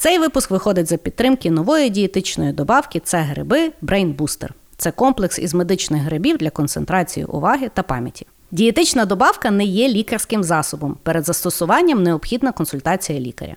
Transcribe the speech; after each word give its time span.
Цей 0.00 0.18
випуск 0.18 0.50
виходить 0.50 0.86
за 0.86 0.96
підтримки 0.96 1.50
нової 1.50 1.90
дієтичної 1.90 2.52
добавки 2.52 3.00
це 3.00 3.18
гриби 3.18 3.72
Brain 3.82 4.16
Booster. 4.16 4.48
Це 4.76 4.90
комплекс 4.90 5.38
із 5.38 5.54
медичних 5.54 6.02
грибів 6.02 6.36
для 6.36 6.50
концентрації 6.50 7.26
уваги 7.26 7.70
та 7.74 7.82
пам'яті. 7.82 8.26
Дієтична 8.50 9.04
добавка 9.04 9.50
не 9.50 9.64
є 9.64 9.88
лікарським 9.88 10.44
засобом. 10.44 10.96
Перед 11.02 11.24
застосуванням 11.24 12.02
необхідна 12.02 12.52
консультація 12.52 13.20
лікаря. 13.20 13.56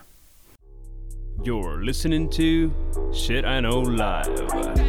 You're 1.46 1.86
listening 1.90 2.28
to 2.40 2.70
Shit 3.12 3.46
I 3.48 3.62
Know 3.68 3.98
Life. 3.98 4.82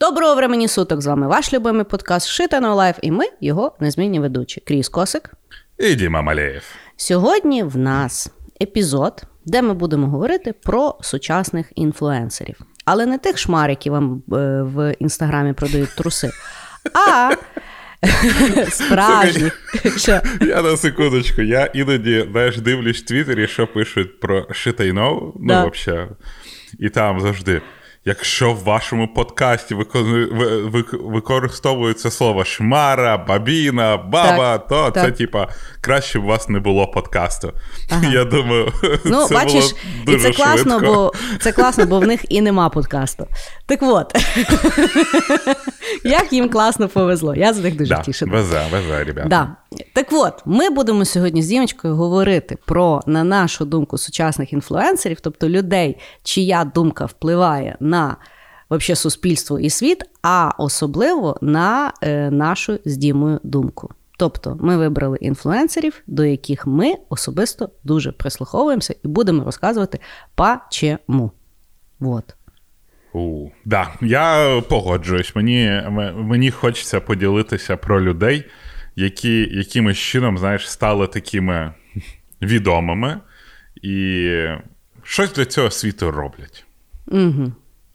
Доброго 0.00 0.34
времені 0.34 0.68
суток! 0.68 1.00
З 1.00 1.06
вами 1.06 1.28
ваш 1.28 1.52
любимий 1.52 1.84
подкаст 1.84 2.28
Shit 2.28 2.48
I 2.48 2.54
Know 2.54 2.74
Life 2.74 2.96
і 3.02 3.10
ми, 3.10 3.24
його 3.40 3.72
незмінні 3.80 4.20
ведучі. 4.20 4.60
Кріс 4.60 4.88
Косик. 4.88 5.34
І 5.80 5.94
Діма 5.94 6.22
Малеєв. 6.22 6.62
Сьогодні 6.96 7.62
в 7.62 7.76
нас 7.76 8.32
епізод, 8.62 9.22
де 9.46 9.62
ми 9.62 9.74
будемо 9.74 10.06
говорити 10.06 10.54
про 10.62 10.98
сучасних 11.00 11.72
інфлюенсерів. 11.74 12.60
Але 12.84 13.06
не 13.06 13.18
тих 13.18 13.38
шмар, 13.38 13.70
які 13.70 13.90
вам 13.90 14.22
е, 14.32 14.62
в 14.62 14.94
інстаграмі 14.98 15.52
продають 15.52 15.96
труси, 15.96 16.30
а 16.94 17.30
справжніх. 18.70 19.60
Я 20.40 20.62
на 20.62 20.76
секундочку, 20.76 21.42
я 21.42 21.64
іноді 21.64 22.26
знаєш, 22.30 22.58
дивлюсь 22.58 23.02
в 23.02 23.06
Твіттері, 23.06 23.46
що 23.46 23.66
пишуть 23.66 24.20
про 24.20 24.46
Шитайнов, 24.52 25.36
ну, 25.40 25.70
взагалі. 25.70 26.08
І 26.78 26.88
там 26.88 27.20
завжди. 27.20 27.62
Якщо 28.04 28.52
в 28.52 28.64
вашому 28.64 29.08
подкасті 29.08 29.76
використовується 30.92 32.10
слово 32.10 32.44
шмара, 32.44 33.18
бабіна, 33.18 33.96
баба, 33.96 34.58
Так, 34.58 34.68
то 34.68 35.00
це 35.00 35.10
типа 35.12 35.48
краще 35.80 36.18
б 36.18 36.24
у 36.24 36.26
вас 36.26 36.48
не 36.48 36.60
було 36.60 36.86
подкасту. 36.86 37.52
Ага. 37.90 38.12
Я 38.12 38.24
думаю, 38.24 38.72
Ну, 39.04 39.24
це 39.26 39.34
бачиш, 39.34 39.52
було 39.54 39.74
і 40.02 40.04
дуже 40.06 40.32
це 40.32 40.32
класно, 40.32 40.80
бо 40.80 41.12
це 41.40 41.52
класно, 41.52 41.86
бо 41.86 42.00
в 42.00 42.06
них 42.06 42.20
і 42.28 42.40
нема 42.40 42.68
подкасту. 42.68 43.26
Так 43.66 43.78
от, 43.82 44.12
як 46.04 46.32
їм 46.32 46.48
класно 46.48 46.88
повезло. 46.88 47.34
Я 47.34 47.52
за 47.52 47.62
них 47.62 47.76
дуже 47.76 47.94
Да, 47.94 48.00
тішена. 48.02 48.32
везе, 48.32 48.62
везе, 48.72 49.04
ребята. 49.04 49.28
Да. 49.28 49.56
Так 49.94 50.06
от, 50.10 50.42
ми 50.44 50.70
будемо 50.70 51.04
сьогодні 51.04 51.42
з 51.42 51.46
Дімочкою 51.46 51.94
говорити 51.96 52.56
про, 52.66 53.00
на 53.06 53.24
нашу 53.24 53.64
думку, 53.64 53.98
сучасних 53.98 54.52
інфлюенсерів, 54.52 55.20
тобто 55.20 55.48
людей, 55.48 55.96
чия 56.22 56.64
думка 56.74 57.04
впливає 57.04 57.76
на 57.80 57.89
вообще, 58.68 58.96
суспільство 58.96 59.60
і 59.60 59.70
світ, 59.70 60.04
а 60.22 60.50
особливо 60.58 61.38
на 61.40 61.92
е, 62.02 62.30
нашу 62.30 62.78
з 62.84 62.96
Дімою 62.96 63.40
думку. 63.42 63.90
Тобто 64.16 64.58
ми 64.60 64.76
вибрали 64.76 65.18
інфлюенсерів, 65.20 66.02
до 66.06 66.24
яких 66.24 66.66
ми 66.66 66.94
особисто 67.08 67.70
дуже 67.84 68.12
прислуховуємося 68.12 68.94
і 69.04 69.08
будемо 69.08 69.44
розказувати 69.44 69.98
по 70.34 70.56
чому. 70.70 71.32
Вот. 72.00 72.36
У, 73.12 73.48
да, 73.64 73.88
я 74.00 74.62
погоджуюсь. 74.68 75.36
Мені, 75.36 75.82
мені 76.16 76.50
хочеться 76.50 77.00
поділитися 77.00 77.76
про 77.76 78.02
людей, 78.02 78.44
які 78.96 79.48
якимось 79.52 79.98
чином, 79.98 80.38
знаєш, 80.38 80.70
стали 80.70 81.06
такими 81.06 81.74
відомими 82.42 83.20
і 83.82 84.30
щось 85.02 85.32
для 85.32 85.44
цього 85.44 85.70
світу 85.70 86.10
роблять. 86.10 86.64
Угу. 87.06 87.52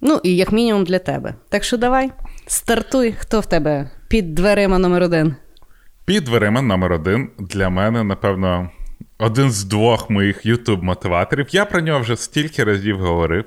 Ну, 0.08 0.22
і 0.24 0.36
як 0.36 0.52
мінімум 0.52 0.84
для 0.84 1.00
тебе. 1.00 1.34
Так 1.50 1.64
що 1.64 1.78
давай, 1.78 2.12
стартуй, 2.48 3.16
хто 3.20 3.40
в 3.40 3.46
тебе 3.46 3.90
під 4.08 4.36
дверима 4.36 4.78
номер 4.78 5.04
один. 5.04 5.36
Під 6.06 6.24
дверима 6.24 6.62
номер 6.62 6.94
один 6.94 7.30
для 7.40 7.70
мене, 7.70 8.04
напевно, 8.04 8.70
один 9.18 9.52
з 9.52 9.64
двох 9.64 10.10
моїх 10.10 10.46
ютуб-мотиваторів. 10.46 11.48
Я 11.52 11.66
про 11.66 11.82
нього 11.82 12.00
вже 12.00 12.16
стільки 12.16 12.64
разів 12.64 13.00
говорив. 13.00 13.46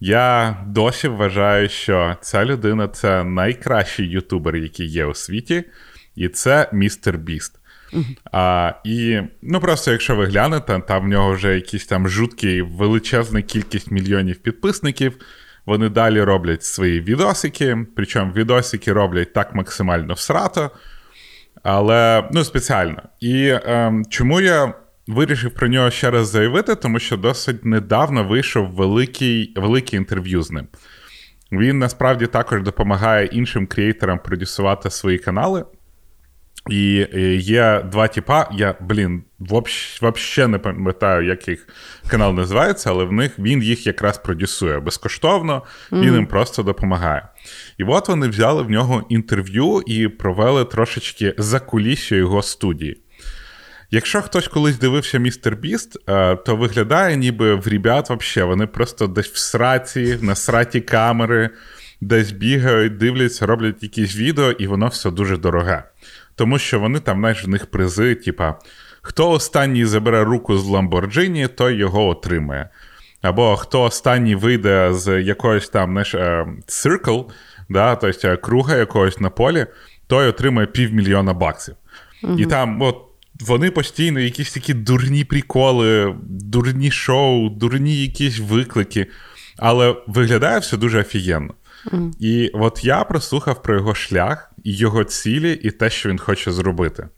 Я 0.00 0.56
досі 0.66 1.08
вважаю, 1.08 1.68
що 1.68 2.16
ця 2.20 2.44
людина 2.44 2.88
це 2.88 3.24
найкращий 3.24 4.08
ютубер, 4.08 4.56
який 4.56 4.86
є 4.86 5.04
у 5.04 5.14
світі, 5.14 5.64
і 6.16 6.28
це 6.28 6.70
містер 6.72 7.18
Біст. 7.18 7.54
А, 8.32 8.72
і 8.84 9.20
ну 9.42 9.60
просто 9.60 9.92
якщо 9.92 10.16
ви 10.16 10.26
глянете, 10.26 10.80
там 10.88 11.04
в 11.04 11.08
нього 11.08 11.32
вже 11.32 11.54
якісь 11.54 11.86
там 11.86 12.08
жуткі 12.08 12.62
величезна 12.62 13.42
кількість 13.42 13.90
мільйонів 13.90 14.36
підписників. 14.36 15.18
Вони 15.68 15.88
далі 15.88 16.22
роблять 16.22 16.62
свої 16.62 17.00
відосики, 17.00 17.86
причому 17.96 18.32
відосики 18.32 18.92
роблять 18.92 19.32
так 19.32 19.54
максимально 19.54 20.14
всрато, 20.14 20.70
але 21.62 22.28
ну, 22.32 22.44
спеціально. 22.44 23.02
І 23.20 23.54
ем, 23.64 24.04
чому 24.10 24.40
я 24.40 24.74
вирішив 25.06 25.54
про 25.54 25.68
нього 25.68 25.90
ще 25.90 26.10
раз 26.10 26.28
заявити? 26.28 26.74
Тому 26.74 26.98
що 26.98 27.16
досить 27.16 27.64
недавно 27.64 28.24
вийшов 28.24 28.70
великий, 28.70 29.52
велике 29.56 29.96
інтерв'ю 29.96 30.42
з 30.42 30.50
ним. 30.50 30.66
Він 31.52 31.78
насправді 31.78 32.26
також 32.26 32.62
допомагає 32.62 33.26
іншим 33.26 33.66
креаторам 33.66 34.18
продюсувати 34.18 34.90
свої 34.90 35.18
канали. 35.18 35.64
І 36.68 37.06
е, 37.14 37.34
є 37.34 37.84
два 37.92 38.08
типа. 38.08 38.48
Я, 38.52 38.74
блін, 38.80 39.22
взагалі 39.40 40.50
не 40.50 40.58
пам'ятаю, 40.58 41.26
як 41.26 41.48
їх 41.48 41.68
канал 42.08 42.34
називається, 42.34 42.90
але 42.90 43.04
в 43.04 43.12
них 43.12 43.38
він 43.38 43.62
їх 43.62 43.86
якраз 43.86 44.18
продюсує 44.18 44.80
безкоштовно, 44.80 45.62
він 45.92 46.14
їм 46.14 46.26
просто 46.26 46.62
допомагає. 46.62 47.28
І 47.78 47.84
от 47.84 48.08
вони 48.08 48.28
взяли 48.28 48.62
в 48.62 48.70
нього 48.70 49.04
інтерв'ю 49.08 49.82
і 49.86 50.08
провели 50.08 50.64
трошечки 50.64 51.34
за 51.38 51.60
кулісся 51.60 52.16
його 52.16 52.42
студії. 52.42 53.02
Якщо 53.90 54.22
хтось 54.22 54.48
колись 54.48 54.78
дивився 54.78 55.18
містер 55.18 55.56
Біст, 55.56 55.98
е, 56.08 56.36
то 56.36 56.56
виглядає, 56.56 57.16
ніби 57.16 57.54
в 57.54 57.68
ребят 57.68 58.08
вообще, 58.08 58.44
вони 58.44 58.66
просто 58.66 59.06
десь 59.06 59.28
в 59.28 59.36
сраці, 59.36 60.18
на 60.22 60.34
сраті 60.34 60.80
камери, 60.80 61.50
десь 62.00 62.32
бігають, 62.32 62.96
дивляться, 62.96 63.46
роблять 63.46 63.82
якісь 63.82 64.16
відео, 64.16 64.50
і 64.50 64.66
воно 64.66 64.86
все 64.86 65.10
дуже 65.10 65.36
дороге. 65.36 65.82
Тому 66.38 66.58
що 66.58 66.80
вони 66.80 67.00
там, 67.00 67.18
знаєш, 67.18 67.44
в 67.44 67.48
них 67.48 67.66
призи, 67.66 68.14
типа, 68.14 68.58
хто 69.02 69.30
останній 69.30 69.84
забере 69.84 70.24
руку 70.24 70.58
з 70.58 70.66
Ламборджині, 70.66 71.48
той 71.48 71.76
його 71.76 72.06
отримає. 72.06 72.68
Або 73.22 73.56
хто 73.56 73.82
останній 73.82 74.34
вийде 74.34 74.88
з 74.92 75.22
якогось 75.22 75.68
там, 75.68 75.90
знаєш, 75.90 76.14
е, 76.14 76.46
circle, 76.66 77.24
да, 77.68 77.96
тобто 77.96 78.28
е, 78.28 78.36
круга 78.36 78.76
якогось 78.76 79.20
на 79.20 79.30
полі, 79.30 79.66
той 80.06 80.28
отримає 80.28 80.66
півмільйона 80.66 81.32
баксів. 81.34 81.74
І 82.38 82.46
там, 82.46 82.82
от. 82.82 83.04
Вони 83.40 83.70
постійно 83.70 84.20
якісь 84.20 84.52
такі 84.52 84.74
дурні 84.74 85.24
приколи, 85.24 86.14
дурні 86.28 86.90
шоу, 86.90 87.48
дурні 87.48 88.02
якісь 88.02 88.38
виклики, 88.38 89.06
але 89.56 89.96
виглядає 90.06 90.58
все 90.58 90.76
дуже 90.76 91.00
офігенно. 91.00 91.54
І 92.20 92.50
от 92.54 92.84
я 92.84 93.04
прослухав 93.04 93.62
про 93.62 93.74
його 93.74 93.94
шлях, 93.94 94.47
його 94.72 95.04
цілі, 95.04 95.52
і 95.52 95.70
те, 95.70 95.90
що 95.90 96.08
він 96.08 96.18
хоче 96.18 96.52
зробити. 96.52 97.08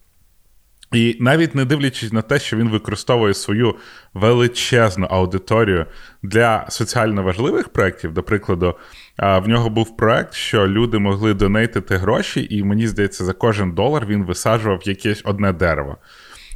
І 0.93 1.17
навіть 1.21 1.55
не 1.55 1.65
дивлячись 1.65 2.13
на 2.13 2.23
те, 2.23 2.39
що 2.39 2.57
він 2.57 2.69
використовує 2.69 3.35
свою 3.35 3.75
величезну 4.15 5.07
аудиторію 5.07 5.87
для 6.23 6.67
соціально 6.69 7.23
важливих 7.23 7.69
проєктів, 7.69 8.13
до 8.13 8.23
прикладу, 8.23 8.75
в 9.19 9.49
нього 9.49 9.71
був 9.71 9.97
проєкт, 9.97 10.35
що 10.35 10.69
люди 10.69 10.99
могли 10.99 11.35
донейтити 11.35 11.97
гроші, 11.97 12.47
і 12.51 12.63
мені 12.63 12.87
здається, 12.87 13.25
за 13.25 13.33
кожен 13.33 13.73
долар 13.73 14.07
він 14.07 14.25
висаджував 14.25 14.81
якесь 14.85 15.23
одне 15.25 15.53
дерево. 15.53 15.97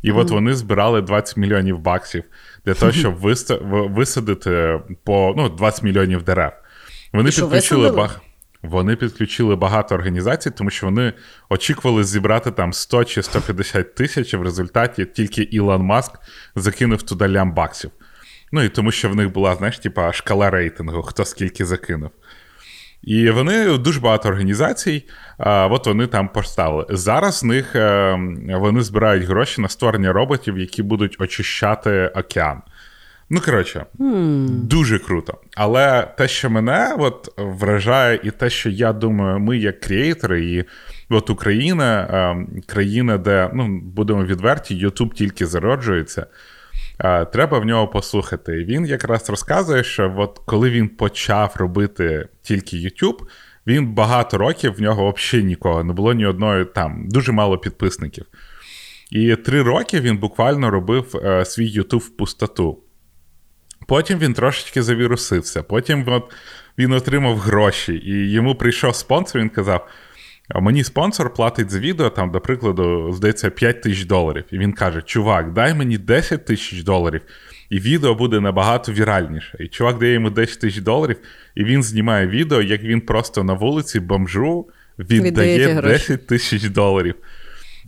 І 0.03 0.13
от 0.13 0.31
вони 0.31 0.55
збирали 0.55 1.03
20 1.03 1.37
мільйонів 1.37 1.79
баксів 1.79 2.25
для 2.65 2.75
того, 2.75 2.93
щоб 2.93 3.15
висадити 3.95 4.81
по 5.05 5.35
ну, 5.37 5.49
20 5.49 5.83
мільйонів 5.83 6.23
дерев. 6.23 6.53
Вони 7.13 7.31
підключили 7.31 7.91
висадили? 7.91 8.11
Вони 8.65 8.97
підключили 8.97 9.57
багато 9.57 9.95
організацій, 9.95 10.51
тому 10.51 10.71
що 10.71 10.87
вони 10.87 11.13
очікували 11.49 12.05
зібрати 12.05 12.51
там 12.51 12.73
100 12.73 13.05
чи 13.05 13.23
150 13.23 13.95
тисяч, 13.95 14.35
а 14.35 14.39
в 14.39 14.43
результаті 14.43 15.05
тільки 15.05 15.43
Ілон 15.43 15.83
Маск 15.83 16.13
закинув 16.57 17.03
туди 17.03 17.29
лям 17.29 17.55
баксів. 17.55 17.91
Ну 18.53 18.63
і 18.63 18.69
тому, 18.69 18.93
що 18.93 19.11
в 19.11 19.17
них 19.17 19.33
була, 19.33 19.55
знаєш, 19.55 19.79
типа 19.79 20.13
шкала 20.13 20.51
рейтингу, 20.51 21.03
хто 21.03 21.25
скільки 21.25 21.65
закинув. 21.65 22.11
І 23.03 23.31
вони 23.31 23.79
дуже 23.79 24.01
багато 24.01 24.29
організацій, 24.29 25.05
а, 25.39 25.67
от 25.67 25.87
вони 25.87 26.07
там 26.07 26.29
поставили. 26.29 26.87
Зараз 26.91 27.39
з 27.39 27.45
них 27.45 27.77
е, 27.77 28.19
вони 28.49 28.83
збирають 28.83 29.25
гроші 29.25 29.61
на 29.61 29.69
створення 29.69 30.13
роботів, 30.13 30.59
які 30.59 30.83
будуть 30.83 31.17
очищати 31.21 32.13
океан. 32.15 32.63
Ну, 33.31 33.41
коротше, 33.41 33.87
дуже 34.49 34.99
круто. 34.99 35.39
Але 35.57 36.09
те, 36.19 36.29
що 36.29 36.51
мене 36.51 36.97
от, 36.99 37.29
вражає, 37.37 38.21
і 38.23 38.31
те, 38.31 38.51
що 38.51 38.71
я 38.71 38.93
думаю, 38.93 39.39
ми 39.41 39.59
як 39.59 39.81
креатори, 39.81 40.45
і 40.45 40.65
от 41.11 41.31
Україна, 41.31 42.01
е, 42.03 42.47
країна, 42.67 43.19
де, 43.19 43.51
ну, 43.55 43.81
будемо 43.85 44.25
відверті, 44.25 44.87
YouTube 44.87 45.13
тільки 45.15 45.47
зароджується. 45.47 46.27
е, 47.01 47.25
Треба 47.25 47.59
в 47.59 47.65
нього 47.65 47.89
послухати. 47.89 48.61
І 48.61 48.65
він 48.65 48.87
якраз 48.87 49.31
розказує, 49.31 49.85
що 49.85 50.15
от 50.17 50.41
коли 50.47 50.71
він 50.71 50.89
почав 50.89 51.55
робити 51.59 52.29
тільки 52.43 52.77
YouTube, 52.77 53.19
він 53.67 53.87
багато 53.87 54.39
років 54.39 54.75
в 54.75 54.81
нього 54.81 55.15
взагалі 55.17 55.47
нікого 55.47 55.85
не 55.85 55.93
було 55.93 56.13
ні 56.13 56.27
одної 56.27 56.65
там, 56.65 57.09
дуже 57.09 57.33
мало 57.33 57.59
підписників. 57.59 58.25
І 59.11 59.37
три 59.37 59.63
роки 59.63 60.01
він 60.01 60.19
буквально 60.19 60.71
робив 60.71 61.21
е, 61.25 61.45
свій 61.45 61.67
Ютуб 61.69 62.01
в 62.01 62.09
пустоту. 62.09 62.79
Потім 63.87 64.19
він 64.19 64.35
трошечки 64.35 64.83
завірусився. 64.83 65.63
Потім 65.63 66.05
от, 66.07 66.33
він 66.79 66.93
отримав 66.93 67.39
гроші, 67.39 67.95
і 67.95 68.31
йому 68.31 68.55
прийшов 68.55 68.95
спонсор, 68.95 69.41
він 69.41 69.49
казав: 69.49 69.89
а 70.49 70.61
мені 70.61 70.85
спонсор 70.85 71.35
платить 71.35 71.71
за 71.71 71.79
відео, 71.79 72.11
там, 72.11 72.31
до 72.31 72.41
прикладу, 72.41 73.13
здається, 73.13 73.51
5 73.51 73.83
тисяч 73.83 74.05
доларів. 74.05 74.45
І 74.51 74.59
він 74.59 74.73
каже: 74.73 75.03
Чувак, 75.03 75.53
дай 75.53 75.75
мені 75.75 75.99
10 75.99 76.45
тисяч 76.45 76.83
доларів, 76.83 77.21
і 77.71 77.79
відео 77.79 78.15
буде 78.15 78.41
набагато 78.41 78.93
віральніше. 78.93 79.57
І 79.61 79.69
чувак 79.69 79.99
дає 79.99 80.13
йому 80.13 80.31
10 80.31 80.61
тисяч 80.61 80.83
доларів, 80.83 81.17
і 81.55 81.65
він 81.65 81.83
знімає 81.83 82.27
відео, 82.27 82.63
як 82.63 82.83
він 82.83 83.01
просто 83.01 83.45
на 83.45 83.53
вулиці 83.53 84.01
бомжу 84.01 84.69
віддає 84.99 85.81
10 85.83 86.27
тисяч 86.27 86.63
доларів. 86.63 87.15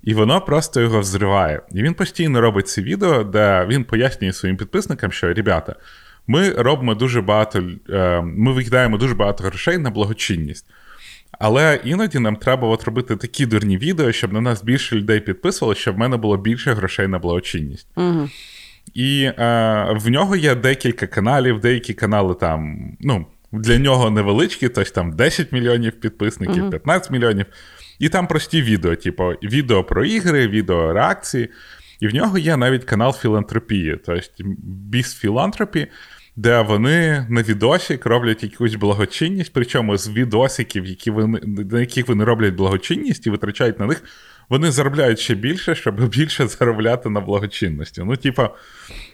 І 0.07 0.15
воно 0.15 0.41
просто 0.41 0.81
його 0.81 1.01
взриває. 1.01 1.61
І 1.73 1.83
він 1.83 1.95
постійно 1.95 2.41
робить 2.41 2.69
ці 2.69 2.83
відео, 2.83 3.25
де 3.25 3.67
він 3.69 3.85
пояснює 3.85 4.33
своїм 4.33 4.57
підписникам, 4.57 5.13
що 5.13 5.35
ребята, 5.35 5.77
ми 6.27 6.51
робимо 6.51 6.95
дуже 6.95 7.21
багато, 7.21 7.63
е, 7.91 8.21
ми 8.21 8.53
викидаємо 8.53 8.99
дуже 8.99 9.15
багато 9.15 9.45
грошей 9.45 9.79
на 9.79 9.91
благочинність. 9.91 10.67
Але 11.39 11.81
іноді 11.85 12.19
нам 12.19 12.37
треба 12.37 12.69
от 12.69 12.85
робити 12.85 13.17
такі 13.17 13.47
дурні 13.47 13.79
відео, 13.79 14.13
щоб 14.13 14.33
на 14.33 14.41
нас 14.41 14.65
більше 14.65 14.97
людей 14.97 15.21
підписували, 15.21 15.75
щоб 15.75 15.95
в 15.95 15.99
мене 15.99 16.17
було 16.17 16.37
більше 16.37 16.73
грошей 16.73 17.07
на 17.07 17.19
благочинність. 17.19 17.89
Угу. 17.97 18.29
І 18.95 19.23
е, 19.23 19.33
в 19.97 20.09
нього 20.09 20.37
є 20.37 20.55
декілька 20.55 21.07
каналів, 21.07 21.61
деякі 21.61 21.95
канали 21.95 22.35
там, 22.35 22.79
ну, 23.01 23.27
для 23.53 23.79
нього 23.79 24.11
невеличкі, 24.11 24.69
тобто 24.69 24.91
там 24.91 25.13
10 25.13 25.53
мільйонів 25.53 25.93
підписників, 26.01 26.63
угу. 26.63 26.71
15 26.71 27.11
мільйонів. 27.11 27.47
І 27.99 28.09
там 28.09 28.27
прості 28.27 28.63
відео, 28.63 28.97
типу, 28.97 29.25
відео 29.25 29.85
про 29.85 30.05
ігри, 30.05 30.49
відео 30.49 30.93
реакції. 30.93 31.49
І 32.01 32.09
в 32.09 32.15
нього 32.15 32.39
є 32.39 32.57
навіть 32.57 32.85
канал 32.85 33.13
філантропії, 33.13 33.99
тобто 34.07 34.45
Біс 34.65 35.15
Філантропі, 35.15 35.87
де 36.37 36.61
вони 36.61 37.27
на 37.29 37.43
відосик 37.43 38.07
роблять 38.07 38.43
якусь 38.43 38.75
благочинність, 38.75 39.51
причому 39.55 39.97
з 39.97 40.09
відосиків, 40.09 40.87
які 40.87 41.11
вони, 41.11 41.41
на 41.45 41.81
яких 41.81 42.09
вони 42.09 42.25
роблять 42.25 42.55
благочинність 42.55 43.27
і 43.27 43.31
витрачають 43.31 43.81
на 43.81 43.87
них, 43.87 44.03
вони 44.49 44.71
заробляють 44.71 45.19
ще 45.19 45.35
більше, 45.35 45.75
щоб 45.75 46.09
більше 46.09 46.47
заробляти 46.47 47.09
на 47.11 47.21
благочинності. 47.21 48.03
Ну, 48.05 48.17
типа, 48.17 48.51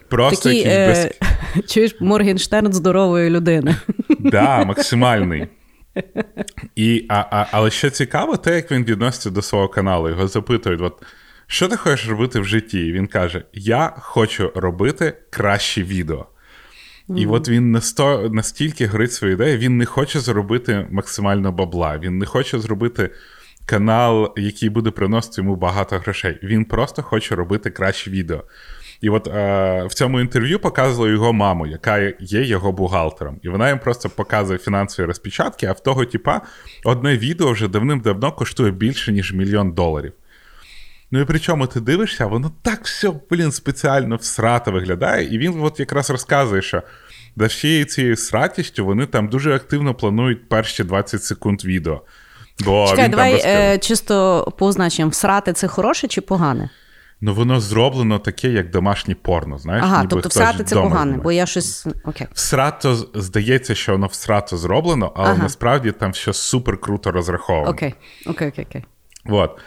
просто 0.09 0.49
Такий, 0.49 0.59
якийсь 0.59 0.99
е- 0.99 1.13
без... 1.55 1.67
Чуєш 1.71 1.95
Моргенштерн 2.01 2.73
здорової 2.73 3.31
людини. 3.31 3.77
Так, 4.09 4.19
да, 4.21 4.65
максимальний. 4.65 5.47
І, 6.77 7.07
а, 7.09 7.25
а, 7.31 7.47
Але 7.51 7.71
що 7.71 7.91
цікаво, 7.91 8.37
те, 8.37 8.55
як 8.55 8.71
він 8.71 8.85
відноситься 8.85 9.31
до 9.31 9.43
свого 9.43 9.69
каналу, 9.69 10.09
його 10.09 10.29
запитують: 10.29 10.81
от, 10.81 11.03
що 11.47 11.69
ти 11.69 11.77
хочеш 11.77 12.09
робити 12.09 12.41
в 12.41 12.45
житті? 12.45 12.87
І 12.87 12.93
він 12.93 13.07
каже: 13.07 13.45
Я 13.53 13.95
хочу 13.99 14.53
робити 14.55 15.19
кращі 15.31 15.83
відео. 15.83 16.27
Mm-hmm. 17.09 17.19
І 17.19 17.27
от 17.27 17.49
він 17.49 17.71
насто, 17.71 18.31
настільки 18.33 18.87
горить 18.87 19.13
свою 19.13 19.35
ідею, 19.35 19.59
він 19.59 19.79
не 19.79 19.87
хоче 19.87 20.21
зробити 20.21 20.87
максимально 20.91 21.53
бабла, 21.53 21.99
він 21.99 22.19
не 22.19 22.27
хоче 22.27 22.59
зробити 22.59 23.11
канал, 23.67 24.35
який 24.37 24.69
буде 24.69 24.91
приносити 24.91 25.41
йому 25.41 25.57
багато 25.57 25.99
грошей. 25.99 26.39
Він 26.43 26.65
просто 26.65 27.03
хоче 27.03 27.35
робити 27.35 27.71
кращі 27.71 28.11
відео. 28.11 28.45
І 29.03 29.11
от 29.11 29.29
е, 29.29 29.85
в 29.85 29.95
цьому 29.95 30.21
інтерв'ю 30.21 30.59
показували 30.59 31.11
його 31.11 31.33
маму, 31.33 31.67
яка 31.67 31.99
є 32.21 32.45
його 32.45 32.73
бухгалтером. 32.73 33.37
І 33.43 33.49
вона 33.49 33.69
їм 33.69 33.79
просто 33.79 34.09
показує 34.09 34.59
фінансові 34.59 35.07
розпечатки, 35.07 35.67
а 35.67 35.73
в 35.73 35.81
того 35.81 36.05
типа 36.05 36.41
одне 36.85 37.17
відео 37.17 37.53
вже 37.53 37.69
давним-давно 37.69 38.33
коштує 38.33 38.71
більше, 38.71 39.13
ніж 39.13 39.33
мільйон 39.33 39.73
доларів. 39.73 40.13
Ну 41.11 41.21
і 41.21 41.25
причому 41.25 41.67
ти 41.67 41.81
дивишся, 41.81 42.27
воно 42.27 42.53
так 42.63 42.85
все, 42.85 43.13
блін, 43.31 43.53
спеціально 43.53 44.17
всрато 44.17 44.73
виглядає. 44.73 45.35
І 45.35 45.39
він 45.39 45.61
от 45.63 45.81
якраз 45.81 46.11
розказує, 46.11 46.63
що 46.63 46.83
за 47.37 47.47
всією 47.47 47.85
цією 47.85 48.17
сратістю 48.17 48.85
вони 48.87 49.07
там 49.07 49.29
дуже 49.29 49.55
активно 49.55 49.95
планують 49.95 50.49
перші 50.49 50.85
20 50.85 51.25
секунд 51.25 51.65
відео. 51.65 52.03
Бо 52.65 52.87
Чекай, 52.89 53.05
він 53.05 53.11
давай 53.11 53.43
там 53.43 53.51
е, 53.51 53.79
чисто 53.79 54.47
позначимо, 54.59 55.11
всрати 55.11 55.53
це 55.53 55.69
хороше 55.69 56.09
чи 56.09 56.21
погане? 56.21 56.71
Ну, 57.25 57.35
воно 57.35 57.61
зроблено 57.61 58.19
таке, 58.19 58.49
як 58.49 58.71
домашнє 58.71 59.15
порно. 59.15 59.59
знаєш? 59.59 59.85
Ага, 59.87 60.01
ніби 60.01 60.11
тобто 60.11 60.29
всрати 60.29 60.65
це 60.65 60.77
погане, 60.77 61.17
бо 61.17 61.33
я 61.33 61.47
щось. 61.47 61.87
Окей. 62.05 62.27
Всрато 62.33 62.95
здається, 63.15 63.75
що 63.75 63.93
воно 63.93 64.07
всрато 64.07 64.57
зроблено, 64.57 65.13
але 65.15 65.29
Ага. 65.29 65.43
насправді 65.43 65.93
там 65.93 66.11
все 66.11 66.33
супер 66.33 66.81
круто 66.81 67.13
розраховано. 67.13 67.71
Окей, 67.71 67.95
окей, 68.27 68.49
окей, 68.49 68.67
окей. 68.71 68.85
От. 69.27 69.61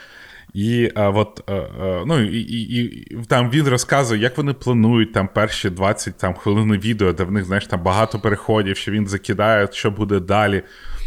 І 0.53 0.91
а, 0.95 1.09
от, 1.09 1.43
а, 1.47 1.53
а, 1.53 2.03
ну, 2.05 2.23
і, 2.23 2.37
і, 2.37 2.83
і 2.83 3.17
там 3.27 3.49
він 3.49 3.67
розказує, 3.67 4.21
як 4.21 4.37
вони 4.37 4.53
планують 4.53 5.13
там 5.13 5.29
перші 5.33 5.69
20 5.69 6.17
там, 6.17 6.33
хвилин 6.33 6.71
відео, 6.71 7.13
де 7.13 7.23
в 7.23 7.31
них 7.31 7.45
знаєш, 7.45 7.67
там 7.67 7.83
багато 7.83 8.19
переходів, 8.19 8.77
що 8.77 8.91
він 8.91 9.07
закидає, 9.07 9.67
що 9.71 9.91
буде 9.91 10.19
далі. 10.19 10.63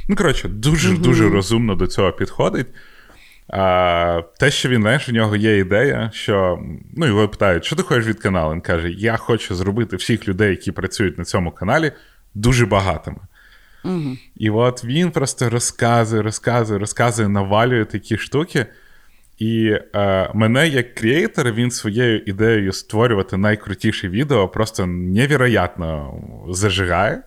Ну, 0.08 0.16
коротше, 0.16 0.48
дуже-дуже 0.48 1.28
розумно 1.28 1.74
до 1.74 1.86
цього 1.86 2.12
підходить. 2.12 2.66
А, 3.48 4.22
Те, 4.38 4.50
що 4.50 4.68
він, 4.68 4.80
знаєш, 4.80 5.08
у 5.08 5.12
нього 5.12 5.36
є 5.36 5.58
ідея, 5.58 6.10
що 6.14 6.58
ну, 6.96 7.06
його 7.06 7.28
питають, 7.28 7.64
що 7.64 7.76
ти 7.76 7.82
хочеш 7.82 8.06
від 8.06 8.20
каналу? 8.20 8.52
Він 8.52 8.60
каже: 8.60 8.90
Я 8.90 9.16
хочу 9.16 9.54
зробити 9.54 9.96
всіх 9.96 10.28
людей, 10.28 10.50
які 10.50 10.72
працюють 10.72 11.18
на 11.18 11.24
цьому 11.24 11.50
каналі, 11.50 11.92
дуже 12.34 12.66
багатими. 12.66 13.20
Угу. 13.84 14.16
І 14.36 14.50
от 14.50 14.84
він 14.84 15.10
просто 15.10 15.50
розказує, 15.50 16.22
розказує, 16.22 16.78
розказує, 16.78 17.28
навалює 17.28 17.84
такі 17.84 18.18
штуки. 18.18 18.66
І 19.38 19.76
е, 19.94 20.30
мене, 20.34 20.68
як 20.68 20.94
креатор, 20.94 21.52
він 21.52 21.70
своєю 21.70 22.18
ідеєю 22.18 22.72
створювати 22.72 23.36
найкрутіші 23.36 24.08
відео 24.08 24.48
просто 24.48 24.86
невероятно 24.86 26.14
зажигає. 26.48 27.22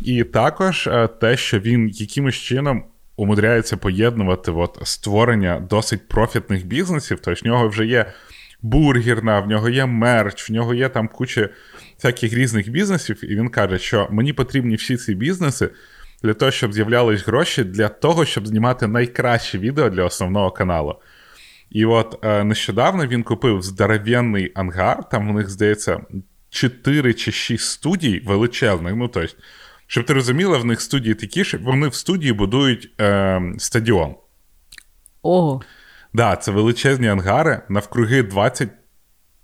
І 0.00 0.24
також 0.24 0.86
е, 0.86 1.08
те, 1.20 1.36
що 1.36 1.58
він 1.58 1.88
якимось 1.88 2.34
чином 2.34 2.84
умудряється 3.16 3.76
поєднувати 3.76 4.50
от, 4.50 4.78
створення 4.82 5.60
досить 5.70 6.08
профітних 6.08 6.66
бізнесів. 6.66 7.18
Тобто 7.22 7.40
в 7.42 7.46
нього 7.46 7.68
вже 7.68 7.86
є 7.86 8.12
бургерна, 8.62 9.40
в 9.40 9.48
нього 9.48 9.68
є 9.68 9.86
мерч, 9.86 10.50
в 10.50 10.52
нього 10.52 10.74
є 10.74 10.88
там 10.88 11.08
куча 11.08 11.48
всяких 11.96 12.32
різних 12.32 12.70
бізнесів, 12.70 13.32
і 13.32 13.36
він 13.36 13.48
каже, 13.48 13.78
що 13.78 14.08
мені 14.10 14.32
потрібні 14.32 14.76
всі 14.76 14.96
ці 14.96 15.14
бізнеси 15.14 15.70
для 16.22 16.34
того, 16.34 16.50
щоб 16.50 16.72
з'являлись 16.72 17.26
гроші, 17.26 17.64
для 17.64 17.88
того, 17.88 18.24
щоб 18.24 18.46
знімати 18.46 18.86
найкращі 18.86 19.58
відео 19.58 19.90
для 19.90 20.04
основного 20.04 20.50
каналу. 20.50 20.96
І 21.70 21.84
от 21.84 22.18
е, 22.22 22.44
нещодавно 22.44 23.06
він 23.06 23.22
купив 23.22 23.62
здоровенний 23.62 24.52
ангар, 24.54 25.08
там 25.08 25.30
у 25.30 25.32
них, 25.32 25.50
здається, 25.50 26.00
4 26.50 27.14
чи 27.14 27.32
6 27.32 27.70
студій 27.70 28.22
величезних. 28.26 28.94
Ну, 28.96 29.08
тобто, 29.08 29.34
щоб 29.86 30.04
ти 30.06 30.12
розуміла, 30.12 30.58
в 30.58 30.64
них 30.64 30.80
студії 30.80 31.14
такі, 31.14 31.44
що 31.44 31.58
вони 31.58 31.88
в 31.88 31.94
студії 31.94 32.32
будують 32.32 32.90
е, 33.00 33.42
стадіон. 33.58 34.14
Ого. 35.22 35.62
Да, 36.12 36.36
це 36.36 36.50
величезні 36.50 37.08
ангари, 37.08 37.60
навкруги 37.68 38.22
20. 38.22 38.68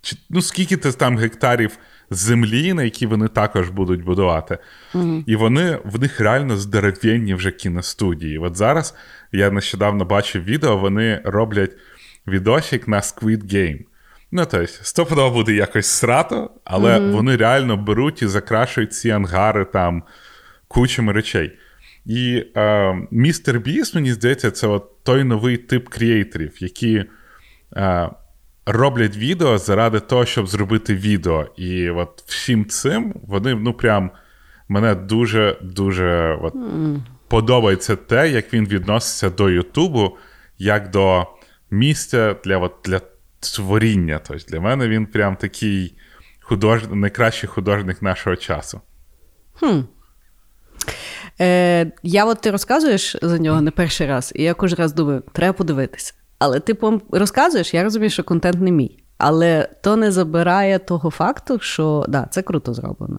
чи- 0.03 0.17
Ну, 0.31 0.43
скільки 0.43 0.77
ти 0.77 0.93
там 0.93 1.19
гектарів 1.19 1.79
землі, 2.11 2.73
на 2.73 2.83
які 2.83 3.07
вони 3.07 3.29
також 3.29 3.69
будуть 3.69 4.05
будувати. 4.05 4.59
Угу. 4.95 5.25
І 5.27 5.37
вони 5.37 5.79
в 5.85 6.01
них 6.01 6.21
реально 6.21 6.57
здоровенні 6.57 7.35
вже 7.35 7.51
кіностудії. 7.51 8.39
От 8.39 8.57
зараз 8.57 8.95
я 9.33 9.51
нещодавно 9.51 10.05
бачив 10.05 10.45
відео, 10.45 10.77
вони 10.77 11.21
роблять 11.25 11.73
відосик 12.27 12.89
на 12.89 13.01
Squid 13.01 13.45
Game. 13.55 13.79
Ну, 14.33 14.47
тобто, 14.51 14.67
стопудово 14.83 15.31
буде 15.31 15.53
якось 15.53 15.87
срато, 15.87 16.51
але 16.65 17.01
Мгм. 17.01 17.13
вони 17.13 17.37
реально 17.37 17.77
беруть 17.77 18.23
і 18.23 18.27
закрашують 18.27 18.93
ці 18.95 19.11
ангари 19.11 19.65
там 19.65 20.03
кучами 20.73 21.12
речей. 21.12 21.59
І 22.07 22.45
е, 22.57 22.95
містер 23.11 23.61
Біс, 23.61 23.95
мені 23.95 24.12
здається, 24.12 24.50
це 24.50 24.67
от 24.67 25.02
той 25.02 25.25
новий 25.25 25.57
тип 25.57 25.88
креаторів, 25.88 26.62
які 26.62 27.05
е, 27.76 28.11
роблять 28.67 29.17
відео 29.17 29.59
заради 29.59 30.00
того, 30.00 30.25
щоб 30.25 30.47
зробити 30.47 30.95
відео. 30.95 31.47
І 31.57 31.91
от 31.91 32.25
всім 32.26 32.67
цим 32.67 33.14
вони, 33.26 33.55
ну, 33.55 33.75
прям 33.75 34.11
мене 34.69 34.95
дуже-дуже 34.95 36.38
от, 36.43 36.55
подобається 37.29 37.97
те, 37.97 38.31
як 38.31 38.55
він 38.55 38.67
відноситься 38.67 39.31
до 39.31 39.50
Ютубу, 39.50 40.17
як 40.59 40.91
до 40.91 41.26
місця 41.71 42.37
для, 42.45 42.59
от, 42.59 42.75
для 42.85 43.00
творіння. 43.41 44.21
Тобто 44.29 44.45
для 44.49 44.61
мене 44.61 44.88
він 44.88 45.07
прям 45.07 45.37
такий 45.37 45.95
худож... 46.41 46.83
найкращий 46.91 47.49
художник 47.49 48.02
нашого 48.02 48.37
часу. 48.37 48.81
Хм. 49.55 49.81
Е, 51.41 51.93
я 52.03 52.25
от 52.25 52.41
ти 52.41 52.51
розказуєш 52.51 53.17
за 53.23 53.39
нього 53.39 53.61
не 53.61 53.71
перший 53.71 54.07
раз, 54.07 54.33
і 54.35 54.43
я 54.43 54.55
кожен 54.55 54.79
раз 54.79 54.93
думаю, 54.93 55.23
треба 55.33 55.53
подивитися. 55.53 56.15
Але 56.39 56.61
ти 56.61 56.73
пом- 56.73 57.01
розказуєш, 57.11 57.75
я 57.75 57.83
розумію, 57.83 58.11
що 58.11 58.25
контент 58.25 58.61
не 58.61 58.71
мій. 58.71 58.99
Але 59.19 59.69
то 59.83 59.97
не 59.97 60.12
забирає 60.12 60.79
того 60.79 61.11
факту, 61.11 61.59
що 61.59 62.05
да, 62.09 62.29
це 62.31 62.43
круто 62.43 62.75
зроблено. 62.75 63.19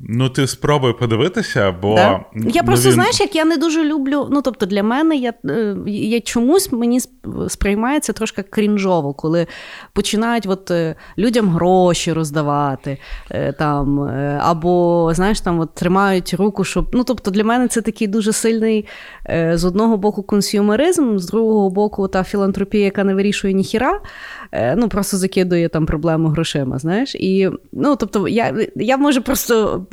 Ну, 0.00 0.28
ти 0.28 0.46
спробуй 0.46 0.92
подивитися, 0.92 1.74
бо. 1.82 1.94
Да? 1.94 2.20
Я 2.34 2.62
ну, 2.62 2.66
просто, 2.66 2.88
він... 2.88 2.94
знаєш, 2.94 3.20
як 3.20 3.36
я 3.36 3.44
не 3.44 3.56
дуже 3.56 3.84
люблю. 3.84 4.28
Ну, 4.30 4.42
тобто, 4.42 4.66
для 4.66 4.82
мене 4.82 5.16
я 5.16 5.32
е, 5.44 5.76
я 5.86 6.20
чомусь 6.20 6.72
мені 6.72 7.00
сприймається 7.48 8.12
трошки 8.12 8.42
крінжово, 8.42 9.14
коли 9.14 9.46
починають 9.92 10.46
от, 10.46 10.70
е, 10.70 10.94
людям 11.18 11.48
гроші 11.48 12.12
роздавати, 12.12 12.98
е, 13.30 13.52
там, 13.52 14.00
або, 14.40 15.10
знаєш, 15.14 15.40
там 15.40 15.60
от, 15.60 15.74
тримають 15.74 16.34
руку, 16.34 16.64
щоб. 16.64 16.90
Ну, 16.92 17.04
тобто, 17.04 17.30
для 17.30 17.44
мене 17.44 17.68
це 17.68 17.82
такий 17.82 18.06
дуже 18.06 18.32
сильний 18.32 18.86
з 19.52 19.64
одного 19.64 19.96
боку 19.96 20.22
консюмеризм, 20.22 21.18
з 21.18 21.26
другого 21.26 21.70
боку, 21.70 22.08
та 22.08 22.24
філантропія, 22.24 22.84
яка 22.84 23.04
не 23.04 23.14
вирішує 23.14 23.54
ніхіра, 23.54 24.00
ну, 24.76 24.88
просто 24.88 25.16
закидує 25.16 25.68
там 25.68 25.86
проблему 25.86 26.28
грошима. 26.28 26.78
знаєш. 26.78 27.14
І, 27.14 27.50
ну, 27.72 27.96
тобто, 27.96 28.28
я, 28.28 28.66
я 28.76 28.96
може 28.96 29.20
просто 29.20 29.86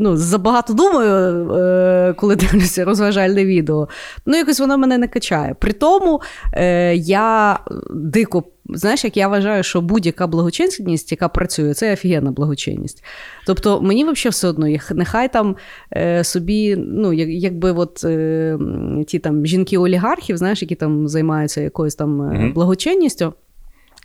ну, 0.00 0.16
забагато 0.16 0.72
думаю, 0.72 1.50
е, 1.52 2.14
коли 2.16 2.36
дивлюся 2.36 2.84
розважальне 2.84 3.44
відео. 3.44 3.88
Ну, 4.26 4.36
якось 4.36 4.60
воно 4.60 4.78
мене 4.78 4.98
не 4.98 5.08
качає. 5.08 5.54
При 5.58 5.72
тому 5.72 6.20
е, 6.52 6.94
я 6.96 7.58
дико. 7.90 8.44
Знаєш, 8.74 9.04
як 9.04 9.16
я 9.16 9.28
вважаю, 9.28 9.62
що 9.62 9.80
будь-яка 9.80 10.26
благочинність, 10.26 11.12
яка 11.12 11.28
працює, 11.28 11.74
це 11.74 11.92
офігенна 11.92 12.30
благочинність. 12.30 13.04
Тобто 13.46 13.82
мені 13.82 14.04
взагалі 14.04 14.30
все 14.30 14.48
одно, 14.48 14.66
нехай 14.94 15.32
там 15.32 15.56
е, 15.96 16.24
собі, 16.24 16.76
ну, 16.76 17.12
як, 17.12 17.28
якби 17.28 17.72
от 17.72 18.04
е, 18.04 18.58
ті 19.06 19.18
там 19.18 19.46
жінки-олігархів, 19.46 20.36
знаєш, 20.36 20.62
які 20.62 20.74
там 20.74 21.08
займаються 21.08 21.60
якоюсь 21.60 21.94
там 21.94 22.22
mm-hmm. 22.22 22.52
благочинністю. 22.52 23.34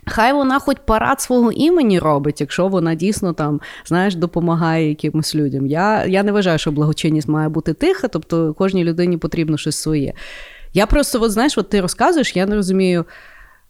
Хай 0.08 0.32
вона 0.32 0.58
хоч 0.58 0.76
парад 0.84 1.20
свого 1.20 1.52
імені 1.52 1.98
робить, 1.98 2.40
якщо 2.40 2.68
вона 2.68 2.94
дійсно 2.94 3.32
там, 3.32 3.60
знаєш, 3.86 4.14
допомагає 4.14 4.88
якимось 4.88 5.34
людям. 5.34 5.66
Я 5.66 6.04
я 6.04 6.22
не 6.22 6.32
вважаю, 6.32 6.58
що 6.58 6.72
благочинність 6.72 7.28
має 7.28 7.48
бути 7.48 7.72
тиха, 7.72 8.08
тобто 8.08 8.54
кожній 8.54 8.84
людині 8.84 9.16
потрібно 9.16 9.56
щось 9.56 9.76
своє. 9.76 10.12
Я 10.72 10.86
просто, 10.86 11.22
от, 11.22 11.30
знаєш, 11.30 11.58
от 11.58 11.68
ти 11.68 11.80
розказуєш, 11.80 12.36
я 12.36 12.46
не 12.46 12.54
розумію. 12.54 13.04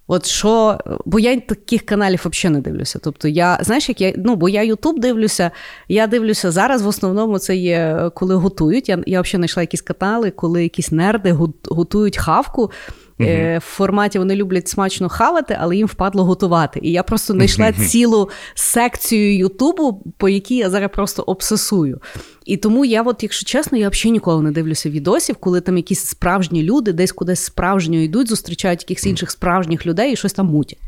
От 0.09 0.26
що, 0.26 0.78
бо 1.05 1.19
я 1.19 1.40
таких 1.40 1.87
каналів 1.87 2.23
взагалі 2.25 2.55
не 2.55 2.61
дивлюся. 2.61 2.99
Тобто, 3.02 3.28
я 3.28 3.59
знаєш, 3.62 3.88
як 3.88 4.00
я 4.00 4.12
ну, 4.16 4.37
бо 4.37 4.49
я 4.49 4.62
Ютуб 4.62 4.99
дивлюся, 4.99 5.50
я 5.88 6.07
дивлюся 6.07 6.50
зараз. 6.50 6.83
В 6.83 6.88
основному 6.88 7.38
це 7.38 7.57
є 7.57 8.11
коли 8.14 8.35
готують. 8.35 8.88
Я 8.88 9.02
я 9.07 9.21
взагалі 9.21 9.38
знайшла 9.38 9.62
якісь 9.62 9.81
канали, 9.81 10.31
коли 10.31 10.62
якісь 10.62 10.93
нерди 10.93 11.37
готують 11.64 12.19
хавку. 12.19 12.71
Угу. 13.18 13.28
В 13.28 13.61
форматі 13.61 14.18
вони 14.18 14.37
люблять 14.37 14.68
смачно 14.68 15.08
хавати, 15.08 15.56
але 15.61 15.76
їм 15.76 15.87
впадло 15.87 16.25
готувати. 16.25 16.80
І 16.82 16.92
я 16.92 17.02
просто 17.02 17.32
знайшла 17.32 17.73
цілу 17.73 18.30
секцію 18.54 19.37
Ютубу, 19.37 20.12
по 20.16 20.28
якій 20.28 20.56
я 20.56 20.70
зараз 20.70 20.90
просто 20.94 21.23
обсесую. 21.23 22.00
І 22.44 22.56
тому 22.56 22.85
я, 22.85 23.02
от, 23.02 23.23
якщо 23.23 23.46
чесно, 23.46 23.78
я 23.78 23.88
взагалі 23.88 24.12
ніколи 24.12 24.42
не 24.42 24.50
дивлюся 24.50 24.90
відосів, 24.90 25.37
коли 25.37 25.61
там 25.61 25.76
якісь 25.76 26.04
справжні 26.04 26.62
люди 26.62 26.92
десь 26.92 27.12
кудись 27.12 27.44
справжньо 27.44 27.99
йдуть, 27.99 28.28
зустрічають 28.28 28.82
якихось 28.82 29.06
інших 29.06 29.30
справжніх 29.30 29.87
людей 29.87 30.12
і 30.12 30.16
щось 30.16 30.32
там 30.32 30.46
мутять. 30.46 30.78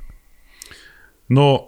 Ну. 1.29 1.65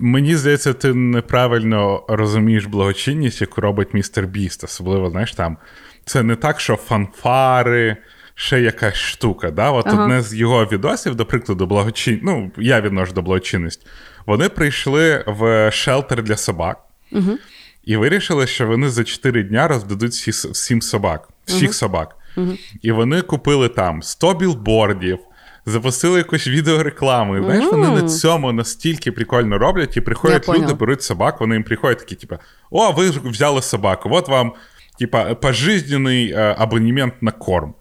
Мені 0.00 0.36
здається, 0.36 0.72
ти 0.72 0.94
неправильно 0.94 2.04
розумієш 2.08 2.66
благочинність, 2.66 3.40
яку 3.40 3.60
робить 3.60 3.94
містер 3.94 4.26
Біст. 4.26 4.64
Особливо, 4.64 5.10
знаєш, 5.10 5.34
там 5.34 5.56
це 6.04 6.22
не 6.22 6.36
так, 6.36 6.60
що 6.60 6.76
фанфари, 6.76 7.96
ще 8.38 8.60
якась 8.60 8.94
штука. 8.94 9.50
Да? 9.50 9.70
От 9.70 9.86
ага. 9.86 10.02
одне 10.02 10.22
з 10.22 10.34
його 10.34 10.64
відосів, 10.64 11.14
до 11.14 11.26
прикладу, 11.26 11.66
благочин... 11.66 12.20
ну, 12.22 12.50
я 12.56 12.80
відношу 12.80 13.12
до 13.12 13.22
благочинності, 13.22 13.86
вони 14.26 14.48
прийшли 14.48 15.24
в 15.26 15.70
шелтер 15.70 16.22
для 16.22 16.36
собак 16.36 16.78
угу. 17.12 17.38
і 17.84 17.96
вирішили, 17.96 18.46
що 18.46 18.66
вони 18.66 18.88
за 18.88 19.04
4 19.04 19.42
дня 19.42 19.68
роздадуть 19.68 20.12
всі, 20.12 20.30
всім 20.30 20.82
собак, 20.82 21.28
всіх 21.46 21.62
угу. 21.62 21.72
собак. 21.72 22.16
Угу. 22.36 22.52
І 22.82 22.92
вони 22.92 23.22
купили 23.22 23.68
там 23.68 24.02
100 24.02 24.34
білбордів. 24.34 25.18
Запустили 25.66 26.18
якусь 26.18 26.48
відеорекламу. 26.48 27.36
І 27.36 27.42
знаєш, 27.42 27.64
вони 27.72 27.88
на 27.88 28.08
цьому 28.08 28.52
настільки 28.52 29.12
прикольно 29.12 29.58
роблять, 29.58 29.96
і 29.96 30.00
приходять 30.00 30.48
люди, 30.48 30.74
беруть 30.74 31.02
собак, 31.02 31.40
вони 31.40 31.54
їм 31.54 31.64
приходять 31.64 31.98
такі, 31.98 32.14
типу, 32.14 32.36
о, 32.70 32.92
ви 32.92 33.10
взяли 33.10 33.62
собаку, 33.62 34.08
от 34.12 34.28
вам, 34.28 34.52
типа, 34.98 35.34
пожизненний 35.34 36.32
е, 36.32 36.54
абонемент 36.58 37.14
на 37.22 37.30
корм. 37.30 37.74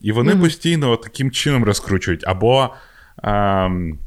І 0.00 0.12
вони 0.12 0.32
mm-hmm. 0.32 0.40
постійно 0.40 0.96
таким 0.96 1.30
чином 1.30 1.64
розкручують. 1.64 2.24
Або 2.26 2.74
ем, 3.22 3.98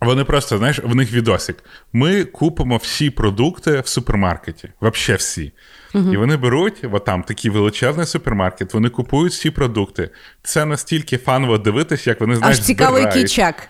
вони 0.00 0.24
просто, 0.24 0.58
знаєш, 0.58 0.78
в 0.78 0.94
них 0.94 1.12
відосик. 1.12 1.64
Ми 1.92 2.24
купимо 2.24 2.76
всі 2.76 3.10
продукти 3.10 3.80
в 3.80 3.88
супермаркеті. 3.88 4.68
Взагалі 4.82 5.18
всі. 5.18 5.52
Mm-hmm. 5.94 6.12
І 6.12 6.16
вони 6.16 6.36
беруть, 6.36 6.84
от 6.92 7.04
там 7.04 7.22
такий 7.22 7.50
величезний 7.50 8.06
супермаркет, 8.06 8.74
вони 8.74 8.88
купують 8.88 9.32
всі 9.32 9.50
продукти. 9.50 10.10
Це 10.42 10.64
настільки 10.64 11.18
фаново 11.18 11.58
дивитися, 11.58 12.10
як 12.10 12.20
вони 12.20 12.36
знаєш, 12.36 12.58
Аж 12.58 12.64
цікаво, 12.64 12.98
який 12.98 13.24
чек. 13.24 13.68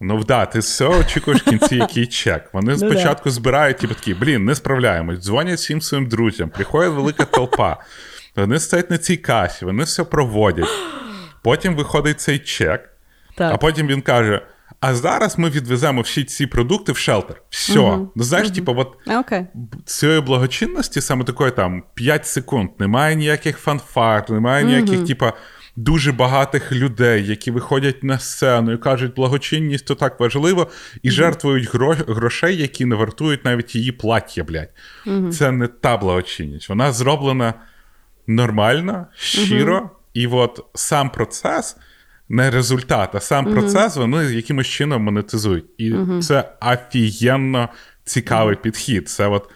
Ну 0.00 0.24
да, 0.24 0.46
ти 0.46 0.58
все 0.58 0.86
очікуєш 0.86 1.42
в 1.42 1.44
кінці, 1.44 1.76
який 1.76 2.06
чек. 2.06 2.48
Вони 2.52 2.72
ну 2.72 2.78
спочатку 2.78 3.30
збирають, 3.30 3.78
типу 3.78 3.94
такі, 3.94 4.14
блін, 4.14 4.44
не 4.44 4.54
справляємось, 4.54 5.18
дзвонять 5.18 5.58
всім 5.58 5.82
своїм 5.82 6.08
друзям, 6.08 6.50
приходить 6.50 6.92
велика 6.92 7.24
толпа. 7.24 7.76
Вони 8.36 8.58
стоять 8.58 8.90
на 8.90 8.98
цій 8.98 9.16
касі, 9.16 9.64
вони 9.64 9.84
все 9.84 10.04
проводять. 10.04 10.68
Потім 11.42 11.74
виходить 11.74 12.20
цей 12.20 12.38
чек, 12.38 12.90
так. 13.36 13.54
а 13.54 13.56
потім 13.56 13.86
він 13.86 14.00
каже: 14.00 14.46
А 14.80 14.94
зараз 14.94 15.38
ми 15.38 15.50
відвеземо 15.50 16.00
всі 16.00 16.24
ці 16.24 16.46
продукти 16.46 16.92
в 16.92 16.96
шелтер. 16.96 17.42
Все. 17.50 17.78
Угу. 17.78 18.12
Ну, 18.16 18.22
знаєш, 18.22 18.46
угу. 18.46 18.54
типу, 18.54 18.74
от 18.76 18.96
okay. 19.06 19.46
цієї 19.84 20.20
благочинності, 20.20 21.00
саме 21.00 21.24
такої 21.24 21.50
там 21.50 21.82
5 21.94 22.26
секунд, 22.26 22.70
немає 22.78 23.16
ніяких 23.16 23.58
фанфар, 23.58 24.30
немає 24.30 24.64
ніяких, 24.64 24.98
угу. 24.98 25.06
типу, 25.06 25.26
дуже 25.76 26.12
багатих 26.12 26.72
людей, 26.72 27.26
які 27.26 27.50
виходять 27.50 28.04
на 28.04 28.18
сцену 28.18 28.72
і 28.72 28.78
кажуть, 28.78 29.14
благочинність 29.14 29.86
то 29.86 29.94
так 29.94 30.20
важливо, 30.20 30.70
і 31.02 31.10
жертвують 31.10 31.74
грошей, 32.08 32.56
які 32.56 32.84
не 32.84 32.94
вартують 32.94 33.44
навіть 33.44 33.74
її 33.74 33.92
плаття, 33.92 34.44
блядь. 34.44 34.70
Це 35.32 35.52
не 35.52 35.66
та 35.66 35.96
благочинність. 35.96 36.68
Вона 36.68 36.92
зроблена 36.92 37.54
нормально, 38.26 39.06
щиро, 39.16 39.78
угу. 39.78 39.90
і 40.14 40.26
от 40.26 40.64
сам 40.74 41.10
процес. 41.10 41.76
Не 42.28 42.50
результат, 42.50 43.14
а 43.14 43.20
сам 43.20 43.44
процес 43.44 43.96
вони 43.96 44.24
якимось 44.24 44.66
чином 44.66 45.02
монетизують. 45.02 45.64
І 45.78 45.92
uh 45.92 46.22
це 46.22 46.52
офігенно 46.60 47.68
цікавий 48.04 48.56
підхід. 48.56 49.08
Це 49.08 49.26
от, 49.26 49.50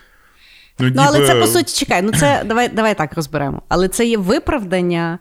Ну, 0.79 0.91
ну 0.95 1.03
але 1.07 1.27
це 1.27 1.35
по 1.35 1.47
суті, 1.47 1.79
чекай, 1.79 2.03
ну 2.03 2.12
це 2.12 2.43
давай 2.47 2.69
давай 2.69 2.95
так 2.95 3.15
розберемо. 3.15 3.62
Але 3.69 3.89
це 3.89 4.07
є 4.07 4.19
виправдання. 4.19 5.19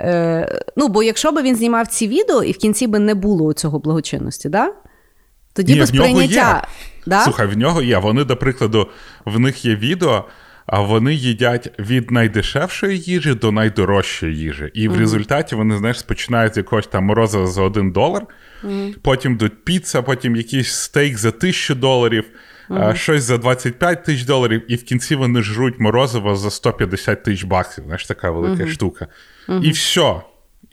Е, 0.00 0.62
Ну, 0.76 0.88
бо 0.88 1.02
якщо 1.02 1.32
б 1.32 1.42
він 1.42 1.56
знімав 1.56 1.86
ці 1.86 2.08
відео 2.08 2.42
і 2.42 2.52
в 2.52 2.56
кінці 2.56 2.86
би 2.86 2.98
не 2.98 3.14
було 3.14 3.52
цього 3.52 3.78
благочинності, 3.78 4.48
да? 4.48 4.72
тоді 5.52 5.72
Ні, 5.72 5.80
би 5.80 5.86
сприйняття. 5.86 6.68
Да? 7.06 7.24
Слухай, 7.24 7.46
в 7.46 7.58
нього 7.58 7.82
є. 7.82 7.98
Вони, 7.98 8.24
до 8.24 8.36
прикладу, 8.36 8.88
в 9.24 9.38
них 9.38 9.64
є 9.64 9.76
відео, 9.76 10.24
а 10.66 10.80
вони 10.80 11.14
їдять 11.14 11.70
від 11.78 12.10
найдешевшої 12.10 12.98
їжі 12.98 13.34
до 13.34 13.52
найдорожчої 13.52 14.36
їжі. 14.36 14.70
І 14.74 14.88
в 14.88 14.92
mm-hmm. 14.92 14.98
результаті 14.98 15.54
вони, 15.54 15.76
знаєш, 15.76 16.02
починають 16.02 16.54
з 16.54 16.56
якогось 16.56 16.86
там 16.86 17.04
морозива 17.04 17.46
за 17.46 17.62
один 17.62 17.92
долар, 17.92 18.26
mm-hmm. 18.64 18.94
потім 19.02 19.32
йдуть 19.32 19.64
піца, 19.64 20.02
потім 20.02 20.36
якийсь 20.36 20.72
стейк 20.72 21.18
за 21.18 21.30
тисячу 21.30 21.74
доларів, 21.74 22.24
mm-hmm. 22.70 22.94
щось 22.94 23.22
за 23.22 23.38
25 23.38 24.04
тисяч 24.04 24.24
доларів, 24.24 24.62
і 24.68 24.76
в 24.76 24.84
кінці 24.84 25.14
вони 25.14 25.42
жруть 25.42 25.80
морозиво 25.80 26.36
за 26.36 26.50
150 26.50 27.24
тисяч 27.24 27.44
баксів. 27.44 27.84
Знаєш, 27.84 28.06
така 28.06 28.30
велика 28.30 28.66
штука. 28.66 29.06
І 29.62 29.70
все. 29.70 30.14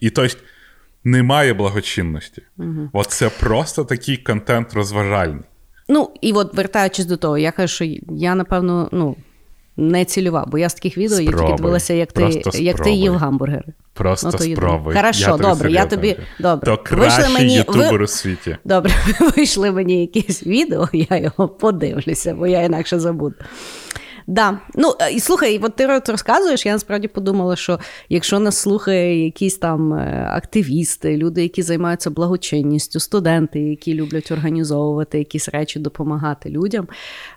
І 0.00 0.10
тобто 0.10 0.36
немає 1.04 1.54
благочинності. 1.54 2.42
От 2.92 3.06
це 3.06 3.30
просто 3.40 3.84
такий 3.84 4.16
контент 4.16 4.74
розважальний. 4.74 5.44
Ну, 5.88 6.10
і 6.20 6.32
от 6.32 6.54
вертаючись 6.54 7.06
до 7.06 7.16
того, 7.16 7.38
я 7.38 7.52
кажу, 7.52 7.74
що 7.74 7.84
я, 8.08 8.34
напевно, 8.34 8.88
ну 8.92 9.16
не 9.80 10.04
цільова, 10.04 10.44
бо 10.48 10.58
я 10.58 10.68
з 10.68 10.74
таких 10.74 10.98
відео 10.98 11.20
я 11.20 11.30
тільки 11.30 11.52
дивилася, 11.56 11.94
як 11.94 12.12
ти 12.12 12.42
як 12.54 12.80
ти 12.80 12.90
їв 12.90 13.14
гамбургери. 13.14 13.72
Просто 13.94 14.30
ну, 14.32 14.38
спробуй. 14.38 14.94
Хорошо, 14.94 15.30
я 15.30 15.36
добре, 15.36 15.72
я 15.72 15.86
тобі 15.86 16.16
добре. 16.40 16.76
То 16.76 16.96
вийшли 16.96 17.28
мені 17.28 17.54
ютубер 17.54 18.02
у 18.02 18.06
світі. 18.06 18.56
Добре, 18.64 18.92
вийшли 19.36 19.70
мені 19.70 20.00
якесь 20.00 20.46
відео, 20.46 20.88
я 20.92 21.16
його 21.16 21.48
подивлюся, 21.48 22.34
бо 22.34 22.46
я 22.46 22.62
інакше 22.62 23.00
забуду. 23.00 23.34
Да. 24.26 24.58
Ну, 24.74 24.94
е, 25.00 25.12
і 25.12 25.20
слухай, 25.20 25.60
от 25.62 25.76
ти 25.76 25.86
розказуєш, 25.86 26.66
я 26.66 26.72
насправді 26.72 27.08
подумала, 27.08 27.56
що 27.56 27.78
якщо 28.08 28.38
нас 28.38 28.56
слухає 28.56 29.24
якісь 29.24 29.58
там 29.58 29.94
е, 29.94 30.28
активісти, 30.30 31.16
люди, 31.16 31.42
які 31.42 31.62
займаються 31.62 32.10
благочинністю, 32.10 33.00
студенти, 33.00 33.60
які 33.60 33.94
люблять 33.94 34.30
організовувати 34.30 35.18
якісь 35.18 35.48
речі, 35.48 35.78
допомагати 35.78 36.50
людям. 36.50 36.88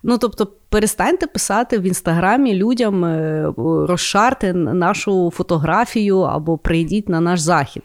Ну, 0.04 0.18
тобто, 0.18 0.48
перестаньте 0.70 1.28
писати 1.28 1.80
в 1.80 1.84
інстаграмі 1.84 2.54
людям, 2.54 3.06
е, 3.06 3.54
розшарте 3.88 4.54
нашу 4.54 5.32
фотографію 5.36 6.20
або 6.20 6.58
прийдіть 6.58 7.10
на 7.10 7.22
наш 7.22 7.40
захід. 7.40 7.84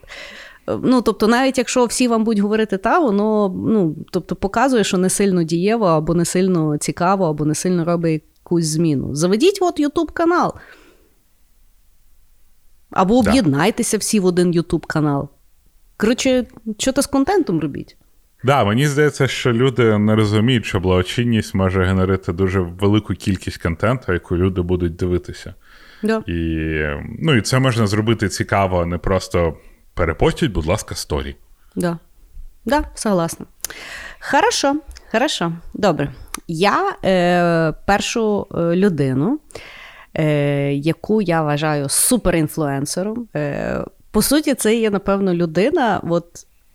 Ну, 0.82 1.02
тобто, 1.02 1.26
навіть 1.26 1.58
якщо 1.58 1.84
всі 1.84 2.08
вам 2.08 2.24
будуть 2.24 2.42
говорити 2.42 2.76
та, 2.76 2.98
воно 2.98 3.54
ну, 3.68 3.96
тобто, 4.10 4.36
показує, 4.36 4.84
що 4.84 4.98
не 4.98 5.10
сильно 5.10 5.42
дієво, 5.42 5.86
або 5.86 6.14
не 6.14 6.24
сильно 6.24 6.78
цікаво, 6.78 7.24
або 7.24 7.44
не 7.44 7.54
сильно 7.54 7.84
робить 7.84 8.22
якусь 8.48 8.66
зміну? 8.66 9.14
Заведіть 9.14 9.58
от 9.62 9.80
Ютуб 9.80 10.12
канал. 10.12 10.54
Або 12.90 13.22
Да. 13.22 13.30
об'єднайтеся 13.30 13.98
всі 13.98 14.20
в 14.20 14.24
один 14.24 14.52
Ютуб 14.52 14.86
канал. 14.86 15.28
Коротше, 15.96 16.46
що 16.78 16.92
то 16.92 17.02
з 17.02 17.06
контентом 17.06 17.60
робіть. 17.60 17.96
Да, 18.44 18.64
мені 18.64 18.86
здається, 18.86 19.28
що 19.28 19.52
люди 19.52 19.98
не 19.98 20.14
розуміють, 20.16 20.66
що 20.66 20.80
благочинність 20.80 21.54
може 21.54 21.84
генерити 21.84 22.32
дуже 22.32 22.60
велику 22.60 23.14
кількість 23.14 23.62
контенту, 23.62 24.12
яку 24.12 24.36
люди 24.36 24.62
будуть 24.62 24.96
дивитися. 24.96 25.54
Да. 26.02 26.22
І, 26.26 26.34
ну, 27.20 27.34
і 27.34 27.40
це 27.42 27.58
можна 27.58 27.86
зробити 27.86 28.28
цікаво, 28.28 28.86
не 28.86 28.98
просто 28.98 29.56
перепостіть, 29.94 30.52
будь 30.52 30.66
ласка, 30.66 30.94
сторі. 30.94 31.36
Да. 31.76 31.98
Да, 32.64 32.84
согласна. 32.94 33.46
Хорошо, 34.20 34.76
хорошо. 35.12 35.52
Добре. 35.74 36.12
Я 36.48 36.96
е, 37.04 37.72
першу 37.86 38.46
е, 38.54 38.58
людину, 38.58 39.38
е, 40.14 40.72
яку 40.72 41.22
я 41.22 41.42
вважаю 41.42 41.88
суперінфлюенсером. 41.88 43.28
Е, 43.36 43.84
по 44.10 44.22
суті, 44.22 44.54
це 44.54 44.76
є, 44.76 44.90
напевно, 44.90 45.34
людина. 45.34 46.00
От, 46.08 46.24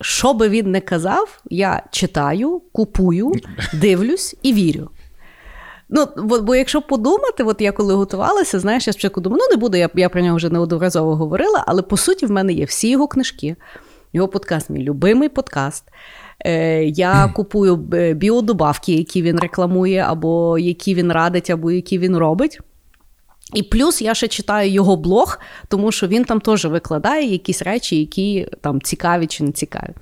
що 0.02 0.34
би 0.34 0.50
він 0.50 0.72
не 0.72 0.82
казав, 0.82 1.42
я 1.50 1.84
читаю, 1.92 2.62
купую, 2.72 3.32
дивлюсь 3.74 4.36
і 4.42 4.54
вірю. 4.54 4.90
Ну, 5.90 6.08
бо, 6.18 6.42
бо 6.42 6.56
якщо 6.56 6.82
подумати, 6.82 7.44
от 7.44 7.62
я 7.62 7.72
коли 7.72 7.94
готувалася, 7.94 8.60
знаєш, 8.60 8.88
я 8.88 8.94
спочатку 8.94 9.22
думаю, 9.22 9.42
ну 9.44 9.56
не 9.56 9.62
буду, 9.62 9.78
я, 9.78 9.90
я 9.96 10.10
про 10.10 10.22
нього 10.22 10.38
вже 10.38 10.50
неодноразово 10.50 11.16
говорила, 11.16 11.63
але 11.68 11.82
по 11.82 11.98
суті 11.98 12.25
в 12.25 12.32
мене 12.32 12.54
є 12.54 12.66
всі 12.66 12.90
його 12.90 13.08
книжки. 13.08 13.56
Його 14.13 14.28
подкаст, 14.28 14.70
мій 14.70 14.84
любимий 14.84 15.30
подкаст. 15.30 15.84
Е, 16.46 16.84
я 16.84 17.28
купую 17.36 17.75
біодобавки, 18.16 18.94
які 18.94 19.22
він 19.22 19.40
рекламує, 19.40 20.06
або 20.08 20.60
які 20.60 20.96
він 20.96 21.12
радить, 21.12 21.50
або 21.50 21.72
які 21.72 21.98
він 21.98 22.18
робить. 22.18 22.60
І 23.54 23.63
плюс 23.63 24.02
я 24.02 24.13
ще 24.13 24.28
читаю 24.28 24.72
його 24.72 24.96
блог, 24.96 25.40
тому 25.68 25.92
що 25.92 26.08
він 26.08 26.24
там 26.24 26.40
теж 26.40 26.66
викладає 26.66 27.32
якісь 27.32 27.62
речі, 27.62 28.00
які 28.00 28.48
там 28.62 28.82
цікаві 28.82 29.28
чи 29.28 29.44
не 29.44 29.52
цікаві. 29.52 29.94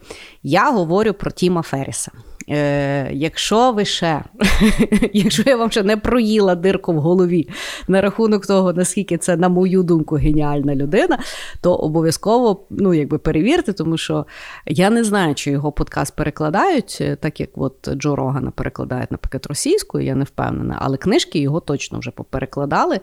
Я 0.44 0.72
говорю 0.72 1.14
про 1.14 1.32
Тіма 1.32 1.62
Ферріса. 1.62 2.12
Е, 2.50 3.12
якщо 3.13 3.71
ви 3.71 3.86
ще, 3.86 4.24
якщо 5.13 5.43
я 5.45 5.55
вам 5.55 5.71
ще 5.71 5.83
не 5.83 5.98
проїла 5.98 6.55
дирку 6.55 6.93
в 6.93 6.98
голові 6.98 7.50
на 7.88 8.01
рахунок 8.01 8.48
того, 8.48 8.74
наскільки 8.74 9.17
це, 9.17 9.38
на 9.38 9.50
мою 9.50 9.83
думку, 9.83 10.15
геніальна 10.15 10.75
людина, 10.75 11.19
то 11.62 11.75
обов'язково 11.75 12.65
ну, 12.69 12.93
якби 12.93 13.17
перевірте, 13.17 13.74
тому 13.74 13.98
що 13.98 14.25
я 14.65 14.89
не 14.89 15.03
знаю, 15.03 15.36
чи 15.36 15.51
його 15.51 15.71
подкаст 15.71 16.15
перекладають, 16.15 16.98
е, 17.01 17.15
так 17.15 17.39
як 17.39 17.50
от 17.55 17.89
Джо 17.95 18.15
Рогана 18.15 18.51
перекладають, 18.51 19.12
наприклад, 19.12 19.45
російською, 19.45 20.05
я 20.05 20.15
не 20.15 20.24
впевнена, 20.24 20.77
але 20.81 20.98
книжки 20.98 21.39
його 21.39 21.60
точно 21.60 22.00
вже 22.00 22.12
поперекладали. 22.12 23.00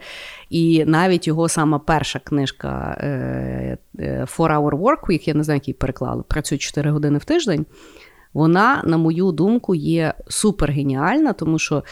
І 0.51 0.85
навіть 0.85 1.27
його 1.27 1.49
сама 1.49 1.79
перша 1.79 2.19
книжка 2.19 2.99
е, 3.01 3.79
е, 3.99 4.27
Four 4.37 4.59
Hour 4.59 4.79
Work 4.79 5.07
Week, 5.07 5.29
я 5.29 5.35
не 5.35 5.45
знаю, 5.45 5.57
як 5.57 5.69
її 5.69 5.75
переклали, 5.75 6.23
працює 6.29 6.59
4 6.59 6.91
години 6.91 7.19
в 7.19 7.25
тиждень. 7.25 7.67
Вона, 8.35 8.83
на 8.85 8.97
мою 8.97 9.33
думку, 9.33 9.75
є 9.75 10.15
супергеніальна, 10.29 11.33
тому 11.33 11.59
що 11.59 11.83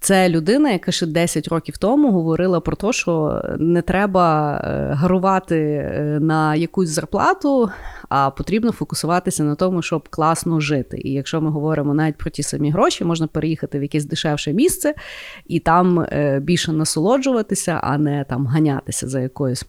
це 0.00 0.28
людина, 0.28 0.70
яка 0.70 0.92
ще 0.92 1.06
10 1.06 1.48
років 1.48 1.78
тому 1.78 2.12
говорила 2.12 2.60
про 2.60 2.76
те, 2.76 2.92
що 2.92 3.42
не 3.58 3.82
треба 3.82 4.56
е, 4.64 4.94
гарувати 4.94 5.56
е, 5.58 6.18
на 6.20 6.54
якусь 6.54 6.88
зарплату, 6.88 7.70
а 8.08 8.30
потрібно 8.30 8.72
фокусуватися 8.72 9.44
на 9.44 9.54
тому, 9.54 9.82
щоб 9.82 10.08
класно 10.08 10.60
жити. 10.60 11.00
І 11.04 11.12
якщо 11.12 11.40
ми 11.40 11.50
говоримо 11.50 11.94
навіть 11.94 12.16
про 12.16 12.30
ті 12.30 12.42
самі 12.42 12.70
гроші, 12.70 13.04
можна 13.04 13.26
переїхати 13.26 13.78
в 13.78 13.82
якесь 13.82 14.04
дешевше 14.04 14.52
місце 14.52 14.94
і 15.46 15.60
там 15.60 16.00
е, 16.00 16.40
більше 16.42 16.72
насолоджуватися, 16.72 17.80
а 17.82 17.98
не 17.98 18.24
там 18.24 18.46
ганятися 18.46 19.08
за 19.08 19.20
якоюсь 19.20 19.66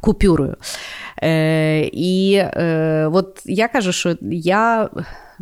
купюрою. 0.00 0.56
Е, 1.22 1.90
і 1.92 2.34
е, 2.34 3.10
от 3.12 3.42
я 3.44 3.68
кажу, 3.68 3.92
що 3.92 4.16
я. 4.30 4.88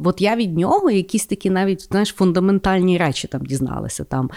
От 0.04 0.20
я 0.20 0.36
від 0.36 0.56
нього 0.56 0.90
якісь 0.90 1.26
такі 1.26 1.50
навіть 1.50 1.82
знаєш, 1.82 2.08
фундаментальні 2.08 2.98
речі 2.98 3.28
там 3.28 3.46
дізналася. 3.46 4.04
Там, 4.04 4.30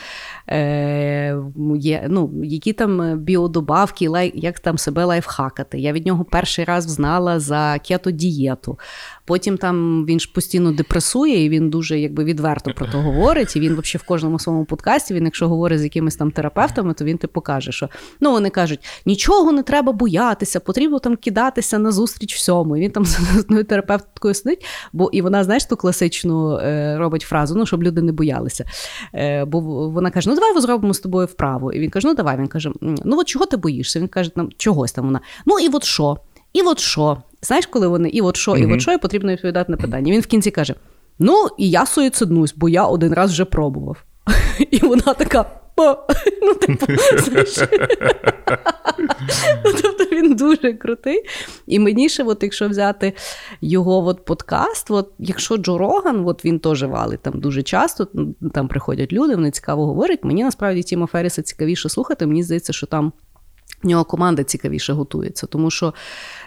е, 0.49 1.38
є, 1.75 2.05
ну, 2.10 2.31
які 2.43 2.73
там 2.73 3.19
біодобавки, 3.19 4.10
лай, 4.10 4.31
як 4.36 4.60
там 4.60 4.77
себе 4.77 5.05
лайфхакати. 5.05 5.79
Я 5.79 5.93
від 5.93 6.05
нього 6.05 6.25
перший 6.25 6.65
раз 6.65 6.84
знала 6.84 7.39
за 7.39 7.79
кето-дієту. 7.79 8.79
Потім 9.25 9.57
там 9.57 10.05
він 10.05 10.19
ж 10.19 10.31
постійно 10.34 10.71
депресує, 10.71 11.45
і 11.45 11.49
він 11.49 11.69
дуже 11.69 11.99
якби 11.99 12.23
відверто 12.23 12.73
про 12.73 12.88
то 12.88 12.97
говорить. 12.97 13.55
І 13.55 13.60
він 13.60 13.73
взагалі 13.73 13.97
в 13.97 14.03
кожному 14.03 14.39
своєму 14.39 14.65
подкасті, 14.65 15.13
він, 15.13 15.25
якщо 15.25 15.47
говорить 15.49 15.79
з 15.79 15.84
якимись 15.84 16.15
там 16.15 16.31
терапевтами, 16.31 16.93
то 16.93 17.05
він 17.05 17.17
типу 17.17 17.41
каже, 17.41 17.71
що 17.71 17.89
ну 18.19 18.31
вони 18.31 18.49
кажуть, 18.49 18.79
нічого 19.05 19.51
не 19.51 19.63
треба 19.63 19.91
боятися, 19.91 20.60
потрібно 20.60 20.99
там 20.99 21.15
кидатися 21.15 21.79
на 21.79 21.91
зустріч 21.91 22.36
всьому. 22.36 22.77
І 22.77 22.81
він 22.81 22.91
там 22.91 23.05
з 23.05 23.39
одною 23.39 23.63
терапевткою 23.63 24.34
сидить, 24.34 24.65
бо 24.93 25.10
і 25.13 25.21
вона, 25.21 25.43
знаєш, 25.49 25.65
ту 25.65 25.75
класичну 25.75 26.57
е, 26.57 26.97
робить 26.97 27.21
фразу, 27.21 27.55
ну 27.55 27.65
щоб 27.65 27.83
люди 27.83 28.01
не 28.01 28.12
боялися. 28.12 28.65
Е, 29.13 29.45
бо 29.45 29.59
вона 29.89 30.12
каже: 30.12 30.29
Ну 30.29 30.35
давай 30.35 30.62
зробимо 30.62 30.93
з 30.93 30.99
тобою 30.99 31.27
вправу. 31.27 31.71
І 31.71 31.79
він 31.79 31.89
каже: 31.89 32.07
Ну 32.07 32.13
давай. 32.13 32.38
Він 32.38 32.47
каже: 32.47 32.71
Ну 32.81 33.19
от 33.19 33.27
чого 33.27 33.45
ти 33.45 33.57
боїшся? 33.57 33.99
Він 33.99 34.07
каже, 34.07 34.29
там 34.29 34.49
чогось 34.57 34.91
там 34.91 35.05
вона. 35.05 35.19
Ну 35.45 35.59
і 35.59 35.69
от 35.69 35.83
що? 35.83 36.17
І 36.53 36.62
от 36.62 36.79
що? 36.79 37.17
Знаєш, 37.41 37.65
коли 37.65 37.88
вони 37.88 38.09
і 38.09 38.21
от 38.21 38.38
що, 38.38 38.57
і 38.57 38.73
от 38.73 38.81
що, 38.81 38.91
і 38.91 38.97
потрібно 38.97 39.31
відповідати 39.31 39.71
на 39.71 39.77
питання. 39.77 40.12
Він 40.12 40.21
в 40.21 40.25
кінці 40.25 40.51
каже: 40.51 40.75
Ну, 41.19 41.47
і 41.57 41.69
я 41.69 41.85
суїциднусь, 41.85 42.53
бо 42.57 42.69
я 42.69 42.85
один 42.85 43.13
раз 43.13 43.31
вже 43.31 43.45
пробував. 43.45 44.03
І 44.71 44.77
вона 44.77 45.13
така. 45.13 45.59
«О!» 45.79 45.97
Ну, 46.41 46.53
типу. 46.53 46.85
Ну, 49.65 49.71
Тобто 49.81 50.03
він 50.11 50.35
дуже 50.35 50.73
крутий. 50.73 51.23
І 51.67 51.79
мені 51.79 52.09
ще, 52.09 52.23
от, 52.23 52.43
якщо 52.43 52.69
взяти 52.69 53.13
його 53.61 54.07
от 54.07 54.25
подкаст, 54.25 54.91
от, 54.91 55.11
якщо 55.19 55.57
Джо 55.57 55.77
Роган, 55.77 56.23
от 56.27 56.45
він 56.45 56.59
теж 56.59 56.83
валить 56.83 57.19
там 57.21 57.39
дуже 57.39 57.63
часто, 57.63 58.07
там 58.53 58.67
приходять 58.67 59.13
люди, 59.13 59.35
вони 59.35 59.51
цікаво 59.51 59.85
говорять. 59.85 60.23
Мені 60.23 60.43
насправді 60.43 60.83
Тіма 60.83 61.07
Ферріса 61.07 61.41
цікавіше 61.41 61.89
слухати. 61.89 62.25
Мені 62.25 62.43
здається, 62.43 62.73
що 62.73 62.87
там. 62.87 63.13
В 63.83 63.87
нього 63.87 64.03
команда 64.03 64.43
цікавіше 64.43 64.93
готується, 64.93 65.47
тому 65.47 65.71
що 65.71 65.93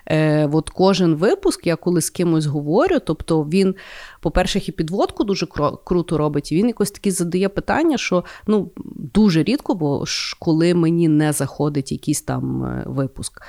е, 0.06 0.48
от 0.52 0.70
кожен 0.70 1.14
випуск, 1.14 1.66
я 1.66 1.76
коли 1.76 2.00
з 2.00 2.10
кимось 2.10 2.46
говорю, 2.46 2.98
тобто 3.06 3.42
він, 3.42 3.74
по-перше, 4.20 4.58
і 4.58 4.72
підводку 4.72 5.24
дуже 5.24 5.46
кро- 5.46 5.78
круто 5.84 6.18
робить, 6.18 6.52
і 6.52 6.56
він 6.56 6.66
якось 6.66 6.90
таки 6.90 7.10
задає 7.10 7.48
питання, 7.48 7.98
що 7.98 8.24
ну, 8.46 8.70
дуже 8.96 9.42
рідко, 9.42 9.74
бо 9.74 10.04
ж 10.04 10.36
коли 10.38 10.74
мені 10.74 11.08
не 11.08 11.32
заходить 11.32 11.92
якийсь 11.92 12.22
там 12.22 12.64
е, 12.64 12.84
випуск. 12.86 13.42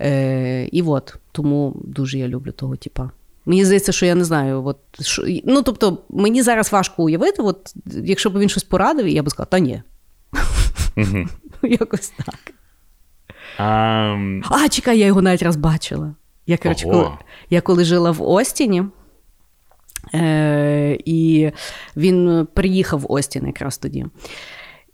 Е, 0.00 0.64
і 0.72 0.82
от, 0.82 1.16
тому 1.32 1.76
дуже 1.84 2.18
я 2.18 2.28
люблю 2.28 2.52
того 2.52 2.76
типа. 2.76 3.10
Мені 3.46 3.64
здається, 3.64 3.92
що 3.92 4.06
я 4.06 4.14
не 4.14 4.24
знаю. 4.24 4.64
От, 4.64 4.78
що, 5.00 5.24
ну, 5.44 5.62
тобто, 5.62 5.98
мені 6.08 6.42
зараз 6.42 6.72
важко 6.72 7.02
уявити, 7.02 7.42
от, 7.42 7.74
якщо 7.86 8.30
б 8.30 8.38
він 8.38 8.48
щось 8.48 8.64
порадив, 8.64 9.08
я 9.08 9.22
б 9.22 9.30
сказала, 9.30 9.46
та 9.50 9.58
ні. 9.58 9.82
Якось 11.62 12.12
так. 12.26 12.55
А, 13.58 14.16
А, 14.50 14.68
чекай, 14.68 14.98
я 14.98 15.06
його 15.06 15.22
навіть 15.22 15.42
раз 15.42 15.56
бачила. 15.56 16.14
Я, 16.46 16.56
коротше, 16.56 16.84
коли, 16.84 17.10
я 17.50 17.60
коли 17.60 17.84
жила 17.84 18.10
в 18.10 18.22
Остіні, 18.22 18.84
е, 20.14 20.98
і 21.04 21.50
він 21.96 22.48
приїхав 22.54 23.00
в 23.00 23.06
Остін 23.12 23.46
якраз 23.46 23.78
тоді. 23.78 24.06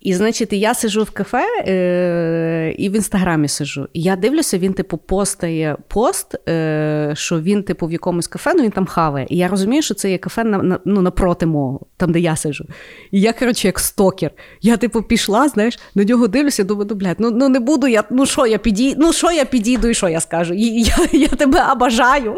І, 0.03 0.15
значить, 0.15 0.53
я 0.53 0.75
сижу 0.75 1.03
в 1.03 1.11
кафе 1.11 1.47
е, 1.67 2.75
і 2.79 2.88
в 2.88 2.93
інстаграмі 2.93 3.49
сижу. 3.49 3.88
І 3.93 4.03
я 4.03 4.17
дивлюся, 4.17 4.59
він, 4.59 4.73
типу, 4.73 4.97
постає 4.97 5.77
пост, 5.88 6.49
е, 6.49 7.12
що 7.17 7.41
він, 7.41 7.62
типу, 7.62 7.87
в 7.87 7.93
якомусь 7.93 8.27
кафе, 8.27 8.53
ну 8.57 8.62
він 8.62 8.71
там 8.71 8.87
хаває. 8.87 9.27
І 9.31 9.37
я 9.37 9.49
розумію, 9.49 9.83
що 9.83 9.95
це 9.95 10.11
є 10.11 10.19
кафе 10.19 10.45
на, 10.45 10.59
на, 10.59 10.79
ну, 10.85 11.03
напроти 11.03 11.47
мого, 11.47 11.81
там, 11.97 12.12
де 12.12 12.21
я 12.21 12.37
сижу. 12.37 12.65
І 13.11 13.21
я, 13.21 13.33
коротше, 13.33 13.69
як 13.69 13.79
стокер. 13.79 14.31
Я, 14.62 14.77
типу, 14.77 15.03
пішла, 15.03 15.49
знаєш, 15.49 15.79
на 15.95 16.05
нього 16.05 16.29
дивлюся, 16.29 16.65
думаю, 16.65 16.87
ну, 16.91 16.97
блядь, 16.97 17.21
ну, 17.21 17.31
ну 17.31 17.49
не 17.49 17.61
буду 17.61 17.87
я, 17.87 18.05
ну 18.11 18.27
що 18.27 18.47
я 18.47 18.59
підійду, 18.59 18.97
ну 19.01 19.12
що 19.12 19.33
я 19.33 19.45
підійду 19.45 19.88
і 19.88 19.95
що 19.95 20.09
я 20.09 20.21
скажу? 20.21 20.55
І, 20.55 20.83
я, 20.83 20.97
я 21.12 21.29
тебе 21.29 21.73
обажаю. 21.73 22.37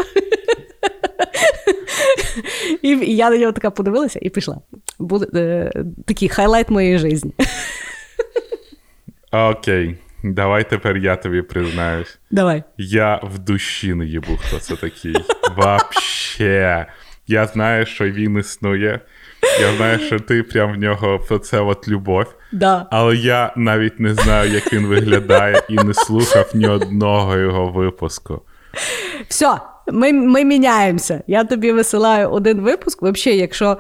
І, 2.83 2.89
і 2.89 3.17
я 3.17 3.31
на 3.31 3.39
нього 3.39 3.53
така 3.53 3.71
подивилася 3.71 4.19
і 4.23 4.31
пішла. 4.31 4.59
Буде 4.99 5.27
е, 5.35 5.85
такий 6.07 6.29
хайлайт 6.29 6.71
моєї 6.71 6.99
житті. 6.99 7.33
окей, 9.33 9.99
давай 10.25 10.71
тепер 10.71 10.97
я 10.97 11.17
тобі 11.17 11.43
признаюсь. 11.43 12.19
Давай. 12.31 12.63
Я 12.79 13.21
в 13.23 13.39
душі 13.39 13.95
не 13.95 14.07
їбу, 14.07 14.37
хто 14.37 14.59
це 14.59 14.77
такий. 14.77 15.17
Вообще. 15.57 16.87
Я 17.27 17.47
знаю, 17.47 17.87
що 17.87 18.11
він 18.11 18.39
існує. 18.39 19.01
Я 19.61 19.77
знаю, 19.77 19.99
що 19.99 20.21
ти 20.21 20.43
прям 20.43 20.73
в 20.73 20.77
нього 20.77 21.39
це 21.43 21.61
от 21.61 21.89
любов. 21.89 22.35
Да. 22.53 22.87
Але 22.91 23.17
я 23.17 23.53
навіть 23.57 24.01
не 24.01 24.15
знаю, 24.15 24.51
як 24.51 24.73
він 24.73 24.87
виглядає, 24.87 25.63
і 25.69 25.75
не 25.75 25.95
слухав 25.95 26.51
ні 26.55 26.69
одного 26.69 27.37
його 27.37 27.69
випуску. 27.69 28.43
Все, 29.29 29.59
ми, 29.93 30.13
ми 30.13 30.45
міняємося. 30.45 31.23
Я 31.27 31.45
тобі 31.45 31.73
висилаю 31.73 32.31
один 32.31 32.61
випуск. 32.61 33.03
Взагалі, 33.03 33.41
якщо 33.41 33.79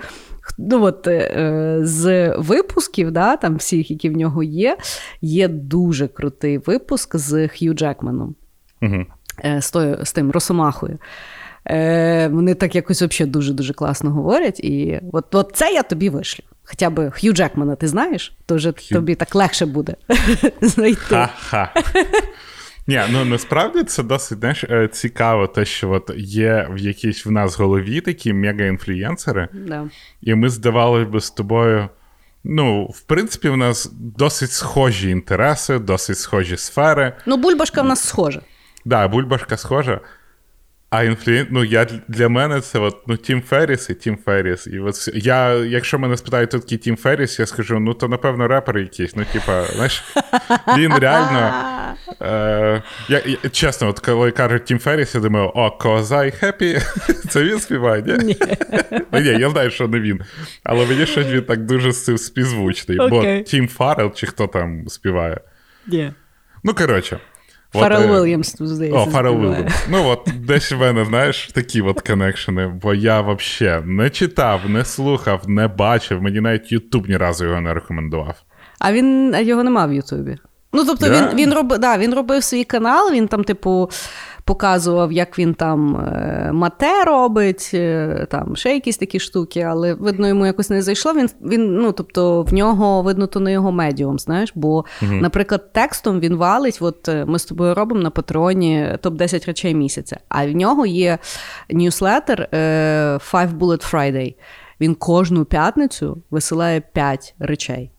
Ну, 0.58 0.82
от, 0.84 1.06
е, 1.06 1.78
З 1.82 2.28
випусків, 2.36 3.10
да, 3.10 3.36
там 3.36 3.56
всіх, 3.56 3.90
які 3.90 4.10
в 4.10 4.16
нього 4.16 4.42
є, 4.42 4.76
є 5.20 5.48
дуже 5.48 6.08
крутий 6.08 6.58
випуск 6.58 7.16
з 7.16 7.48
Хью 7.48 7.74
Джекманом. 7.74 8.34
Угу. 8.82 9.04
Е, 9.44 9.62
з, 9.62 9.70
тою, 9.70 9.98
з 10.02 10.12
тим 10.12 10.30
Росомахою. 10.30 10.98
Е, 11.66 12.28
Вони 12.28 12.54
так 12.54 12.74
якось 12.74 13.02
взагалі 13.02 13.30
дуже-дуже 13.32 13.74
класно 13.74 14.10
говорять. 14.10 14.60
І 14.60 15.00
от, 15.12 15.34
от 15.34 15.50
це 15.54 15.72
я 15.72 15.82
тобі 15.82 16.08
вишлю. 16.08 16.44
Хоча 16.64 16.90
б 16.90 17.10
Хью 17.10 17.32
Джекмана, 17.32 17.76
ти 17.76 17.88
знаєш, 17.88 18.36
то 18.46 18.54
вже 18.54 18.72
Хью. 18.72 18.88
тобі 18.98 19.14
так 19.14 19.34
легше 19.34 19.66
буде 19.66 19.94
знайти. 20.60 21.00
Ха-ха. 21.00 21.70
Ні, 22.86 23.00
ну 23.10 23.24
насправді 23.24 23.82
це 23.82 24.02
досить 24.02 24.38
знаєш, 24.38 24.64
е, 24.64 24.88
цікаво, 24.88 25.46
те, 25.46 25.64
що 25.64 25.90
от 25.90 26.10
є 26.16 26.68
в 26.70 26.78
якійсь 26.78 27.26
в 27.26 27.30
нас 27.30 27.58
голові 27.58 28.00
такі 28.00 28.32
мега-інфлюєнсери, 28.32 29.48
Да. 29.52 29.88
і 30.22 30.34
ми 30.34 30.48
здавалося 30.48 31.06
би 31.10 31.20
з 31.20 31.30
тобою. 31.30 31.88
Ну, 32.44 32.84
в 32.84 33.00
принципі, 33.00 33.48
в 33.48 33.56
нас 33.56 33.90
досить 33.92 34.50
схожі 34.50 35.10
інтереси, 35.10 35.78
досить 35.78 36.18
схожі 36.18 36.56
сфери. 36.56 37.12
Ну, 37.26 37.36
бульбашка 37.36 37.82
в 37.82 37.86
нас 37.86 38.08
схожа. 38.08 38.40
Да, 38.84 39.08
бульбашка 39.08 39.56
схожа. 39.56 40.00
А 40.90 41.02
інфлюєнс, 41.02 41.48
ну 41.52 41.64
я 41.64 41.86
для 42.08 42.28
мене 42.28 42.60
це 42.60 42.78
от, 42.78 42.96
ну, 43.06 43.16
Тім 43.16 43.42
Ферріс 43.42 43.90
і 43.90 43.94
Тім 43.94 44.18
Ферріс. 44.24 44.66
І 44.66 44.78
от 44.78 45.08
я, 45.14 45.54
якщо 45.54 45.98
мене 45.98 46.16
спитають, 46.16 46.48
хто 46.48 46.58
такий 46.58 46.78
Тім 46.78 46.96
Ферріс, 46.96 47.38
я 47.38 47.46
скажу, 47.46 47.78
ну 47.80 47.94
то 47.94 48.08
напевно 48.08 48.48
репер 48.48 48.78
якийсь. 48.78 49.16
Ну, 49.16 49.24
типа, 49.32 49.64
знаєш, 49.64 50.04
він 50.78 50.94
реально. 50.94 51.52
Е, 52.22 52.82
я, 53.08 53.22
я, 53.26 53.50
чесно, 53.50 53.88
от 53.88 54.00
коли 54.00 54.30
кажуть 54.30 54.64
Тім 54.64 54.78
Ферріс, 54.78 55.14
я 55.14 55.20
думаю, 55.20 55.50
о, 55.54 55.70
'Cause 55.70 56.30
I'm 56.30 56.46
happy. 56.46 56.78
Це 57.28 57.42
він 57.44 57.60
співає, 57.60 58.02
ні? 58.02 58.36
Ну, 59.12 59.20
ні, 59.20 59.28
я 59.28 59.50
знаю, 59.50 59.70
що 59.70 59.88
не 59.88 60.00
він. 60.00 60.20
Але 60.62 60.86
мені 60.86 61.06
щось 61.06 61.26
він 61.26 61.42
так 61.42 61.64
дуже 61.64 61.92
співзвучний. 61.92 62.98
Окей. 62.98 63.38
Бо 63.38 63.44
Тім 63.44 63.68
Фаррелл 63.68 64.12
чи 64.14 64.26
хто 64.26 64.46
там 64.46 64.88
співає. 64.88 65.40
Yeah. 65.88 66.12
Ну, 66.64 66.74
коротше. 66.74 67.18
от, 67.72 67.82
Фаррел 67.82 68.16
е, 68.16 68.20
Уільямс, 68.20 68.52
тут, 68.52 68.68
здається. 68.68 69.00
о, 69.00 69.06
Фаррел 69.06 69.32
співає. 69.34 69.56
Уільямс. 69.56 69.86
Ну 69.90 70.06
от 70.06 70.28
десь 70.40 70.72
в 70.72 70.78
мене, 70.78 71.04
знаєш, 71.04 71.46
такі 71.46 71.80
от 71.82 72.00
connection'и, 72.00 72.66
бо 72.82 72.94
я 72.94 73.20
взагалі 73.20 73.82
не 73.86 74.10
читав, 74.10 74.70
не 74.70 74.84
слухав, 74.84 75.48
не 75.48 75.68
бачив. 75.68 76.22
Мені 76.22 76.40
навіть 76.40 76.72
Ютуб 76.72 77.08
ні 77.08 77.16
разу 77.16 77.44
його 77.44 77.60
не 77.60 77.74
рекомендував. 77.74 78.42
А 78.78 78.92
він 78.92 79.34
а 79.34 79.40
його 79.40 79.64
нема 79.64 79.86
в 79.86 79.92
Ютубі. 79.92 80.38
Ну, 80.74 80.84
тобто, 80.84 81.08
Да? 81.08 81.28
він, 81.30 81.36
він, 81.38 81.54
робив, 81.54 81.78
да, 81.78 81.98
він 81.98 82.14
робив 82.14 82.44
свій 82.44 82.64
канал, 82.64 83.12
він 83.12 83.28
там, 83.28 83.44
типу, 83.44 83.90
показував, 84.44 85.12
як 85.12 85.38
він 85.38 85.54
там 85.54 85.96
е, 85.96 86.50
мате 86.52 87.04
робить, 87.04 87.70
е, 87.74 88.26
там 88.30 88.56
ще 88.56 88.74
якісь 88.74 88.96
такі 88.96 89.20
штуки, 89.20 89.60
але 89.60 89.94
видно, 89.94 90.28
йому 90.28 90.46
якось 90.46 90.70
не 90.70 90.82
зайшло. 90.82 91.14
Він, 91.14 91.28
він 91.42 91.74
ну, 91.74 91.92
тобто, 91.92 92.42
в 92.42 92.54
нього 92.54 93.02
видно, 93.02 93.26
то 93.26 93.40
не 93.40 93.52
його 93.52 93.72
медіум, 93.72 94.18
знаєш. 94.18 94.52
Бо, 94.54 94.84
наприклад, 95.20 95.72
текстом 95.72 96.20
він 96.20 96.36
валить. 96.36 96.78
От 96.80 97.08
е, 97.08 97.24
ми 97.24 97.38
з 97.38 97.44
тобою 97.44 97.74
робимо 97.74 98.00
на 98.00 98.10
патреоні 98.10 98.88
топ-10 99.02 99.46
речей 99.46 99.74
місяця. 99.74 100.20
А 100.28 100.46
в 100.46 100.50
нього 100.50 100.86
є 100.86 101.18
ньюслетер 101.70 102.48
Five 103.32 103.58
Bullet 103.58 103.92
Friday. 103.92 104.34
Він 104.80 104.94
кожну 104.94 105.44
п'ятницю 105.44 106.22
висилає 106.30 106.80
5 106.80 107.34
речей. 107.38 107.90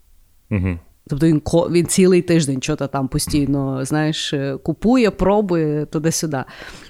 Угу. 0.51 0.79
Тобто 1.09 1.27
він, 1.27 1.41
він 1.71 1.85
цілий 1.85 2.21
тиждень 2.21 2.61
що-то 2.61 2.87
там 2.87 3.07
постійно, 3.07 3.85
знаєш, 3.85 4.33
е, 4.33 4.57
купує, 4.63 5.11
пробує 5.11 5.85
туди-сюди. 5.85 6.43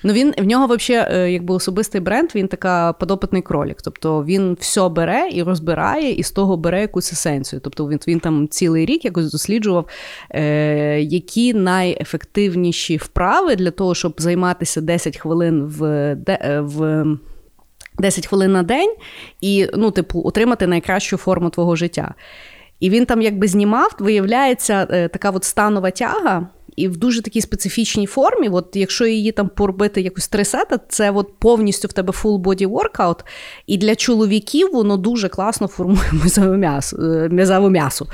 Ну 0.04 0.14
він 0.14 0.34
в 0.38 0.44
нього 0.44 0.76
взагалі, 0.76 1.34
якби 1.34 1.56
особистий 1.56 2.02
бренд, 2.02 2.30
він 2.36 2.48
така 2.48 2.94
подопитний 2.94 3.42
кролік. 3.42 3.82
Тобто 3.82 4.24
він 4.24 4.58
все 4.60 4.90
бере 4.90 5.30
і 5.32 5.44
розбирає, 5.44 6.12
і 6.12 6.24
з 6.24 6.32
того 6.32 6.58
бере 6.58 6.82
якусь 6.82 7.14
есенцію. 7.14 7.60
Тобто 7.64 7.88
він, 7.88 8.00
він 8.08 8.20
там 8.20 8.48
цілий 8.48 8.86
рік 8.86 9.06
якось 9.06 9.32
досліджував, 9.32 9.88
е, 10.30 11.02
які 11.02 11.54
найефективніші 11.54 12.98
вправи 12.98 13.56
для 13.56 13.72
того, 13.72 13.96
щоб 13.96 14.14
займатися 14.18 14.82
10 14.82 15.18
хвилин 15.18 15.66
в. 15.66 15.84
е, 16.30 16.60
в 16.62 17.06
10 18.00 18.28
хвилин 18.28 18.52
на 18.52 18.64
день 18.64 18.96
і, 19.42 19.68
ну, 19.74 19.92
типу, 19.92 20.22
отримати 20.26 20.68
найкращу 20.68 21.18
форму 21.18 21.50
твого 21.50 21.76
життя. 21.76 22.14
І 22.80 22.90
він 22.90 23.06
там 23.06 23.22
якби 23.22 23.48
знімав, 23.48 23.96
виявляється, 24.00 24.88
е, 24.92 25.08
така 25.08 25.30
от 25.32 25.44
станова 25.44 25.92
тяга, 25.92 26.48
і 26.76 26.88
в 26.88 26.98
дуже 26.98 27.22
такій 27.22 27.42
специфічній 27.42 28.06
формі. 28.06 28.50
От 28.50 28.70
якщо 28.74 29.06
її 29.06 29.32
там 29.32 29.50
поробити 29.50 30.02
якось 30.02 30.28
три 30.28 30.46
сета, 30.46 30.80
це 30.90 31.12
от 31.12 31.40
повністю 31.40 31.88
в 31.88 31.94
тебе 31.94 32.14
full 32.14 32.42
body 32.42 32.68
workout. 32.68 33.20
І 33.68 33.78
для 33.78 33.96
чоловіків 33.96 34.70
воно 34.74 34.98
дуже 34.98 35.30
класно 35.30 35.68
формує 35.68 36.02
м'язове 36.14 36.58
м'ясо. 36.58 36.98
е, 36.98 37.30
М'язове 37.32 37.70
м'ясо. 37.70 38.08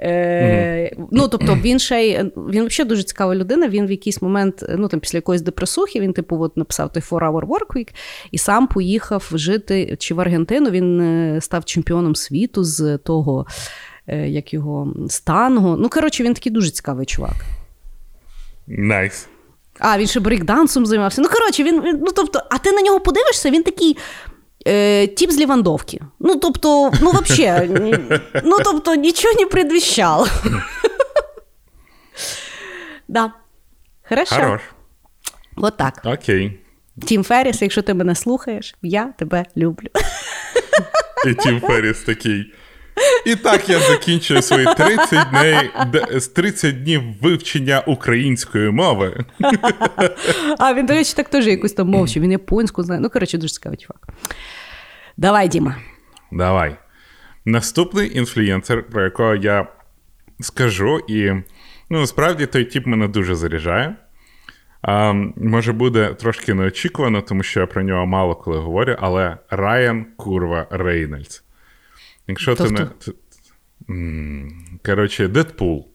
Е, 0.00 0.96
Ну, 1.10 1.28
тобто, 1.28 1.54
він 1.62 1.78
ще 1.78 2.02
й 2.06 2.18
він 2.36 2.66
взагалі 2.66 2.88
дуже 2.88 3.02
цікава 3.02 3.34
людина. 3.34 3.68
Він 3.68 3.86
в 3.86 3.90
якийсь 3.90 4.22
момент, 4.22 4.64
ну 4.78 4.88
там 4.88 5.00
після 5.00 5.16
якоїсь 5.18 5.42
депресухи, 5.42 6.00
він 6.00 6.12
типу 6.12 6.40
от 6.42 6.56
написав 6.56 6.92
той 6.92 7.02
4-hour 7.02 7.46
work 7.46 7.76
week 7.76 7.88
і 8.30 8.38
сам 8.38 8.66
поїхав 8.66 9.30
жити 9.34 9.96
чи 9.98 10.14
в 10.14 10.20
Аргентину. 10.20 10.70
Він 10.70 11.00
е, 11.00 11.40
став 11.40 11.64
чемпіоном 11.64 12.16
світу 12.16 12.64
з 12.64 12.98
того, 12.98 13.46
як 14.16 14.54
його 14.54 14.94
з 15.08 15.20
танго. 15.20 15.76
Ну, 15.80 15.88
коротше, 15.88 16.22
він 16.24 16.34
такий 16.34 16.52
дуже 16.52 16.70
цікавий 16.70 17.06
чувак. 17.06 17.34
Nice. 18.66 19.28
А, 19.78 19.98
він 19.98 20.06
ще 20.06 20.20
брейкдансом 20.20 20.86
займався. 20.86 21.22
Ну, 21.22 21.28
коротше, 21.28 21.62
він, 21.62 21.82
він- 21.82 21.98
ну, 22.00 22.12
тобто, 22.16 22.42
а 22.50 22.58
ти 22.58 22.72
на 22.72 22.80
нього 22.82 23.00
подивишся, 23.00 23.50
він 23.50 23.62
такий. 23.62 23.96
Е, 24.66 25.06
тіп 25.06 25.30
з 25.30 25.38
Лівандовки. 25.38 26.00
Ну, 26.20 26.36
тобто, 26.36 26.92
ну, 27.00 27.10
взагалі, 27.10 27.98
ну, 28.44 28.56
тобто, 28.64 28.94
нічого 28.94 29.34
не 29.40 29.46
предвещало. 29.46 30.26
да. 33.08 33.32
Хорошо. 34.08 34.36
Хорош. 34.36 34.60
Вот 35.56 35.76
так. 35.76 36.02
Окей. 36.04 36.60
Тім 37.06 37.24
Ферріс, 37.24 37.62
якщо 37.62 37.82
ти 37.82 37.94
мене 37.94 38.14
слухаєш, 38.14 38.74
я 38.82 39.04
тебе 39.18 39.44
люблю. 39.56 39.88
І 41.26 41.34
Тім 41.34 41.60
Ферріс 41.60 42.00
такий. 42.02 42.52
І 43.26 43.36
так 43.36 43.68
я 43.68 43.80
закінчую 43.80 44.42
свої 44.42 44.66
30 44.76 45.28
днів, 45.30 46.26
30 46.26 46.82
днів 46.82 47.02
вивчення 47.22 47.80
української 47.86 48.70
мови. 48.70 49.24
А 50.58 50.74
він, 50.74 50.86
до 50.86 50.92
речі, 50.92 51.12
так 51.16 51.28
теж 51.28 51.46
якусь 51.46 51.72
там 51.72 51.88
мовчу, 51.88 52.20
він 52.20 52.32
японську 52.32 52.82
знає. 52.82 53.00
Ну, 53.00 53.10
коротше, 53.10 53.38
дуже 53.38 53.54
цікавий 53.54 53.78
чувак. 53.78 54.08
Давай, 55.16 55.48
Діма. 55.48 55.76
Давай. 56.32 56.76
Наступний 57.44 58.18
інфлюєнсер, 58.18 58.82
про 58.82 59.04
якого 59.04 59.34
я 59.34 59.66
скажу, 60.40 60.98
і 61.08 61.30
ну, 61.90 62.00
насправді 62.00 62.46
той 62.46 62.64
тип 62.64 62.86
мене 62.86 63.08
дуже 63.08 63.34
заряджає. 63.34 63.96
А, 64.82 65.12
може, 65.36 65.72
буде 65.72 66.14
трошки 66.14 66.54
неочікувано, 66.54 67.22
тому 67.22 67.42
що 67.42 67.60
я 67.60 67.66
про 67.66 67.82
нього 67.82 68.06
мало 68.06 68.34
коли 68.34 68.58
говорю, 68.58 68.96
але 68.98 69.36
Райан 69.50 70.06
Курва 70.16 70.66
Рейнольдс. 70.70 71.42
Якщо 72.28 72.54
ти 72.54 72.62
не. 72.64 72.78
Тобто? 72.78 73.12
т- 73.12 73.18
М, 73.90 74.52
Коротше, 74.86 75.28
Дедпул. 75.28 75.88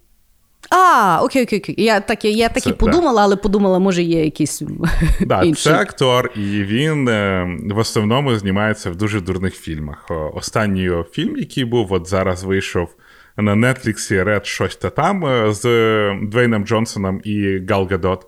А, 0.69 1.19
окей, 1.23 1.43
окей, 1.43 1.59
окей. 1.59 1.75
Я 1.77 1.99
так, 1.99 2.25
я, 2.25 2.49
так 2.49 2.63
Це- 2.63 2.69
і 2.69 2.73
подумала, 2.73 3.21
але 3.23 3.35
подумала, 3.35 3.79
може, 3.79 4.03
є 4.03 4.23
якісь 4.25 4.61
Да, 5.21 5.41
інші. 5.43 5.63
це 5.63 5.73
актор, 5.75 6.31
і 6.35 6.39
він 6.63 7.07
е, 7.07 7.47
в 7.71 7.77
основному 7.77 8.35
знімається 8.35 8.91
в 8.91 8.95
дуже 8.95 9.21
дурних 9.21 9.55
фільмах. 9.55 10.05
Останній 10.33 10.81
його 10.81 11.03
фільм, 11.03 11.37
який 11.37 11.65
був, 11.65 11.93
от 11.93 12.07
зараз 12.07 12.43
вийшов 12.43 12.95
на 13.37 13.55
Нетфліксі 13.55 14.23
Ред 14.23 14.45
щось 14.45 14.75
та 14.75 14.89
там 14.89 15.25
е, 15.25 15.53
з 15.53 15.65
е, 15.65 16.19
Двейном 16.23 16.65
Джонсоном 16.65 17.21
і 17.23 17.59
Гал 17.69 17.87
Гадот. 17.91 18.25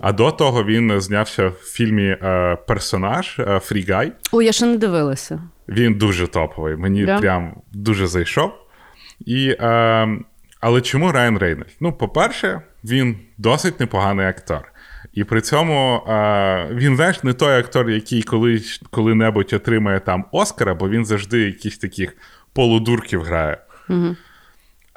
А 0.00 0.12
до 0.12 0.30
того 0.30 0.64
він 0.64 1.00
знявся 1.00 1.48
в 1.48 1.52
фільмі 1.64 2.02
е, 2.22 2.58
Персонаж 2.68 3.38
е, 3.38 3.60
Фрігай. 3.64 4.12
Ой, 4.32 4.44
я 4.46 4.52
ще 4.52 4.66
не 4.66 4.76
дивилася. 4.76 5.42
Він 5.68 5.94
дуже 5.94 6.26
топовий. 6.26 6.76
Мені 6.76 7.06
Да? 7.06 7.18
прям 7.18 7.54
дуже 7.72 8.06
зайшов. 8.06 8.52
І, 9.26 9.56
е, 9.60 10.08
але 10.60 10.80
чому 10.80 11.12
Райан 11.12 11.38
Рейнольд? 11.38 11.76
Ну, 11.80 11.92
по-перше, 11.92 12.60
він 12.84 13.16
досить 13.38 13.80
непоганий 13.80 14.26
актор. 14.26 14.72
І 15.12 15.24
при 15.24 15.40
цьому 15.40 15.96
е, 16.08 16.68
він, 16.72 16.96
знаєш, 16.96 17.22
не 17.22 17.32
той 17.32 17.58
актор, 17.58 17.90
який 17.90 18.22
колись, 18.22 18.80
коли-небудь 18.90 19.52
отримає 19.52 20.00
там 20.00 20.24
Оскара, 20.32 20.74
бо 20.74 20.88
він 20.88 21.04
завжди 21.04 21.40
якісь 21.40 21.78
таких 21.78 22.16
полудурків 22.52 23.22
грає. 23.22 23.58
Угу. 23.88 24.16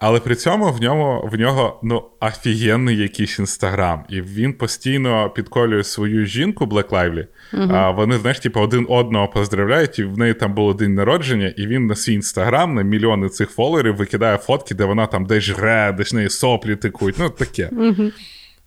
Але 0.02 0.20
при 0.20 0.36
цьому 0.36 0.72
в 0.72 0.82
ньому 0.82 1.30
в 1.32 1.40
нього 1.40 1.80
ну 1.84 2.04
офігенний 2.20 2.98
якийсь 2.98 3.40
інстаграм, 3.40 4.04
і 4.10 4.22
він 4.22 4.54
постійно 4.54 5.30
підколює 5.30 5.84
свою 5.84 6.26
жінку 6.26 6.66
Блек 6.66 6.92
Лайвлі. 6.92 7.28
А 7.72 7.92
вони, 7.92 8.18
знаєш, 8.18 8.40
типу, 8.40 8.60
один 8.60 8.86
одного 8.90 9.28
поздравляють, 9.28 10.00
і 10.00 10.04
в 10.04 10.18
неї 10.18 10.34
там 10.34 10.54
було 10.54 10.74
день 10.74 10.94
народження, 10.94 11.54
і 11.58 11.68
він 11.68 11.88
на 11.88 11.96
свій 11.96 12.14
інстаграм 12.14 12.76
на 12.76 12.82
мільйони 12.82 13.30
цих 13.30 13.50
фоловерів 13.50 13.96
викидає 13.96 14.38
фотки, 14.38 14.76
де 14.76 14.86
вона 14.86 15.08
там 15.08 15.26
десь 15.26 15.44
жре, 15.44 15.96
десь 15.98 16.14
неї 16.14 16.30
соплі 16.30 16.76
тикуть. 16.76 17.16
Ну 17.20 17.30
таке. 17.30 17.70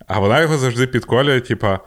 А 0.07 0.19
вона 0.19 0.41
його 0.41 0.59
завжди 0.59 0.87
підколює, 0.87 1.41
типа, 1.41 1.81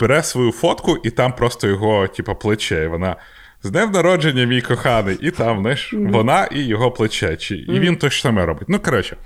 бере 0.00 0.22
свою 0.22 0.52
фотку, 0.52 0.96
і 1.04 1.10
там 1.10 1.32
просто 1.32 1.68
його, 1.68 2.08
типа, 2.08 2.34
плече. 2.34 2.84
І 2.84 2.86
вона 2.86 3.16
З 3.62 3.70
днем 3.70 3.90
народження, 3.90 4.44
мій 4.44 4.60
коханий, 4.60 5.18
і 5.20 5.30
там, 5.30 5.60
знаєш, 5.60 5.94
mm-hmm. 5.94 6.12
вона 6.12 6.44
і 6.44 6.62
його 6.62 6.90
плечечі. 6.90 7.54
І 7.54 7.70
mm-hmm. 7.70 7.80
він 7.80 7.96
то 7.96 8.08
ж 8.08 8.20
саме 8.20 8.46
робить. 8.46 8.68
Ну, 8.68 8.78
коротше. 8.78 9.16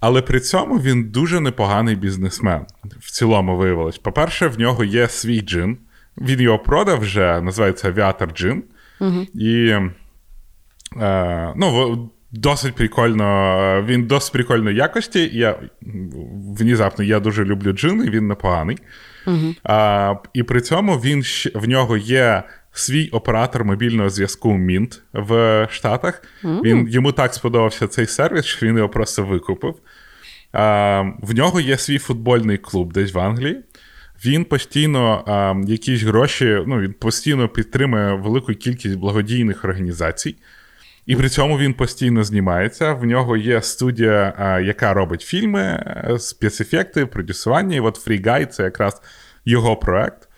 Але 0.00 0.22
при 0.22 0.40
цьому 0.40 0.78
він 0.78 1.04
дуже 1.04 1.40
непоганий 1.40 1.96
бізнесмен. 1.96 2.66
В 3.00 3.10
цілому 3.10 3.56
виявилось. 3.56 3.98
По-перше, 3.98 4.46
в 4.46 4.58
нього 4.58 4.84
є 4.84 5.08
свій 5.08 5.40
джин. 5.40 5.78
Він 6.18 6.40
його 6.40 6.58
продав 6.58 7.00
вже, 7.00 7.40
називається 7.40 7.88
Авіатор 7.88 8.32
Джин. 8.32 8.62
Mm-hmm. 9.00 9.26
І 9.34 9.68
е, 11.00 11.52
ну, 11.56 12.10
досить 12.32 12.74
прикольно, 12.74 13.84
він 13.86 14.06
досить 14.06 14.32
прикольної 14.32 14.76
якості. 14.76 15.30
Я 15.32 15.56
внезапно 16.58 17.04
я 17.04 17.20
дуже 17.20 17.44
люблю 17.44 17.72
джин, 17.72 18.04
і 18.06 18.10
він 18.10 18.28
непоганий. 18.28 18.78
Uh-huh. 19.26 19.56
А, 19.64 20.14
І 20.32 20.42
при 20.42 20.60
цьому 20.60 20.96
він 20.96 21.22
в 21.54 21.68
нього 21.68 21.96
є 21.96 22.42
свій 22.72 23.08
оператор 23.08 23.64
мобільного 23.64 24.10
зв'язку 24.10 24.52
Mint 24.52 25.00
в 25.12 25.68
Штатах. 25.70 26.22
Uh-huh. 26.44 26.62
Він 26.62 26.88
Йому 26.88 27.12
так 27.12 27.34
сподобався 27.34 27.86
цей 27.86 28.06
сервіс, 28.06 28.44
що 28.44 28.66
він 28.66 28.76
його 28.76 28.88
просто 28.88 29.24
викупив. 29.24 29.74
А, 30.52 31.02
В 31.22 31.34
нього 31.34 31.60
є 31.60 31.78
свій 31.78 31.98
футбольний 31.98 32.58
клуб 32.58 32.92
десь 32.92 33.14
в 33.14 33.18
Англії. 33.18 33.60
Він 34.24 34.44
постійно 34.44 35.24
а, 35.26 35.54
якісь 35.70 36.02
гроші, 36.02 36.62
ну 36.66 36.80
він 36.80 36.92
постійно 36.92 37.48
підтримує 37.48 38.14
велику 38.14 38.54
кількість 38.54 38.96
благодійних 38.96 39.64
організацій. 39.64 40.36
І 41.06 41.16
при 41.16 41.28
цьому 41.28 41.58
він 41.58 41.74
постійно 41.74 42.24
знімається. 42.24 42.92
В 42.92 43.04
нього 43.04 43.36
є 43.36 43.62
студія, 43.62 44.58
яка 44.64 44.94
робить 44.94 45.22
фільми, 45.22 45.60
е, 45.60 46.18
спецефекти, 46.18 47.06
продюсування. 47.06 47.76
І 47.76 47.80
от 47.80 48.06
Free 48.06 48.26
Guy— 48.26 48.46
це 48.46 48.62
якраз 48.62 49.02
його 49.44 49.76
проект. 49.76 50.29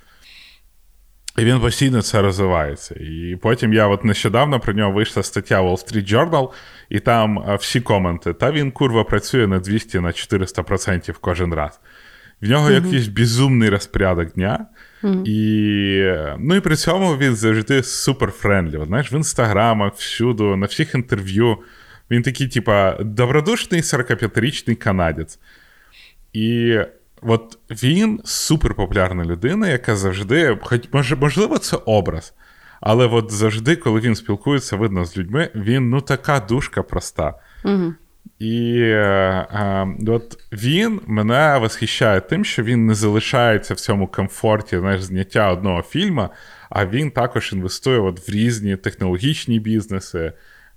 І 1.39 1.45
він 1.45 1.61
постійно 1.61 2.03
це 2.03 2.23
розвивається. 2.23 2.95
І 2.95 3.39
потім 3.43 3.73
я 3.73 3.87
от 3.87 4.05
нещодавно 4.05 4.61
про 4.61 4.73
нього 4.73 4.93
вийшла 4.93 5.23
стаття 5.23 5.63
Wall 5.63 5.73
Street 5.73 6.13
Journal, 6.15 6.51
і 6.89 7.01
там 7.01 7.57
всі 7.59 7.81
коменти. 7.81 8.33
Та 8.33 8.53
він 8.53 8.71
курва 8.71 9.05
працює 9.05 9.47
на 9.47 9.59
200 9.59 10.01
на 10.01 10.09
400% 10.09 11.15
кожен 11.21 11.55
раз. 11.55 11.81
В 12.41 12.49
нього 12.49 12.69
mm-hmm. 12.69 12.85
якийсь 12.85 13.09
безумний 13.09 13.69
розпорядок 13.69 14.33
дня. 14.33 14.67
Mm-hmm. 15.03 15.25
І 15.27 16.37
ну 16.39 16.55
і 16.55 16.61
при 16.61 16.77
цьому 16.77 17.17
він 17.17 17.37
завжди 17.37 17.83
супер 17.83 18.31
friendly. 18.31 18.85
Знаєш, 18.87 19.13
в 19.13 19.15
інстаграмах, 19.15 19.95
всюди, 19.95 20.45
на 20.45 20.67
всіх 20.67 20.95
інтерв'ю. 20.95 21.59
Він 22.11 22.23
такий, 22.23 22.49
типа, 22.49 22.97
добродушний 23.01 23.81
45-річний 23.81 24.75
канадець. 24.75 25.39
І 26.33 26.79
от 27.23 27.59
він 27.71 28.21
супер 28.25 28.75
популярна 28.75 29.25
людина, 29.25 29.69
яка 29.69 29.97
завжди, 29.97 30.59
хоч 30.63 30.89
можливо, 31.21 31.59
це 31.59 31.77
образ. 31.77 32.35
Але 32.81 33.07
от 33.07 33.31
завжди, 33.31 33.77
коли 33.77 34.01
він 34.01 34.15
спілкується, 34.15 34.77
видно 34.77 35.05
з 35.05 35.17
людьми, 35.17 35.51
він 35.55 35.91
ну 35.91 36.01
така 36.01 36.41
душка 36.41 36.83
проста. 36.83 37.35
Mm-hmm. 37.65 37.93
І 38.39 38.81
е, 38.81 39.47
е, 39.53 39.87
от 40.09 40.39
він 40.53 41.01
мене 41.07 41.59
восхищає 41.59 42.21
тим, 42.21 42.45
що 42.45 42.63
він 42.63 42.87
не 42.87 42.95
залишається 42.95 43.75
в 43.75 43.81
цьому 43.81 44.07
комфорті 44.07 44.79
знаєш, 44.79 45.03
зняття 45.03 45.53
одного 45.53 45.83
фільму, 45.83 46.29
а 46.71 46.87
він 46.87 47.11
також 47.11 47.53
інвестує 47.53 47.99
от 47.99 48.29
в 48.29 48.33
різні 48.33 48.77
технологічні 48.77 49.61
бізнеси. 49.61 50.33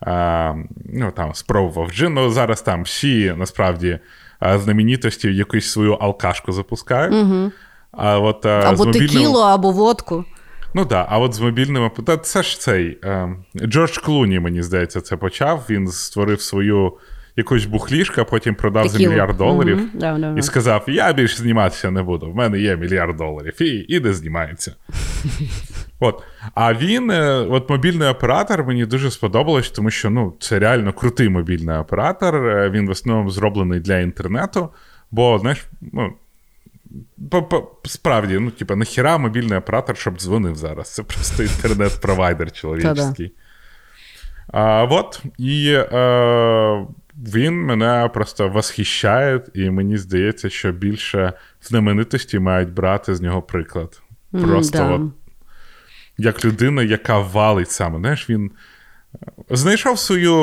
Е, 0.08 0.56
ну, 0.94 1.12
там, 1.12 1.34
Спробував 1.34 1.92
джин. 1.92 2.14
Ну, 2.14 2.30
зараз 2.30 2.62
там 2.62 2.84
всі 2.84 3.34
насправді 3.38 4.00
е, 4.44 4.60
знаменитості 4.60 5.36
якусь 5.36 5.72
свою 5.72 5.94
алкашку 5.94 6.52
запускають. 6.52 7.14
Угу. 7.14 7.52
А 7.92 8.20
от, 8.20 8.46
Або 8.46 8.84
з 8.84 8.86
мобільним... 8.86 9.08
текілу, 9.08 9.40
або 9.40 9.72
водку. 9.72 10.26
Ну 10.74 10.82
так, 10.82 10.90
да, 10.90 11.06
а 11.10 11.20
от 11.20 11.34
з 11.34 11.40
мобільними 11.40 11.92
це 12.22 12.44
ж 12.44 12.60
цей 12.60 13.00
е, 13.04 13.36
Джордж 13.56 13.98
Клуні, 13.98 14.40
мені 14.40 14.62
здається, 14.62 15.02
це 15.02 15.18
почав. 15.18 15.66
Він 15.70 15.88
створив 15.88 16.42
свою 16.42 16.94
якусь 17.36 17.66
бухлішка, 17.66 18.24
потім 18.24 18.56
продав 18.56 18.88
за 18.88 18.98
мільярд 18.98 19.38
доларів 19.38 19.78
mm-hmm. 19.78 20.00
yeah, 20.02 20.20
yeah, 20.20 20.34
yeah. 20.34 20.38
і 20.38 20.42
сказав: 20.42 20.84
Я 20.88 21.14
більше 21.14 21.38
зніматися 21.38 21.92
не 21.92 22.04
буду. 22.04 22.32
В 22.32 22.36
мене 22.36 22.60
є 22.60 22.76
мільярд 22.76 23.18
доларів, 23.18 23.62
і 23.62 23.86
і 23.90 24.00
не 24.00 24.14
знімається. 24.14 24.76
От. 26.00 26.24
А 26.54 26.74
він, 26.74 27.12
е, 27.12 27.32
от 27.32 27.70
мобільний 27.70 28.08
оператор, 28.08 28.64
мені 28.64 28.86
дуже 28.86 29.12
сподобалось, 29.12 29.70
тому 29.70 29.92
що 29.92 30.10
ну, 30.10 30.34
це 30.40 30.60
реально 30.60 30.94
крутий 30.94 31.30
мобільний 31.30 31.78
оператор. 31.78 32.36
Е, 32.36 32.70
він 32.70 32.88
в 32.88 32.90
основному 32.90 33.30
зроблений 33.30 33.80
для 33.80 34.00
інтернету. 34.00 34.70
Бо, 35.12 35.40
знаєш, 35.40 35.66
ну. 35.94 36.14
Справді, 37.86 38.40
ну, 38.40 38.52
типа, 38.52 38.76
нахіра 38.76 39.18
мобільний 39.18 39.58
оператор, 39.58 39.98
щоб 39.98 40.18
дзвонив 40.18 40.56
зараз. 40.56 40.94
Це 40.94 41.04
просто 41.04 41.44
інтернет-провайдер 41.44 42.52
чоловічий. 42.52 43.32
А, 44.48 44.84
Вот. 44.84 45.24
І 45.38 45.74
е, 45.74 46.86
він 47.18 47.66
мене 47.66 48.10
просто 48.14 48.50
восхищає, 48.50 49.42
і 49.54 49.70
мені 49.70 49.98
здається, 49.98 50.50
що 50.50 50.72
більше 50.72 51.34
знаменитості 51.62 52.40
мають 52.40 52.74
брати 52.74 53.16
з 53.16 53.22
нього 53.22 53.42
приклад. 53.42 54.02
Просто 54.32 54.78
mm, 54.78 54.94
от, 54.94 55.12
як 56.18 56.46
людина, 56.46 56.84
яка 56.84 57.20
валить 57.20 57.72
саме. 57.72 58.00
Знаєш, 58.00 58.30
він 58.30 58.52
е, 58.52 59.28
знайшов 59.50 60.00
свою 60.00 60.36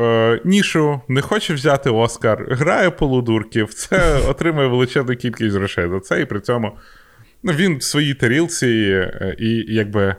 е, 0.00 0.40
нішу, 0.44 1.00
не 1.08 1.20
хоче 1.20 1.54
взяти 1.54 1.90
Оскар, 1.90 2.46
грає 2.50 2.90
полудурків, 2.90 3.74
це 3.74 4.18
отримує 4.28 4.68
величезну 4.68 5.16
кількість 5.16 5.56
грошей 5.56 5.88
за 5.88 6.00
це, 6.00 6.20
і 6.20 6.24
при 6.24 6.40
цьому 6.40 6.72
ну, 7.42 7.52
він 7.52 7.76
в 7.76 7.82
своїй 7.82 8.14
тарілці 8.14 8.66
е, 8.66 9.36
і 9.38 9.64
якби 9.74 10.16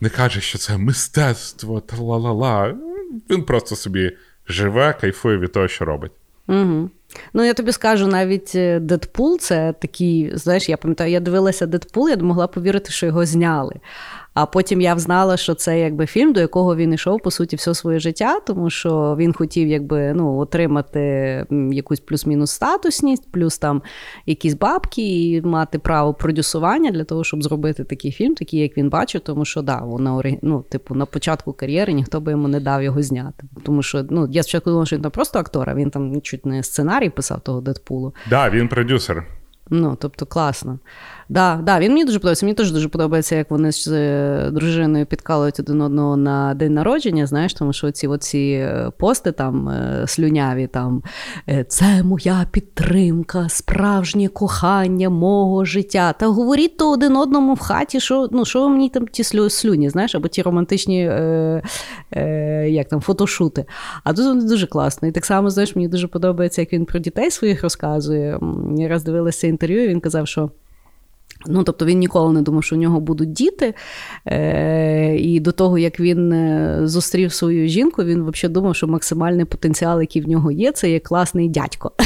не 0.00 0.08
каже, 0.08 0.40
що 0.40 0.58
це 0.58 0.78
мистецтво, 0.78 1.80
та 1.80 1.96
ла-ла-ла. 1.96 2.74
Він 3.30 3.42
просто 3.42 3.76
собі 3.76 4.16
живе, 4.48 4.94
кайфує 5.00 5.38
від 5.38 5.52
того, 5.52 5.68
що 5.68 5.84
робить. 5.84 6.12
Угу. 6.48 6.90
Ну, 7.32 7.44
я 7.44 7.54
тобі 7.54 7.72
скажу, 7.72 8.06
навіть 8.06 8.52
Дедпул 8.80 9.38
це 9.38 9.74
такий, 9.80 10.30
знаєш, 10.34 10.68
я 10.68 10.76
пам'ятаю, 10.76 11.10
я 11.10 11.20
дивилася 11.20 11.66
Дедпул, 11.66 12.08
я 12.08 12.16
не 12.16 12.22
могла 12.22 12.46
повірити, 12.46 12.90
що 12.90 13.06
його 13.06 13.26
зняли. 13.26 13.74
А 14.34 14.46
потім 14.46 14.80
я 14.80 14.94
взнала, 14.94 15.36
що 15.36 15.54
це 15.54 15.80
якби 15.80 16.06
фільм, 16.06 16.32
до 16.32 16.40
якого 16.40 16.76
він 16.76 16.92
йшов 16.92 17.20
по 17.20 17.30
суті 17.30 17.56
все 17.56 17.74
своє 17.74 17.98
життя, 17.98 18.40
тому 18.40 18.70
що 18.70 19.16
він 19.18 19.32
хотів 19.32 19.68
якби 19.68 20.12
ну 20.14 20.38
отримати 20.38 21.00
якусь 21.70 22.00
плюс-мінус 22.00 22.50
статусність, 22.50 23.32
плюс 23.32 23.58
там 23.58 23.82
якісь 24.26 24.54
бабки, 24.54 25.02
і 25.02 25.42
мати 25.42 25.78
право 25.78 26.14
продюсування 26.14 26.90
для 26.90 27.04
того, 27.04 27.24
щоб 27.24 27.42
зробити 27.42 27.84
такий 27.84 28.12
фільм, 28.12 28.34
такий 28.34 28.60
як 28.60 28.76
він 28.76 28.88
бачив, 28.88 29.20
тому 29.20 29.44
що 29.44 29.62
да, 29.62 29.80
на 29.80 30.22
ну, 30.42 30.62
типу 30.62 30.94
на 30.94 31.06
початку 31.06 31.52
кар'єри 31.52 31.92
ніхто 31.92 32.20
би 32.20 32.32
йому 32.32 32.48
не 32.48 32.60
дав 32.60 32.82
його 32.82 33.02
зняти. 33.02 33.44
Тому 33.62 33.82
що 33.82 34.04
ну 34.10 34.28
я 34.30 34.42
спочатку 34.42 34.70
думала, 34.70 34.86
що 34.86 34.96
він 34.96 35.02
там 35.02 35.12
просто 35.12 35.38
актор, 35.38 35.70
а 35.70 35.74
він 35.74 35.90
там 35.90 36.20
чуть 36.20 36.46
не 36.46 36.62
сценарій 36.62 37.10
писав 37.10 37.40
того 37.40 37.60
Дедпулу. 37.60 38.10
Так, 38.10 38.30
да, 38.30 38.50
він 38.50 38.68
продюсер. 38.68 39.26
Ну, 39.70 39.96
тобто 40.00 40.26
класно. 40.26 40.78
Да, 41.28 41.60
да, 41.62 41.78
Він 41.78 41.92
мені 41.92 42.04
дуже 42.04 42.18
подобається. 42.18 42.46
Мені 42.46 42.54
теж 42.54 42.72
дуже 42.72 42.88
подобається, 42.88 43.36
як 43.36 43.50
вони 43.50 43.72
з 43.72 43.88
е, 43.88 44.50
дружиною 44.52 45.06
підкалують 45.06 45.60
один 45.60 45.80
одного 45.80 46.16
на 46.16 46.54
день 46.54 46.74
народження. 46.74 47.26
Знаєш, 47.26 47.54
тому 47.54 47.72
що 47.72 47.90
ці 47.90 48.06
оці 48.06 48.38
е, 48.38 48.90
пости 48.98 49.32
там 49.32 49.68
е, 49.68 50.04
слюняві, 50.06 50.66
там 50.66 51.02
це 51.68 52.02
моя 52.02 52.46
підтримка, 52.50 53.48
справжнє 53.48 54.28
кохання 54.28 55.10
мого 55.10 55.64
життя. 55.64 56.12
Та 56.12 56.26
говоріть 56.26 56.76
то 56.76 56.90
один 56.90 57.16
одному 57.16 57.54
в 57.54 57.60
хаті, 57.60 58.00
що 58.00 58.28
ну, 58.32 58.44
що 58.44 58.68
мені 58.68 58.88
там 58.88 59.06
ті 59.06 59.24
слюні, 59.50 59.90
знаєш, 59.90 60.14
або 60.14 60.28
ті 60.28 60.42
романтичні 60.42 61.06
е, 61.06 61.62
е, 62.12 62.70
як 62.70 62.88
там, 62.88 63.00
фотошути. 63.00 63.64
А 64.04 64.12
тут 64.12 64.26
вони 64.26 64.44
дуже 64.44 64.66
класно. 64.66 65.08
І 65.08 65.12
так 65.12 65.24
само, 65.24 65.50
знаєш, 65.50 65.76
мені 65.76 65.88
дуже 65.88 66.08
подобається, 66.08 66.62
як 66.62 66.72
він 66.72 66.84
про 66.84 66.98
дітей 66.98 67.30
своїх 67.30 67.62
розказує. 67.62 68.40
Я 68.76 68.88
раз 68.88 69.04
дивилася 69.04 69.46
інтерв'ю, 69.46 69.84
і 69.84 69.88
він 69.88 70.00
казав, 70.00 70.28
що. 70.28 70.50
Ну, 71.46 71.64
тобто 71.64 71.86
він 71.86 71.98
ніколи 71.98 72.32
не 72.32 72.42
думав, 72.42 72.64
що 72.64 72.76
у 72.76 72.78
нього 72.78 73.00
будуть 73.00 73.32
діти. 73.32 73.74
Е, 74.26 75.16
І 75.16 75.40
до 75.40 75.52
того, 75.52 75.78
як 75.78 76.00
він 76.00 76.32
е, 76.32 76.80
зустрів 76.84 77.32
свою 77.32 77.68
жінку, 77.68 78.04
він 78.04 78.24
взагалі 78.24 78.54
думав, 78.54 78.76
що 78.76 78.86
максимальний 78.86 79.44
потенціал, 79.44 80.00
який 80.00 80.22
в 80.22 80.28
нього 80.28 80.50
є, 80.50 80.72
це 80.72 80.90
є 80.90 81.00
класний 81.00 81.48
дядько. 81.48 81.92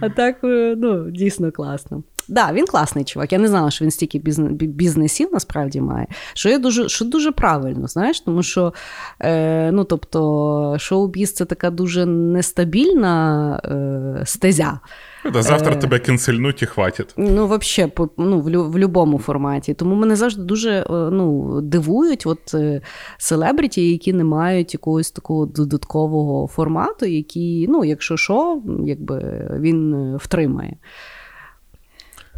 А 0.00 0.08
так, 0.08 0.36
е, 0.44 0.74
ну, 0.78 1.10
дійсно 1.10 1.52
класно. 1.52 2.02
Да, 2.28 2.52
він 2.52 2.66
класний 2.66 3.04
чувак. 3.04 3.32
Я 3.32 3.38
не 3.38 3.48
знала, 3.48 3.70
що 3.70 3.84
він 3.84 3.90
стільки 3.90 4.18
бізнесів 4.58 5.28
насправді 5.32 5.80
має. 5.80 6.06
Що 6.34 6.48
є 6.48 6.58
дуже 6.58 6.88
що 6.88 7.04
дуже 7.04 7.32
правильно, 7.32 7.86
знаєш, 7.86 8.20
тому 8.20 8.42
що 8.42 8.72
е, 9.20 9.72
ну, 9.72 9.84
тобто, 9.84 10.76
шоу-біз 10.78 11.32
це 11.32 11.44
така 11.44 11.70
дуже 11.70 12.06
нестабільна 12.06 13.60
е, 13.64 14.26
стезя. 14.26 14.80
Ну 15.24 15.30
да, 15.30 15.42
завтра 15.42 15.72
е, 15.72 15.76
тебе 15.76 15.98
кінцельнуть 15.98 16.62
і 16.62 16.66
хватить. 16.66 17.14
Ну, 17.16 17.46
взагалі, 17.46 17.92
ну, 18.18 18.40
в, 18.40 18.50
в 18.50 18.70
будь-якому 18.70 19.18
форматі. 19.18 19.74
Тому 19.74 19.94
мене 19.94 20.16
завжди 20.16 20.42
дуже 20.42 20.70
е, 20.70 20.84
ну, 20.90 21.60
дивують 21.60 22.26
от 22.26 22.54
е, 22.54 22.80
селебріті, 23.18 23.90
які 23.90 24.12
не 24.12 24.24
мають 24.24 24.74
якогось 24.74 25.10
такого 25.10 25.46
додаткового 25.46 26.46
формату, 26.46 27.06
який, 27.06 27.68
ну, 27.68 27.84
якщо 27.84 28.16
що, 28.16 28.62
якби 28.86 29.48
він 29.60 30.16
втримає. 30.16 30.76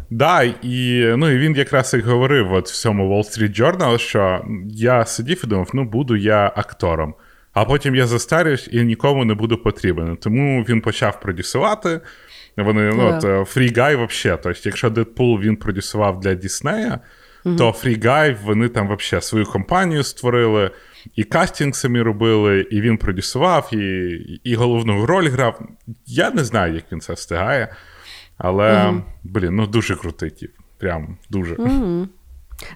Да, 0.09 0.43
і 0.61 1.05
ну, 1.17 1.29
і 1.29 1.37
він 1.37 1.55
якраз 1.55 1.93
і 1.93 1.99
говорив 1.99 2.53
от 2.53 2.67
в 2.67 2.75
цьому 2.75 3.13
Wall 3.13 3.23
Street 3.23 3.61
Journal, 3.61 3.97
що 3.97 4.45
я 4.69 5.05
сидів 5.05 5.41
і 5.43 5.47
думав, 5.47 5.69
ну 5.73 5.83
буду 5.83 6.15
я 6.15 6.51
актором. 6.55 7.13
А 7.53 7.65
потім 7.65 7.95
я 7.95 8.07
застарюсь 8.07 8.69
і 8.71 8.83
нікому 8.83 9.25
не 9.25 9.33
буду 9.33 9.57
потрібен. 9.57 10.15
Тому 10.15 10.65
він 10.69 10.81
почав 10.81 11.19
продюсувати. 11.19 12.01
Вони 12.57 12.93
ну, 12.93 13.07
от, 13.07 13.23
Free 13.23 13.77
Guy 13.77 14.07
взагалі. 14.07 14.39
Тобто, 14.43 14.61
якщо 14.63 14.89
Deadpool 14.89 15.39
він 15.39 15.55
продюсував 15.55 16.19
для 16.19 16.33
Діснея, 16.33 16.99
mm-hmm. 17.45 17.57
то 17.57 17.69
Free 17.69 18.05
Guy, 18.05 18.37
вони 18.43 18.69
там 18.69 18.95
взагалі 18.97 19.23
свою 19.23 19.45
компанію 19.45 20.03
створили, 20.03 20.71
і 21.15 21.23
кастинг 21.23 21.75
самі 21.75 22.01
робили, 22.01 22.67
і 22.71 22.81
він 22.81 22.97
продюсував, 22.97 23.69
і 23.73 23.77
і 24.43 24.55
головну 24.55 25.05
роль 25.05 25.29
грав. 25.29 25.61
Я 26.05 26.31
не 26.31 26.43
знаю, 26.43 26.73
як 26.73 26.83
він 26.91 27.01
це 27.01 27.13
встигає. 27.13 27.75
Але, 28.37 28.71
mm-hmm. 28.71 29.01
блін, 29.23 29.55
ну 29.55 29.67
дуже 29.67 29.95
крутий 29.95 30.29
тіп. 30.29 30.51
Прям 30.77 31.17
дуже. 31.29 31.55
Mm-hmm. 31.55 32.07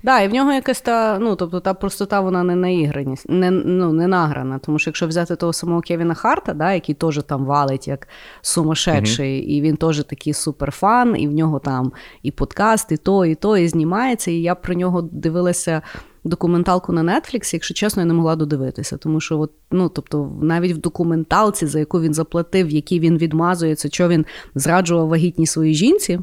Да, 0.04 0.22
і 0.22 0.28
в 0.28 0.34
нього 0.34 0.52
якась 0.52 0.82
та, 0.82 1.20
ну, 1.20 1.36
тобто 1.36 1.60
та 1.60 1.74
простота, 1.74 2.22
вона 2.22 2.44
не 2.44 2.56
наіграність, 2.56 3.30
не 3.30 3.52
ну, 3.52 3.94
не 3.94 4.08
награна. 4.08 4.60
Тому 4.60 4.80
що 4.80 4.90
якщо 4.90 5.08
взяти 5.08 5.36
того 5.36 5.54
самого 5.54 5.82
Кевіна 5.82 6.14
Харта, 6.14 6.54
да, 6.54 6.74
який 6.74 6.96
теж 6.96 7.20
там 7.28 7.46
валить 7.46 7.88
як 7.88 8.08
сумасшедший, 8.42 9.42
mm-hmm. 9.42 9.46
і 9.46 9.62
він 9.62 9.78
теж 9.78 10.04
такий 10.04 10.34
суперфан, 10.34 11.16
і 11.18 11.28
в 11.28 11.32
нього 11.32 11.60
там 11.60 11.92
і 12.24 12.32
подкаст, 12.32 12.92
і 12.92 12.98
то, 12.98 13.26
і 13.26 13.36
то, 13.36 13.58
і 13.58 13.68
знімається. 13.68 14.32
І 14.32 14.42
я 14.42 14.56
про 14.56 14.74
нього 14.74 15.02
дивилася. 15.02 15.82
Документалку 16.24 16.94
на 16.94 17.04
Netflix, 17.04 17.54
якщо 17.54 17.74
чесно, 17.74 18.02
я 18.02 18.06
не 18.06 18.14
могла 18.14 18.36
додивитися, 18.36 18.98
тому 18.98 19.20
що, 19.22 19.40
от, 19.40 19.52
ну 19.72 19.90
тобто, 19.90 20.32
навіть 20.42 20.72
в 20.72 20.78
документалці, 20.78 21.66
за 21.66 21.80
яку 21.80 22.02
він 22.02 22.14
заплатив, 22.14 22.68
в 22.68 22.70
якій 22.70 23.00
він 23.00 23.18
відмазується, 23.18 23.90
що 23.90 24.08
він 24.08 24.26
зраджував 24.56 25.08
вагітній 25.08 25.48
своїй 25.48 25.74
жінці, 25.74 26.20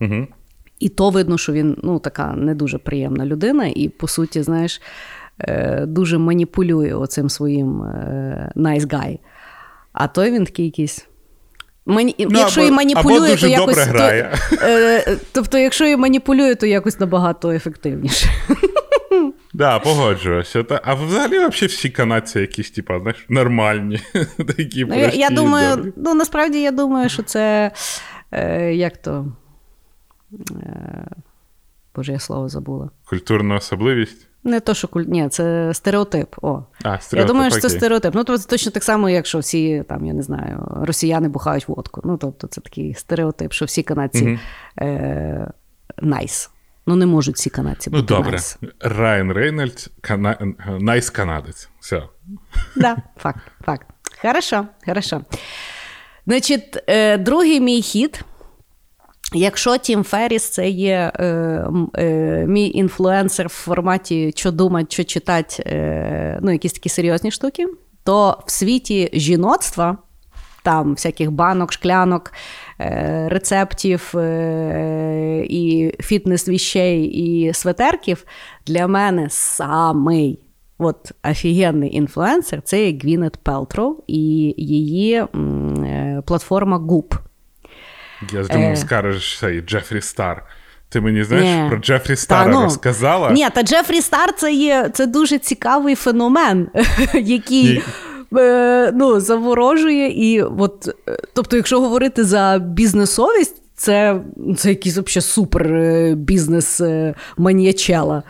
угу. 0.00 0.26
І 0.82 0.88
то 0.88 1.10
видно, 1.10 1.38
що 1.38 1.52
він 1.52 1.76
ну, 1.82 1.98
така 1.98 2.32
не 2.36 2.54
дуже 2.54 2.78
приємна 2.78 3.26
людина, 3.26 3.66
і, 3.66 3.88
по 3.88 4.08
суті, 4.08 4.42
знаєш, 4.42 4.80
е, 5.40 5.86
дуже 5.86 6.18
маніпулює 6.18 6.94
оцим 6.94 7.30
своїм 7.30 7.82
е, 7.82 8.52
nice 8.56 8.86
guy. 8.86 9.18
А 9.92 10.08
той 10.08 10.30
він 10.30 10.44
такий 10.44 10.64
якийсь. 10.64 11.06
Мані... 11.86 12.14
Ну, 12.18 12.38
якщо 12.38 12.60
або, 12.60 12.68
і 12.68 12.72
маніпулює, 12.72 13.16
або 13.16 13.26
дуже 13.26 13.40
то 13.40 13.46
якось. 13.46 13.76
Добре 13.76 13.84
грає. 13.84 14.34
То, 14.50 14.56
е, 14.62 15.16
тобто, 15.32 15.58
якщо 15.58 15.86
і 15.86 15.96
маніпулює, 15.96 16.54
то 16.54 16.66
якось 16.66 17.00
набагато 17.00 17.50
ефективніше. 17.50 18.26
Так, 18.48 18.58
да, 19.54 19.78
погоджуюся. 19.78 20.64
А 20.84 20.94
взагалі 20.94 21.28
взагалі 21.28 21.66
всі 21.66 21.90
канадці 21.90 22.40
якісь, 22.40 22.70
типа, 22.70 23.00
знаєш, 23.00 23.26
нормальні. 23.28 24.00
такі 24.56 24.84
ну, 24.84 24.98
Я, 24.98 25.08
я 25.08 25.30
думаю, 25.30 25.92
ну 25.96 26.14
насправді 26.14 26.60
я 26.60 26.70
думаю, 26.70 27.08
що 27.08 27.22
це 27.22 27.70
е, 28.32 28.74
як 28.74 28.96
то. 28.96 29.32
Е, 30.62 31.06
боже, 31.94 32.12
я 32.12 32.18
слово 32.18 32.48
забула. 32.48 32.90
Культурна 33.04 33.54
особливість? 33.54 34.28
Не 34.44 34.60
то, 34.60 34.74
що 34.74 34.88
куль... 34.88 35.04
Ні, 35.06 35.28
це 35.28 35.74
стереотип. 35.74 36.36
О. 36.42 36.64
А, 36.82 36.98
стереотип. 36.98 37.18
Я 37.18 37.24
думаю, 37.24 37.50
що 37.50 37.60
це 37.60 37.70
стереотип. 37.70 38.14
Ну, 38.14 38.24
тобто 38.24 38.46
точно 38.48 38.72
так 38.72 38.84
само, 38.84 39.10
як 39.10 39.26
що 39.26 39.38
всі, 39.38 39.84
там, 39.88 40.06
я 40.06 40.12
не 40.12 40.22
знаю, 40.22 40.68
росіяни 40.82 41.28
бухають 41.28 41.68
водку. 41.68 42.00
Ну, 42.04 42.16
тобто, 42.16 42.46
це 42.46 42.60
такий 42.60 42.94
стереотип, 42.94 43.52
що 43.52 43.64
всі 43.64 43.82
канадці 43.82 44.24
найс. 44.24 44.40
Угу. 44.80 44.88
Е- 44.88 45.52
nice. 46.02 46.50
Ну, 46.86 46.96
не 46.96 47.06
можуть 47.06 47.36
всі 47.36 47.50
канадці 47.50 47.90
ну, 47.92 48.00
бути. 48.00 48.14
Ну, 48.14 48.18
добре. 48.18 48.36
Nice. 48.36 48.56
Райан 48.80 49.32
Рейнольдс, 49.32 49.90
кана... 50.00 50.54
найс 50.80 51.10
канадець. 51.10 51.68
Все. 51.80 52.02
Да, 52.76 52.96
факт, 53.16 53.40
факт. 53.64 53.86
Хорошо, 54.22 54.66
хорошо. 54.86 55.20
Значить, 56.26 56.84
е, 56.88 57.18
другий 57.18 57.60
мій 57.60 57.82
хід. 57.82 58.24
Якщо 59.34 59.78
Тім 59.78 60.04
Ферріс 60.04 60.48
це 60.48 60.68
є 60.68 61.12
е, 61.14 61.24
е, 61.98 62.44
мій 62.48 62.70
інфлюенсер 62.70 63.46
в 63.46 63.50
форматі 63.50 64.32
що 64.36 64.50
думати, 64.50 64.86
що 64.90 65.04
читати, 65.04 65.62
е, 65.66 66.38
ну, 66.42 66.52
якісь 66.52 66.72
такі 66.72 66.88
серйозні 66.88 67.30
штуки, 67.30 67.66
то 68.04 68.38
в 68.46 68.50
світі 68.50 69.10
жіноцтва, 69.12 69.98
там 70.62 70.90
всяких 70.90 71.30
банок, 71.30 71.72
шклянок, 71.72 72.32
е, 72.80 73.28
рецептів 73.30 74.12
е, 74.16 75.46
і 75.48 75.94
фітнес-віщей, 76.00 77.04
і 77.04 77.52
светерків, 77.54 78.24
для 78.66 78.86
мене 78.86 79.26
самий 79.30 80.38
от 80.78 81.12
офігенний 81.30 81.96
інфлюенсер 81.96 82.62
це 82.62 82.90
є 82.90 82.98
Гвінет 82.98 83.36
Пелтроу 83.36 83.96
і 84.06 84.54
її 84.56 85.14
м, 85.34 85.84
е, 85.84 86.22
платформа 86.26 86.78
Goop. 86.78 87.14
Я 88.32 88.42
думав, 88.42 88.72
е... 88.72 88.76
скажеш 88.76 89.38
цей 89.38 89.60
Джефрі 89.60 90.00
Стар. 90.00 90.44
Ти 90.88 91.00
мені 91.00 91.24
знаєш 91.24 91.62
Ні. 91.62 91.68
про 91.68 91.78
Джефрі 91.78 92.16
Стара 92.16 92.52
та, 92.52 92.58
ну, 92.58 92.64
розказала? 92.64 93.30
Ні, 93.30 93.48
та 93.54 93.62
Джефрі 93.62 94.00
Стар 94.00 94.34
це 94.36 94.52
є 94.52 94.90
це 94.92 95.06
дуже 95.06 95.38
цікавий 95.38 95.94
феномен, 95.94 96.68
який 97.14 97.82
е, 98.38 98.92
ну, 98.94 99.20
заворожує. 99.20 100.08
І 100.08 100.42
от, 100.42 100.88
е, 101.08 101.18
Тобто, 101.34 101.56
якщо 101.56 101.80
говорити 101.80 102.24
за 102.24 102.58
бізнесовість, 102.58 103.62
це 103.74 104.20
це 104.56 104.68
якийсь 104.68 104.98
взагалі 104.98 105.22
супер 105.22 105.66
бізнес 106.16 106.80
маніячела. 107.36 108.22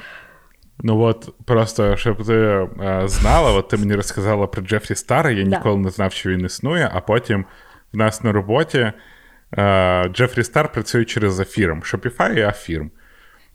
Ну 0.83 1.01
от 1.01 1.29
просто 1.45 1.97
щоб 1.97 2.27
ти 2.27 2.35
е, 2.35 2.69
знала, 3.07 3.53
от 3.53 3.69
ти 3.69 3.77
мені 3.77 3.95
розказала 3.95 4.47
про 4.47 4.63
Джефрі 4.63 4.95
Стара, 4.95 5.31
я 5.31 5.45
да. 5.45 5.57
ніколи 5.57 5.77
не 5.77 5.91
знав, 5.91 6.13
що 6.13 6.31
він 6.31 6.45
існує, 6.45 6.91
а 6.95 7.01
потім 7.01 7.45
в 7.93 7.97
нас 7.97 8.25
на 8.25 8.33
роботі. 8.33 8.93
Е, 9.59 10.09
Джефрі 10.13 10.45
Стар 10.45 10.73
працює 10.73 11.05
через 11.05 11.41
Афірм, 11.41 11.81
Shopify 11.81 12.39
і 12.39 12.43
Афірм. 12.43 12.91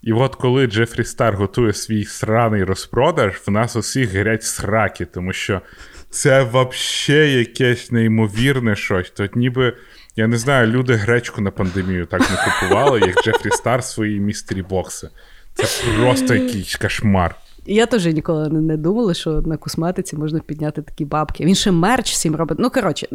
І 0.01 0.13
от 0.13 0.35
коли 0.35 0.67
Джефрі 0.67 1.03
Стар 1.03 1.35
готує 1.35 1.73
свій 1.73 2.05
сраний 2.05 2.63
розпродаж, 2.63 3.33
в 3.47 3.51
нас 3.51 3.75
усіх 3.75 4.15
горять 4.17 4.43
сраки, 4.43 5.05
тому 5.05 5.33
що 5.33 5.61
це 6.09 6.43
взагалі 6.43 7.33
якесь 7.33 7.91
неймовірне 7.91 8.75
щось. 8.75 9.09
Тут 9.09 9.35
ніби, 9.35 9.73
я 10.15 10.27
не 10.27 10.37
знаю, 10.37 10.67
люди 10.67 10.93
гречку 10.93 11.41
на 11.41 11.51
пандемію 11.51 12.05
так 12.05 12.21
не 12.21 12.37
купували, 12.45 12.99
як 12.99 13.23
Джефрі 13.23 13.49
Стар 13.51 13.83
свої 13.83 14.19
містері 14.19 14.61
бокси. 14.61 15.09
Це 15.53 15.67
просто 15.97 16.35
якийсь 16.35 16.75
кошмар. 16.75 17.35
Я 17.67 17.85
теж 17.85 18.05
ніколи 18.05 18.49
не 18.49 18.77
думала, 18.77 19.13
що 19.13 19.31
на 19.31 19.57
косметиці 19.57 20.15
можна 20.15 20.39
підняти 20.39 20.81
такі 20.81 21.05
бабки. 21.05 21.45
Він 21.45 21.55
ще 21.55 21.71
мерч 21.71 22.11
всім 22.11 22.35
робить. 22.35 22.57
Ну, 22.59 22.69
коротше, 22.69 23.07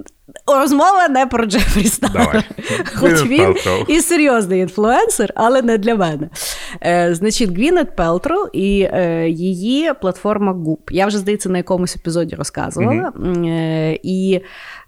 розмова 0.46 1.08
не 1.08 1.26
про 1.26 1.46
Джефрі 1.46 1.84
Стара. 1.84 2.44
Хоч 2.94 3.26
він 3.26 3.54
і 3.88 4.00
серйозний 4.00 4.60
інфлюенсер, 4.60 5.32
але 5.34 5.62
не 5.62 5.78
для 5.78 5.94
мене. 5.94 6.30
Е, 6.82 7.14
Значить, 7.14 7.50
Гвінет 7.50 7.96
Пелтро 7.96 8.46
і 8.52 8.88
е, 8.92 9.28
її 9.28 9.92
платформа 10.00 10.52
Goop. 10.52 10.90
Я 10.90 11.06
вже, 11.06 11.18
здається, 11.18 11.48
на 11.48 11.58
якомусь 11.58 11.96
епізоді 11.96 12.36
розказувала. 12.36 13.12
Mm-hmm. 13.16 13.48
Е, 13.48 13.98
І 14.02 14.40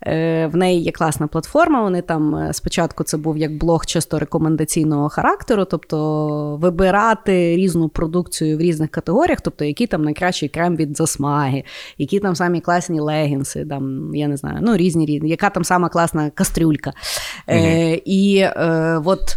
в 0.07 0.51
неї 0.55 0.83
є 0.83 0.93
класна 0.93 1.27
платформа. 1.27 1.83
Вони 1.83 2.03
там 2.03 2.37
е, 2.37 2.53
спочатку 2.53 3.05
це 3.05 3.17
був 3.17 3.39
як 3.39 3.59
блог 3.59 3.87
чисто 3.87 4.19
рекомендаційного 4.19 5.09
характеру, 5.09 5.65
тобто 5.65 6.57
вибирати 6.57 7.57
різну 7.57 7.89
продукцію 7.89 8.59
в 8.59 8.61
різних 8.61 8.91
категоріях, 8.91 9.41
тобто 9.41 9.65
які 9.65 9.87
там 9.87 10.03
найкращий 10.03 10.49
крем 10.49 10.77
від 10.77 10.97
засмаги, 10.97 11.65
які 11.99 12.21
там 12.21 12.35
самі 12.35 12.61
класні 12.61 13.01
легінси, 13.01 13.67
там 13.67 14.15
я 14.15 14.29
не 14.29 14.37
знаю, 14.37 14.59
ну 14.63 14.77
різні 14.77 15.07
різні, 15.07 15.31
яка 15.31 15.51
там 15.51 15.65
сама 15.65 15.89
класна 15.89 16.31
кастрюлька. 16.31 16.93
Угу. 17.49 17.59
Е, 17.59 18.01
І 18.05 18.39
е, 18.39 19.01
от 19.05 19.37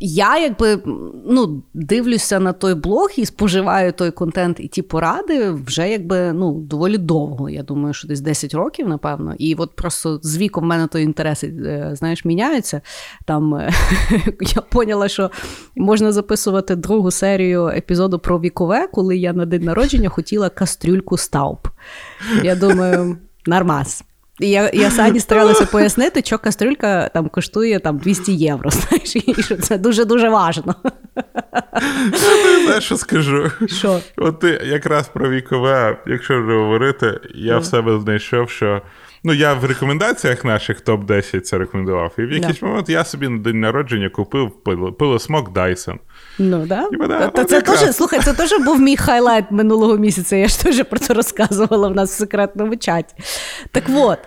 я 0.00 0.38
якби 0.38 0.82
ну, 1.26 1.62
дивлюся 1.74 2.40
на 2.40 2.52
той 2.52 2.74
блог 2.74 3.10
і 3.16 3.26
споживаю 3.26 3.92
той 3.92 4.10
контент 4.10 4.60
і 4.60 4.68
ті 4.68 4.82
поради 4.82 5.50
вже 5.50 5.88
якби 5.88 6.32
ну, 6.32 6.60
доволі 6.60 6.98
довго. 6.98 7.50
Я 7.50 7.62
думаю, 7.62 7.94
що 7.94 8.08
десь 8.08 8.20
10 8.20 8.54
років, 8.54 8.88
напевно. 8.88 9.34
І 9.38 9.54
от 9.54 9.76
просто 9.76 10.20
з 10.22 10.38
віком 10.38 10.64
в 10.64 10.66
мене 10.66 10.86
той 10.86 11.02
інтереси 11.02 11.46
е, 11.46 11.90
знаєш, 11.94 12.24
міняються. 12.24 12.80
Там 13.24 13.54
е, 13.54 13.70
я 14.56 14.62
поняла, 14.62 15.08
що 15.08 15.30
можна 15.76 16.12
записувати 16.12 16.76
другу 16.76 17.10
серію 17.10 17.66
епізоду 17.66 18.18
про 18.18 18.40
вікове, 18.40 18.88
коли 18.92 19.16
я 19.16 19.32
на 19.32 19.46
день 19.46 19.62
народження 19.62 20.08
хотіла 20.08 20.50
кастрюльку 20.50 21.16
стауп. 21.16 21.66
Я 22.42 22.56
думаю, 22.56 23.16
нормас. 23.46 24.04
Я 24.40 24.70
я 24.72 24.90
Сані 24.98 25.20
старалася 25.20 25.66
пояснити, 25.66 26.22
що 26.24 26.38
кастрюлька 26.38 27.08
там 27.08 27.28
коштує 27.28 27.78
там 27.78 27.98
200 27.98 28.32
євро. 28.32 28.70
Знаєш, 28.70 29.16
і 29.16 29.42
що 29.42 29.56
це 29.56 29.78
дуже-дуже 29.78 30.28
важно. 30.28 30.74
Знаєш, 32.64 32.84
що 32.84 32.96
скажу? 32.96 33.50
Що? 33.66 34.00
От 34.16 34.40
ти 34.40 34.60
якраз 34.64 35.08
про 35.08 35.30
вікове, 35.30 36.02
якщо 36.06 36.42
вже 36.42 36.52
говорити, 36.52 37.20
я 37.34 37.58
в 37.58 37.64
себе 37.64 38.00
знайшов, 38.00 38.50
що. 38.50 38.82
Ну, 39.24 39.32
я 39.32 39.54
в 39.54 39.64
рекомендаціях 39.64 40.44
наших 40.44 40.84
топ-10 40.84 41.40
це 41.40 41.58
рекомендував. 41.58 42.12
І 42.18 42.22
в 42.22 42.32
якийсь 42.32 42.62
yeah. 42.62 42.64
момент 42.64 42.88
я 42.88 43.04
собі 43.04 43.28
на 43.28 43.38
день 43.38 43.60
народження 43.60 44.08
купив 44.08 44.50
пилосмок 44.98 45.52
Dyson. 45.52 45.98
Ну, 46.38 46.66
да? 46.66 46.88
Да, 47.08 47.28
Та 47.28 47.44
це 47.44 47.60
теж, 47.60 47.94
слухай, 47.96 48.20
це 48.20 48.32
теж 48.32 48.50
був 48.64 48.80
мій 48.80 48.96
хайлайт 48.96 49.44
минулого 49.50 49.96
місяця. 49.96 50.36
Я 50.36 50.48
ж 50.48 50.62
теж 50.62 50.84
про 50.84 50.98
це 50.98 51.14
розказувала 51.14 51.88
в 51.88 51.94
нас 51.94 52.10
в 52.10 52.18
секретному 52.18 52.76
чаті. 52.76 53.14
Так 53.72 53.84
от. 53.94 54.18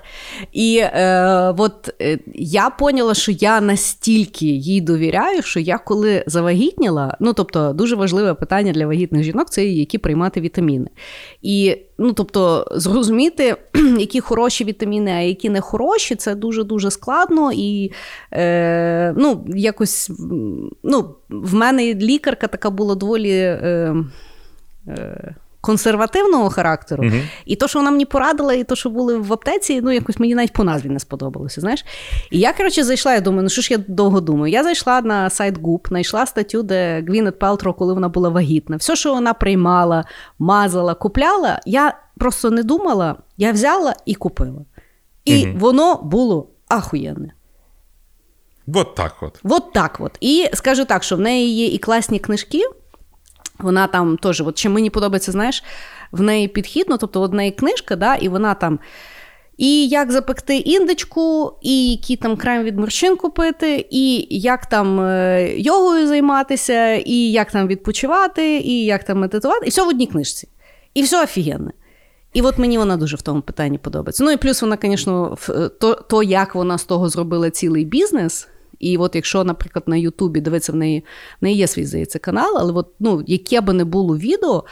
І 0.51 0.77
е, 0.77 1.53
от 1.57 1.93
е, 2.01 2.19
я 2.35 2.69
поняла, 2.69 3.13
що 3.13 3.31
я 3.31 3.61
настільки 3.61 4.45
їй 4.45 4.81
довіряю, 4.81 5.41
що 5.41 5.59
я 5.59 5.77
коли 5.77 6.23
завагітніла, 6.27 7.17
ну 7.19 7.33
тобто 7.33 7.73
дуже 7.73 7.95
важливе 7.95 8.33
питання 8.33 8.71
для 8.71 8.87
вагітних 8.87 9.23
жінок 9.23 9.49
це 9.49 9.65
які 9.65 9.97
приймати 9.97 10.41
вітаміни. 10.41 10.87
І 11.41 11.77
ну, 12.01 12.13
тобто, 12.13 12.67
зрозуміти, 12.71 13.55
які 13.99 14.19
хороші 14.19 14.63
вітаміни, 14.63 15.11
а 15.11 15.19
які 15.19 15.49
не 15.49 15.61
хороші, 15.61 16.15
це 16.15 16.35
дуже 16.35 16.63
дуже 16.63 16.91
складно. 16.91 17.51
І 17.53 17.91
е, 18.33 19.13
ну, 19.17 19.45
якось 19.47 20.11
ну, 20.83 21.15
в 21.29 21.53
мене 21.53 21.93
лікарка 21.93 22.47
така 22.47 22.69
була 22.69 22.95
доволі. 22.95 23.31
Е, 23.31 23.95
е, 24.87 25.35
Консервативного 25.61 26.49
характеру, 26.49 27.03
Мгм. 27.03 27.21
і 27.45 27.55
то, 27.55 27.67
що 27.67 27.79
вона 27.79 27.91
мені 27.91 28.05
порадила, 28.05 28.53
і 28.53 28.63
то, 28.63 28.75
що 28.75 28.89
були 28.89 29.17
в 29.17 29.33
аптеці, 29.33 29.81
ну 29.81 29.91
якось 29.91 30.19
мені 30.19 30.35
навіть 30.35 30.53
по 30.53 30.63
назві 30.63 30.89
не 30.89 30.99
сподобалося. 30.99 31.61
Знаєш, 31.61 31.85
і 32.31 32.39
я 32.39 32.53
коротше 32.53 32.83
зайшла. 32.83 33.13
Я 33.13 33.21
думаю, 33.21 33.43
ну 33.43 33.49
що 33.49 33.61
ж 33.61 33.73
я 33.73 33.77
довго 33.87 34.21
думаю. 34.21 34.53
Я 34.53 34.63
зайшла 34.63 35.01
на 35.01 35.29
сайт 35.29 35.57
Goop, 35.59 35.87
знайшла 35.87 36.25
статтю, 36.25 36.63
де 36.63 37.01
Гвінет 37.07 37.39
Пелтро, 37.39 37.73
коли 37.73 37.93
вона 37.93 38.09
була 38.09 38.29
вагітна, 38.29 38.77
все, 38.77 38.95
що 38.95 39.13
вона 39.13 39.33
приймала, 39.33 40.05
мазала, 40.39 40.93
купляла, 40.93 41.59
я 41.65 41.97
просто 42.17 42.49
не 42.51 42.63
думала, 42.63 43.15
я 43.37 43.51
взяла 43.51 43.95
і 44.05 44.15
купила. 44.15 44.61
І 45.25 45.45
Мгм. 45.47 45.59
воно 45.59 45.95
було 46.03 46.47
ахуєнне. 46.67 47.33
От 48.75 48.95
так 48.95 49.15
от. 49.21 49.39
От 49.43 49.73
так 49.73 49.97
от. 49.99 50.17
І 50.21 50.49
скажу 50.53 50.85
так, 50.85 51.03
що 51.03 51.15
в 51.15 51.19
неї 51.19 51.55
є 51.55 51.65
і 51.67 51.77
класні 51.77 52.19
книжки. 52.19 52.61
Вона 53.63 53.87
там 53.87 54.17
теж, 54.17 54.41
от 54.41 54.57
чим 54.57 54.73
мені 54.73 54.89
подобається, 54.89 55.31
знаєш, 55.31 55.63
в 56.11 56.21
неї 56.21 56.47
підхід, 56.47 56.85
ну, 56.89 56.97
тобто 56.97 57.21
в 57.27 57.33
неї 57.33 57.51
книжка, 57.51 57.95
да, 57.95 58.15
і 58.15 58.29
вона 58.29 58.53
там. 58.53 58.79
І 59.57 59.87
як 59.87 60.11
запекти 60.11 60.57
індичку, 60.57 61.53
і 61.61 61.91
який 61.91 62.15
там 62.15 62.37
крем 62.37 62.63
від 62.63 62.79
морщин 62.79 63.15
купити, 63.15 63.85
і 63.89 64.27
як 64.29 64.65
там 64.65 64.99
е, 64.99 65.53
йогою 65.57 66.07
займатися, 66.07 66.93
і 66.93 67.15
як 67.31 67.51
там 67.51 67.67
відпочивати, 67.67 68.57
і 68.57 68.85
як 68.85 69.03
там 69.03 69.19
медитувати, 69.19 69.65
і 69.65 69.69
все 69.69 69.83
в 69.83 69.87
одній 69.87 70.07
книжці. 70.07 70.47
І 70.93 71.01
все 71.01 71.23
офігенне. 71.23 71.71
І 72.33 72.41
от 72.41 72.57
мені 72.57 72.77
вона 72.77 72.97
дуже 72.97 73.15
в 73.17 73.21
тому 73.21 73.41
питанні 73.41 73.77
подобається. 73.77 74.23
Ну 74.23 74.31
і 74.31 74.37
плюс 74.37 74.61
вона, 74.61 74.77
звісно, 74.83 75.37
в- 75.41 75.69
то, 75.69 75.93
то, 75.95 76.23
як 76.23 76.55
вона 76.55 76.77
з 76.77 76.83
того 76.83 77.09
зробила 77.09 77.49
цілий 77.49 77.85
бізнес. 77.85 78.47
І 78.81 78.97
от 78.97 79.15
якщо, 79.15 79.43
наприклад, 79.43 79.83
на 79.87 79.95
Ютубі 79.95 80.41
дивиться 80.41 80.71
в 80.71 80.75
неї, 80.75 81.03
в 81.41 81.43
неї 81.43 81.57
є 81.57 81.67
свій 81.67 81.85
здається 81.85 82.19
канал, 82.19 82.57
але 82.59 82.73
от, 82.73 82.87
ну, 82.99 83.23
яке 83.27 83.61
би 83.61 83.73
не 83.73 83.85
було 83.85 84.17
відео, 84.17 84.63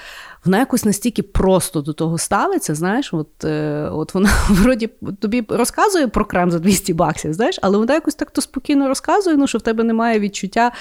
вона 0.45 0.60
якось 0.60 0.86
настільки 0.86 1.24
просто 1.24 1.82
до 1.82 1.93
того 1.93 2.18
ставиться. 2.18 2.76
Знаєш, 2.76 3.14
от, 3.14 3.45
е, 3.45 3.89
от 3.93 4.14
вона 4.14 4.30
вроді 4.49 4.89
тобі 5.20 5.43
розказує 5.49 6.07
про 6.07 6.26
крем 6.26 6.51
за 6.51 6.60
200 6.60 6.93
баксів, 6.93 7.34
знаєш, 7.34 7.60
але 7.62 7.78
вона 7.78 7.93
якось 7.93 8.16
так 8.16 8.32
то 8.32 8.41
спокійно 8.41 8.88
розказує, 8.88 9.38
ну, 9.38 9.47
що 9.47 9.57
в 9.57 9.62
тебе 9.62 9.84
немає 9.84 10.20
відчуття, 10.20 10.72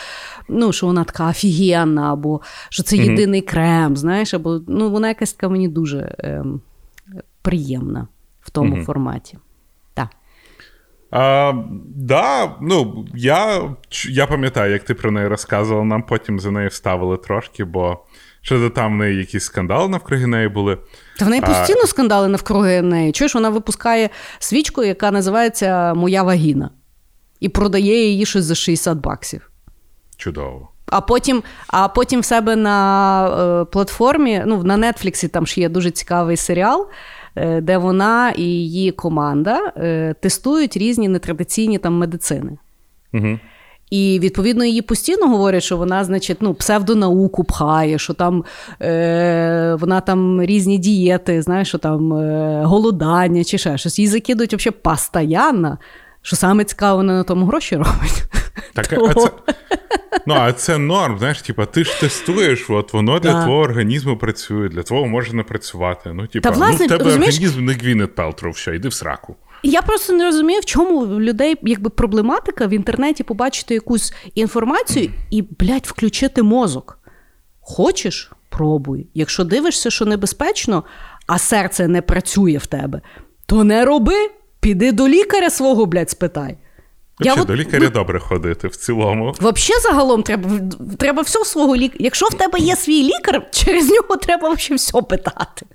ну, 0.49 0.73
що 0.73 0.87
вона 0.87 1.05
така 1.05 1.29
офігенна, 1.29 2.13
або 2.13 2.41
що 2.69 2.83
це 2.83 2.97
єдиний 2.97 3.41
крем, 3.41 3.97
знаєш, 3.97 4.35
або 4.35 4.61
ну, 4.69 4.91
вона 4.91 5.09
якась 5.09 5.33
така 5.33 5.49
мені 5.49 5.69
дуже 5.69 6.15
ем, 6.19 6.61
приємна 7.43 8.09
в 8.41 8.51
тому 8.51 8.85
форматі. 8.85 9.39
А, 11.11 11.53
да, 11.95 12.57
ну, 12.61 13.07
я, 13.15 13.63
я 14.09 14.27
пам'ятаю, 14.27 14.73
як 14.73 14.83
ти 14.83 14.95
про 14.95 15.11
неї 15.11 15.29
розказувала, 15.29 15.85
нам 15.85 16.03
потім 16.03 16.41
за 16.41 16.51
нею 16.51 16.69
вставили 16.69 17.17
трошки, 17.17 17.65
бо 17.65 18.05
що 18.43 18.71
там 18.71 18.93
в 18.93 18.97
неї 18.97 19.17
якісь 19.19 19.45
скандали 19.45 19.89
навкруги 19.89 20.27
неї 20.27 20.49
були. 20.49 20.79
Та 21.19 21.25
в 21.25 21.29
неї 21.29 21.43
А- 21.45 21.47
постійно 21.47 21.87
скандали 21.87 22.29
навкруги 22.29 22.83
неї. 22.83 23.13
Чуєш, 23.13 23.35
вона 23.35 23.51
випускає 23.51 24.11
свічку, 24.39 24.85
яка 24.85 25.11
називається 25.11 25.95
Моя 25.95 26.23
вагіна, 26.23 26.71
і 27.41 27.49
продає 27.49 28.09
її 28.11 28.27
щось 28.27 28.45
за 28.45 28.55
60 28.55 28.99
баксів. 28.99 29.51
Чудово. 30.17 30.69
А 30.87 31.01
потім, 31.01 31.43
а 31.67 31.89
потім 31.89 32.21
в 32.21 32.25
себе 32.25 32.57
на 32.57 33.61
е, 33.63 33.65
платформі, 33.65 34.43
ну, 34.47 34.63
на 34.63 34.93
Нетфліксі 34.93 35.29
там 35.29 35.47
ж 35.47 35.61
є 35.61 35.69
дуже 35.69 35.91
цікавий 35.91 36.37
серіал, 36.37 36.89
де 37.63 37.79
вона 37.79 38.31
і 38.31 38.43
її 38.43 38.93
команда 38.93 39.73
е, 39.77 40.15
тестують 40.21 40.77
різні 40.77 41.09
нетрадиційні 41.09 41.79
там 41.79 41.95
медицини. 41.99 42.59
Угу. 43.15 43.39
І 43.91 44.19
відповідно 44.23 44.65
її 44.65 44.83
постійно 44.83 45.29
говорять, 45.29 45.63
що 45.63 45.77
вона, 45.77 46.05
значить, 46.05 46.39
ну, 46.41 46.55
псевдонауку 46.55 47.45
пхає, 47.45 47.99
що 47.99 48.15
там 48.15 48.45
е, 48.83 49.77
вона 49.81 50.01
там 50.01 50.43
різні 50.43 50.79
дієти, 50.79 51.43
знаєш, 51.43 51.69
що 51.69 51.79
там 51.79 52.13
е, 52.13 52.63
голодання 52.65 53.45
чи 53.45 53.59
ще 53.59 53.79
щось. 53.79 53.99
Її 53.99 54.09
закидують 54.09 54.55
взагалі 54.55 54.77
постоянно, 54.83 55.79
що 56.23 56.37
саме 56.37 56.65
цікаво, 56.65 56.97
вона 56.97 57.13
на 57.13 57.23
тому 57.25 57.47
гроші 57.47 57.77
робить. 57.77 58.25
Так, 58.75 58.93
а 58.93 59.15
це, 59.15 59.31
ну, 60.27 60.35
а 60.35 60.53
це 60.53 60.79
норм, 60.79 61.19
знаєш, 61.19 61.43
типа, 61.43 61.67
ти 61.67 61.85
ж 61.85 62.01
тестуєш, 62.01 62.71
от 62.71 62.93
воно 62.93 63.19
для 63.19 63.33
Да. 63.33 63.45
твого 63.45 63.59
організму 63.61 64.17
працює, 64.17 64.69
для 64.69 64.83
твого 64.83 65.07
може 65.07 65.33
не 65.33 65.43
працювати. 65.43 66.13
Ну, 66.13 66.27
типа, 66.27 66.51
Та, 66.51 66.57
власне, 66.57 66.77
ну, 66.81 66.87
в 66.87 66.89
тебе 66.89 67.05
розумієш- 67.05 67.35
організм 67.35 67.65
не 67.65 67.73
Гвінет 67.73 68.15
Пелтров, 68.15 68.53
все, 68.53 68.77
йди 68.77 68.89
в 68.89 68.93
сраку. 68.95 69.37
Я 69.63 69.83
просто 69.83 70.13
не 70.13 70.25
розумію, 70.25 70.61
в 70.61 70.65
чому 70.65 71.01
в 71.01 71.21
людей 71.21 71.57
якби 71.63 71.91
проблематика 71.91 72.67
в 72.67 72.71
інтернеті 72.73 73.23
побачити 73.23 73.75
якусь 73.75 74.15
інформацію 74.35 75.11
і, 75.31 75.43
блядь, 75.43 75.87
включити 75.87 76.43
мозок. 76.43 76.99
Хочеш? 77.61 78.31
Пробуй. 78.49 79.07
Якщо 79.15 79.45
дивишся, 79.45 79.91
що 79.91 80.05
небезпечно, 80.05 80.85
а 81.27 81.39
серце 81.39 81.89
не 81.89 82.03
працює 82.03 82.57
в 82.59 82.67
тебе, 82.67 83.01
то 83.47 83.65
не 83.65 83.85
роби. 83.85 84.15
Піди 84.69 84.93
до 84.93 85.09
лікаря 85.09 85.51
свого, 85.51 85.87
блядь, 85.87 86.11
спитай. 86.11 86.57
Я 87.21 87.35
от- 87.35 87.47
до 87.47 87.57
лікаря 87.57 87.89
добре 87.89 88.21
ходити 88.21 88.69
в 88.69 88.77
цілому. 88.77 89.31
Взагалі, 89.31 89.83
загалом 89.83 90.23
треба, 90.23 90.51
треба 90.99 91.23
все 91.23 91.45
свого 91.45 91.77
лікаря. 91.77 91.99
Якщо 92.05 92.27
в 92.27 92.35
тебе 92.35 92.59
є 92.59 92.77
свій 92.77 93.03
лікар, 93.03 93.51
через 93.51 93.89
нього 93.91 94.17
треба 94.17 94.49
взагалі 94.51 94.77
все 94.77 95.03
питати. 95.03 95.67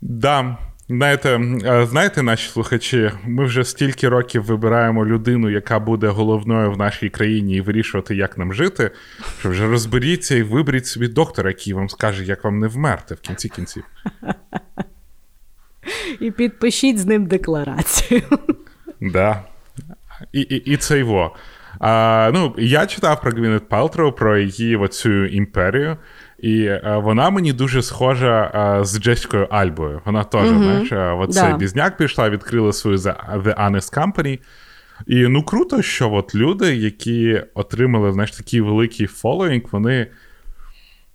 Да. 0.00 0.58
Знаєте, 0.90 1.40
знаєте, 1.88 2.22
наші 2.22 2.50
слухачі, 2.50 3.10
ми 3.24 3.44
вже 3.44 3.64
стільки 3.64 4.08
років 4.08 4.44
вибираємо 4.44 5.06
людину, 5.06 5.50
яка 5.50 5.78
буде 5.78 6.08
головною 6.08 6.72
в 6.72 6.78
нашій 6.78 7.10
країні 7.10 7.54
і 7.54 7.60
вирішувати, 7.60 8.14
як 8.16 8.38
нам 8.38 8.54
жити, 8.54 8.90
що 9.40 9.50
вже 9.50 9.66
розберіться 9.68 10.34
і 10.34 10.42
виберіть 10.42 10.86
собі 10.86 11.08
доктора, 11.08 11.50
який 11.50 11.72
вам 11.72 11.88
скаже, 11.88 12.24
як 12.24 12.44
вам 12.44 12.58
не 12.58 12.66
вмерти 12.66 13.14
в 13.14 13.20
кінці 13.20 13.48
кінців. 13.48 13.84
І 16.20 16.30
підпишіть 16.30 16.98
з 16.98 17.06
ним 17.06 17.26
декларацію. 17.26 18.22
Да. 19.00 19.44
І, 20.32 20.40
і, 20.40 20.56
і 20.56 20.76
це 20.76 20.98
його. 20.98 21.36
А, 21.80 22.30
ну, 22.34 22.54
я 22.58 22.86
читав 22.86 23.20
про 23.20 23.30
Гвінет 23.30 23.68
Палтроу, 23.68 24.12
про 24.12 24.38
її 24.38 24.76
оцю 24.76 25.26
імперію, 25.26 25.96
і 26.42 26.68
а, 26.68 26.98
вона 26.98 27.30
мені 27.30 27.52
дуже 27.52 27.82
схожа 27.82 28.50
а, 28.54 28.84
з 28.84 29.00
Джесікою 29.00 29.46
Альбою. 29.50 30.02
Вона 30.04 30.24
теж, 30.24 30.48
знаєш, 30.48 30.92
а, 30.92 31.14
от 31.14 31.30
Да. 31.30 31.40
цей 31.40 31.54
бізняк 31.54 31.96
пішла, 31.96 32.30
відкрила 32.30 32.72
свою 32.72 32.96
The 32.96 33.42
The 33.42 33.60
Honest 33.60 33.94
Company. 33.98 34.38
І 35.06 35.26
ну 35.26 35.42
круто, 35.42 35.82
що 35.82 36.12
от 36.12 36.34
люди, 36.34 36.76
які 36.76 37.42
отримали 37.54 38.12
знаєш, 38.12 38.30
такий 38.30 38.60
великий 38.60 39.06
фоловінг, 39.06 39.62
вони. 39.72 40.06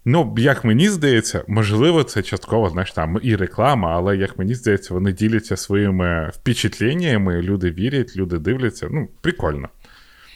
Ну, 0.07 0.35
як 0.37 0.65
мені 0.65 0.89
здається, 0.89 1.43
можливо, 1.47 2.03
це 2.03 2.21
частково, 2.21 2.69
знаєш, 2.69 2.91
там 2.91 3.19
і 3.23 3.35
реклама, 3.35 3.91
але 3.95 4.17
як 4.17 4.39
мені 4.39 4.55
здається, 4.55 4.93
вони 4.93 5.11
діляться 5.11 5.57
своїми 5.57 6.31
впечатленнями, 6.33 7.41
люди 7.41 7.71
вірять, 7.71 8.15
люди 8.17 8.37
дивляться. 8.37 8.87
Ну, 8.91 9.07
прикольно. 9.21 9.69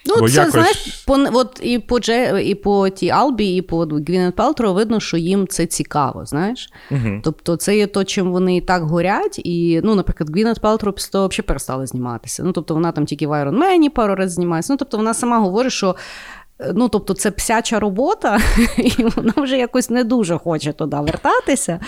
Ну, 0.06 0.16
Бо 0.20 0.30
це 0.30 0.36
якось- 0.36 0.52
знаєш, 0.52 1.04
по, 1.08 1.18
от 1.34 1.60
і 1.64 1.80
по 1.80 2.00
Дже, 2.00 2.44
і 2.46 2.56
по 2.56 2.90
тій 2.90 3.10
Албі, 3.10 3.56
і 3.56 3.62
по 3.62 3.78
Гвінет 3.80 4.36
Пелтро 4.36 4.74
видно, 4.74 5.00
що 5.00 5.18
їм 5.18 5.48
це 5.48 5.66
цікаво, 5.66 6.26
знаєш. 6.26 6.70
Угу. 6.92 7.22
Тобто, 7.24 7.56
це 7.56 7.78
є 7.78 7.88
то, 7.88 8.04
чим 8.04 8.32
вони 8.32 8.58
і 8.58 8.62
так 8.62 8.84
горять. 8.84 9.42
І, 9.44 9.82
ну, 9.84 9.96
наприклад, 9.96 10.30
Гвінет 10.30 10.60
Пелтро 10.60 10.94
після 10.94 11.12
того 11.12 11.28
взагалі 11.28 11.46
перестала 11.48 11.86
зніматися. 11.86 12.44
Ну, 12.44 12.52
тобто, 12.52 12.74
вона 12.74 12.92
там 12.92 13.06
тільки 13.06 13.28
в 13.28 13.32
Iron 13.32 13.58
Man 13.58 13.90
пару 13.90 14.16
разів 14.16 14.36
знімається. 14.36 14.74
Ну, 14.74 14.78
тобто, 14.78 14.98
вона 14.98 15.14
сама 15.14 15.40
говорить, 15.40 15.74
що. 15.74 15.96
Ну, 16.74 16.90
тобто, 16.90 17.14
це 17.14 17.32
псяча 17.32 17.80
робота, 17.80 18.40
і 18.78 19.04
вона 19.16 19.34
вже 19.38 19.58
якось 19.58 19.90
не 19.90 20.04
дуже 20.04 20.38
хоче 20.38 20.74
туди 20.74 20.98
вертатися. 20.98 21.80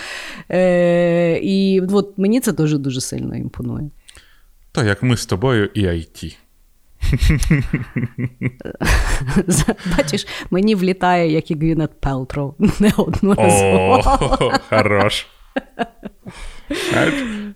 Е, 0.50 1.38
і 1.42 1.80
от 1.80 2.18
мені 2.18 2.40
це 2.40 2.52
дуже 2.52 2.78
дуже 2.78 3.00
сильно 3.00 3.36
імпонує. 3.36 3.90
То 4.72 4.84
як 4.84 5.02
ми 5.02 5.16
з 5.16 5.26
тобою 5.26 5.70
і 5.74 5.86
IT. 5.86 6.36
Бачиш, 9.96 10.26
мені 10.50 10.74
влітає, 10.74 11.32
як 11.32 11.50
і 11.50 11.54
Гвінет 11.54 12.00
Пелтро, 12.00 12.54
не 12.58 12.92
одну 12.96 13.36
хорош. 14.70 15.26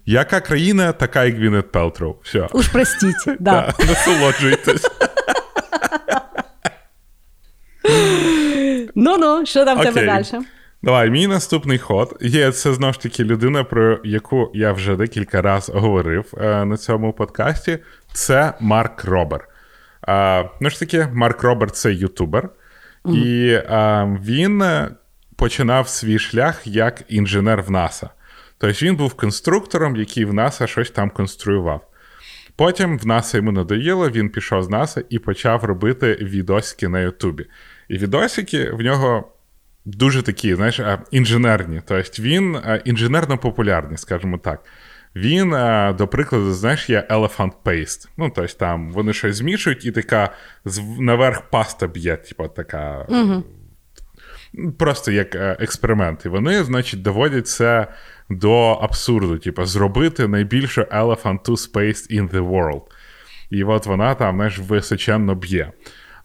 Яка 0.07 0.41
країна, 0.41 0.93
така 0.93 1.25
і 1.25 1.31
Гвінет 1.31 1.73
Пелтро. 1.73 2.15
Все. 2.23 2.49
Уж 2.53 2.69
простіть, 2.69 3.25
да. 3.41 3.75
насолоджуйтесь. 3.79 4.87
Ну 8.95 9.19
ну, 9.19 9.47
що 9.47 9.65
там 9.65 9.79
в 9.79 9.83
тебе 9.83 10.07
далі? 10.07 10.25
Давай, 10.87 11.11
мій 11.11 11.26
наступний 11.26 11.78
ход 11.78 12.16
є 12.20 12.53
це 12.53 12.72
знову 12.72 12.93
ж 12.93 13.01
таки 13.01 13.24
людина, 13.24 13.64
про 13.64 14.01
яку 14.05 14.51
я 14.55 14.72
вже 14.72 14.97
декілька 14.97 15.43
разів 15.43 15.74
говорив 15.74 16.32
е, 16.39 16.64
на 16.64 16.76
цьому 16.76 17.12
подкасті. 17.12 17.78
Це 18.12 18.53
Марк 18.61 19.05
Робер. 19.05 19.49
Е, 20.09 20.51
ну 20.61 20.70
ж 20.70 20.78
таки, 20.78 21.09
Марк 21.12 21.43
Робер 21.43 21.70
це 21.70 21.93
ютубер, 21.93 22.49
і 23.07 23.49
е, 23.49 24.18
він 24.24 24.64
починав 25.37 25.89
свій 25.89 26.18
шлях 26.18 26.66
як 26.66 27.03
інженер 27.09 27.62
в 27.62 27.70
НАСА. 27.70 28.11
Тобто 28.59 28.87
він 28.87 28.97
був 28.97 29.14
конструктором, 29.14 29.97
який 29.97 30.24
в 30.24 30.34
НАСА 30.34 30.66
щось 30.66 30.91
там 30.91 31.11
конструював. 31.11 31.89
Потім 32.57 32.99
в 32.99 33.07
НАСА 33.07 33.37
йому 33.37 33.53
надоїло, 33.53 34.11
він 34.11 34.30
пішов 34.30 34.62
з 34.62 34.68
НАСА 34.68 35.03
і 35.09 35.18
почав 35.18 35.64
робити 35.64 36.18
відосики 36.20 36.89
на 36.89 37.01
Ютубі. 37.01 37.47
І 37.89 37.99
відосики 37.99 38.70
в 38.70 38.80
нього 38.80 39.32
дуже 39.87 40.22
такі, 40.22 40.55
знаєш, 40.55 40.80
інженерні. 41.11 41.80
Тобто 41.84 42.22
він 42.22 42.57
інженерно-популярний, 42.84 43.97
скажімо 43.97 44.39
так. 44.39 44.64
Він, 45.16 45.51
до 45.99 46.09
прикладу, 46.09 46.53
знаєш, 46.53 46.91
є 46.91 47.07
Elephant 47.11 47.53
Paste. 47.64 48.09
Ну, 48.16 48.32
тобто 48.34 48.55
там 48.55 48.93
вони 48.93 49.12
щось 49.12 49.37
змішують, 49.37 49.84
і 49.84 49.93
така 49.93 50.30
наверх 50.99 51.41
паста 51.51 51.87
б'є, 51.87 52.16
типу, 52.16 52.49
така. 52.49 53.07
Просто 54.78 55.12
як 55.12 55.34
е, 55.34 55.57
експеримент. 55.61 56.26
І 56.26 56.28
вони, 56.28 56.64
значить, 56.64 57.03
доводять 57.03 57.49
це 57.49 57.87
до 58.30 58.53
абсурду. 58.70 59.39
Типу, 59.39 59.64
зробити 59.64 60.28
найбільшу 60.28 60.82
Elephant 60.82 61.41
Tooth 61.41 61.72
Paste 61.72 62.20
in 62.20 62.30
the 62.30 62.51
world. 62.51 62.82
І 63.51 63.64
от 63.64 63.87
вона 63.87 64.14
там, 64.14 64.37
знаєш, 64.37 64.59
височенно 64.59 65.34
б'є. 65.34 65.72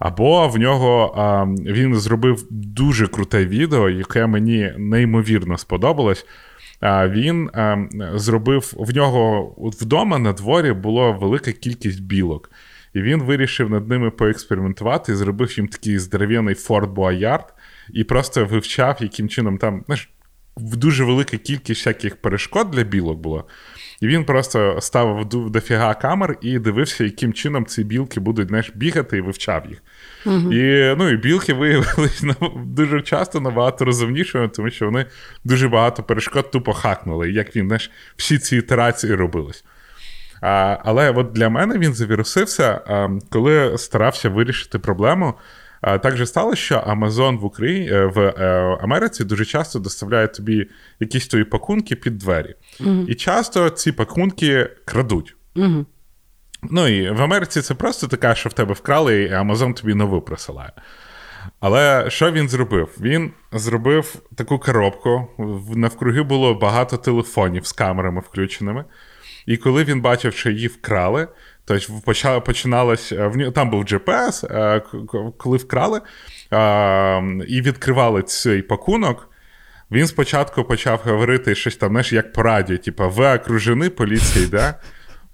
Або 0.01 0.47
в 0.47 0.57
нього 0.57 1.13
а, 1.17 1.45
він 1.71 1.95
зробив 1.95 2.47
дуже 2.49 3.07
круте 3.07 3.45
відео, 3.45 3.89
яке 3.89 4.27
мені 4.27 4.73
неймовірно 4.77 5.57
сподобалось. 5.57 6.25
А, 6.79 7.07
він 7.07 7.49
а, 7.53 7.77
зробив 8.15 8.73
в 8.77 8.95
нього 8.95 9.55
вдома 9.57 10.19
на 10.19 10.33
дворі 10.33 10.71
була 10.71 11.11
велика 11.11 11.51
кількість 11.51 12.03
білок. 12.03 12.51
І 12.93 13.01
він 13.01 13.23
вирішив 13.23 13.69
над 13.69 13.89
ними 13.89 14.11
поекспериментувати 14.11 15.11
і 15.11 15.15
зробив 15.15 15.57
їм 15.57 15.67
такий 15.67 15.99
здоров'яний 15.99 16.55
Ford 16.55 16.93
Boyard 16.93 17.45
і 17.93 18.03
просто 18.03 18.45
вивчав, 18.45 18.97
яким 18.99 19.29
чином 19.29 19.57
там 19.57 19.83
знаєш, 19.85 20.09
дуже 20.57 21.03
велика 21.03 21.37
кількість 21.37 21.81
всяких 21.81 22.15
перешкод 22.15 22.71
для 22.71 22.83
білок 22.83 23.19
було. 23.19 23.45
І 24.01 24.07
він 24.07 24.25
просто 24.25 24.77
ставив 24.81 25.25
дофіга 25.49 25.93
камер 25.93 26.37
і 26.41 26.59
дивився, 26.59 27.03
яким 27.03 27.33
чином 27.33 27.65
ці 27.65 27.83
білки 27.83 28.19
будуть 28.19 28.47
знаєш, 28.47 28.71
бігати 28.75 29.17
і 29.17 29.21
вивчав 29.21 29.63
їх. 29.69 29.81
І, 30.53 30.95
ну, 30.97 31.09
і 31.09 31.17
білки 31.17 31.53
виявилися 31.53 32.25
нав- 32.27 32.65
дуже 32.65 33.01
часто 33.01 33.39
набагато 33.39 33.85
розумнішими, 33.85 34.47
тому 34.47 34.69
що 34.69 34.85
вони 34.85 35.05
дуже 35.43 35.69
багато 35.69 36.03
перешкод 36.03 36.51
тупо 36.51 36.73
хакнули. 36.73 37.31
Як 37.31 37.55
він, 37.55 37.65
знаєш, 37.67 37.91
всі 38.15 38.37
ці 38.37 38.57
ітерації 38.57 39.15
робились. 39.15 39.63
А, 40.41 40.77
але 40.85 41.11
от 41.11 41.31
для 41.31 41.49
мене 41.49 41.77
він 41.77 41.93
завірусився, 41.93 42.81
а, 42.87 43.09
коли 43.29 43.77
старався 43.77 44.29
вирішити 44.29 44.79
проблему. 44.79 45.33
Так 45.81 46.17
же 46.17 46.25
сталося, 46.25 46.61
що 46.61 46.75
Amazon 46.75 47.39
в 47.39 47.45
Україні 47.45 47.89
е, 47.91 48.05
в 48.05 48.19
е, 48.19 48.77
Америці 48.81 49.23
дуже 49.23 49.45
часто 49.45 49.79
доставляє 49.79 50.27
тобі 50.27 50.69
якісь 50.99 51.27
твої 51.27 51.45
пакунки 51.45 51.95
під 51.95 52.17
двері. 52.17 52.55
І 53.07 53.15
часто 53.15 53.69
ці 53.69 53.91
пакунки 53.91 54.69
крадуть. 54.85 55.35
Ну 56.63 56.87
і 56.87 57.09
в 57.09 57.21
Америці 57.21 57.61
це 57.61 57.73
просто 57.73 58.07
така, 58.07 58.35
що 58.35 58.49
в 58.49 58.53
тебе 58.53 58.73
вкрали, 58.73 59.23
і 59.23 59.29
Amazon 59.29 59.73
тобі 59.73 59.93
нову 59.93 60.21
присилає. 60.21 60.71
Але 61.59 62.09
що 62.09 62.31
він 62.31 62.49
зробив? 62.49 62.97
Він 63.01 63.31
зробив 63.51 64.15
таку 64.35 64.59
коробку. 64.59 65.27
Навкруги 65.75 66.23
було 66.23 66.53
багато 66.53 66.97
телефонів 66.97 67.65
з 67.65 67.71
камерами 67.71 68.21
включеними. 68.21 68.85
І 69.45 69.57
коли 69.57 69.83
він 69.83 70.01
бачив, 70.01 70.33
що 70.33 70.49
її 70.49 70.67
вкрали, 70.67 71.27
то 71.79 71.93
почала, 72.05 72.39
починалось. 72.39 73.11
е, 73.11 73.51
Там 73.55 73.69
був 73.69 73.83
GPS, 73.83 74.45
е, 74.55 74.81
коли 75.37 75.57
вкрали 75.57 76.01
е, 76.53 77.23
і 77.47 77.61
відкривали 77.61 78.21
цей 78.21 78.61
пакунок. 78.61 79.27
Він 79.91 80.07
спочатку 80.07 80.63
почав 80.63 81.01
говорити 81.05 81.55
щось 81.55 81.75
там, 81.75 81.89
знаєш, 81.89 82.13
як 82.13 82.33
по 82.33 82.43
радіо, 82.43 82.77
типу, 82.77 83.09
ви 83.09 83.35
окружені, 83.35 83.89
поліція 83.89 84.45
йде. 84.45 84.73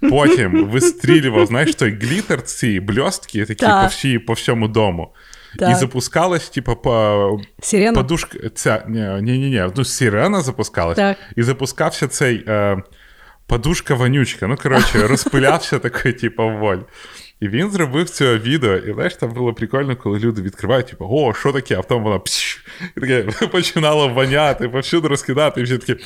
Потім 0.10 0.66
вистрілював, 0.70 1.46
знаєш, 1.46 1.76
той 1.76 1.92
глітер, 1.92 2.42
ці 2.42 2.80
бльостки, 2.80 3.46
такі 3.46 3.66
Так. 3.66 3.82
по, 3.84 3.88
всій, 3.88 4.20
по 4.20 4.34
всьому 4.34 4.68
дому. 4.68 5.14
Так. 5.60 5.72
І 5.72 5.76
запускалась, 5.76 6.50
типу, 6.50 6.76
по, 6.76 7.40
Сирена? 7.62 7.94
подушка. 8.02 8.38
Ця, 8.56 8.84
ні, 8.88 9.00
ні, 9.22 9.38
ні, 9.38 9.50
ні, 9.50 9.66
ну, 9.76 9.86
сирена 9.86 10.42
запускалась, 10.42 10.96
Так. 10.98 11.18
і 11.36 11.44
запускався 11.44 12.08
цей 12.08 12.44
е, 12.48 12.78
подушка 13.48 13.96
вонючка. 13.96 14.48
Ну, 14.48 14.56
коротше, 14.56 15.08
розпилявся 15.08 15.80
такий, 15.80 16.14
типу, 16.14 16.50
воль. 16.50 16.78
І 17.40 17.48
він 17.48 17.72
зробив 17.72 18.10
це 18.10 18.38
відео, 18.38 18.76
і 18.76 18.94
знаєш, 18.94 19.16
там 19.16 19.34
було 19.34 19.54
прикольно, 19.54 19.96
коли 19.96 20.20
люди 20.20 20.42
відкривають, 20.42 20.88
типу, 20.88 21.08
о, 21.12 21.34
що 21.34 21.52
таке? 21.52 21.78
А 21.78 21.82
потім 21.82 22.04
вона 22.04 22.20
пш, 22.20 22.66
і 22.98 23.00
таке 23.00 23.24
починало 23.52 24.10
воняти, 24.10 24.70
повсюди 24.70 25.08
розкидати, 25.08 25.62
і 25.62 25.64
всі 25.64 25.78
такі. 25.78 26.04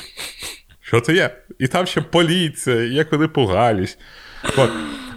Що 0.80 1.00
це 1.00 1.14
є? 1.14 1.36
І 1.58 1.68
там 1.68 1.86
ще 1.86 2.00
поліція, 2.00 2.84
і 2.84 2.88
як 2.88 3.12
вони 3.12 3.28
пугались. 3.28 3.98
От. 4.56 4.70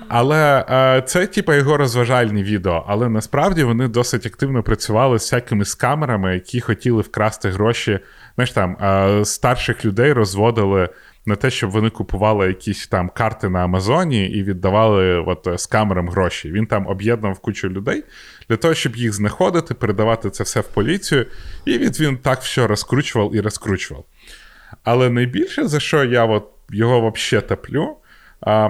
Але 0.07 0.65
е, 0.69 1.01
це, 1.01 1.27
типу, 1.27 1.53
його 1.53 1.77
розважальні 1.77 2.43
відео. 2.43 2.85
Але 2.87 3.09
насправді 3.09 3.63
вони 3.63 3.87
досить 3.87 4.25
активно 4.25 4.63
працювали 4.63 5.19
з 5.19 5.21
всякими 5.21 5.65
з 5.65 5.75
камерами, 5.75 6.33
які 6.33 6.61
хотіли 6.61 7.01
вкрасти 7.01 7.49
гроші. 7.49 7.99
Знаєш, 8.35 8.51
там 8.51 8.77
е, 8.81 9.25
старших 9.25 9.85
людей 9.85 10.13
розводили 10.13 10.89
на 11.25 11.35
те, 11.35 11.49
щоб 11.49 11.69
вони 11.69 11.89
купували 11.89 12.47
якісь 12.47 12.87
там 12.87 13.09
карти 13.09 13.49
на 13.49 13.59
Амазоні 13.59 14.25
і 14.25 14.43
віддавали 14.43 15.19
от, 15.19 15.47
е, 15.47 15.57
з 15.57 15.65
камерам 15.65 16.09
гроші. 16.09 16.51
Він 16.51 16.65
там 16.65 16.87
об'єднав 16.87 17.39
кучу 17.39 17.69
людей 17.69 18.03
для 18.49 18.57
того, 18.57 18.73
щоб 18.73 18.95
їх 18.95 19.13
знаходити, 19.13 19.73
передавати 19.73 20.29
це 20.29 20.43
все 20.43 20.59
в 20.59 20.67
поліцію. 20.67 21.25
І 21.65 21.77
від 21.77 21.99
він 21.99 22.17
так 22.17 22.41
все 22.41 22.67
розкручував 22.67 23.35
і 23.35 23.41
розкручував. 23.41 24.05
Але 24.83 25.09
найбільше, 25.09 25.67
за 25.67 25.79
що 25.79 26.03
я 26.03 26.25
от 26.25 26.49
його 26.71 27.11
взагалі 27.11 27.47
топлю, 27.47 27.97
а, 28.41 28.69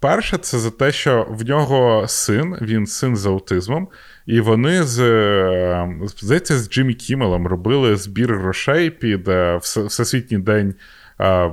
перше, 0.00 0.38
це 0.38 0.58
за 0.58 0.70
те, 0.70 0.92
що 0.92 1.26
в 1.30 1.44
нього 1.44 2.04
син, 2.08 2.56
він 2.62 2.86
син 2.86 3.16
з 3.16 3.26
аутизмом, 3.26 3.88
і 4.26 4.40
вони 4.40 4.82
з 4.82 5.00
е, 5.00 5.88
здається, 6.16 6.58
з 6.58 6.70
Джиммі 6.70 6.94
Кімелом 6.94 7.46
робили 7.46 7.96
збір 7.96 8.38
грошей 8.38 8.90
під 8.90 9.28
е, 9.28 9.60
Всесвітній 9.62 10.38
день 10.38 10.74
а, 11.18 11.50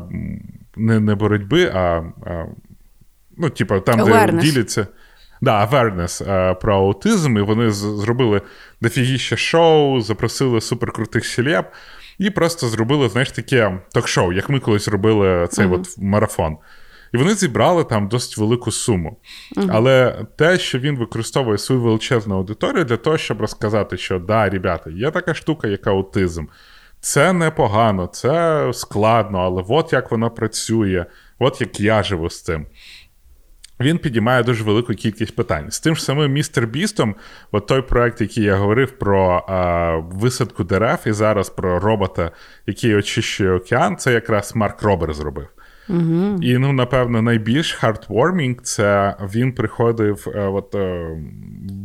не, 0.75 0.99
не 0.99 1.15
боротьби, 1.15 1.71
а, 1.73 2.03
а 2.25 2.45
ну, 3.37 3.49
типу, 3.49 3.79
там, 3.79 4.01
Awareness. 4.01 4.31
де 4.31 4.41
діляться. 4.41 4.87
Да, 5.41 5.65
awareness 5.65 6.31
е, 6.31 6.53
про 6.53 6.75
аутизм, 6.75 7.37
і 7.37 7.41
вони 7.41 7.71
з- 7.71 7.99
зробили 8.01 8.41
дофігіще 8.81 9.37
шоу, 9.37 10.01
запросили 10.01 10.61
суперкрутих 10.61 11.25
селеб, 11.25 11.65
і 12.19 12.29
просто 12.29 12.67
зробили, 12.67 13.09
знаєш, 13.09 13.31
таке 13.31 13.79
ток-шоу, 13.93 14.33
як 14.33 14.49
ми 14.49 14.59
колись 14.59 14.87
робили 14.87 15.47
цей 15.51 15.65
от 15.67 15.97
марафон. 15.97 16.57
І 17.13 17.17
вони 17.17 17.33
зібрали 17.33 17.83
там 17.83 18.07
досить 18.07 18.37
велику 18.37 18.71
суму. 18.71 19.17
Але 19.69 20.25
те, 20.35 20.59
що 20.59 20.79
він 20.79 20.97
використовує 20.97 21.57
свою 21.57 21.81
величезну 21.81 22.35
аудиторію 22.35 22.85
для 22.85 22.97
того, 22.97 23.17
щоб 23.17 23.41
розказати, 23.41 23.97
що 23.97 24.19
да, 24.19 24.49
ребята, 24.49 24.89
є 24.89 25.11
така 25.11 25.33
штука, 25.33 25.67
як 25.67 25.87
аутизм. 25.87 26.45
Це 27.03 27.33
непогано, 27.33 28.07
це 28.07 28.69
складно, 28.73 29.37
але 29.39 29.63
от 29.67 29.93
як 29.93 30.11
воно 30.11 30.29
працює, 30.29 31.05
от 31.39 31.61
як 31.61 31.79
я 31.79 32.03
живу 32.03 32.29
з 32.29 32.41
цим. 32.41 32.65
Він 33.79 33.97
підіймає 33.97 34.43
дуже 34.43 34.63
велику 34.63 34.93
кількість 34.93 35.35
питань. 35.35 35.71
З 35.71 35.79
тим 35.79 35.95
ж 35.95 36.03
самим 36.03 36.31
містер 36.31 36.67
Бістом, 36.67 37.15
от 37.51 37.67
той 37.67 37.81
проект, 37.81 38.21
який 38.21 38.43
я 38.43 38.55
говорив 38.55 38.91
про 38.91 39.45
а, 39.47 39.95
висадку 39.97 40.63
дерев, 40.63 40.99
і 41.05 41.11
зараз 41.11 41.49
про 41.49 41.79
робота, 41.79 42.31
який 42.67 42.95
очищує 42.95 43.51
океан, 43.51 43.97
це 43.97 44.13
якраз 44.13 44.55
Марк 44.55 44.83
Робер 44.83 45.13
зробив. 45.13 45.47
Угу. 45.89 46.39
І 46.41 46.57
ну, 46.57 46.73
напевно, 46.73 47.21
найбільш 47.21 47.73
хардвормінг 47.73 48.61
це 48.61 49.15
він 49.33 49.53
приходив 49.53 50.27
е, 50.35 50.39
от, 50.39 50.75
е, 50.75 51.17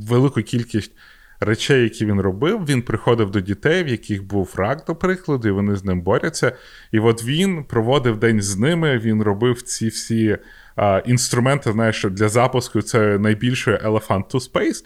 велику 0.08 0.42
кількість 0.42 0.92
речей, 1.40 1.82
які 1.82 2.06
він 2.06 2.20
робив. 2.20 2.64
Він 2.68 2.82
приходив 2.82 3.30
до 3.30 3.40
дітей, 3.40 3.84
в 3.84 3.88
яких 3.88 4.24
був 4.24 4.54
рак, 4.56 4.84
до 4.86 4.94
прикладу, 4.94 5.48
і 5.48 5.50
вони 5.50 5.76
з 5.76 5.84
ним 5.84 6.00
борються. 6.00 6.52
І 6.92 6.98
от 6.98 7.24
він 7.24 7.64
проводив 7.64 8.16
день 8.16 8.42
з 8.42 8.56
ними, 8.56 8.98
він 8.98 9.22
робив 9.22 9.62
ці 9.62 9.88
всі 9.88 10.38
а, 10.76 11.02
інструменти, 11.06 11.72
знаєш, 11.72 12.06
для 12.10 12.28
запуску 12.28 12.82
це 12.82 13.18
найбільшої 13.18 13.76
Elephant 13.76 14.30
to 14.30 14.52
Space. 14.52 14.84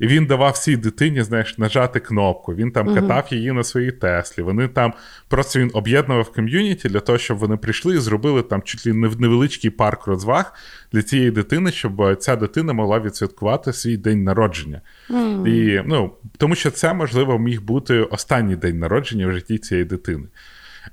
І 0.00 0.06
він 0.06 0.26
давав 0.26 0.52
всій 0.52 0.76
дитині, 0.76 1.22
знаєш, 1.22 1.58
нажати 1.58 2.00
кнопку. 2.00 2.54
Він 2.54 2.70
там 2.70 2.94
катав 2.94 3.26
її 3.30 3.52
на 3.52 3.64
своїй 3.64 3.92
Теслі. 3.92 4.42
Вони 4.42 4.68
там 4.68 4.92
просто 5.28 5.58
він 5.58 5.70
об'єднував 5.74 6.32
ком'юніті 6.32 6.88
для 6.88 7.00
того, 7.00 7.18
щоб 7.18 7.38
вони 7.38 7.56
прийшли 7.56 7.94
і 7.94 7.98
зробили 7.98 8.42
там 8.42 8.62
чуть 8.62 8.86
ли 8.86 8.92
не 8.92 9.10
невеличкий 9.18 9.70
парк 9.70 10.06
розваг 10.06 10.54
для 10.92 11.02
цієї 11.02 11.30
дитини, 11.30 11.72
щоб 11.72 12.16
ця 12.18 12.36
дитина 12.36 12.72
могла 12.72 13.00
відсвяткувати 13.00 13.72
свій 13.72 13.96
день 13.96 14.24
народження. 14.24 14.80
І, 15.46 15.80
ну, 15.86 16.12
Тому 16.38 16.54
що 16.54 16.70
це, 16.70 16.94
можливо, 16.94 17.38
міг 17.38 17.62
бути 17.62 17.98
останній 17.98 18.56
день 18.56 18.78
народження 18.78 19.26
в 19.26 19.32
житті 19.32 19.58
цієї 19.58 19.84
дитини. 19.84 20.24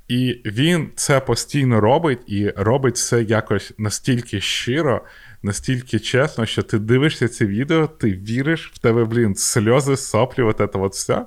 І 0.08 0.40
він 0.44 0.88
це 0.94 1.20
постійно 1.20 1.80
робить, 1.80 2.18
і 2.26 2.50
робить 2.56 2.96
це 2.96 3.22
якось 3.22 3.72
настільки 3.78 4.40
щиро, 4.40 5.04
настільки 5.42 5.98
чесно, 5.98 6.46
що 6.46 6.62
ти 6.62 6.78
дивишся 6.78 7.28
це 7.28 7.46
відео, 7.46 7.86
ти 7.86 8.12
віриш 8.12 8.70
в 8.74 8.78
тебе, 8.78 9.04
блін, 9.04 9.34
сльози, 9.34 9.96
соплі, 9.96 10.42
от 10.42 10.56
це 10.56 10.68
от 10.72 10.92
все. 10.92 11.26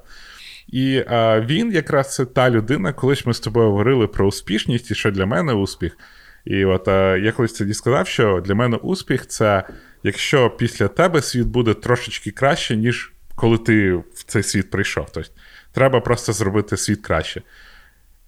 І 0.68 1.04
а, 1.08 1.42
він 1.42 1.72
якраз 1.72 2.16
це 2.16 2.26
та 2.26 2.50
людина, 2.50 2.94
колись 2.94 3.26
ми 3.26 3.34
з 3.34 3.40
тобою 3.40 3.70
говорили 3.70 4.08
про 4.08 4.28
успішність, 4.28 4.92
і 4.92 4.96
що 4.96 5.12
для 5.12 5.26
мене 5.26 5.54
успіх. 5.54 5.98
І 6.46 6.66
от 6.66 6.88
а, 6.88 7.18
я 7.18 7.32
колись 7.32 7.54
тоді 7.54 7.74
сказав, 7.74 8.08
що 8.08 8.42
для 8.46 8.56
мене 8.56 8.78
успіх 8.78 9.28
це 9.28 9.64
якщо 10.04 10.50
після 10.50 10.88
тебе 10.88 11.22
світ 11.22 11.48
буде 11.48 11.74
трошечки 11.74 12.32
краще, 12.32 12.76
ніж 12.76 13.14
коли 13.36 13.58
ти 13.58 13.94
в 13.94 14.24
цей 14.28 14.44
світ 14.44 14.70
прийшов. 14.70 15.08
Тобто 15.12 15.30
треба 15.72 16.00
просто 16.00 16.34
зробити 16.34 16.78
світ 16.78 17.02
краще. 17.02 17.42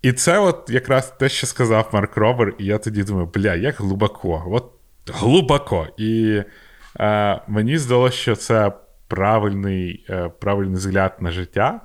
І 0.02 0.14
це 0.14 0.40
от 0.40 0.70
якраз 0.70 1.14
те, 1.20 1.30
що 1.30 1.48
сказав 1.48 1.90
Марк 1.94 2.18
Робер, 2.18 2.54
і 2.58 2.66
я 2.66 2.78
тоді 2.78 3.04
думаю, 3.04 3.30
бля, 3.34 3.56
як 3.56 3.76
глибоко, 3.76 4.44
от 4.48 4.72
глибоко. 5.14 5.88
І 5.98 6.42
е, 7.00 7.42
мені 7.48 7.78
здалося, 7.78 8.18
що 8.18 8.36
це 8.36 8.72
правильний 9.08 10.06
е, 10.10 10.30
правильний 10.40 10.76
взгляд 10.76 11.18
на 11.20 11.32
життя. 11.32 11.82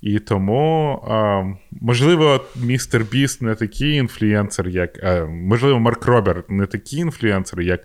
І 0.00 0.18
тому, 0.18 0.92
е, 1.10 1.56
можливо, 1.80 2.44
містер 2.56 3.04
Біст 3.04 3.42
не 3.42 3.54
такий 3.54 3.94
інфлюенсер, 3.94 4.68
як. 4.68 5.04
Е, 5.04 5.24
можливо, 5.24 5.80
Марк 5.80 6.06
Робер 6.06 6.44
не 6.48 6.66
такий 6.66 6.98
інфлюенсер, 6.98 7.60
як 7.60 7.80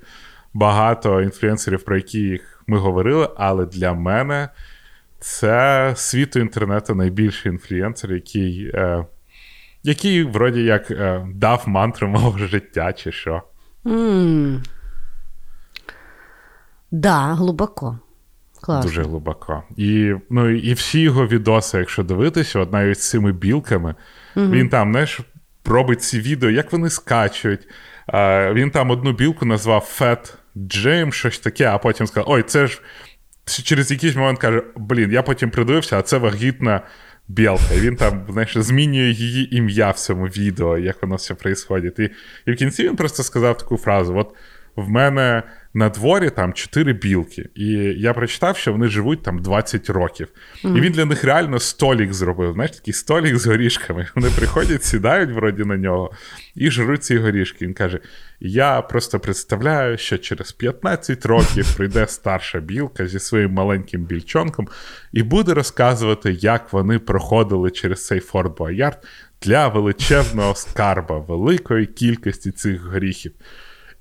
багато 0.53 1.21
інфлюенсерів, 1.21 1.83
про 1.83 1.95
яких 1.95 2.63
ми 2.67 2.77
говорили, 2.77 3.29
але 3.37 3.65
для 3.65 3.93
мене 3.93 4.49
це 5.19 5.93
світу 5.95 6.39
інтернету 6.39 6.95
найбільший 6.95 7.51
інфлюенсер, 7.51 8.13
який. 8.13 8.71
Е, 8.73 9.05
який, 9.83 10.23
вроді 10.23 10.63
як, 10.63 10.91
е, 10.91 11.27
дав 11.35 11.63
мантру 11.67 12.07
мого 12.07 12.37
життя, 12.37 12.93
чи 12.93 13.11
що. 13.11 13.43
Mm. 13.85 14.59
Да, 16.91 17.33
глибоко. 17.33 17.99
Класно. 18.61 18.89
Дуже 18.89 19.03
глибоко. 19.03 19.63
І 19.77 20.13
ну, 20.29 20.49
і 20.49 20.73
всі 20.73 20.99
його 20.99 21.27
відоси, 21.27 21.77
якщо 21.77 22.03
дивитися, 22.03 22.59
от 22.59 22.71
навіть 22.73 23.01
з 23.01 23.09
цими 23.09 23.31
білками, 23.31 23.95
mm-hmm. 24.35 24.51
він 24.51 24.69
там, 24.69 24.91
знаєш, 24.91 25.19
робить 25.65 26.01
ці 26.01 26.19
відео, 26.19 26.49
як 26.49 26.71
вони 26.71 26.89
скачують. 26.89 27.67
А, 28.07 28.53
Він 28.53 28.71
там 28.71 28.89
одну 28.89 29.11
білку 29.11 29.45
назвав 29.45 29.97
Fat 29.99 30.33
Jim, 30.55 31.11
щось 31.11 31.39
таке, 31.39 31.65
а 31.65 31.77
потім 31.77 32.07
сказав: 32.07 32.29
Ой, 32.29 32.43
це 32.43 32.67
ж 32.67 32.81
через 33.45 33.91
якийсь 33.91 34.15
момент 34.15 34.39
каже: 34.39 34.63
Блін, 34.75 35.11
я 35.11 35.23
потім 35.23 35.49
придивився, 35.49 35.99
а 35.99 36.01
це 36.01 36.17
вагітна 36.17 36.81
білка. 37.31 37.73
І 37.77 37.79
він 37.79 37.95
там, 37.95 38.25
знаєш, 38.29 38.57
змінює 38.57 39.11
її 39.11 39.55
ім'я 39.55 39.91
в 39.91 39.99
цьому 39.99 40.25
відео, 40.25 40.77
як 40.77 41.01
воно 41.01 41.15
все 41.15 41.33
відбувається. 41.33 42.03
І, 42.03 42.09
і 42.45 42.51
в 42.51 42.55
кінці 42.55 42.83
він 42.83 42.95
просто 42.95 43.23
сказав 43.23 43.57
таку 43.57 43.77
фразу: 43.77 44.17
от 44.17 44.35
в 44.75 44.89
мене 44.89 45.43
на 45.73 45.89
дворі 45.89 46.29
там 46.29 46.53
чотири 46.53 46.93
білки, 46.93 47.49
і 47.55 47.67
я 47.97 48.13
прочитав, 48.13 48.57
що 48.57 48.71
вони 48.71 48.87
живуть 48.87 49.23
там 49.23 49.39
20 49.41 49.89
років. 49.89 50.27
Mm-hmm. 50.63 50.77
І 50.77 50.81
він 50.81 50.91
для 50.93 51.05
них 51.05 51.23
реально 51.23 51.59
столік 51.59 52.13
зробив. 52.13 52.53
Знаєш, 52.53 52.71
такий 52.71 52.93
столік 52.93 53.37
з 53.37 53.47
горішками. 53.47 54.07
Вони 54.15 54.29
приходять, 54.29 54.83
сідають 54.83 55.31
вроді 55.31 55.63
на 55.63 55.77
нього 55.77 56.11
і 56.55 56.71
жруть 56.71 57.03
ці 57.03 57.17
горішки. 57.17 57.65
Він 57.65 57.73
каже: 57.73 57.99
Я 58.39 58.81
просто 58.81 59.19
представляю, 59.19 59.97
що 59.97 60.17
через 60.17 60.51
15 60.51 61.25
років 61.25 61.75
прийде 61.75 62.07
старша 62.07 62.59
білка 62.59 63.07
зі 63.07 63.19
своїм 63.19 63.51
маленьким 63.51 64.01
більчонком 64.01 64.67
і 65.11 65.23
буде 65.23 65.53
розказувати, 65.53 66.31
як 66.31 66.73
вони 66.73 66.99
проходили 66.99 67.71
через 67.71 68.05
цей 68.05 68.19
Форт 68.19 68.57
Боярд 68.57 69.07
для 69.41 69.67
величезного 69.67 70.55
скарба, 70.55 71.19
великої 71.19 71.85
кількості 71.85 72.51
цих 72.51 72.81
горіхів. 72.81 73.31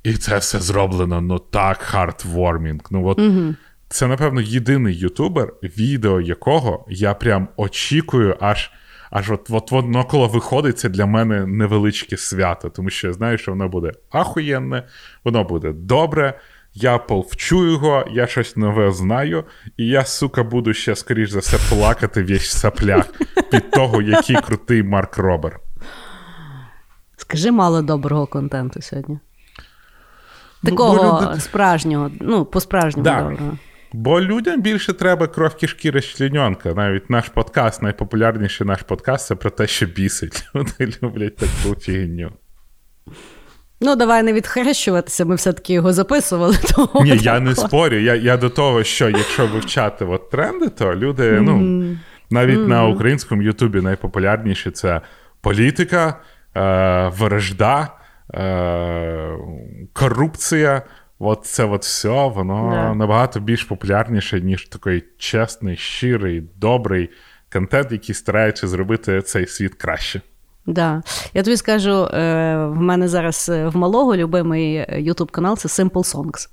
І 0.03 0.15
це 0.15 0.39
все 0.39 0.61
зроблено 0.61 1.21
ну 1.21 1.39
так 1.39 1.79
хардвормінг. 1.79 2.81
Ну 2.91 3.07
от 3.07 3.19
угу. 3.19 3.55
Це, 3.89 4.07
напевно, 4.07 4.41
єдиний 4.41 4.97
ютубер, 4.99 5.53
відео 5.63 6.21
якого 6.21 6.87
я 6.89 7.15
прям 7.15 7.49
очікую, 7.57 8.37
аж 8.41 8.71
аж 9.11 9.31
от 9.31 9.49
от 9.51 9.71
воно 9.71 10.05
коли 10.05 10.27
виходить, 10.27 10.79
це 10.79 10.89
для 10.89 11.07
мене 11.07 11.47
невеличке 11.47 12.17
свято, 12.17 12.71
тому 12.71 12.91
що 12.91 13.07
я 13.07 13.13
знаю, 13.13 13.39
що 13.39 13.51
воно 13.51 13.69
буде 13.69 13.93
ахуєнне, 14.11 14.89
воно 15.25 15.45
буде 15.45 15.73
добре. 15.73 16.41
Я 16.75 16.99
повчу 16.99 17.67
його, 17.71 18.05
я 18.11 18.27
щось 18.27 18.57
нове 18.57 18.93
знаю, 18.93 19.45
і 19.77 19.87
я, 19.87 20.05
сука, 20.05 20.43
буду 20.43 20.75
ще, 20.75 20.97
скоріш 20.97 21.31
за 21.31 21.39
все, 21.39 21.59
плакати 21.75 22.23
весь 22.23 22.51
саплях 22.51 23.07
під 23.51 23.71
того, 23.71 24.03
який 24.03 24.37
крутий 24.37 24.83
Марк 24.83 25.19
Робер. 25.19 25.61
Скажи 27.17 27.51
мало 27.51 27.83
доброго 27.83 28.27
контенту 28.27 28.83
сьогодні. 28.83 29.19
Ну, 30.63 30.71
Такого 30.71 31.23
люди... 31.27 31.41
справжнього, 31.41 32.11
ну, 32.21 32.45
по-справжньому 32.45 33.05
да. 33.05 33.21
доброго. 33.21 33.59
Бо 33.93 34.21
людям 34.21 34.63
більше 34.63 34.93
треба 34.93 35.27
кров 35.27 35.55
кишки 35.55 35.91
розчлененка. 35.91 36.75
Навіть 36.75 37.11
наш 37.11 37.29
подкаст, 37.29 37.83
найпопулярніший 37.83 38.67
наш 38.67 38.83
подкаст 38.83 39.27
це 39.27 39.35
про 39.35 39.51
те, 39.51 39.67
що 39.67 39.87
бісить. 39.87 40.49
Люди 40.55 40.93
люблять 41.03 41.37
таку 41.37 41.81
фігню. 41.81 42.33
Ну, 43.81 43.97
давай 43.97 44.23
не 44.23 44.33
відхрещуватися, 44.33 45.25
ми 45.25 45.35
все-таки 45.35 45.73
його 45.73 45.93
записували. 45.93 46.57
Того 46.75 47.05
Ні, 47.05 47.19
я 47.23 47.41
не 47.41 47.55
спорю. 47.55 47.97
Я 47.97 48.15
я 48.15 48.37
до 48.37 48.51
того, 48.51 48.85
що 48.85 49.09
якщо 49.09 49.47
вивчати 49.47 50.05
от 50.05 50.31
тренди, 50.31 50.69
то 50.69 50.95
люди, 50.95 51.33
mm-hmm. 51.33 51.41
ну, 51.41 51.97
навіть 52.31 52.59
mm-hmm. 52.59 52.69
на 52.69 52.87
українському 52.87 53.43
Ютубі 53.43 53.81
найпопулярніші 53.81 54.71
це 54.71 55.01
політика, 55.41 56.21
е, 56.57 57.13
ворожда. 57.19 57.89
Е, 58.35 59.39
корупція. 59.93 60.83
От 61.18 61.45
це 61.45 61.64
от 61.64 61.83
все, 61.83 62.09
воно 62.28 62.72
yeah. 62.72 62.95
набагато 62.95 63.41
більш 63.41 63.64
популярніше, 63.64 64.41
ніж 64.41 64.64
такий 64.66 65.05
чесний, 65.18 65.76
щирий, 65.76 66.43
добрий 66.57 67.11
контент, 67.53 67.93
який 67.93 68.14
старається 68.14 68.68
зробити 68.68 69.22
цей 69.22 69.47
світ 69.47 69.74
краще. 69.74 70.20
Да. 70.66 71.03
Я 71.35 71.43
тобі 71.43 71.57
скажу, 71.57 72.05
е, 72.05 72.57
в 72.66 72.81
мене 72.81 73.09
зараз 73.09 73.49
е, 73.49 73.68
в 73.68 73.76
малого 73.76 74.16
любимий 74.16 74.87
ютуб 74.99 75.31
канал 75.31 75.57
це 75.57 75.68
Simple 75.68 76.14
Songs. 76.14 76.49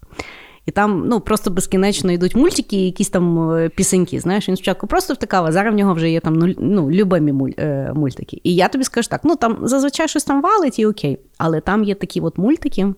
І 0.68 0.72
там 0.72 1.04
ну, 1.08 1.20
просто 1.20 1.50
безкінечно 1.52 2.12
йдуть 2.12 2.36
мультики, 2.36 2.86
якісь 2.86 3.10
там 3.10 3.52
е, 3.52 3.70
пісеньки. 3.70 4.20
Знаєш, 4.20 4.50
він 4.50 4.56
спочатку 4.56 4.88
просто 4.88 5.14
втикав, 5.14 5.46
а 5.46 5.52
зараз 5.52 5.74
в 5.74 5.78
нього 5.78 5.94
вже 5.94 6.12
є 6.12 6.20
там 6.20 6.56
ну, 6.60 6.92
любимі 6.92 7.54
е, 7.58 7.92
мультики. 7.96 8.42
І 8.44 8.56
я 8.56 8.68
тобі 8.68 8.84
скажу 8.84 9.10
так: 9.10 9.22
ну 9.24 9.36
там 9.36 9.58
зазвичай 9.62 10.08
щось 10.08 10.24
там 10.24 10.42
валить 10.42 10.80
і 10.80 10.86
окей. 10.86 11.20
Але 11.38 11.62
там 11.62 11.84
є 11.84 11.96
такі 11.96 12.22
от 12.22 12.38
мультики. 12.38 12.94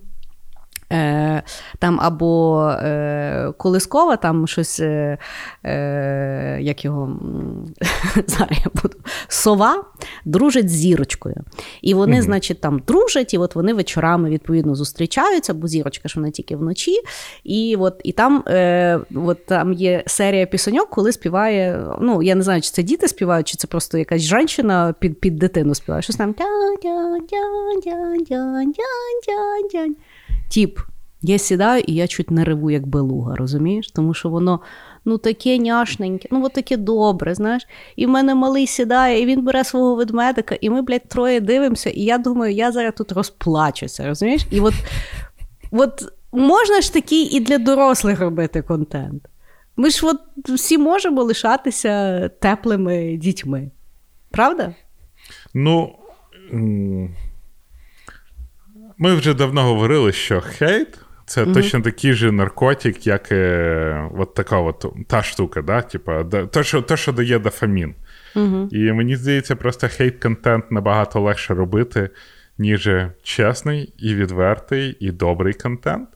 Е, 0.92 1.44
Там 1.80 2.00
або 2.02 2.62
е, 2.70 3.54
Колискова, 3.58 4.18
там 4.18 4.48
щось, 4.48 4.80
е, 4.80 5.18
е, 5.66 6.60
як 6.62 6.86
його 6.86 7.20
зараз 8.28 8.60
я 8.66 8.72
буду, 8.82 8.98
сова 9.28 9.84
дружить 10.26 10.70
з 10.70 10.72
зірочкою. 10.72 11.36
І 11.82 11.94
вони, 11.94 12.18
mm-hmm. 12.18 12.22
значить, 12.22 12.62
там 12.62 12.82
дружать, 12.88 13.34
і 13.34 13.38
от 13.38 13.56
вони 13.56 13.74
вечорами 13.74 14.30
відповідно 14.30 14.76
зустрічаються, 14.76 15.54
бо 15.54 15.68
зірочка 15.68 16.10
ж 16.10 16.20
вона 16.20 16.32
тільки 16.32 16.56
вночі. 16.56 16.96
І 17.44 17.76
от, 17.80 18.02
і 18.04 18.12
там 18.12 18.44
е, 18.48 19.00
от 19.16 19.46
там 19.46 19.74
є 19.74 20.04
серія 20.08 20.46
пісеньок, 20.46 20.90
коли 20.90 21.12
співає. 21.12 21.86
Ну, 22.02 22.24
я 22.24 22.36
не 22.36 22.44
знаю, 22.44 22.62
чи 22.62 22.70
це 22.70 22.84
діти 22.84 23.08
співають, 23.08 23.48
чи 23.48 23.58
це 23.58 23.68
просто 23.68 23.98
якась 23.98 24.22
жінка 24.22 24.94
під 25.00 25.20
під 25.20 25.36
дитину 25.36 25.76
співає. 25.76 26.02
Щось 26.02 26.16
там. 26.16 26.36
Тіп, 30.50 30.80
я 31.22 31.38
сідаю 31.38 31.84
і 31.88 31.94
я 31.94 32.08
чуть 32.08 32.32
не 32.32 32.44
реву, 32.44 32.72
як 32.72 32.88
белуга, 32.88 33.36
розумієш? 33.36 33.92
Тому 33.92 34.14
що 34.14 34.30
воно 34.30 34.60
ну 35.06 35.18
таке 35.18 35.58
няшненьке, 35.58 36.30
ну 36.32 36.46
от 36.46 36.54
таке 36.54 36.78
добре, 36.78 37.36
знаєш. 37.36 37.68
І 37.96 38.06
в 38.06 38.10
мене 38.10 38.36
малий 38.36 38.68
сідає, 38.68 39.22
і 39.22 39.26
він 39.26 39.44
бере 39.44 39.64
свого 39.64 39.96
ведмедика, 39.96 40.56
і 40.62 40.70
ми, 40.70 40.82
блядь, 40.82 41.08
троє 41.08 41.40
дивимося, 41.40 41.90
і 41.90 42.02
я 42.02 42.18
думаю, 42.18 42.54
я 42.54 42.72
зараз 42.72 42.94
тут 42.98 43.12
розплачуся, 43.12 44.08
розумієш? 44.08 44.46
І 44.52 44.60
от, 44.60 44.74
от 45.72 46.14
можна 46.32 46.82
ж 46.82 46.94
такий 46.94 47.24
і 47.36 47.40
для 47.40 47.58
дорослих 47.58 48.20
робити 48.20 48.62
контент. 48.62 49.24
Ми 49.78 49.90
ж 49.90 50.08
от 50.08 50.20
всі 50.50 50.78
можемо 50.78 51.24
лишатися 51.24 52.30
теплими 52.30 53.18
дітьми. 53.18 53.72
Правда? 54.32 54.76
Ну. 55.54 55.96
Ми 59.00 59.16
вже 59.16 59.34
давно 59.34 59.64
говорили, 59.64 60.12
що 60.12 60.42
хейт 60.42 61.00
Це 61.26 61.44
mm 61.44 61.54
точно 61.54 61.82
такий 61.82 62.14
же 62.14 62.32
наркотик, 62.32 63.08
як 63.08 63.32
е, 63.32 64.10
от 64.18 64.34
така 64.34 64.58
от 64.58 64.86
та 65.08 65.24
штука, 65.24 65.62
да? 65.62 65.82
Типа, 65.82 66.24
то, 66.24 66.64
що 66.64 66.82
то, 66.82 66.98
що 66.98 67.12
дає 67.12 67.40
дофамін. 67.40 67.96
mm 68.36 68.70
І 68.72 68.92
мені 68.94 69.16
здається, 69.16 69.56
просто 69.56 69.88
хейт-контент 69.88 70.64
набагато 70.72 71.22
легше 71.22 71.54
робити, 71.54 72.10
ніж 72.58 72.90
чесний 73.24 73.94
і 73.98 74.16
відвертий, 74.16 74.98
і 75.00 75.12
добрий 75.12 75.54
контент. 75.54 76.10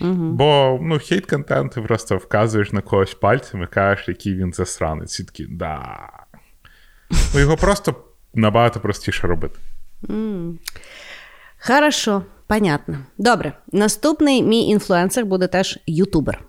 Угу. 0.00 0.12
Бо 0.12 0.78
ну, 0.82 0.94
хейт-контент 0.94 1.74
ти 1.74 1.80
просто 1.80 2.16
вказуєш 2.16 2.72
на 2.72 2.80
когось 2.80 3.14
пальцем 3.14 3.62
і 3.62 3.66
кажеш, 3.66 4.08
який 4.08 4.34
він 4.34 4.52
засранець. 4.52 5.20
І 5.20 5.24
такий, 5.24 5.46
да. 5.50 5.98
Ну, 7.34 7.40
Його 7.40 7.56
просто 7.56 7.94
набагато 8.34 8.80
простіше 8.80 9.26
робити. 9.26 9.58
Mm. 10.02 10.54
Хорошо, 11.66 12.22
понятно. 12.46 12.98
Добре. 13.18 13.52
Наступний 13.72 14.42
мій 14.42 14.68
інфлюенсер 14.68 15.26
буде 15.26 15.46
теж 15.46 15.78
ютубер. 15.86 16.44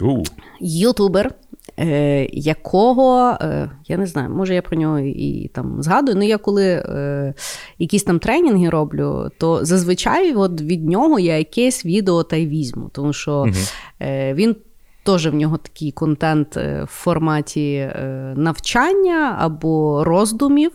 Uh. 0.00 0.24
Ютубер, 0.60 1.34
е, 1.78 2.28
якого, 2.32 3.38
е, 3.40 3.70
я 3.88 3.96
не 3.96 4.06
знаю, 4.06 4.30
може 4.30 4.54
я 4.54 4.62
про 4.62 4.76
нього 4.76 4.98
і 4.98 5.50
там 5.54 5.82
згадую. 5.82 6.18
Ну, 6.18 6.24
я 6.24 6.38
коли 6.38 6.64
е, 6.64 7.34
якісь 7.78 8.02
там 8.02 8.18
тренінги 8.18 8.70
роблю, 8.70 9.30
то 9.38 9.64
зазвичай 9.64 10.34
от 10.34 10.60
від 10.60 10.88
нього 10.88 11.18
я 11.18 11.38
якесь 11.38 11.86
відео 11.86 12.22
та 12.22 12.36
й 12.36 12.46
візьму, 12.46 12.90
тому 12.92 13.12
що 13.12 13.32
uh 14.00 14.34
він. 14.34 14.56
Теж 15.04 15.26
в 15.26 15.34
нього 15.34 15.56
такий 15.56 15.92
контент 15.92 16.56
е, 16.56 16.84
в 16.84 16.86
форматі 16.86 17.74
е, 17.74 18.34
навчання 18.36 19.36
або 19.40 20.04
роздумів, 20.04 20.72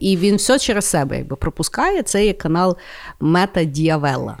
і 0.00 0.16
він 0.16 0.36
все 0.36 0.58
через 0.58 0.84
себе 0.84 1.16
якби 1.16 1.36
пропускає. 1.36 2.02
Це 2.02 2.26
є 2.26 2.32
канал 2.32 2.76
Мета 3.20 3.64
Діавелла. 3.64 4.36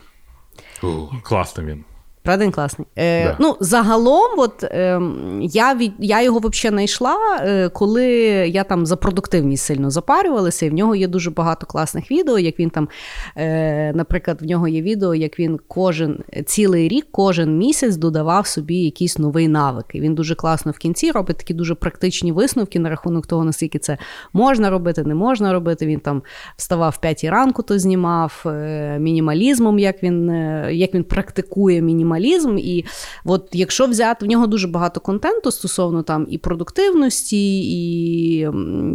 Класно 1.22 1.64
він. 1.64 1.84
Правда, 2.22 2.44
він 2.44 2.52
класний. 2.52 2.88
Е, 2.96 3.24
да. 3.24 3.36
Ну, 3.40 3.56
Загалом, 3.60 4.38
от, 4.38 4.64
е, 4.64 5.00
я 5.40 5.74
від, 5.74 5.92
я 5.98 6.22
його 6.22 6.38
взагалі 6.38 6.74
знайшла, 6.74 7.16
е, 7.40 7.68
коли 7.68 8.06
я 8.48 8.64
там 8.64 8.86
за 8.86 8.96
продуктивність 8.96 9.64
сильно 9.64 9.90
запарювалася, 9.90 10.66
і 10.66 10.70
в 10.70 10.74
нього 10.74 10.94
є 10.94 11.08
дуже 11.08 11.30
багато 11.30 11.66
класних 11.66 12.10
відео, 12.10 12.38
як 12.38 12.58
він 12.58 12.70
там, 12.70 12.88
е, 13.36 13.92
наприклад, 13.92 14.42
в 14.42 14.44
нього 14.44 14.68
є 14.68 14.82
відео, 14.82 15.14
як 15.14 15.38
він 15.38 15.58
кожен 15.68 16.18
цілий 16.46 16.88
рік, 16.88 17.06
кожен 17.10 17.58
місяць 17.58 17.96
додавав 17.96 18.46
собі 18.46 18.76
якісь 18.76 19.18
новий 19.18 19.48
навик. 19.48 19.86
І 19.92 20.00
Він 20.00 20.14
дуже 20.14 20.34
класно 20.34 20.72
в 20.72 20.78
кінці 20.78 21.10
робить 21.10 21.36
такі 21.36 21.54
дуже 21.54 21.74
практичні 21.74 22.32
висновки 22.32 22.78
на 22.78 22.88
рахунок 22.88 23.26
того, 23.26 23.44
наскільки 23.44 23.78
це 23.78 23.98
можна 24.32 24.70
робити, 24.70 25.02
не 25.02 25.14
можна 25.14 25.52
робити. 25.52 25.86
Він 25.86 26.00
там 26.00 26.22
вставав 26.56 26.92
в 26.96 27.00
п'ятій 27.00 27.30
ранку, 27.30 27.62
то 27.62 27.78
знімав 27.78 28.42
е, 28.46 28.98
мінімалізмом, 28.98 29.78
як 29.78 30.02
він, 30.02 30.30
е, 30.30 30.68
як 30.72 30.94
він 30.94 31.04
практикує 31.04 31.82
мінімалізм 31.82 32.11
мінімалізм. 32.12 32.58
І 32.58 32.84
от 33.24 33.48
якщо 33.52 33.86
взяти 33.86 34.26
в 34.26 34.28
нього 34.28 34.46
дуже 34.46 34.68
багато 34.68 35.00
контенту 35.00 35.50
стосовно 35.50 36.02
там 36.02 36.26
і 36.30 36.38
продуктивності, 36.38 37.60
і 37.62 38.38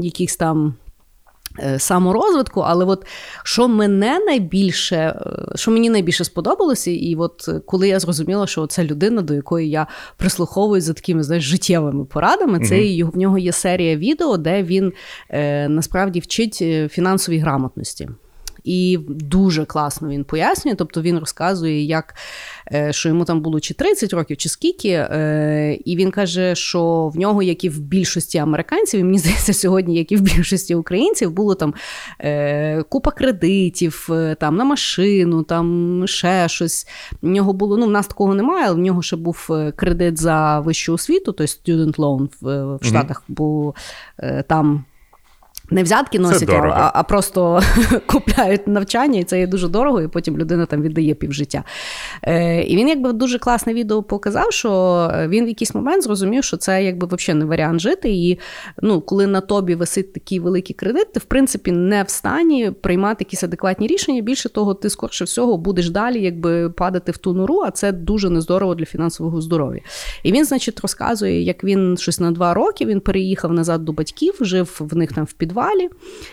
якихось 0.02 0.36
там. 0.36 0.76
Е, 1.60 1.80
саморозвитку, 1.80 2.62
але 2.62 2.86
от 2.86 3.06
що 3.44 3.68
мене 3.68 4.20
найбільше, 4.20 4.96
е, 4.96 5.56
що 5.56 5.72
мені 5.72 5.90
найбільше 5.90 6.24
сподобалося, 6.24 6.92
і 6.92 7.16
от 7.16 7.50
коли 7.66 7.88
я 7.88 8.00
зрозуміла, 8.00 8.48
що 8.48 8.68
це 8.68 8.84
людина, 8.84 9.22
до 9.22 9.34
якої 9.34 9.70
я 9.70 9.88
прислуховуюсь 10.18 10.84
за 10.84 10.94
такими 10.94 11.24
знаєш, 11.24 11.44
життєвими 11.44 12.06
порадами, 12.06 12.60
це 12.60 12.76
mm 12.76 13.12
в 13.12 13.18
нього 13.18 13.38
є 13.38 13.52
серія 13.52 13.96
відео, 13.96 14.38
де 14.38 14.64
він 14.64 14.94
е, 15.30 15.70
насправді 15.70 16.20
вчить 16.20 16.60
е, 16.62 16.88
фінансовій 16.88 17.38
грамотності 17.38 18.10
і 18.68 19.00
дуже 19.10 19.66
класно 19.66 20.10
він 20.10 20.24
пояснює. 20.24 20.76
Тобто 20.76 21.02
він 21.02 21.20
розказує, 21.20 21.84
як 21.84 22.16
е, 22.74 22.94
що 22.94 23.10
йому 23.10 23.26
там 23.26 23.42
було 23.42 23.60
чи 23.60 23.74
30 23.74 24.14
років, 24.14 24.38
чи 24.38 24.50
скільки. 24.50 24.90
Е, 24.90 25.80
і 25.86 25.96
він 25.96 26.12
каже, 26.12 26.56
що 26.56 27.12
в 27.14 27.18
нього, 27.18 27.44
як 27.44 27.64
і 27.64 27.70
в 27.70 27.80
більшості 27.80 28.38
американців, 28.38 29.00
і 29.00 29.04
мені 29.04 29.18
здається, 29.20 29.54
сьогодні, 29.54 29.98
як 29.98 30.12
і 30.12 30.16
в 30.16 30.22
більшості 30.22 30.76
українців, 30.76 31.32
було 31.32 31.56
там 31.56 31.74
е, 32.20 32.84
купа 32.84 33.12
кредитів 33.12 34.10
там 34.40 34.56
на 34.56 34.64
машину, 34.64 35.44
там 35.44 36.04
ще 36.08 36.48
щось. 36.50 36.88
В 37.22 37.28
нього 37.28 37.54
було, 37.54 37.78
ну 37.78 37.86
в 37.86 37.92
нас 37.92 38.08
такого 38.08 38.36
немає, 38.36 38.66
але 38.68 38.76
в 38.76 38.78
нього 38.80 39.02
ще 39.02 39.16
був 39.16 39.50
кредит 39.76 40.20
за 40.20 40.60
вищу 40.60 40.94
освіту, 40.94 41.32
тобто 41.32 41.44
student 41.44 41.96
loan 41.96 42.30
в, 42.42 42.76
в 42.76 42.86
Штатах, 42.86 43.24
mm-hmm. 43.30 43.36
бо 43.36 43.74
там. 44.48 44.86
Не 45.70 45.84
взятки 45.84 46.20
носять, 46.20 46.50
а, 46.50 46.92
а 46.94 47.04
просто 47.04 47.62
купляють 48.06 48.68
навчання, 48.68 49.20
і 49.20 49.24
це 49.24 49.40
є 49.40 49.48
дуже 49.48 49.68
дорого, 49.68 50.02
і 50.02 50.08
потім 50.08 50.38
людина 50.38 50.66
там 50.66 50.82
віддає 50.82 51.14
півжиття. 51.14 51.64
Е, 52.24 52.64
І 52.64 52.78
він 52.78 52.88
якби 52.88 53.14
дуже 53.14 53.40
класне 53.40 53.74
відео 53.74 54.04
показав, 54.04 54.52
що 54.52 55.12
він 55.28 55.46
в 55.46 55.48
якийсь 55.48 55.76
момент 55.76 56.04
зрозумів, 56.04 56.44
що 56.44 56.58
це 56.58 56.84
якби 56.84 57.08
взагалі 57.08 57.40
не 57.40 57.46
варіант 57.46 57.82
жити. 57.82 58.10
І 58.10 58.40
ну, 58.82 59.02
коли 59.02 59.28
на 59.28 59.42
тобі 59.42 59.76
висить 59.76 60.14
такий 60.14 60.40
великий 60.40 60.76
кредит, 60.76 61.14
ти 61.14 61.20
в 61.20 61.24
принципі 61.24 61.72
не 61.72 62.04
в 62.04 62.10
стані 62.10 62.72
приймати 62.72 63.18
якісь 63.20 63.44
адекватні 63.44 63.88
рішення. 63.88 64.22
Більше 64.22 64.50
того, 64.50 64.74
ти 64.74 64.90
скорше 64.90 65.24
всього 65.24 65.58
будеш 65.58 65.90
далі 65.90 66.22
якби 66.22 66.70
падати 66.70 67.12
в 67.12 67.18
ту 67.18 67.34
нору, 67.34 67.62
а 67.66 67.72
це 67.72 67.92
дуже 67.92 68.30
нездорово 68.30 68.76
для 68.76 68.86
фінансового 68.86 69.42
здоров'я. 69.42 69.82
І 70.24 70.32
він, 70.32 70.46
значить, 70.46 70.80
розказує, 70.80 71.42
як 71.42 71.64
він 71.64 71.98
щось 71.98 72.20
на 72.20 72.32
два 72.32 72.54
роки 72.54 72.86
він 72.86 73.00
переїхав 73.00 73.54
назад 73.54 73.86
до 73.86 73.92
батьків, 73.92 74.34
жив 74.42 74.78
в 74.80 74.98
них 74.98 75.14
там 75.14 75.26
в 75.26 75.34
підвалі 75.34 75.57
підвалі 75.58 75.90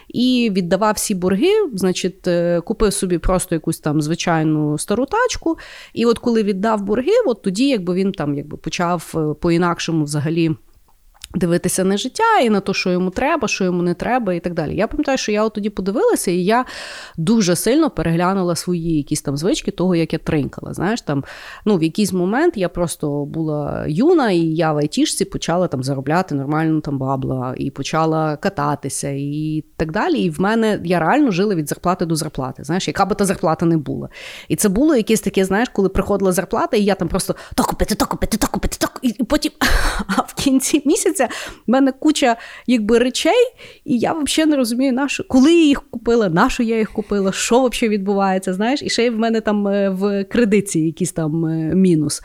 і 0.09 0.51
віддавав 0.53 0.95
всі 0.95 1.15
борги, 1.15 1.53
значить, 1.75 2.29
е, 2.29 2.61
купив 2.61 2.93
собі 2.93 3.19
просто 3.19 3.55
якусь 3.55 3.81
там 3.81 4.03
звичайну 4.03 4.79
стару 4.79 5.07
тачку. 5.07 5.59
І 5.95 6.07
от 6.07 6.19
коли 6.19 6.43
віддав 6.43 6.83
борги, 6.83 7.13
от 7.27 7.43
тоді 7.43 7.69
якби 7.69 7.95
він 7.95 8.13
там 8.13 8.35
якби 8.35 8.57
почав 8.57 9.15
е, 9.15 9.35
по-інакшому 9.41 10.05
взагалі. 10.05 10.51
Дивитися 11.35 11.85
на 11.85 11.97
життя 11.97 12.39
і 12.43 12.51
на 12.51 12.61
те, 12.61 12.73
що 12.73 12.91
йому 12.91 13.11
треба, 13.11 13.49
що 13.49 13.65
йому 13.65 13.83
не 13.83 13.95
треба, 13.95 14.35
і 14.35 14.41
так 14.41 14.55
далі. 14.55 14.77
Я 14.77 14.87
пам'ятаю, 14.87 15.19
що 15.19 15.33
я 15.33 15.45
от 15.45 15.53
тоді 15.53 15.71
подивилася, 15.71 16.31
і 16.31 16.45
я 16.45 16.65
дуже 17.17 17.57
сильно 17.57 17.91
переглянула 17.91 18.57
свої 18.57 18.97
якісь 18.97 19.23
там 19.23 19.37
звички, 19.37 19.71
того, 19.71 19.95
як 19.95 20.13
я 20.13 20.19
тринкала. 20.19 20.75
Знаєш, 20.75 21.01
там, 21.01 21.25
ну, 21.65 21.77
в 21.77 21.83
якийсь 21.83 22.13
момент 22.13 22.57
я 22.57 22.69
просто 22.69 23.25
була 23.25 23.85
юна, 23.89 24.31
і 24.31 24.39
я 24.39 24.73
в 24.73 24.77
айтішці 24.77 25.25
почала 25.25 25.69
там 25.69 25.83
заробляти 25.83 26.35
нормально 26.35 26.81
там 26.81 26.99
бабла, 26.99 27.55
і 27.57 27.71
почала 27.71 28.37
кататися, 28.37 29.09
і 29.09 29.65
так 29.77 29.93
далі. 29.93 30.19
І 30.19 30.31
в 30.31 30.41
мене 30.41 30.81
я 30.85 30.99
реально 30.99 31.31
жила 31.31 31.55
від 31.55 31.69
зарплати 31.69 32.07
до 32.07 32.17
зарплати. 32.17 32.65
Знаєш, 32.65 32.89
яка 32.89 33.05
би 33.05 33.15
та 33.15 33.25
зарплата 33.25 33.67
не 33.67 33.77
була. 33.77 34.09
І 34.49 34.57
це 34.57 34.69
було 34.69 34.97
якесь 34.97 35.21
таке, 35.21 35.45
знаєш, 35.45 35.69
коли 35.69 35.89
приходила 35.89 36.33
зарплата, 36.33 36.77
і 36.77 36.85
я 36.85 36.95
там 36.95 37.09
просто 37.09 37.35
то 37.55 37.65
купити, 37.65 37.95
то 37.95 38.07
купити, 38.07 38.37
то 38.37 38.47
купити, 38.47 38.77
то 38.81 38.89
і 39.03 39.13
потім 39.25 39.53
а 40.17 40.21
в 40.21 40.35
кінці 40.35 40.83
місяця 40.85 41.24
в 41.67 41.71
мене 41.71 41.93
куча 41.93 42.37
якби, 42.67 42.99
речей, 42.99 43.53
і 43.85 43.99
я 43.99 44.13
взагалі 44.13 44.51
не 44.51 44.57
розумію, 44.57 44.93
на 44.93 45.09
що, 45.09 45.25
коли 45.29 45.53
я 45.53 45.65
їх 45.65 45.83
купила, 45.91 46.29
на 46.29 46.51
що 46.51 46.63
я 46.63 46.79
їх 46.79 46.93
купила, 46.93 47.33
що 47.33 47.69
взагалі 47.69 47.89
відбувається. 47.89 48.53
знаєш, 48.53 48.83
І 48.83 48.91
ще 48.91 49.07
й 49.07 49.11
в 49.11 49.19
мене 49.19 49.41
там 49.41 49.69
е, 49.69 49.89
в 49.89 50.25
кредиті 50.25 50.81
якийсь 50.81 51.13
там 51.13 51.47
е, 51.47 51.75
мінус. 51.75 52.23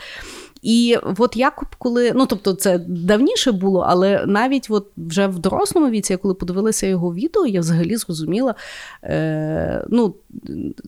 І 0.62 0.98
от 1.18 1.38
як 1.38 1.64
коли, 1.78 2.12
ну 2.16 2.26
тобто, 2.26 2.54
це 2.54 2.78
давніше 2.88 3.52
було, 3.52 3.86
але 3.88 4.26
навіть 4.28 4.68
от 4.70 4.88
вже 4.98 5.28
в 5.28 5.40
дорослому 5.40 5.90
віці, 5.90 6.14
я 6.14 6.18
коли 6.18 6.34
подивилася 6.34 6.88
його 6.88 7.14
відео, 7.14 7.46
я 7.46 7.60
взагалі 7.60 7.96
зрозуміла, 7.96 8.56
е, 9.04 9.86
ну, 9.90 10.16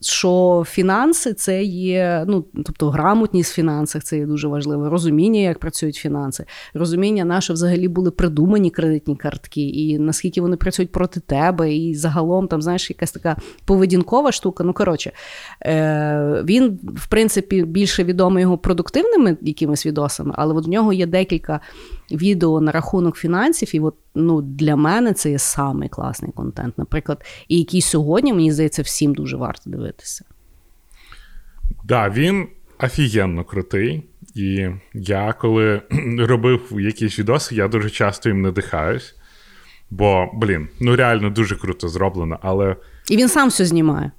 що 0.02 0.64
фінанси 0.68 1.34
це 1.34 1.62
є, 1.64 2.24
ну 2.28 2.44
тобто 2.54 2.90
грамотність 2.90 3.52
в 3.52 3.54
фінансах 3.54 4.04
це 4.04 4.18
є 4.18 4.26
дуже 4.26 4.48
важливо. 4.48 4.90
Розуміння, 4.90 5.40
як 5.40 5.58
працюють 5.58 5.96
фінанси, 5.96 6.44
розуміння, 6.74 7.24
наше 7.24 7.52
взагалі 7.52 7.88
були 7.88 8.10
придумані 8.10 8.70
кредитні 8.70 9.16
картки, 9.16 9.68
і 9.68 9.98
наскільки 9.98 10.40
вони 10.40 10.56
працюють 10.56 10.92
проти 10.92 11.20
тебе, 11.20 11.74
і 11.74 11.94
загалом 11.94 12.48
там, 12.48 12.62
знаєш, 12.62 12.90
якась 12.90 13.12
така 13.12 13.36
поведінкова 13.64 14.32
штука. 14.32 14.64
Ну 14.64 14.72
коротше, 14.72 15.12
е, 15.62 16.42
він 16.44 16.80
в 16.96 17.06
принципі 17.06 17.62
більше 17.62 18.04
відомий 18.04 18.42
його 18.42 18.58
продуктивними 18.58 19.36
якимись 19.62 19.86
відосами, 19.86 20.34
але 20.36 20.54
от 20.54 20.66
в 20.66 20.68
нього 20.68 20.92
є 20.92 21.06
декілька 21.06 21.60
відео 22.10 22.60
на 22.60 22.72
рахунок 22.72 23.16
фінансів, 23.16 23.74
і 23.74 23.80
от 23.80 23.94
ну, 24.14 24.42
для 24.42 24.76
мене 24.76 25.12
це 25.12 25.30
є 25.30 25.38
самий 25.38 25.88
класний 25.88 26.32
контент, 26.32 26.78
наприклад, 26.78 27.24
і 27.48 27.58
який 27.58 27.80
сьогодні, 27.80 28.32
мені 28.32 28.52
здається, 28.52 28.82
всім 28.82 29.14
дуже 29.14 29.36
варто 29.36 29.70
дивитися. 29.70 30.24
Так, 31.68 31.78
да, 31.84 32.08
він 32.08 32.46
офігенно 32.78 33.44
крутий. 33.44 34.08
І 34.34 34.68
я, 34.94 35.32
коли 35.32 35.82
робив 36.18 36.60
якісь 36.80 37.18
відоси, 37.18 37.54
я 37.54 37.68
дуже 37.68 37.90
часто 37.90 38.28
їм 38.28 38.42
надихаюсь. 38.42 39.14
Бо, 39.90 40.30
блін, 40.34 40.68
ну 40.80 40.96
реально 40.96 41.30
дуже 41.30 41.56
круто 41.56 41.88
зроблено, 41.88 42.38
але. 42.42 42.76
І 43.10 43.16
він 43.16 43.28
сам 43.28 43.48
все 43.48 43.64
знімає. 43.64 44.10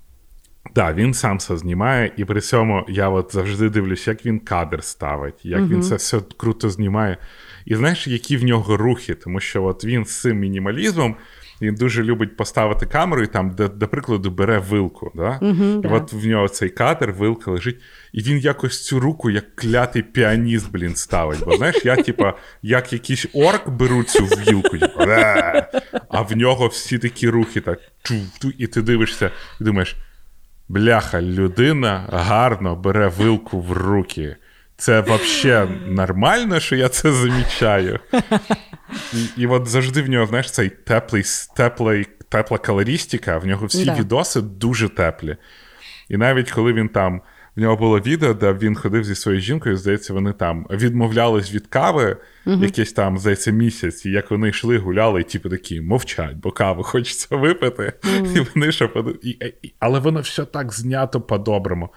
Так, 0.63 0.73
да, 0.73 0.93
він 0.93 1.13
сам 1.13 1.37
все 1.37 1.57
знімає, 1.57 2.11
і 2.17 2.25
при 2.25 2.41
цьому 2.41 2.85
я 2.89 3.09
от 3.09 3.33
завжди 3.33 3.69
дивлюсь, 3.69 4.07
як 4.07 4.25
він 4.25 4.39
кадр 4.39 4.83
ставить, 4.83 5.45
як 5.45 5.61
uh 5.61 5.69
він 5.69 5.83
це 5.83 5.95
все 5.95 6.19
круто 6.37 6.69
знімає. 6.69 7.17
І 7.65 7.75
знаєш, 7.75 8.07
які 8.07 8.37
в 8.37 8.43
нього 8.43 8.77
рухи, 8.77 9.13
тому 9.13 9.39
що 9.39 9.63
от 9.63 9.85
він 9.85 10.05
з 10.05 10.21
цим 10.21 10.39
мінімалізмом 10.39 11.15
Він 11.61 11.75
дуже 11.75 12.03
любить 12.03 12.37
поставити 12.37 12.85
камеру 12.85 13.23
і 13.23 13.27
там, 13.27 13.55
до, 13.55 13.67
до 13.67 13.87
прикладу, 13.87 14.31
бере 14.31 14.59
вилку. 14.59 15.11
Да? 15.15 15.39
Угу, 15.41 15.63
і 15.63 15.87
да. 15.87 15.89
от 15.89 16.13
в 16.13 16.27
нього 16.27 16.47
цей 16.47 16.69
кадр, 16.69 17.11
вилка 17.11 17.51
лежить, 17.51 17.81
і 18.13 18.21
він 18.21 18.37
якось 18.37 18.85
цю 18.85 18.99
руку, 18.99 19.29
як 19.29 19.55
клятий 19.55 20.01
піаніст, 20.01 20.71
блін, 20.71 20.95
ставить. 20.95 21.39
Бо 21.45 21.57
знаєш, 21.57 21.85
я, 21.85 21.95
типа, 21.95 22.33
як 22.61 22.93
якийсь 22.93 23.25
орк 23.33 23.69
беру 23.69 24.03
цю 24.03 24.23
вілку, 24.23 24.77
типа, 24.77 25.69
а 26.09 26.21
в 26.21 26.37
нього 26.37 26.67
всі 26.67 26.97
такі 26.99 27.29
рухи, 27.29 27.61
так, 27.61 27.79
і 28.57 28.67
ти 28.67 28.81
дивишся 28.81 29.31
і 29.61 29.63
думаєш. 29.63 29.95
Бляха, 30.73 31.21
людина 31.21 32.09
гарно 32.11 32.75
бере 32.75 33.07
вилку 33.07 33.59
в 33.59 33.71
руки. 33.71 34.35
Це 34.77 35.01
взагалі 35.01 35.69
нормально, 35.87 36.59
що 36.59 36.75
я 36.75 36.89
це 36.89 37.11
замічаю. 37.11 37.99
І 39.13 39.25
і 39.37 39.47
от 39.47 39.67
завжди 39.67 40.01
в 40.01 40.09
нього, 40.09 40.25
знаєш, 40.25 40.51
цей 40.51 40.69
теплий, 40.69 41.23
теплий, 41.55 42.07
тепла 42.29 42.57
калорістика, 42.57 43.37
в 43.37 43.45
нього 43.45 43.65
всі 43.65 43.85
да. 43.85 43.95
відоси 43.95 44.41
дуже 44.41 44.89
теплі. 44.89 45.37
І 46.09 46.17
навіть 46.17 46.51
коли 46.51 46.73
він 46.73 46.89
там. 46.89 47.21
В 47.55 47.61
нього 47.61 47.77
було 47.77 47.99
відео, 47.99 48.33
де 48.33 48.53
він 48.53 48.75
ходив 48.75 49.03
зі 49.03 49.15
своєю 49.15 49.41
жінкою, 49.41 49.77
здається, 49.77 50.13
вони 50.13 50.33
там 50.33 50.67
відмовлялись 50.71 51.53
від 51.53 51.67
кави 51.67 52.17
uh 52.45 52.63
якийсь 52.63 52.93
там, 52.93 53.17
здається, 53.17 53.51
місяць, 53.51 54.05
і 54.05 54.11
як 54.11 54.31
вони 54.31 54.49
йшли, 54.49 54.77
гуляли, 54.77 55.21
і 55.21 55.23
типу 55.23 55.49
такі 55.49 55.81
мовчать, 55.81 56.35
бо 56.35 56.51
каву 56.51 56.83
хочеться 56.83 57.35
випити. 57.35 57.93
uh 58.03 58.37
І 58.37 58.47
вони 58.55 58.71
ще 58.71 58.89
і, 59.23 59.29
і, 59.29 59.73
Але 59.79 59.99
воно 59.99 60.21
все 60.21 60.45
так 60.45 60.73
знято 60.73 61.21
по-доброму. 61.21 61.89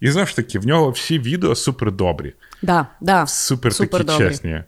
І 0.00 0.10
знову 0.10 0.26
ж 0.26 0.36
таки, 0.36 0.58
в 0.58 0.66
нього 0.66 0.90
всі 0.90 1.18
відео 1.18 1.54
супер 1.54 1.92
добрі. 1.92 2.34
Да, 2.62 2.86
да. 3.00 3.26
Супер, 3.26 3.74
супер 3.74 4.04
такі 4.04 4.18
чесні. 4.18 4.62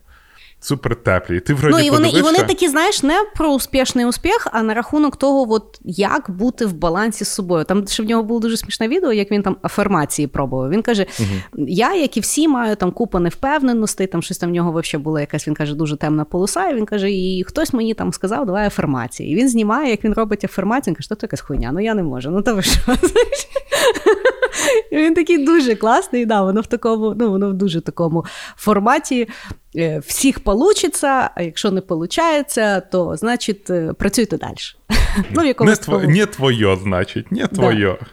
Супер 0.61 0.96
теплі. 0.96 1.40
Ти 1.40 1.54
вроді 1.54 1.76
ну, 1.76 1.84
і 1.84 1.90
вони, 1.90 2.09
і 2.09 2.22
вони 2.22 2.38
такі, 2.38 2.68
знаєш, 2.68 3.02
не 3.02 3.24
про 3.36 3.48
успішний 3.48 4.07
успіх, 4.07 4.46
а 4.52 4.62
на 4.62 4.74
рахунок 4.74 5.16
того, 5.16 5.52
от, 5.52 5.80
як 5.84 6.30
бути 6.30 6.66
в 6.66 6.72
балансі 6.72 7.24
з 7.24 7.28
собою. 7.28 7.64
Там 7.64 7.86
ще 7.86 8.02
в 8.02 8.07
нього 8.07 8.22
було 8.22 8.40
дуже 8.40 8.57
смішне 8.57 8.88
відео, 8.88 9.12
як 9.12 9.30
він 9.30 9.42
там 9.42 9.57
афермації 9.62 10.28
пробував. 10.28 10.70
Він 10.70 10.82
каже: 10.82 11.07
угу. 11.20 11.64
я, 11.68 11.94
як 11.94 12.16
і 12.16 12.20
всі, 12.20 12.48
маю 12.48 12.76
там 12.76 12.90
купу 12.90 13.18
невпевненостей, 13.18 14.07
там 14.07 14.22
щось 14.22 14.38
там 14.38 14.50
в 14.50 14.52
нього 14.52 14.80
взагалі 14.80 15.04
була 15.04 15.20
якась, 15.20 15.48
він 15.48 15.54
каже, 15.54 15.74
дуже 15.74 15.96
темна 15.96 16.24
полоса. 16.24 16.68
І 16.68 16.74
він 16.74 16.86
каже, 16.86 17.11
і 17.11 17.44
хтось 17.46 17.72
мені 17.72 17.94
там 17.94 18.12
сказав, 18.12 18.46
давай 18.46 18.66
афермації. 18.66 19.32
І 19.32 19.36
він 19.36 19.48
знімає, 19.48 19.90
як 19.90 20.04
він 20.04 20.12
робить 20.12 20.44
афермацію, 20.44 20.92
він 20.92 20.96
каже, 20.96 21.07
що 21.07 21.14
це 21.14 21.24
якась 21.24 21.40
хуйня, 21.40 21.70
ну 21.72 21.80
я 21.80 21.94
не 21.94 22.02
можу. 22.02 22.30
Ну 22.30 22.42
то 22.42 22.54
ви 22.54 22.62
що? 22.62 22.80
Він 24.92 25.14
такий 25.14 25.44
дуже 25.44 25.74
класний, 25.74 26.26
да, 26.26 26.42
воно 26.42 26.61
в 26.61 26.66
такому, 26.66 27.14
ну 27.18 27.30
воно 27.30 27.50
в 27.50 27.54
дуже 27.54 27.80
такому 27.80 28.24
форматі. 28.57 29.28
Е, 29.76 29.98
всіх 29.98 30.40
получиться, 30.40 31.30
а 31.34 31.42
якщо 31.42 31.70
не 31.70 31.82
виходить, 31.88 32.59
то 32.92 33.16
значить 33.16 33.70
е, 33.70 33.92
працюйте 33.92 34.38
далі. 34.38 34.57
Ну, 35.30 35.52
в 35.59 35.64
не, 35.64 35.76
тво, 35.76 35.98
не 35.98 36.26
твоє, 36.26 36.76
значить, 36.76 37.32
не 37.32 37.46
твоє. 37.46 37.96
Да. 38.00 38.07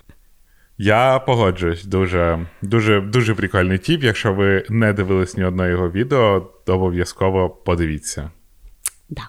Я 0.77 1.19
погоджуюсь, 1.19 1.83
дуже 1.83 2.47
дуже, 2.61 3.01
дуже 3.01 3.35
прикольний 3.35 3.77
тіп. 3.77 4.03
Якщо 4.03 4.33
ви 4.33 4.65
не 4.69 4.93
дивились 4.93 5.37
ні 5.37 5.43
одного 5.43 5.69
його 5.69 5.89
відео, 5.89 6.49
то 6.65 6.75
обов'язково 6.75 7.49
подивіться. 7.49 8.31
Да. 9.09 9.21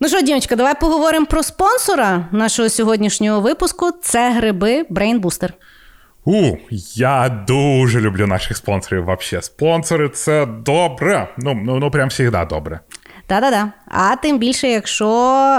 Ну 0.00 0.08
що, 0.08 0.20
дівчинка, 0.22 0.56
давай 0.56 0.80
поговоримо 0.80 1.26
про 1.26 1.42
спонсора 1.42 2.28
нашого 2.32 2.68
сьогоднішнього 2.68 3.40
випуску. 3.40 3.90
Це 4.02 4.32
гриби 4.32 4.82
Brain 4.82 5.20
Booster. 5.20 5.50
У, 6.24 6.56
я 6.94 7.44
дуже 7.48 8.00
люблю 8.00 8.26
наших 8.26 8.56
спонсорів. 8.56 9.04
Вообще, 9.04 9.42
спонсори 9.42 10.08
це 10.08 10.46
добре. 10.46 11.28
Ну, 11.38 11.54
ну, 11.64 11.78
ну 11.78 11.90
прям 11.90 12.10
завжди 12.10 12.46
добре. 12.50 12.80
Та-да-да. 13.26 13.72
А 13.86 14.16
тим 14.16 14.38
більше, 14.38 14.68
якщо 14.68 15.08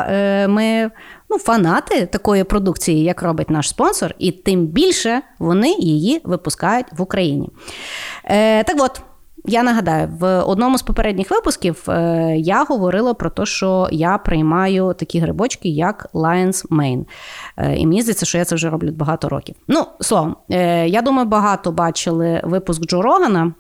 е, 0.10 0.48
ми 0.48 0.92
ну, 1.30 1.38
фанати 1.38 2.06
такої 2.06 2.44
продукції, 2.44 3.04
як 3.04 3.22
робить 3.22 3.50
наш 3.50 3.70
спонсор, 3.70 4.16
і 4.20 4.32
тим 4.32 4.66
більше 4.66 5.22
вони 5.40 5.76
її 5.80 6.22
випускають 6.24 6.86
в 6.92 7.02
Україні. 7.02 7.50
Е, 8.26 8.64
Так 8.64 8.76
от. 8.80 9.02
Я 9.46 9.64
нагадаю, 9.64 10.10
в 10.20 10.42
одному 10.42 10.78
з 10.78 10.82
попередніх 10.82 11.32
випусків 11.32 11.84
е, 11.90 12.36
я 12.38 12.64
говорила 12.64 13.14
про 13.14 13.30
те, 13.30 13.46
що 13.46 13.88
я 13.92 14.18
приймаю 14.18 14.94
такі 14.94 15.20
грибочки, 15.20 15.70
як 15.70 16.10
Lion's 16.14 16.68
Mane. 16.68 17.06
Е, 17.58 17.76
і 17.76 17.88
мені 17.88 18.02
здається, 18.02 18.26
що 18.26 18.38
я 18.38 18.46
це 18.46 18.56
вже 18.56 18.70
роблю 18.70 18.92
багато 18.92 19.30
років. 19.30 19.56
Ну, 19.68 19.86
словом, 20.02 20.36
е, 20.52 20.88
я 20.88 21.02
думаю, 21.02 21.28
багато 21.28 21.72
бачили 21.72 22.42
випуск 22.44 22.82
Джо 22.82 23.02
Рогана. 23.02 23.54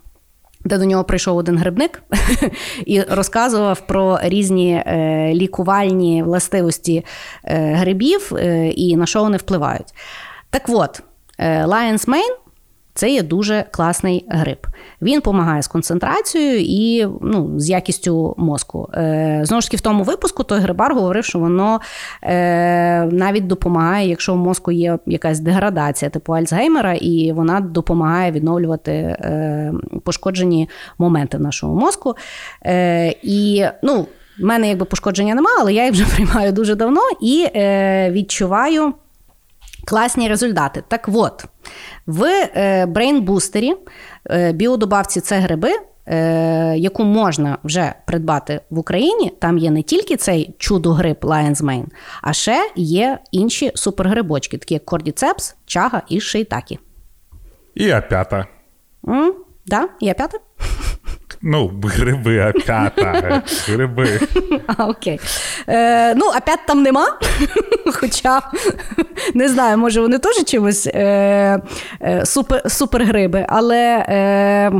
Де 0.65 0.77
до 0.77 0.86
нього 0.86 1.03
прийшов 1.03 1.38
один 1.38 1.57
грибник 1.57 2.03
і 2.86 3.01
розказував 3.01 3.88
про 3.88 4.19
різні 4.23 4.84
е, 4.86 5.32
лікувальні 5.34 6.23
властивості 6.23 7.05
е, 7.43 7.73
грибів 7.73 8.32
е, 8.36 8.67
і 8.69 8.97
на 8.97 9.05
що 9.05 9.21
вони 9.21 9.38
впливають. 9.38 9.93
Так 10.49 10.63
от, 10.69 11.01
Lion's 11.39 12.07
Mane 12.07 12.36
це 12.93 13.09
є 13.09 13.23
дуже 13.23 13.65
класний 13.71 14.25
гриб. 14.29 14.67
Він 15.01 15.15
допомагає 15.15 15.61
з 15.61 15.67
концентрацією 15.67 16.59
і 16.59 17.07
ну, 17.21 17.59
з 17.59 17.69
якістю 17.69 18.35
мозку. 18.37 18.89
Е, 18.93 19.41
Знову 19.43 19.61
ж 19.61 19.67
таки, 19.67 19.77
в 19.77 19.81
тому 19.81 20.03
випуску 20.03 20.43
той 20.43 20.59
грибар 20.59 20.93
говорив, 20.93 21.25
що 21.25 21.39
воно 21.39 21.81
е, 22.23 23.05
навіть 23.05 23.47
допомагає, 23.47 24.09
якщо 24.09 24.33
в 24.33 24.37
мозку 24.37 24.71
є 24.71 24.99
якась 25.05 25.39
деградація, 25.39 26.11
типу 26.11 26.33
Альцгеймера, 26.33 26.93
і 26.93 27.31
вона 27.31 27.59
допомагає 27.59 28.31
відновлювати 28.31 28.91
е, 28.91 29.73
пошкоджені 30.03 30.69
моменти 30.97 31.37
в 31.37 31.41
нашому 31.41 31.75
мозку. 31.75 32.15
Е, 32.65 33.15
І 33.23 33.65
ну, 33.83 34.07
в 34.39 34.43
мене 34.43 34.67
якби 34.69 34.85
пошкодження 34.85 35.35
немає, 35.35 35.57
але 35.59 35.73
я 35.73 35.85
їх 35.85 35.93
вже 35.93 36.05
приймаю 36.15 36.51
дуже 36.51 36.75
давно 36.75 37.01
і 37.21 37.47
е, 37.55 38.11
відчуваю 38.11 38.93
класні 39.86 40.29
результати. 40.29 40.84
Так 40.88 41.09
от, 41.13 41.45
в 42.07 42.23
е, 42.55 42.86
брейнбустері 42.86 43.75
е, 44.29 44.51
біодобавці 44.51 45.21
це 45.21 45.39
гриби. 45.39 45.71
Е, 46.05 46.77
яку 46.77 47.03
можна 47.03 47.57
вже 47.63 47.93
придбати 48.05 48.61
в 48.69 48.79
Україні, 48.79 49.34
там 49.39 49.57
є 49.57 49.71
не 49.71 49.84
тільки 49.84 50.17
цей 50.17 50.55
чудо-гриб 50.57 51.17
Lion's 51.21 51.55
Mane, 51.55 51.86
а 52.21 52.34
ще 52.34 52.71
є 52.75 53.19
інші 53.32 53.71
супергрибочки, 53.75 54.57
такі 54.57 54.73
як 54.73 54.86
кордіцепс, 54.86 55.55
чага 55.65 56.01
і 56.09 56.21
шейтакі. 56.21 56.79
І 57.75 57.91
апята. 57.91 58.47
Так, 59.05 59.36
да? 59.65 59.88
І 59.99 60.09
апята? 60.09 60.38
Ну, 61.41 61.71
гриби, 61.84 62.49
опята, 62.49 63.41
гриби. 63.67 64.19
А, 64.77 64.86
Окей. 64.86 65.19
Е, 65.67 66.15
Ну, 66.15 66.25
опят 66.38 66.59
там 66.67 66.82
нема. 66.82 67.05
Хоча, 67.93 68.41
не 69.34 69.49
знаю, 69.49 69.77
може, 69.77 70.01
вони 70.01 70.19
теж 70.19 70.43
чимось 70.45 70.88
е, 70.88 71.59
е, 72.01 72.25
супер, 72.25 72.61
супергриби, 72.67 73.45
але 73.49 74.05
е, 74.09 74.71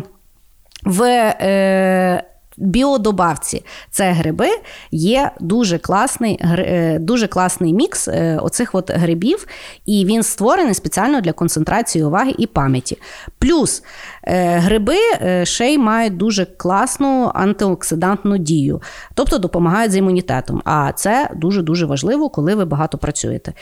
в. 0.86 1.04
Е, 1.42 2.24
біодобавці 2.62 3.66
це 3.90 4.12
гриби, 4.12 4.48
є 4.92 5.32
дуже 5.40 5.78
класний 5.78 6.40
е, 6.42 7.00
дуже 7.00 7.28
класний 7.28 7.74
мікс 7.74 8.08
е, 8.08 8.40
оцих 8.42 8.76
от 8.76 8.92
грибів, 8.92 9.48
і 9.86 10.06
він 10.06 10.24
створений 10.24 10.74
спеціально 10.74 11.22
для 11.22 11.34
концентрації 11.34 12.04
уваги 12.04 12.34
і 12.38 12.48
пам'яті. 12.48 12.98
Плюс 13.40 13.84
е, 14.24 14.58
гриби 14.58 14.96
ще 15.44 15.74
й 15.74 15.78
мають 15.78 16.18
дуже 16.18 16.46
класну 16.46 17.32
антиоксидантну 17.34 18.38
дію, 18.38 18.82
тобто 19.14 19.38
допомагають 19.38 19.92
з 19.92 19.98
імунітетом. 19.98 20.62
А 20.66 20.92
це 20.96 21.30
дуже-дуже 21.36 21.86
важливо, 21.86 22.30
коли 22.30 22.56
ви 22.56 22.66
багато 22.66 22.98
працюєте. 22.98 23.54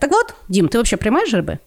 Так 0.00 0.10
от, 0.12 0.34
Дім, 0.48 0.68
ти 0.68 0.80
взагалі 0.80 1.00
приймаєш 1.00 1.32
гриби? 1.32 1.58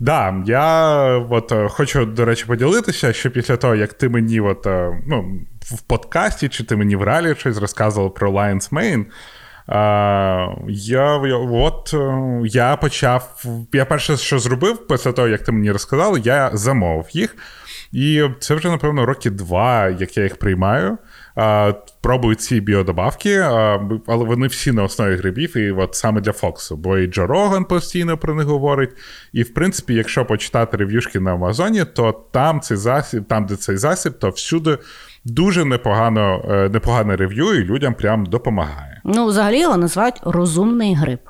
Да, 0.00 0.42
я 0.46 1.04
от 1.30 1.52
е, 1.52 1.68
хочу, 1.68 2.06
до 2.06 2.24
речі, 2.24 2.44
поділитися, 2.46 3.12
що 3.12 3.30
після 3.30 3.56
того, 3.56 3.74
як 3.74 3.92
ти 3.92 4.08
мені 4.08 4.40
от, 4.40 4.66
е, 4.66 5.02
ну, 5.06 5.40
в 5.60 5.80
подкасті, 5.80 6.48
чи 6.48 6.64
ти 6.64 6.76
мені 6.76 6.96
в 6.96 7.02
реалі 7.02 7.34
щось 7.38 7.58
розказував 7.58 8.14
про 8.14 8.32
Lion's 8.32 8.72
Mane, 8.72 9.04
я 10.68 11.16
от 11.50 11.94
е, 11.94 12.40
я 12.44 12.76
почав. 12.76 13.44
Я 13.72 13.84
перше, 13.84 14.16
що 14.16 14.38
зробив, 14.38 14.86
після 14.86 15.12
того, 15.12 15.28
як 15.28 15.42
ти 15.42 15.52
мені 15.52 15.72
розказав, 15.72 16.18
я 16.18 16.50
замовив 16.52 17.06
їх. 17.12 17.36
І 17.92 18.24
це 18.40 18.54
вже, 18.54 18.70
напевно, 18.70 19.06
роки 19.06 19.30
два, 19.30 19.88
як 19.88 20.16
я 20.16 20.22
їх 20.22 20.36
приймаю 20.36 20.98
пробують 22.00 22.40
ці 22.40 22.60
біодобавки, 22.60 23.36
але 24.06 24.24
вони 24.24 24.46
всі 24.46 24.72
на 24.72 24.82
основі 24.82 25.16
грибів, 25.16 25.56
і 25.56 25.70
от 25.70 25.94
саме 25.94 26.20
для 26.20 26.32
Фоксу. 26.32 26.76
Бо 26.76 26.98
і 26.98 27.06
Джо 27.06 27.26
Роган 27.26 27.64
постійно 27.64 28.18
про 28.18 28.34
них 28.34 28.46
говорить. 28.46 28.90
І, 29.32 29.42
в 29.42 29.54
принципі, 29.54 29.94
якщо 29.94 30.24
почитати 30.24 30.76
рев'юшки 30.76 31.20
на 31.20 31.32
Амазоні, 31.32 31.84
то 31.84 32.24
там 32.32 32.60
цей 32.60 32.76
засіб, 32.76 33.24
там, 33.24 33.46
де 33.46 33.56
цей 33.56 33.76
засіб, 33.76 34.18
то 34.18 34.30
всюди. 34.30 34.78
Дуже 35.24 35.64
непогано, 35.64 36.44
е, 36.50 36.68
непогане 36.68 37.16
рев'ю, 37.16 37.54
і 37.54 37.64
людям 37.64 37.94
прям 37.94 38.26
допомагає. 38.26 39.00
Ну, 39.04 39.26
взагалі 39.26 39.60
його 39.60 39.76
називають 39.76 40.20
розумний 40.22 40.94
гриб. 40.94 41.20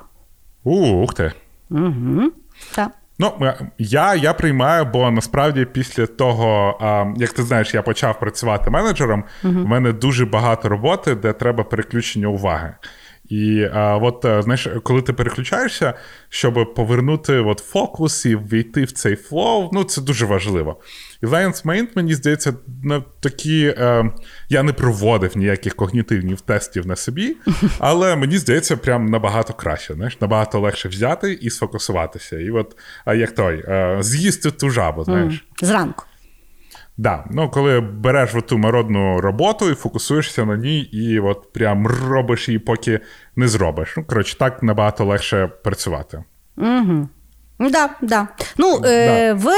Ух 0.63 1.13
ти. 1.13 1.31
Угу. 1.69 2.31
Так. 2.75 2.91
Ну, 3.19 3.33
е, 3.41 3.55
я 3.77 4.15
я 4.15 4.33
приймаю, 4.33 4.85
бо 4.85 5.11
насправді 5.11 5.65
після 5.65 6.05
того, 6.05 6.77
як 7.17 7.33
ти 7.33 7.43
знаєш, 7.43 7.73
я 7.73 7.81
почав 7.81 8.19
працювати 8.19 8.69
менеджером. 8.69 9.23
угу. 9.43 9.53
в 9.53 9.67
мене 9.67 9.93
дуже 9.93 10.25
багато 10.25 10.69
роботи, 10.69 11.15
де 11.15 11.33
треба 11.33 11.63
переключення 11.63 12.27
уваги. 12.27 12.73
І 13.29 13.67
а, 13.73 13.97
от, 13.97 14.25
е, 14.25 14.41
знаєш, 14.41 14.67
коли 14.83 15.01
ти 15.01 15.13
переключаєшся, 15.13 15.93
щоб 16.29 16.73
повернути 16.73 17.37
от, 17.37 17.59
фокус 17.59 18.25
і 18.25 18.35
війти 18.35 18.83
в 18.83 18.91
цей 18.91 19.15
flow, 19.15 19.69
ну 19.73 19.83
це 19.83 20.01
дуже 20.01 20.25
важливо. 20.25 20.79
І 21.23 21.25
Lion's 21.25 21.65
Mane, 21.65 21.87
мені 21.95 22.13
здається, 22.13 22.53
на 22.83 23.03
такі. 23.19 23.75
Е, 23.77 24.11
я 24.49 24.63
не 24.63 24.73
проводив 24.73 25.37
ніяких 25.37 25.75
когнітивних 25.75 26.41
тестів 26.41 26.87
на 26.87 26.95
собі, 26.95 27.37
але 27.79 28.15
мені 28.15 28.37
здається, 28.37 28.77
прям 28.77 29.05
набагато 29.05 29.53
краще. 29.53 29.93
знаєш, 29.93 30.21
Набагато 30.21 30.59
легше 30.59 30.89
взяти 30.89 31.33
і 31.33 31.49
сфокусуватися. 31.49 32.39
І 32.39 32.49
от, 32.49 32.77
а 33.05 33.13
як 33.13 33.31
той, 33.31 33.63
е, 33.67 33.97
з'їсти 33.99 34.51
ту 34.51 34.69
жабу, 34.69 35.03
знаєш. 35.03 35.45
Зранку. 35.61 36.05
Да, 36.99 37.23
ну 37.31 37.49
коли 37.49 37.79
береш 37.79 38.31
ту 38.47 38.57
нудну 38.57 39.21
роботу 39.21 39.69
і 39.69 39.73
фокусуєшся 39.73 40.45
на 40.45 40.57
ній, 40.57 40.79
і 40.79 41.19
от 41.19 41.53
прям 41.53 41.87
робиш 41.87 42.47
її, 42.47 42.59
поки 42.59 42.99
не 43.35 43.47
зробиш. 43.47 43.93
Ну, 43.97 44.03
коротше, 44.03 44.37
так 44.37 44.63
набагато 44.63 45.05
легше 45.05 45.47
працювати. 45.47 46.23
Угу. 46.57 47.09
Да, 47.59 47.89
да. 48.01 48.27
Ну, 48.57 48.81
е, 48.85 49.33
в 49.33 49.49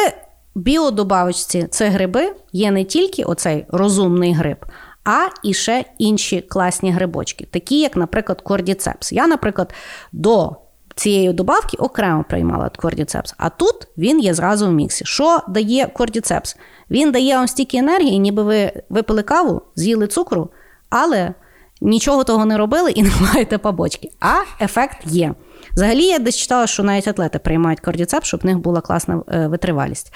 біодобавочці 0.56 1.68
це 1.72 1.90
гриби 1.90 2.34
є 2.52 2.72
не 2.72 2.84
тільки 2.84 3.24
оцей 3.24 3.66
розумний 3.70 4.34
гриб, 4.34 4.66
а 5.04 5.28
і 5.44 5.54
ще 5.54 5.86
інші 5.98 6.42
класні 6.42 6.92
грибочки, 6.92 7.48
такі 7.52 7.80
як, 7.80 7.96
наприклад, 7.96 8.42
кордіцепс. 8.42 9.12
Я, 9.12 9.28
наприклад, 9.28 9.74
до 10.12 10.56
цієї 11.02 11.34
добавки 11.34 11.78
окремо 11.78 12.26
приймала 12.30 12.70
кордіцепс, 12.70 13.34
а 13.38 13.50
тут 13.50 13.88
він 13.98 14.20
є 14.20 14.34
зразу 14.34 14.68
в 14.68 14.72
міксі. 14.72 15.06
Що 15.06 15.42
дає 15.48 15.86
кордіцепс? 15.86 16.58
Він 16.92 17.12
дає 17.12 17.36
вам 17.36 17.48
стільки 17.48 17.78
енергії, 17.78 18.20
ніби 18.20 18.44
ви 18.44 18.72
випили 18.90 19.24
каву, 19.24 19.62
з'їли 19.76 20.08
цукру, 20.08 20.50
але 20.90 21.34
нічого 21.82 22.24
того 22.24 22.46
не 22.46 22.58
робили 22.58 22.92
і 22.92 23.04
не 23.04 23.12
маєте 23.22 23.58
побочки. 23.58 24.10
А 24.20 24.64
ефект 24.64 24.98
є. 25.06 25.34
Взагалі, 25.74 26.06
я 26.06 26.20
десь 26.20 26.38
читала, 26.38 26.68
що 26.68 26.84
навіть 26.84 27.08
атлети 27.08 27.40
приймають 27.40 27.80
кордіцеп, 27.80 28.24
щоб 28.24 28.40
в 28.40 28.46
них 28.46 28.60
була 28.60 28.82
класна 28.82 29.22
е, 29.28 29.48
витривалість. 29.48 30.14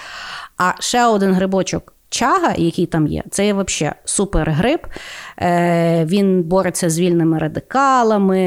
А 0.58 0.74
ще 0.80 1.06
один 1.06 1.34
грибочок. 1.34 1.94
Чага, 2.10 2.54
який 2.58 2.86
там 2.86 3.08
є, 3.08 3.24
це 3.32 3.46
є 3.46 3.54
взагалі 3.54 3.96
супер 4.06 4.52
гриб. 4.52 4.80
Е, 5.42 6.06
Він 6.06 6.44
бореться 6.44 6.90
з 6.90 7.00
вільними 7.00 7.38
радикалами, 7.38 8.40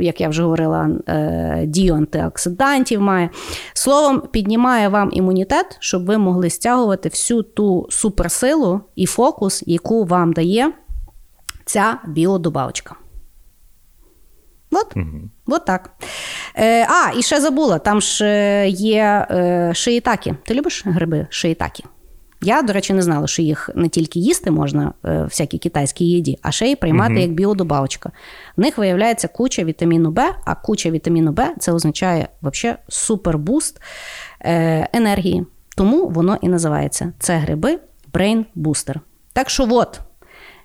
як 0.00 0.20
я 0.20 0.28
вже 0.28 0.42
говорила, 0.42 0.90
е, 1.08 1.64
дію 1.66 1.94
антиоксидантів 1.94 3.00
має. 3.00 3.30
Словом, 3.72 4.22
піднімає 4.30 4.88
вам 4.88 5.10
імунітет, 5.12 5.76
щоб 5.80 6.06
ви 6.06 6.18
могли 6.18 6.50
стягувати 6.50 7.08
всю 7.08 7.42
ту 7.42 7.86
суперсилу 7.90 8.80
і 8.96 9.06
фокус, 9.06 9.64
яку 9.66 10.04
вам 10.04 10.32
дає 10.32 10.72
ця 11.64 11.98
біодобавочка. 12.06 12.94
От, 14.70 14.96
угу. 14.96 15.30
от 15.46 15.64
так. 15.64 15.90
Е, 16.56 16.86
А, 16.86 17.12
і 17.18 17.22
ще 17.22 17.40
забула: 17.40 17.78
там 17.78 18.00
ж 18.00 18.24
е, 18.24 18.68
є 18.68 19.26
е, 19.30 19.70
шиїтакі. 19.74 20.34
Ти 20.44 20.54
любиш 20.54 20.82
гриби 20.86 21.26
шиїтакі? 21.30 21.84
Я, 22.40 22.62
до 22.62 22.72
речі, 22.72 22.92
не 22.92 23.02
знала, 23.02 23.26
що 23.26 23.42
їх 23.42 23.70
не 23.74 23.88
тільки 23.88 24.18
їсти 24.18 24.50
можна, 24.50 24.92
е, 25.04 25.22
всякі 25.22 25.58
китайські 25.58 26.04
їді, 26.04 26.38
а 26.42 26.50
ще 26.50 26.66
й 26.66 26.76
приймати 26.76 27.12
угу. 27.12 27.22
як 27.22 27.32
біодобавочка. 27.32 28.12
В 28.56 28.60
них 28.60 28.78
виявляється 28.78 29.28
куча 29.28 29.64
вітаміну 29.64 30.10
Б, 30.10 30.34
а 30.44 30.54
куча 30.54 30.90
вітаміну 30.90 31.32
Б 31.32 31.54
це 31.58 31.72
означає 31.72 32.28
взагалі 32.42 32.78
супербуст 32.88 33.80
е, 34.40 34.88
енергії. 34.92 35.46
Тому 35.76 36.08
воно 36.08 36.38
і 36.40 36.48
називається 36.48 37.12
це 37.18 37.36
гриби 37.36 37.78
Brain 38.12 38.44
Booster. 38.56 38.94
Так 39.32 39.50
що, 39.50 39.68
от, 39.70 40.00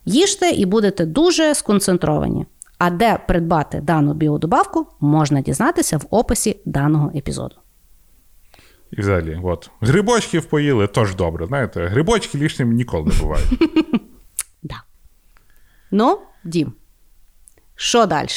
їжте 0.05 0.49
і 0.49 0.65
будете 0.65 1.05
дуже 1.05 1.55
сконцентровані. 1.55 2.45
А 2.77 2.89
де 2.89 3.19
придбати 3.27 3.81
дану 3.81 4.13
біодобавку, 4.13 4.87
можна 4.99 5.41
дізнатися 5.41 5.97
в 5.97 6.05
описі 6.09 6.57
даного 6.65 7.11
епізоду. 7.15 7.55
І 8.97 9.01
взагалі, 9.01 9.39
от. 9.43 9.69
Грибочків 9.81 10.45
поїли, 10.45 10.87
тож 10.87 11.15
добре. 11.15 11.47
Знаєте, 11.47 11.85
грибочки 11.85 12.37
лишніми 12.37 12.73
ніколи 12.73 13.05
не 13.05 13.19
бувають. 13.19 13.47
Да. 14.65 14.83
Ну, 15.91 16.19
Дім, 16.43 16.73
що 17.75 18.05
далі? 18.05 18.27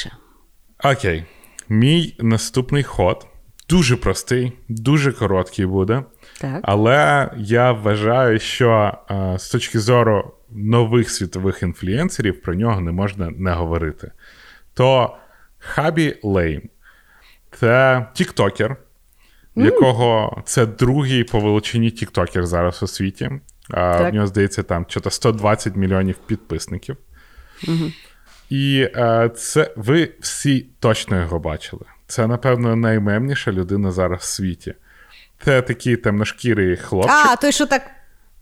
Окей. 0.84 1.24
Мій 1.68 2.16
наступний 2.18 2.82
ход 2.82 3.26
дуже 3.68 3.96
простий, 3.96 4.52
дуже 4.68 5.12
короткий 5.12 5.66
буде. 5.66 6.04
Так. 6.40 6.60
Але 6.62 7.30
я 7.36 7.72
вважаю, 7.72 8.38
що 8.38 8.98
а, 9.08 9.38
з 9.38 9.50
точки 9.50 9.78
зору 9.78 10.34
нових 10.50 11.10
світових 11.10 11.62
інфлюенсерів 11.62 12.42
про 12.42 12.54
нього 12.54 12.80
не 12.80 12.92
можна 12.92 13.30
не 13.30 13.52
говорити. 13.52 14.12
То 14.74 15.16
Хабі 15.58 16.16
Лейм 16.22 16.62
це 17.52 18.06
тіктокер, 18.14 18.76
в 19.56 19.64
якого 19.64 20.42
це 20.44 20.66
другий 20.66 21.24
по 21.24 21.40
величині 21.40 21.90
тіктокер 21.90 22.46
зараз 22.46 22.82
у 22.82 22.86
світі. 22.86 23.30
А, 23.70 24.02
В 24.02 24.14
нього 24.14 24.26
здається, 24.26 24.62
там 24.62 24.86
120 25.08 25.76
мільйонів 25.76 26.16
підписників. 26.26 26.96
Угу. 27.68 27.92
І 28.50 28.88
а, 28.94 29.28
це 29.28 29.70
ви 29.76 30.10
всі 30.20 30.66
точно 30.80 31.20
його 31.20 31.38
бачили. 31.38 31.82
Це, 32.06 32.26
напевно, 32.26 32.76
наймемніша 32.76 33.52
людина 33.52 33.90
зараз 33.90 34.20
в 34.20 34.24
світі. 34.24 34.74
Це 35.44 35.62
такий 35.62 35.96
темношкірий 35.96 36.76
хлопчик. 36.76 37.26
А, 37.26 37.36
той, 37.36 37.52
що 37.52 37.66
так. 37.66 37.82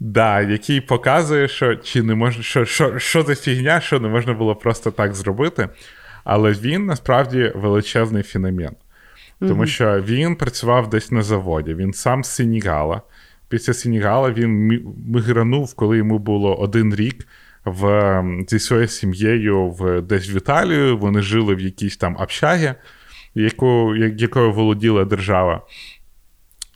Да, 0.01 0.41
який 0.41 0.81
показує, 0.81 1.49
що 1.49 1.77
чи 1.77 2.03
не 2.03 2.15
можна, 2.15 2.43
що, 2.43 2.65
що, 2.65 2.99
що 2.99 3.23
за 3.23 3.35
фігня, 3.35 3.81
що 3.81 4.01
не 4.01 4.09
можна 4.09 4.33
було 4.33 4.57
просто 4.57 4.91
так 4.91 5.15
зробити. 5.15 5.69
Але 6.25 6.53
він 6.53 6.87
насправді 6.87 7.53
величезний 7.55 8.23
феномен. 8.23 8.77
Тому 9.41 9.66
що 9.66 10.01
він 10.01 10.37
працював 10.37 10.91
десь 10.91 11.11
на 11.11 11.22
заводі, 11.22 11.74
він 11.74 11.93
сам 11.93 12.24
з 12.24 12.28
Сенігала. 12.28 13.03
Після 13.49 13.74
Сенігала 13.74 14.30
він 14.30 14.82
мігранув, 15.07 15.74
коли 15.74 15.97
йому 15.97 16.18
було 16.18 16.57
один 16.57 16.95
рік 16.95 17.26
в, 17.64 18.22
зі 18.49 18.59
своєю 18.59 18.89
сім'єю 18.89 19.68
в, 19.68 20.01
десь 20.01 20.30
в 20.30 20.37
Італію. 20.37 20.99
Вони 20.99 21.22
жили 21.22 21.55
в 21.55 21.61
якійсь 21.61 21.97
там 21.97 22.16
общагі, 22.20 22.74
яку, 23.35 23.97
якою 23.97 24.53
володіла 24.53 25.05
держава. 25.05 25.62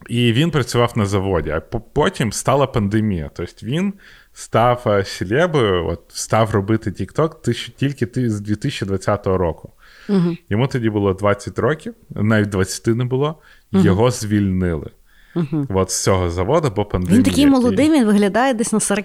І 0.09 0.33
він 0.33 0.51
працював 0.51 0.93
на 0.97 1.07
заводі. 1.07 1.51
А 1.51 1.61
потім 1.95 2.33
стала 2.33 2.67
пандемія. 2.67 3.31
Тобто 3.35 3.67
він 3.67 3.95
став 4.33 4.83
е, 4.87 5.05
селебою, 5.05 5.87
от 5.87 6.01
став 6.09 6.51
робити 6.51 6.91
TikTok 6.91 7.53
тільки 7.77 8.31
з 8.31 8.41
2020 8.41 9.27
року. 9.27 9.73
Угу. 10.09 10.37
Йому 10.49 10.67
тоді 10.67 10.91
було 10.91 11.15
20 11.15 11.59
років, 11.59 11.95
навіть 12.11 12.49
20 12.49 12.87
не 12.87 13.05
було, 13.05 13.39
угу. 13.73 13.85
його 13.85 14.11
звільнили. 14.11 14.91
Угу. 15.37 15.67
От 15.71 15.91
з 15.91 16.03
цього 16.03 16.31
заводу, 16.31 16.73
бо 16.77 16.85
пандемія. 16.85 17.19
Він 17.19 17.25
такий 17.25 17.47
молодий, 17.47 17.91
він 17.91 18.07
виглядає 18.07 18.55
десь 18.55 18.73
на 18.73 18.81
40. 18.81 19.05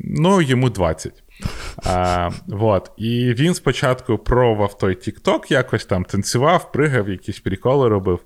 Ну, 0.00 0.42
йому 0.42 0.70
20. 0.70 1.22
А, 1.84 2.30
вот. 2.46 2.90
І 2.96 3.34
він 3.38 3.54
спочатку 3.54 4.18
пробував 4.18 4.78
той 4.78 4.94
TikTok, 4.94 5.52
якось 5.52 5.84
там 5.84 6.04
танцював, 6.04 6.72
пригав, 6.72 7.08
якісь 7.08 7.40
приколи 7.40 7.88
робив. 7.88 8.20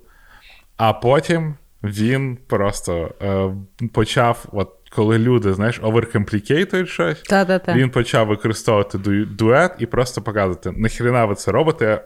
А 0.77 0.93
потім 0.93 1.55
він 1.83 2.37
просто 2.47 3.11
е, 3.21 3.55
почав, 3.93 4.45
от 4.51 4.69
коли 4.95 5.19
люди, 5.19 5.53
знаєш, 5.53 5.79
оверкомплікейтують 5.83 6.89
щось, 6.89 7.21
Та-та-та. 7.21 7.73
він 7.73 7.89
почав 7.89 8.27
використовувати 8.27 8.97
дует 9.25 9.71
і 9.79 9.85
просто 9.85 10.21
показувати, 10.21 10.71
нахрена 10.71 11.25
ви 11.25 11.35
це 11.35 11.51
робите? 11.51 12.03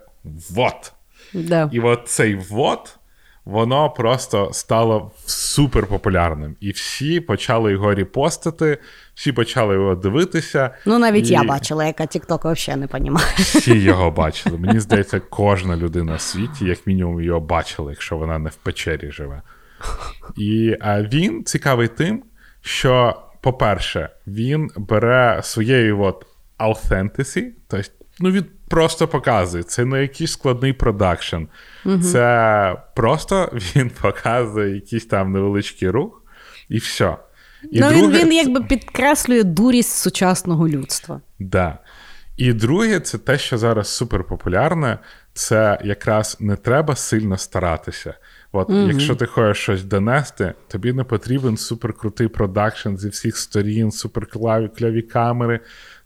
Вот. 0.50 0.94
Да. 1.34 1.70
І 1.74 1.80
от 1.80 2.02
цей 2.06 2.36
вот, 2.36 2.98
воно 3.46 3.90
просто 3.90 4.50
стало 4.54 5.12
супер 5.26 5.88
популярним. 5.88 6.56
І 6.60 6.72
всі 6.72 7.20
почали 7.20 7.72
його 7.72 7.96
репостити, 7.96 8.78
всі 9.16 9.32
почали 9.32 9.76
його 9.76 9.96
дивитися. 9.96 10.70
Ну, 10.86 11.00
навіть 11.00 11.30
і... 11.30 11.34
я 11.34 11.44
бачила, 11.44 11.86
яка 11.86 12.04
TikTok 12.04 12.54
взагалі 12.54 12.82
не 12.82 12.88
розуміє. 12.88 13.26
Всі 13.38 13.80
його 13.80 14.12
бачили. 14.12 14.58
Мені 14.58 14.80
здається, 14.80 15.20
кожна 15.20 15.78
людина 15.78 16.16
в 16.16 16.22
світі, 16.22 16.66
як 16.66 16.88
мінімум, 16.88 17.22
його 17.22 17.40
бачила, 17.40 17.92
якщо 17.92 18.18
вона 18.18 18.40
не 18.40 18.50
в 18.50 18.56
печері 18.56 19.12
живе. 19.12 19.42
І 20.38 20.78
а 20.82 21.02
він 21.02 21.44
цікавий 21.44 21.88
тим, 21.88 22.24
що, 22.66 23.22
по-перше, 23.42 24.10
він 24.28 24.72
бере 24.78 25.40
своєї 25.44 25.92
от 25.92 26.26
authenticity, 26.60 27.50
тобто, 27.68 27.90
ну, 28.20 28.32
він 28.32 28.46
просто 28.70 29.08
показує. 29.08 29.64
Це 29.64 29.86
не 29.86 30.02
якийсь 30.02 30.32
складний 30.32 30.74
продакшн. 30.74 31.44
Угу. 31.86 32.00
Це 32.00 32.76
просто 32.96 33.50
він 33.54 33.90
показує 34.02 34.76
якийсь 34.76 35.06
там 35.06 35.32
невеличкий 35.32 35.90
рух, 35.90 36.24
і 36.70 36.78
все. 36.78 37.18
І 37.72 37.80
ну, 37.80 37.90
друге, 37.90 38.08
він, 38.08 38.26
він 38.26 38.34
якби 38.34 38.62
підкреслює 38.62 39.44
дурість 39.44 39.98
сучасного 39.98 40.68
людства. 40.68 41.22
Да. 41.40 41.78
І 42.38 42.54
друге, 42.54 43.00
це 43.00 43.18
те, 43.18 43.38
що 43.38 43.58
зараз 43.58 43.88
супер 43.88 44.24
популярне, 44.24 45.00
це 45.34 45.80
якраз 45.84 46.38
не 46.40 46.56
треба 46.56 46.96
сильно 46.96 47.38
старатися. 47.38 48.14
От, 48.56 48.70
mm 48.70 48.92
Якщо 48.92 49.16
ти 49.16 49.26
хочеш 49.26 49.58
щось 49.58 49.84
донести, 49.84 50.54
тобі 50.68 50.94
не 50.94 51.04
потрібен 51.04 51.58
суперкрутий 51.58 52.28
продакшн 52.28 52.96
зі 52.96 53.10
всіх 53.10 53.38
сторін, 53.38 53.92
суперклаві 53.92 54.68
кляві 54.68 55.02
камери, 55.02 55.60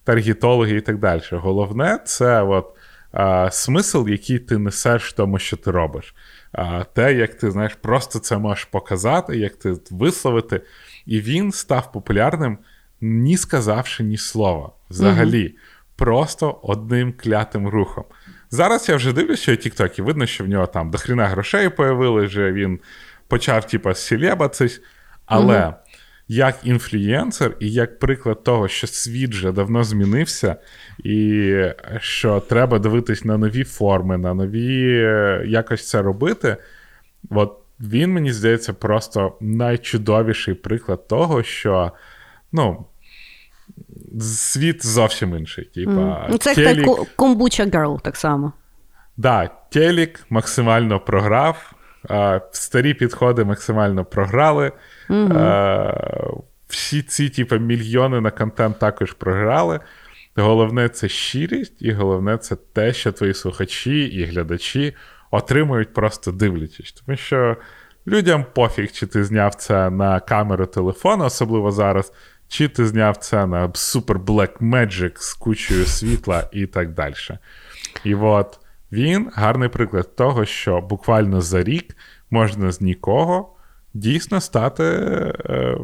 таргетологи 0.03 0.75
і 0.75 0.81
так 0.81 0.97
далі. 0.97 1.21
Головне, 1.31 1.99
це 2.05 2.41
от 2.41 2.65
а, 3.11 3.51
смисл, 3.51 4.07
який 4.07 4.39
ти 4.39 4.57
несеш 4.57 5.09
в 5.09 5.15
тому, 5.15 5.39
що 5.39 5.57
ти 5.57 5.71
робиш. 5.71 6.15
А, 6.51 6.83
Те, 6.83 7.13
як 7.13 7.33
ти 7.33 7.51
знаєш, 7.51 7.75
просто 7.81 8.19
це 8.19 8.37
можеш 8.37 8.65
показати, 8.65 9.37
як 9.37 9.55
ти 9.55 9.75
висловити. 9.91 10.61
І 11.05 11.21
він 11.21 11.51
став 11.51 11.91
популярним, 11.91 12.57
ні 13.01 13.37
сказавши 13.37 14.03
ні 14.03 14.17
слова. 14.17 14.71
Взагалі, 14.89 15.43
mm 15.43 15.53
просто 15.99 16.59
одним 16.63 17.13
клятим 17.13 17.67
рухом. 17.67 18.03
Зараз 18.49 18.89
я 18.89 18.95
вже 18.95 19.13
дивлюся, 19.13 19.41
що 19.41 19.55
Тіктокі, 19.55 20.01
видно, 20.01 20.25
що 20.25 20.43
в 20.43 20.47
нього 20.47 20.67
там 20.67 20.91
дохріна 20.91 21.27
грошей 21.27 21.69
появили, 21.69 22.25
вже 22.25 22.51
він 22.51 22.79
почав, 23.27 23.67
типа, 23.67 23.93
селебатись. 23.93 24.81
Але 25.25 25.57
mm 25.57 25.73
як 26.31 26.59
інфлюєнсер 26.63 27.55
і 27.59 27.71
як 27.71 27.99
приклад 27.99 28.43
того, 28.43 28.67
що 28.67 28.87
світ 28.87 29.29
вже 29.29 29.51
давно 29.51 29.83
змінився, 29.83 30.55
і 31.03 31.55
що 31.99 32.39
треба 32.39 32.79
дивитись 32.79 33.25
на 33.25 33.37
нові 33.37 33.63
форми, 33.63 34.17
на 34.17 34.33
нові 34.33 34.99
е, 35.03 35.43
якось 35.47 35.89
це 35.89 36.01
робити. 36.01 36.57
От 37.29 37.57
він, 37.79 38.13
мені 38.13 38.31
здається, 38.31 38.73
просто 38.73 39.37
найчудовіший 39.41 40.53
приклад 40.53 41.07
того, 41.07 41.43
що 41.43 41.91
ну, 42.51 42.85
світ 44.21 44.85
зовсім 44.85 45.35
інший. 45.35 45.65
Типа, 45.65 45.91
mm. 45.91 46.37
Це 46.37 46.55
телік... 46.55 46.87
як 46.87 47.15
комбуча 47.15 47.65
Girl 47.65 48.01
так 48.01 48.15
само. 48.15 48.53
Да, 49.17 49.49
Телік 49.69 50.25
максимально 50.29 50.99
програв, 50.99 51.73
старі 52.51 52.93
підходи 52.93 53.43
максимально 53.43 54.05
програли. 54.05 54.71
Mm-hmm. 55.09 56.41
Всі 56.67 57.01
ці 57.01 57.29
типу, 57.29 57.57
мільйони 57.57 58.21
на 58.21 58.31
контент 58.31 58.79
також 58.79 59.13
програли. 59.13 59.79
Головне 60.35 60.89
це 60.89 61.09
щирість, 61.09 61.81
і 61.81 61.91
головне 61.91 62.37
це 62.37 62.55
те, 62.73 62.93
що 62.93 63.11
твої 63.11 63.33
слухачі 63.33 64.01
і 64.01 64.23
глядачі 64.23 64.95
отримують, 65.31 65.93
просто 65.93 66.31
дивлячись. 66.31 66.91
Тому 66.91 67.17
що 67.17 67.57
людям 68.07 68.45
пофіг, 68.53 68.91
чи 68.91 69.07
ти 69.07 69.23
зняв 69.23 69.55
це 69.55 69.89
на 69.89 70.19
камеру 70.19 70.65
телефону, 70.65 71.25
особливо 71.25 71.71
зараз, 71.71 72.13
чи 72.49 72.67
ти 72.67 72.85
зняв 72.85 73.17
це 73.17 73.45
на 73.45 73.67
Super 73.67 74.25
Black 74.25 74.57
Magic 74.57 75.11
з 75.15 75.33
кучою 75.33 75.85
світла 75.85 76.49
і 76.51 76.65
так 76.65 76.93
далі. 76.93 77.13
І 78.03 78.15
от 78.15 78.59
він 78.91 79.29
гарний 79.33 79.69
приклад 79.69 80.15
того, 80.15 80.45
що 80.45 80.81
буквально 80.81 81.41
за 81.41 81.63
рік 81.63 81.97
можна 82.31 82.71
з 82.71 82.81
нікого 82.81 83.55
дійсно 83.93 84.41
стати 84.41 84.83
е, 84.83 85.77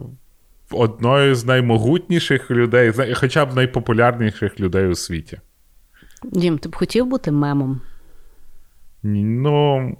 одною 0.72 1.36
з 1.36 1.46
наймогутніших 1.46 2.52
людей, 2.52 2.94
хоча 3.16 3.46
б 3.46 3.56
найпопулярніших 3.56 4.60
людей 4.60 4.88
у 4.88 4.96
світі. 4.96 5.40
Дім, 6.24 6.58
ти 6.58 6.70
б 6.70 6.76
хотів 6.76 7.06
бути 7.06 7.32
мемом? 7.32 7.82
Ну, 9.08 9.98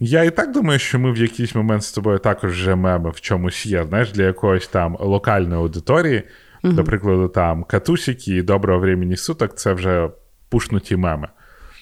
я 0.00 0.24
і 0.24 0.30
так 0.30 0.52
думаю, 0.52 0.78
що 0.78 0.98
ми 0.98 1.12
в 1.12 1.16
якийсь 1.16 1.54
момент 1.54 1.82
з 1.82 1.92
тобою 1.92 2.18
також 2.18 2.52
вже 2.52 2.74
меми 2.74 3.10
в 3.10 3.20
чомусь 3.20 3.66
є, 3.66 3.84
знаєш, 3.84 4.12
для 4.12 4.22
якоїсь 4.22 4.68
там 4.68 4.96
локальної 5.00 5.60
аудиторії. 5.60 6.22
uh 6.64 6.72
До 6.72 6.84
прикладу, 6.84 7.28
там 7.28 7.64
катусики 7.64 8.36
і 8.36 8.42
доброго 8.42 8.80
времени 8.80 9.16
суток 9.16 9.54
це 9.54 9.72
вже 9.72 10.10
пушнуті 10.48 10.96
меми. 10.96 11.28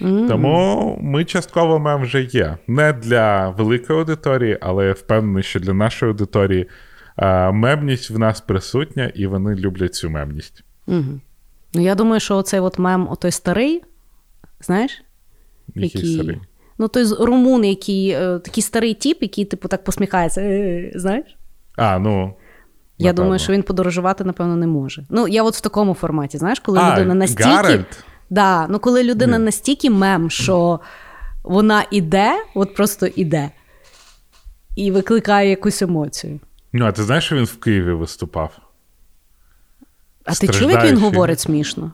mm 0.00 0.28
Тому 0.28 0.98
ми 1.02 1.24
частково 1.24 1.78
мем 1.78 2.02
вже 2.02 2.22
є. 2.22 2.58
Не 2.66 2.92
для 2.92 3.48
великої 3.48 3.98
аудиторії, 3.98 4.58
але 4.60 4.86
я 4.86 4.92
впевнений, 4.92 5.42
що 5.42 5.60
для 5.60 5.72
нашої 5.72 6.10
аудиторії 6.10 6.68
мемність 7.52 8.10
в 8.10 8.18
нас 8.18 8.40
присутня, 8.40 9.12
і 9.14 9.26
вони 9.26 9.54
люблять 9.54 9.94
цю 9.94 10.10
мемність. 10.10 10.64
mm 10.88 11.20
Ну, 11.74 11.82
я 11.82 11.94
думаю, 11.94 12.20
що 12.20 12.36
оцей 12.36 12.60
от 12.60 12.78
мем, 12.78 13.08
отой 13.10 13.30
старий, 13.30 13.82
знаєш? 14.60 15.02
Який, 15.74 15.90
який 15.94 16.14
старий? 16.14 16.40
Ну, 16.78 16.88
той 16.88 17.04
румун, 17.20 17.64
який 17.64 18.10
е, 18.10 18.38
такий 18.38 18.62
старий 18.62 18.94
тіп, 18.94 19.22
який, 19.22 19.44
типу, 19.44 19.68
так 19.68 19.84
посміхається, 19.84 20.40
е, 20.40 20.92
знаєш? 20.94 21.36
А, 21.76 21.98
ну. 21.98 22.34
Я 22.98 23.06
напевно. 23.06 23.24
думаю, 23.24 23.38
що 23.38 23.52
він 23.52 23.62
подорожувати, 23.62 24.24
напевно, 24.24 24.56
не 24.56 24.66
може. 24.66 25.04
Ну, 25.10 25.28
я 25.28 25.42
от 25.42 25.54
в 25.54 25.60
такому 25.60 25.94
форматі, 25.94 26.38
знаєш, 26.38 26.60
коли 26.60 26.78
а, 26.78 26.92
людина 26.92 27.14
настільки. 27.14 27.50
Гаральд? 27.50 28.04
Да, 28.30 28.66
ну 28.68 28.78
коли 28.78 29.04
людина 29.04 29.38
не. 29.38 29.44
настільки 29.44 29.90
мем, 29.90 30.30
що 30.30 30.80
вона 31.42 31.84
іде, 31.90 32.32
от 32.54 32.74
просто 32.74 33.06
іде, 33.06 33.50
і 34.76 34.90
викликає 34.90 35.50
якусь 35.50 35.82
емоцію. 35.82 36.40
Ну, 36.72 36.84
а 36.84 36.92
ти 36.92 37.02
знаєш, 37.02 37.24
що 37.24 37.36
він 37.36 37.44
в 37.44 37.56
Києві 37.56 37.92
виступав? 37.92 38.58
А 40.24 40.34
ти 40.34 40.48
чув, 40.48 40.70
як 40.70 40.84
він 40.84 40.98
говорить 40.98 41.40
смішно? 41.40 41.92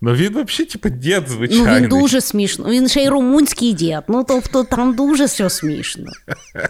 Ну 0.00 0.12
він 0.12 0.28
взагалі, 0.28 0.64
типу, 0.64 0.88
дід 0.88 1.28
звичайний. 1.28 1.66
Ну 1.66 1.76
він 1.76 1.88
дуже 1.88 2.20
смішно. 2.20 2.70
Він 2.70 2.88
ще 2.88 3.02
й 3.02 3.08
румунський 3.08 3.72
дід. 3.72 4.02
Ну 4.08 4.24
тобто 4.28 4.64
там 4.64 4.94
дуже 4.94 5.24
все 5.24 5.50
смішно. 5.50 6.04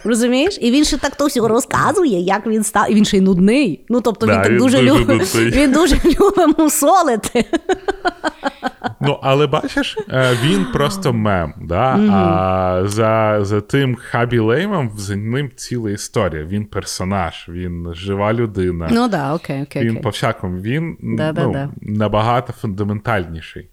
Розумієш? 0.04 0.58
І 0.60 0.70
він 0.70 0.84
ще 0.84 0.96
так 0.96 1.16
то 1.16 1.26
всього 1.26 1.48
розказує, 1.48 2.20
як 2.20 2.46
він 2.46 2.64
став. 2.64 2.92
І 2.92 2.94
він 2.94 3.04
ще 3.04 3.16
й 3.16 3.20
нудний. 3.20 3.84
Ну 3.88 4.00
тобто 4.00 4.26
він 4.26 4.34
да, 4.34 4.42
так 4.42 4.52
він 4.52 4.58
дуже 4.58 4.82
любить. 4.82 5.34
Він 5.34 5.72
дуже 5.72 5.96
любить 5.96 6.58
мусолити. 6.58 7.44
Ну, 9.00 9.18
але 9.22 9.46
бачиш, 9.46 9.98
е, 10.12 10.36
він 10.44 10.66
просто 10.72 11.12
мем. 11.12 11.54
Да? 11.62 11.96
Mm-hmm. 11.96 12.10
А 12.12 12.82
за 12.86 13.38
за 13.40 13.60
тим 13.60 13.96
Хабі 13.96 14.38
Леймом 14.38 14.90
за 14.96 15.16
ним 15.16 15.50
ціла 15.56 15.90
історія. 15.90 16.44
Він 16.44 16.64
персонаж, 16.64 17.46
він 17.48 17.94
жива 17.94 18.32
людина. 18.32 18.88
Ну 18.92 19.08
да, 19.08 19.34
окей, 19.34 19.62
окей. 19.62 19.82
Він 19.82 19.90
окей. 19.90 20.02
по 20.02 20.08
всякому, 20.08 20.60
він 20.60 20.96
да, 21.02 21.32
ну, 21.32 21.72
набагато 21.82 22.52
фундаментальніший. 23.16 23.68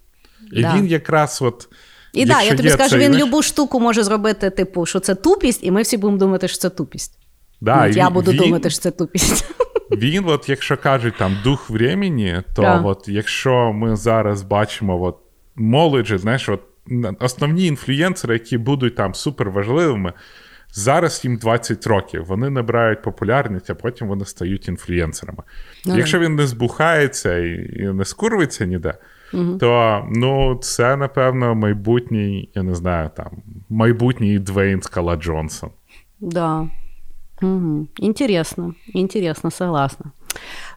І 0.52 0.64
він 0.64 0.86
якраз 0.86 1.42
от. 1.42 1.68
І 2.12 2.26
так, 2.26 2.44
я 2.44 2.56
тобі 2.56 2.70
скажу, 2.70 2.96
він 2.96 3.14
любу 3.14 3.42
штуку 3.42 3.80
може 3.80 4.02
зробити, 4.02 4.50
типу, 4.50 4.86
що 4.86 5.00
це 5.00 5.14
тупість, 5.14 5.64
і 5.64 5.70
ми 5.70 5.82
всі 5.82 5.96
будемо 5.96 6.18
думати, 6.18 6.48
що 6.48 6.58
це 6.58 6.70
тупість. 6.70 7.18
Да, 7.60 7.86
Я 7.86 8.10
буду 8.10 8.30
він... 8.30 8.38
думати, 8.38 8.70
що 8.70 8.80
це 8.80 8.90
тупість. 8.90 9.44
Він, 9.90 10.24
от, 10.26 10.48
якщо 10.48 10.76
кажуть 10.76 11.14
там 11.18 11.36
дух 11.44 11.70
времени, 11.70 12.42
то 12.54 12.62
yeah. 12.62 12.86
от, 12.86 13.08
якщо 13.08 13.72
ми 13.72 13.96
зараз 13.96 14.42
бачимо 14.42 15.02
от, 15.02 15.18
молоді, 15.56 16.18
знаєш, 16.18 16.48
от, 16.48 16.60
основні 17.20 17.66
інфлюєнсери, 17.66 18.34
які 18.34 18.58
будуть 18.58 18.96
там 18.96 19.14
суперважливими, 19.14 20.12
зараз 20.72 21.20
їм 21.24 21.36
20 21.36 21.86
років, 21.86 22.24
вони 22.24 22.50
набирають 22.50 23.02
популярність, 23.02 23.70
а 23.70 23.74
потім 23.74 24.08
вони 24.08 24.24
стають 24.24 24.68
інфлюєнсерами. 24.68 25.42
Yeah. 25.86 25.96
Якщо 25.96 26.18
він 26.18 26.34
не 26.34 26.46
збухається 26.46 27.38
і, 27.38 27.70
і 27.76 27.82
не 27.82 28.04
скурвиться 28.04 28.64
ніде, 28.64 28.94
uh 29.34 29.58
то 29.58 30.02
ну, 30.10 30.58
це, 30.62 30.96
напевно, 30.96 31.54
майбутній, 31.54 32.50
я 32.54 32.62
не 32.62 32.74
знаю, 32.74 33.10
там, 33.16 33.30
майбутній 33.68 34.38
Двейн 34.38 34.82
Скала 34.82 35.16
Джонсон. 35.16 35.70
Да. 36.20 36.68
Угу. 37.42 37.86
Інтересно, 37.96 38.74
інтересно, 38.94 39.50
согласна. 39.50 40.06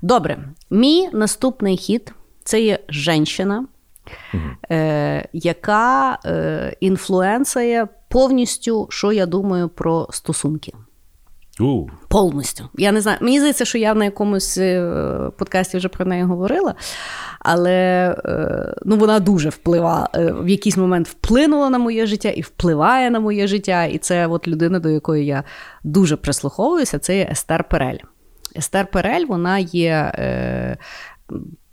Добре, 0.02 0.38
мій 0.70 1.10
наступний 1.14 1.78
хід 1.78 2.14
це 2.44 2.62
є 2.62 2.80
жінка, 2.90 3.66
угу. 4.34 4.44
е, 4.72 5.30
яка 5.34 6.20
е, 6.26 6.78
інфлюенсує 6.80 7.88
повністю, 8.10 8.88
що 8.90 9.12
я 9.12 9.26
думаю 9.26 9.70
про 9.70 10.08
стосунки. 10.12 10.74
Uh. 11.60 11.88
Повністю. 12.08 12.70
Я 12.78 12.92
не 12.92 13.02
знаю. 13.02 13.18
Мені 13.22 13.40
здається, 13.40 13.66
що 13.66 13.78
я 13.78 13.94
на 13.94 14.06
якомусь 14.06 14.58
е, 14.58 14.92
подкасті 15.38 15.78
вже 15.78 15.90
про 15.90 16.06
неї 16.06 16.24
говорила, 16.24 16.76
але 17.40 17.72
е, 18.26 18.76
ну, 18.86 18.98
вона 18.98 19.20
дуже 19.20 19.50
впливала, 19.50 20.10
е, 20.16 20.32
в 20.32 20.50
якийсь 20.50 20.78
момент 20.78 21.08
вплинула 21.08 21.70
на 21.70 21.78
моє 21.78 22.06
життя 22.06 22.30
і 22.30 22.42
впливає 22.42 23.10
на 23.10 23.20
моє 23.20 23.48
життя. 23.48 23.84
І 23.84 23.98
це 23.98 24.28
от 24.28 24.48
людина, 24.48 24.80
до 24.80 24.90
якої 24.90 25.26
я 25.26 25.44
дуже 25.84 26.16
прислуховуюся, 26.18 27.00
це 27.00 27.18
є 27.18 27.28
Естер 27.32 27.64
Перель. 27.64 28.00
Естер 28.56 28.88
Перель, 28.92 29.26
вона 29.26 29.58
є. 29.60 30.12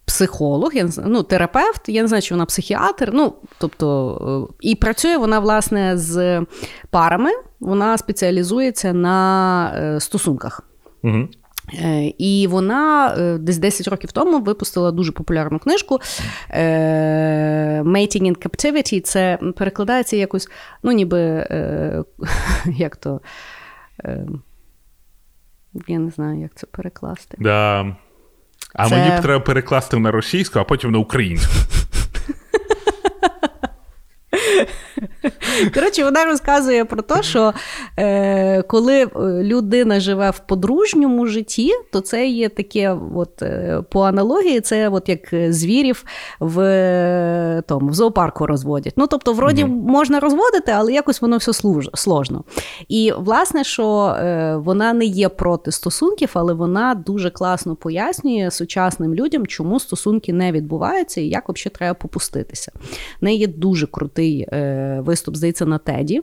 Психолог, 0.07 0.75
я 0.75 0.85
не 0.85 0.91
знаю, 0.91 1.11
ну, 1.11 1.23
терапевт, 1.23 1.89
я 1.89 2.03
не 2.03 2.09
знаю, 2.09 2.23
чи 2.23 2.35
вона 2.35 2.47
психіатр. 2.47 3.11
Ну, 3.13 3.35
тобто, 3.59 4.49
І 4.61 4.75
працює 4.75 5.17
вона, 5.17 5.39
власне, 5.39 5.99
з 5.99 6.43
парами, 6.91 7.31
вона 7.61 7.99
спеціалізується 7.99 8.93
на 8.93 9.99
стосунках. 10.01 10.61
Угу. 11.03 11.29
Е, 11.73 12.13
і 12.19 12.47
вона 12.47 13.15
е, 13.19 13.39
десь 13.39 13.59
10 13.59 13.89
років 13.89 14.13
тому 14.13 14.41
випустила 14.41 14.93
дуже 14.93 15.13
популярну 15.13 15.59
книжку 15.59 15.99
е, 16.51 17.83
Mating 17.83 18.23
in 18.23 18.47
Captivity. 18.47 19.01
Це 19.01 19.39
перекладається 19.57 20.17
якось, 20.17 20.49
ну, 20.83 20.93
ніби 20.93 21.19
як 22.67 22.97
то. 22.97 23.21
Я 25.89 25.99
не 25.99 26.11
знаю, 26.11 26.41
як 26.41 26.55
це 26.55 26.67
перекласти. 26.67 27.37
Да. 27.41 27.97
А 28.75 28.89
це... 28.89 28.97
мені 28.97 29.19
б 29.19 29.23
треба 29.23 29.41
перекласти 29.41 29.97
на 29.97 30.11
російську, 30.11 30.59
а 30.59 30.65
потім 30.65 30.91
на 30.91 30.99
українську. 30.99 31.53
Коротше, 35.75 36.05
вона 36.05 36.25
розказує 36.25 36.85
про 36.85 37.03
те, 37.03 37.23
що 37.23 37.53
е, 37.99 38.63
коли 38.63 39.03
е, 39.03 39.09
людина 39.43 40.01
живе 40.01 40.31
в 40.31 40.39
подружньому 40.39 41.27
житті, 41.27 41.73
то 41.93 42.01
це 42.01 42.27
є 42.27 42.49
таке, 42.49 42.97
от 43.15 43.43
е, 43.43 43.83
по 43.91 44.01
аналогії, 44.01 44.61
це 44.61 44.89
от 44.89 45.09
як 45.09 45.53
звірів 45.55 46.05
в 46.41 46.61
е, 46.61 47.63
тому, 47.67 47.91
в 47.91 47.95
зоопарку 47.95 48.47
розводять. 48.47 48.95
Ну, 48.97 49.07
тобто, 49.07 49.33
вроді 49.33 49.65
mm 49.65 49.85
можна 49.85 50.21
розводити, 50.21 50.73
але 50.73 50.93
якось 50.93 51.23
воно 51.23 51.37
все 51.37 51.53
служ, 51.53 51.91
сложно. 51.95 52.45
І 52.89 53.13
власне, 53.19 53.65
що 53.65 54.07
е, 54.07 54.57
вона 54.57 54.93
не 54.93 55.05
є 55.05 55.29
проти 55.29 55.73
стосунків, 55.73 56.31
але 56.33 56.55
вона 56.55 56.95
дуже 56.95 57.31
класно 57.31 57.77
пояснює 57.77 58.51
сучасним 58.51 59.15
людям, 59.15 59.47
чому 59.47 59.81
стосунки 59.81 60.33
не 60.33 60.53
відбуваються 60.53 61.21
і 61.21 61.29
як 61.29 61.49
взагалі 61.49 61.75
треба 61.75 61.95
попуститися. 61.95 62.73
В 63.21 63.25
неї 63.25 63.39
є 63.39 63.47
дуже 63.47 63.87
крутий 63.87 64.49
е, 64.53 64.84
виступ, 65.01 65.37
здається, 65.37 65.67
на 65.67 65.79
Теді. 65.79 66.23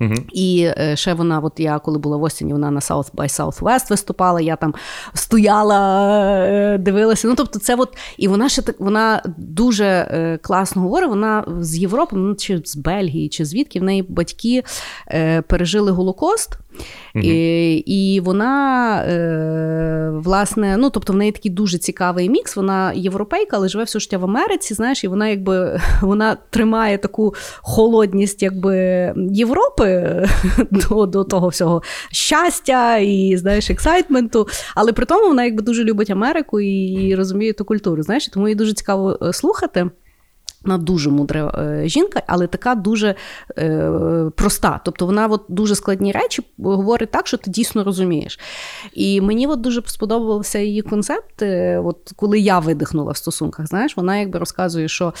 Угу. 0.00 0.14
І 0.32 0.70
е, 0.78 0.96
ще 0.96 1.14
вона, 1.14 1.40
от 1.40 1.60
я 1.60 1.78
коли 1.78 1.98
була 1.98 2.16
в 2.16 2.22
осінь, 2.22 2.52
вона 2.52 2.70
на 2.70 2.80
South 2.80 3.12
by 3.14 3.40
Southwest 3.40 3.90
виступала, 3.90 4.40
я 4.40 4.56
там 4.56 4.74
стояла, 5.14 6.10
е, 6.46 6.78
дивилася. 6.78 7.28
Ну, 7.28 7.34
тобто, 7.34 7.58
це 7.58 7.74
от, 7.74 7.96
і 8.16 8.28
вона 8.28 8.48
ще 8.48 8.62
так 8.62 8.80
вона 8.80 9.22
дуже 9.36 9.84
е, 9.84 10.38
класно 10.42 10.82
говорить. 10.82 11.10
Вона 11.10 11.44
з 11.60 11.78
Європи, 11.78 12.16
ну, 12.16 12.34
чи 12.34 12.62
з 12.64 12.76
Бельгії, 12.76 13.28
чи 13.28 13.44
звідки 13.44 13.80
в 13.80 13.82
неї 13.82 14.02
батьки 14.02 14.62
пережили 15.46 15.92
Голокост. 15.92 16.58
Угу. 17.14 17.24
І 17.24 17.76
і 17.76 18.20
вона, 18.20 18.96
е, 19.02 20.10
власне, 20.14 20.76
ну 20.76 20.90
тобто 20.90 21.12
в 21.12 21.16
неї 21.16 21.32
такий 21.32 21.50
дуже 21.50 21.78
цікавий 21.78 22.28
мікс. 22.28 22.56
Вона 22.56 22.92
європейка, 22.92 23.56
але 23.56 23.68
живе 23.68 23.84
все 23.84 23.98
життя 24.00 24.18
в 24.18 24.24
Америці. 24.24 24.74
Знаєш, 24.74 25.04
і 25.04 25.08
вона 25.08 25.28
якби 25.28 25.80
вона 26.02 26.36
тримає 26.50 26.98
таку 26.98 27.34
холодність 27.60 28.42
якби 28.42 28.74
Європи 29.30 29.87
до 30.70 31.06
до 31.06 31.24
того 31.24 31.48
всього 31.48 31.82
щастя 32.12 32.96
і 32.96 33.36
знаєш, 33.36 33.70
ексайтменту. 33.70 34.48
Але 34.74 34.92
при 34.92 35.06
тому 35.06 35.28
вона 35.28 35.44
якби 35.44 35.62
дуже 35.62 35.84
любить 35.84 36.10
Америку 36.10 36.60
і, 36.60 37.14
розуміє 37.14 37.52
ту 37.52 37.64
культуру. 37.64 38.02
Знаєш, 38.02 38.28
тому 38.28 38.48
їй 38.48 38.54
дуже 38.54 38.72
цікаво 38.72 39.18
е, 39.22 39.32
слухати. 39.32 39.90
Вона 40.64 40.78
дуже 40.78 41.10
мудра 41.10 41.54
е, 41.58 41.88
жінка, 41.88 42.22
але 42.26 42.46
така 42.46 42.74
дуже 42.74 43.14
е, 43.58 43.90
проста. 44.36 44.80
Тобто 44.84 45.06
вона 45.06 45.26
от 45.26 45.42
дуже 45.48 45.74
складні 45.74 46.12
речі 46.12 46.42
говорить 46.58 47.10
так, 47.10 47.26
що 47.26 47.36
ти 47.36 47.50
дійсно 47.50 47.84
розумієш. 47.84 48.38
І 48.92 49.20
мені 49.20 49.46
от 49.46 49.60
дуже 49.60 49.82
сподобався 49.86 50.58
її 50.58 50.82
концепт, 50.82 51.42
е, 51.42 51.78
от 51.84 52.12
коли 52.16 52.38
я 52.38 52.58
видихнула 52.58 53.12
в 53.12 53.16
стосунках. 53.16 53.66
Знаєш, 53.66 53.96
вона 53.96 54.16
якби 54.18 54.38
розказує, 54.38 54.88
що. 54.88 55.14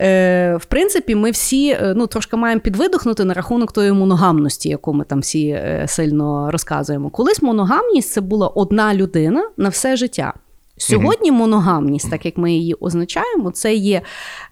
Е, 0.00 0.56
в 0.56 0.64
принципі, 0.64 1.14
ми 1.14 1.30
всі 1.30 1.78
ну, 1.96 2.06
трошки 2.06 2.36
маємо 2.36 2.60
підвидохнути 2.60 3.24
на 3.24 3.34
рахунок 3.34 3.72
тої 3.72 3.92
моногамності, 3.92 4.68
яку 4.68 4.92
ми 4.92 5.04
там 5.04 5.20
всі 5.20 5.62
сильно 5.86 6.50
розказуємо. 6.50 7.10
Колись 7.10 7.42
моногамність 7.42 8.12
це 8.12 8.20
була 8.20 8.48
одна 8.48 8.94
людина 8.94 9.50
на 9.56 9.68
все 9.68 9.96
життя. 9.96 10.34
Сьогодні 10.76 11.32
моногамність, 11.32 12.10
так 12.10 12.26
як 12.26 12.36
ми 12.36 12.52
її 12.52 12.74
означаємо, 12.74 13.50
це 13.50 13.74
є 13.74 14.02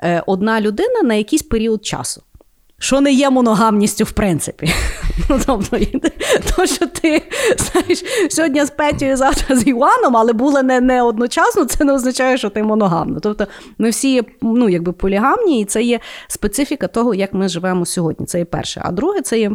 е, 0.00 0.22
одна 0.26 0.60
людина 0.60 1.02
на 1.02 1.14
якийсь 1.14 1.42
період 1.42 1.86
часу. 1.86 2.22
Що 2.78 3.00
не 3.00 3.12
є 3.12 3.30
моногамністю, 3.30 4.04
в 4.04 4.12
принципі. 4.12 4.70
Ну, 5.28 5.40
тобто, 5.46 5.78
то, 6.56 6.66
що 6.66 6.86
ти 6.86 7.22
знаєш, 7.58 8.04
сьогодні 8.30 8.64
з 8.64 8.70
Петю, 8.70 9.16
завтра 9.16 9.56
з 9.56 9.66
Іваном, 9.66 10.16
але 10.16 10.32
були 10.32 10.62
не 10.62 10.80
не 10.80 11.02
одночасно, 11.02 11.64
це 11.64 11.84
не 11.84 11.92
означає, 11.92 12.38
що 12.38 12.50
ти 12.50 12.62
моногамна. 12.62 13.20
Тобто 13.20 13.46
ми 13.78 13.90
всі 13.90 14.22
ну, 14.42 14.68
якби 14.68 14.92
полігамні, 14.92 15.60
і 15.60 15.64
це 15.64 15.82
є 15.82 16.00
специфіка 16.28 16.86
того, 16.88 17.14
як 17.14 17.34
ми 17.34 17.48
живемо 17.48 17.86
сьогодні. 17.86 18.26
Це 18.26 18.38
є 18.38 18.44
перше. 18.44 18.80
А 18.84 18.92
друге, 18.92 19.20
це 19.20 19.38
є 19.38 19.50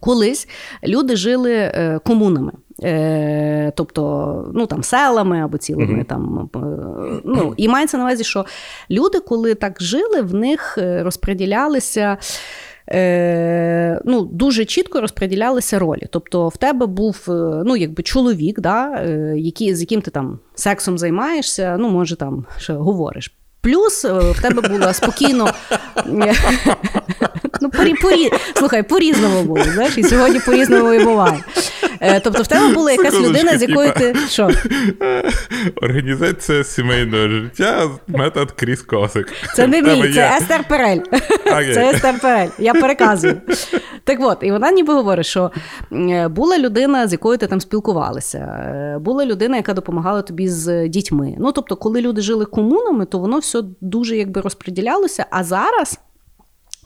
колись 0.00 0.48
люди 0.84 1.16
жили 1.16 1.52
е, 1.54 2.00
комунами. 2.04 2.52
Е, 2.84 3.72
тобто, 3.76 4.50
ну 4.54 4.66
там 4.66 4.82
селами 4.82 5.40
або 5.40 5.58
цілими 5.58 5.98
mm-hmm. 5.98 6.04
там. 6.04 6.50
Е, 6.54 7.20
ну, 7.24 7.54
І 7.56 7.68
мається 7.68 7.96
на 7.96 8.04
увазі, 8.04 8.24
що 8.24 8.46
люди, 8.90 9.20
коли 9.20 9.54
так 9.54 9.82
жили, 9.82 10.22
в 10.22 10.34
них 10.34 10.78
е, 10.78 11.02
розподілялися. 11.02 12.18
Ну, 14.04 14.28
Дуже 14.32 14.64
чітко 14.64 15.00
розподілялися 15.00 15.78
ролі. 15.78 16.06
Тобто 16.10 16.48
в 16.48 16.56
тебе 16.56 16.86
був 16.86 17.24
ну, 17.64 17.76
якби 17.76 18.02
чоловік, 18.02 18.60
да, 18.60 19.02
який, 19.36 19.74
з 19.74 19.80
яким 19.80 20.00
ти 20.00 20.10
там 20.10 20.38
сексом 20.54 20.98
займаєшся, 20.98 21.76
ну, 21.80 21.88
може, 21.88 22.16
там 22.16 22.46
ще 22.58 22.72
говориш. 22.72 23.34
Плюс 23.62 24.04
в 24.04 24.42
тебе 24.42 24.68
було 24.68 24.92
спокійно. 24.92 25.50
ну, 27.60 27.70
порі, 27.70 27.94
порі, 27.94 28.30
Слухай, 28.54 28.82
по-різному 28.82 29.42
було. 29.42 29.64
знаєш, 29.64 29.98
І 29.98 30.02
сьогодні 30.02 30.40
по-різному 30.40 30.92
і 30.92 31.04
буває. 31.04 31.44
Е, 32.00 32.20
тобто 32.20 32.42
в 32.42 32.46
тебе 32.46 32.74
була 32.74 32.92
якась 32.92 33.20
людина, 33.20 33.58
з 33.58 33.62
якою 33.62 33.92
ти. 33.92 34.16
Що? 34.28 34.50
Організація 35.82 36.64
сімейного 36.64 37.28
життя, 37.28 37.88
метод 38.06 38.52
крізь 38.52 38.82
косик. 38.82 39.32
Це 39.54 39.66
не 39.66 39.82
мій, 39.82 40.12
це 40.14 40.36
Естер 40.40 40.64
Перель. 40.68 40.98
Це 41.74 41.90
Естер 41.90 42.20
Перель. 42.20 42.48
Я 42.58 42.74
переказую. 42.74 43.40
Так 44.04 44.18
от, 44.20 44.38
і 44.42 44.52
вона 44.52 44.72
ніби 44.72 44.94
говорить, 44.94 45.26
що 45.26 45.50
е, 45.92 46.28
була 46.28 46.58
людина, 46.58 47.08
з 47.08 47.12
якою 47.12 47.38
ти 47.38 47.46
там 47.46 47.60
спілкувалася, 47.60 48.38
е, 48.38 48.98
була 48.98 49.26
людина, 49.26 49.56
яка 49.56 49.74
допомагала 49.74 50.22
тобі 50.22 50.48
з 50.48 50.88
дітьми. 50.88 51.34
Ну, 51.38 51.52
тобто, 51.52 51.76
коли 51.76 52.00
люди 52.00 52.20
жили 52.22 52.44
комунами, 52.44 53.04
то 53.04 53.18
воно 53.18 53.38
все 53.38 53.51
дуже 53.80 54.16
якби 54.16 54.40
розподілялося. 54.40 55.26
А 55.30 55.44
зараз. 55.44 55.98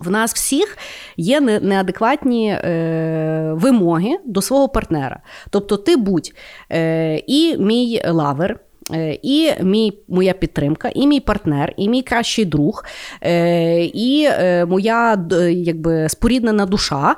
В 0.01 0.11
нас 0.11 0.35
всіх 0.35 0.79
є 1.17 1.41
неадекватні 1.41 2.49
е, 2.49 3.53
вимоги 3.55 4.19
до 4.25 4.43
свого 4.43 4.69
партнера. 4.69 5.21
Тобто, 5.51 5.77
ти 5.77 5.97
будь 5.97 6.33
е, 6.73 7.23
і 7.27 7.57
мій 7.57 8.03
лавер. 8.09 8.61
Е, 8.93 9.19
і 9.23 9.53
мій, 9.63 9.99
моя 10.09 10.33
підтримка, 10.33 10.91
і 10.95 11.07
мій 11.07 11.21
партнер, 11.21 11.73
і 11.77 11.89
мій 11.89 12.03
кращий 12.03 12.45
друг, 12.45 12.85
е, 13.23 13.85
і 13.85 14.29
е, 14.31 14.67
моя 14.67 15.27
якби 15.51 16.09
споріднена 16.09 16.67
душа. 16.67 17.17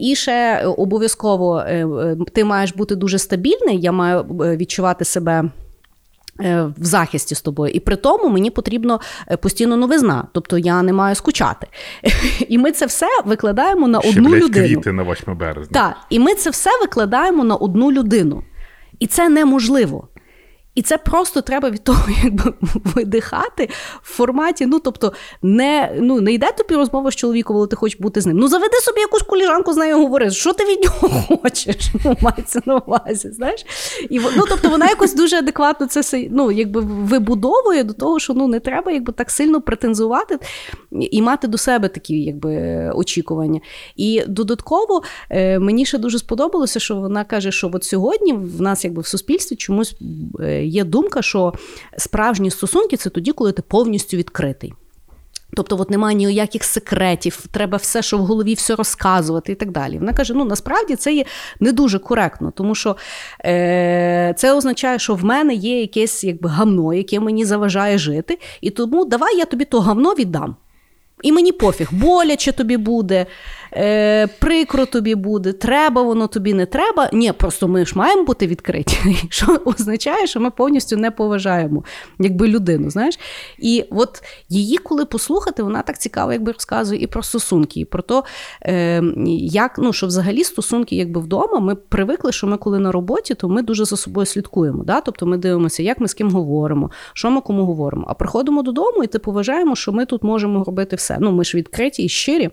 І 0.00 0.14
ще 0.16 0.66
обов'язково 0.66 1.64
ти 2.32 2.44
маєш 2.44 2.74
бути 2.74 2.96
дуже 2.96 3.18
стабільний. 3.18 3.80
Я 3.80 3.92
маю 3.92 4.22
відчувати 4.22 5.04
себе. 5.04 5.44
Е, 6.40 6.62
в 6.78 6.84
захисті 6.84 7.34
з 7.34 7.40
тобою, 7.40 7.72
і 7.72 7.80
при 7.80 7.96
тому 7.96 8.28
мені 8.28 8.50
потрібно 8.50 9.00
е, 9.30 9.36
постійно 9.36 9.76
новизна, 9.76 10.26
тобто 10.32 10.58
я 10.58 10.82
не 10.82 10.92
маю 10.92 11.14
скучати. 11.14 11.66
І 12.48 12.58
ми 12.58 12.72
це 12.72 12.86
все 12.86 13.06
викладаємо 13.24 13.88
на 13.88 13.98
одну 13.98 14.28
блядь, 14.28 14.42
людину. 14.42 14.66
квіти 14.66 14.92
на 14.92 15.02
8 15.02 15.36
березня. 15.36 15.70
Так, 15.72 15.96
і 16.10 16.18
ми 16.18 16.34
це 16.34 16.50
все 16.50 16.70
викладаємо 16.80 17.44
на 17.44 17.56
одну 17.56 17.92
людину. 17.92 18.42
І 18.98 19.06
це 19.06 19.28
неможливо. 19.28 20.08
І 20.76 20.82
це 20.82 20.98
просто 20.98 21.40
треба 21.40 21.70
від 21.70 21.84
того, 21.84 22.02
якби 22.24 22.54
видихати 22.74 23.68
в 24.02 24.12
форматі. 24.12 24.66
Ну, 24.66 24.78
тобто, 24.78 25.12
не 25.42 25.96
ну, 26.00 26.20
не 26.20 26.32
йде 26.32 26.52
тобі 26.52 26.74
розмова 26.74 27.10
з 27.10 27.16
чоловіком, 27.16 27.56
коли 27.56 27.66
ти 27.66 27.76
хочеш 27.76 28.00
бути 28.00 28.20
з 28.20 28.26
ним. 28.26 28.36
Ну, 28.36 28.48
заведи 28.48 28.76
собі 28.76 29.00
якусь 29.00 29.22
коліжанку 29.22 29.72
з 29.72 29.76
нею 29.76 29.98
говори, 29.98 30.30
що 30.30 30.52
ти 30.52 30.64
від 30.64 30.84
нього 30.84 31.24
хочеш? 31.42 31.76
Ну, 32.04 32.16
мається 32.20 32.60
на 32.66 32.76
увазі. 32.76 33.30
знаєш? 33.30 33.66
І, 34.10 34.20
ну, 34.36 34.44
Тобто 34.48 34.68
вона 34.68 34.88
якось 34.88 35.14
дуже 35.14 35.36
адекватно 35.36 35.86
це 35.86 36.28
ну, 36.30 36.52
якби 36.52 36.80
вибудовує 36.80 37.84
до 37.84 37.92
того, 37.92 38.18
що 38.18 38.34
ну, 38.34 38.48
не 38.48 38.60
треба 38.60 38.92
якби, 38.92 39.12
так 39.12 39.30
сильно 39.30 39.60
претензувати 39.60 40.38
і 40.90 41.22
мати 41.22 41.48
до 41.48 41.58
себе 41.58 41.88
такі 41.88 42.22
якби, 42.22 42.50
очікування. 42.94 43.60
І 43.96 44.22
додатково 44.28 45.02
е, 45.30 45.58
мені 45.58 45.86
ще 45.86 45.98
дуже 45.98 46.18
сподобалося, 46.18 46.80
що 46.80 46.96
вона 46.96 47.24
каже, 47.24 47.52
що 47.52 47.70
от 47.72 47.84
сьогодні 47.84 48.32
в 48.32 48.60
нас 48.60 48.84
якби 48.84 49.02
в 49.02 49.06
суспільстві 49.06 49.56
чомусь. 49.56 49.96
Є 50.68 50.84
думка, 50.84 51.22
що 51.22 51.52
справжні 51.98 52.50
стосунки 52.50 52.96
це 52.96 53.10
тоді, 53.10 53.32
коли 53.32 53.52
ти 53.52 53.62
повністю 53.62 54.16
відкритий. 54.16 54.74
Тобто, 55.56 55.76
от 55.80 55.90
немає 55.90 56.16
ніяких 56.16 56.64
секретів, 56.64 57.46
треба 57.50 57.76
все, 57.76 58.02
що 58.02 58.18
в 58.18 58.20
голові, 58.20 58.54
все 58.54 58.74
розказувати 58.74 59.52
і 59.52 59.54
так 59.54 59.70
далі. 59.70 59.98
Вона 59.98 60.12
каже: 60.12 60.34
ну 60.34 60.44
насправді 60.44 60.96
це 60.96 61.14
є 61.14 61.24
не 61.60 61.72
дуже 61.72 61.98
коректно, 61.98 62.50
тому 62.50 62.74
що 62.74 62.96
е, 63.44 64.34
це 64.36 64.54
означає, 64.54 64.98
що 64.98 65.14
в 65.14 65.24
мене 65.24 65.54
є 65.54 65.80
якесь 65.80 66.24
якби 66.24 66.48
гавно, 66.48 66.94
яке 66.94 67.20
мені 67.20 67.44
заважає 67.44 67.98
жити, 67.98 68.38
і 68.60 68.70
тому 68.70 69.04
давай 69.04 69.38
я 69.38 69.44
тобі 69.44 69.64
то 69.64 69.80
гавно 69.80 70.14
віддам. 70.14 70.56
І 71.22 71.32
мені 71.32 71.52
пофіг, 71.52 71.88
боляче 71.92 72.52
тобі 72.52 72.76
буде, 72.76 73.26
е, 73.76 74.26
прикро 74.26 74.86
тобі 74.86 75.14
буде, 75.14 75.52
треба 75.52 76.02
воно 76.02 76.26
тобі 76.26 76.54
не 76.54 76.66
треба. 76.66 77.10
Ні, 77.12 77.32
просто 77.32 77.68
ми 77.68 77.86
ж 77.86 77.98
маємо 77.98 78.24
бути 78.24 78.46
відкриті, 78.46 78.98
що 79.28 79.60
означає, 79.64 80.26
що 80.26 80.40
ми 80.40 80.50
повністю 80.50 80.96
не 80.96 81.10
поважаємо 81.10 81.84
якби 82.18 82.48
людину. 82.48 82.90
знаєш. 82.90 83.18
І 83.58 83.84
от 83.90 84.22
її, 84.48 84.76
коли 84.76 85.04
послухати, 85.04 85.62
вона 85.62 85.82
так 85.82 85.98
цікаво, 85.98 86.32
якби 86.32 86.52
розказує 86.52 87.00
і 87.02 87.06
про 87.06 87.22
стосунки, 87.22 87.80
і 87.80 87.84
про 87.84 88.02
те, 88.02 88.22
як 89.40 89.78
ну, 89.78 89.92
що 89.92 90.06
взагалі 90.06 90.44
стосунки 90.44 90.96
якби 90.96 91.20
вдома. 91.20 91.60
Ми 91.60 91.74
привикли, 91.74 92.32
що 92.32 92.46
ми 92.46 92.56
коли 92.56 92.78
на 92.78 92.92
роботі, 92.92 93.34
то 93.34 93.48
ми 93.48 93.62
дуже 93.62 93.84
за 93.84 93.96
собою 93.96 94.26
слідкуємо. 94.26 94.84
Да? 94.84 95.00
Тобто 95.00 95.26
ми 95.26 95.36
дивимося, 95.36 95.82
як 95.82 96.00
ми 96.00 96.08
з 96.08 96.14
ким 96.14 96.30
говоримо, 96.30 96.90
що 97.12 97.30
ми 97.30 97.40
кому 97.40 97.64
говоримо. 97.64 98.04
А 98.08 98.14
приходимо 98.14 98.62
додому 98.62 99.04
і 99.04 99.06
типу 99.06 99.32
вважаємо, 99.32 99.76
що 99.76 99.92
ми 99.92 100.06
тут 100.06 100.22
можемо 100.22 100.64
робити 100.64 100.96
все. 100.96 101.16
Ну, 101.20 101.32
ми 101.32 101.44
ж 101.44 101.56
відкриті 101.56 102.02
і 102.02 102.08
щирі. 102.08 102.50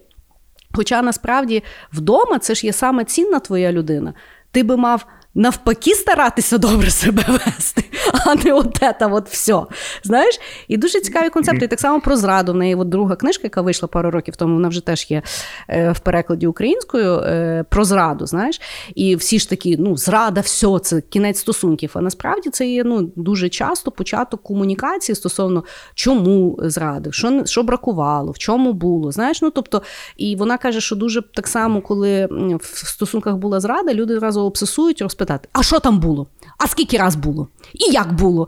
Хоча 0.74 1.02
насправді 1.02 1.64
вдома 1.94 2.40
це 2.40 2.56
ж 2.56 2.66
є 2.66 2.74
саме 2.74 3.04
цінна 3.06 3.40
твоя 3.40 3.72
людина. 3.72 4.14
Ти 4.52 4.64
би 4.64 4.78
мав 4.78 5.06
навпаки 5.36 5.96
старатися 5.96 6.58
добре 6.58 6.90
себе 6.90 7.24
вести, 7.28 7.84
а 8.26 8.36
не 8.36 8.54
от 8.54 8.78
це 8.78 9.06
от 9.12 9.30
все. 9.30 9.62
Знаєш? 10.04 10.40
І 10.68 10.78
дуже 10.78 11.00
цікаві 11.00 11.30
концепти. 11.30 11.66
І 11.66 11.68
так 11.68 11.80
само 11.80 12.02
про 12.02 12.18
зраду. 12.18 12.54
В 12.54 12.56
неї 12.56 12.76
от 12.76 12.90
друга 12.90 13.16
книжка, 13.16 13.42
яка 13.44 13.62
вийшла 13.62 13.88
пару 13.88 14.12
років 14.12 14.36
тому, 14.36 14.54
вона 14.54 14.68
вже 14.68 14.82
теж 14.82 15.08
є 15.10 15.22
е, 15.70 15.92
в 15.92 16.00
перекладі 16.00 16.48
українською 16.48 17.20
е, 17.20 17.66
про 17.70 17.86
зраду. 17.86 18.26
знаєш. 18.26 18.62
І 18.96 19.16
всі 19.16 19.40
ж 19.40 19.50
такі, 19.50 19.78
ну, 19.78 19.98
зрада, 19.98 20.42
все, 20.42 20.80
це 20.80 21.02
кінець 21.02 21.40
стосунків. 21.40 21.92
А 21.94 22.02
насправді 22.02 22.50
це 22.50 22.68
є 22.68 22.84
ну, 22.84 23.12
дуже 23.16 23.50
часто 23.50 23.92
початок 23.92 24.44
комунікації 24.44 25.16
стосовно 25.16 25.64
чому 25.96 26.60
зрадив, 26.62 27.14
що 27.14 27.46
що 27.46 27.64
бракувало, 27.64 28.32
в 28.32 28.38
чому 28.38 28.74
було. 28.74 29.12
Знаєш, 29.12 29.42
ну 29.42 29.50
тобто, 29.50 29.82
і 30.18 30.36
вона 30.36 30.58
каже, 30.58 30.82
що 30.82 30.96
дуже 30.96 31.22
так 31.22 31.48
само, 31.48 31.82
коли 31.82 32.26
в 32.62 32.88
стосунках 32.88 33.36
була 33.36 33.60
зрада, 33.60 33.94
люди 33.94 34.16
одразу 34.16 34.42
обсесують, 34.42 35.02
розповідають, 35.02 35.23
спитати, 35.24 35.50
а 35.54 35.64
що 35.64 35.80
там 35.80 36.00
було? 36.00 36.28
А 36.58 36.68
скільки 36.68 36.98
раз 36.98 37.16
було? 37.16 37.48
І 37.74 37.92
як 37.92 38.14
було? 38.14 38.48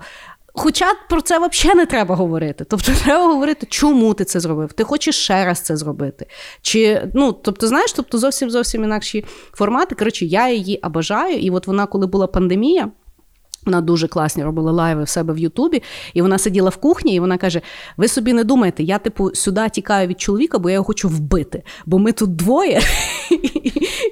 Хоча 0.53 0.85
про 1.10 1.22
це 1.22 1.39
взагалі 1.39 1.77
не 1.77 1.85
треба 1.85 2.15
говорити. 2.15 2.65
Тобто, 2.69 2.91
треба 3.03 3.27
говорити, 3.27 3.68
чому 3.69 4.14
ти 4.14 4.26
це 4.26 4.39
зробив. 4.39 4.73
Ти 4.73 4.84
хочеш 4.84 5.15
ще 5.15 5.45
раз 5.45 5.60
це 5.60 5.77
зробити. 5.77 6.26
Чи, 6.61 7.10
ну, 7.14 7.34
Тобто, 7.34 7.68
знаєш, 7.68 7.93
тобто 7.93 8.18
зовсім 8.18 8.49
зовсім 8.49 8.84
інакші 8.84 9.26
формати. 9.53 9.95
Коротше, 9.95 10.26
я 10.26 10.49
її 10.49 10.80
обажаю, 10.84 11.38
і 11.38 11.49
от 11.49 11.68
вона, 11.68 11.85
коли 11.85 12.07
була 12.07 12.27
пандемія. 12.27 12.91
Вона 13.65 13.81
дуже 13.81 14.07
класні 14.07 14.43
робила 14.43 14.72
лайви 14.72 15.03
в 15.03 15.10
себе 15.10 15.34
в 15.34 15.38
Ютубі, 15.38 15.84
і 16.14 16.22
вона 16.22 16.38
сиділа 16.38 16.69
в 16.69 16.77
кухні, 16.77 17.15
і 17.15 17.19
вона 17.19 17.38
каже: 17.38 17.61
Ви 17.97 18.07
собі 18.07 18.34
не 18.34 18.43
думаєте, 18.43 18.84
я, 18.84 18.99
типу, 18.99 19.35
сюди 19.35 19.69
тікаю 19.69 20.07
від 20.07 20.22
чоловіка, 20.22 20.60
бо 20.60 20.69
я 20.69 20.73
його 20.73 20.85
хочу 20.85 21.10
вбити. 21.10 21.64
Бо 21.85 21.99
ми 21.99 22.11
тут 22.11 22.35
двоє. 22.35 22.81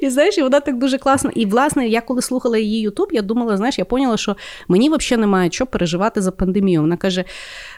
І 0.02 0.10
знаєш, 0.10 0.38
і 0.38 0.42
вона 0.42 0.60
так 0.60 0.78
дуже 0.78 0.98
класна. 0.98 1.32
І, 1.36 1.46
власне, 1.46 1.88
я 1.88 2.02
коли 2.02 2.22
слухала 2.22 2.58
її 2.58 2.82
Ютуб, 2.82 3.08
я 3.12 3.22
думала, 3.22 3.58
знаєш, 3.58 3.80
я 3.80 3.86
поняла, 3.86 4.18
що 4.18 4.36
мені 4.68 4.90
взагалі 4.90 5.22
немає 5.22 5.50
що 5.52 5.66
переживати 5.66 6.22
за 6.22 6.32
пандемію. 6.32 6.82
Вона 6.82 6.98
каже, 6.98 7.24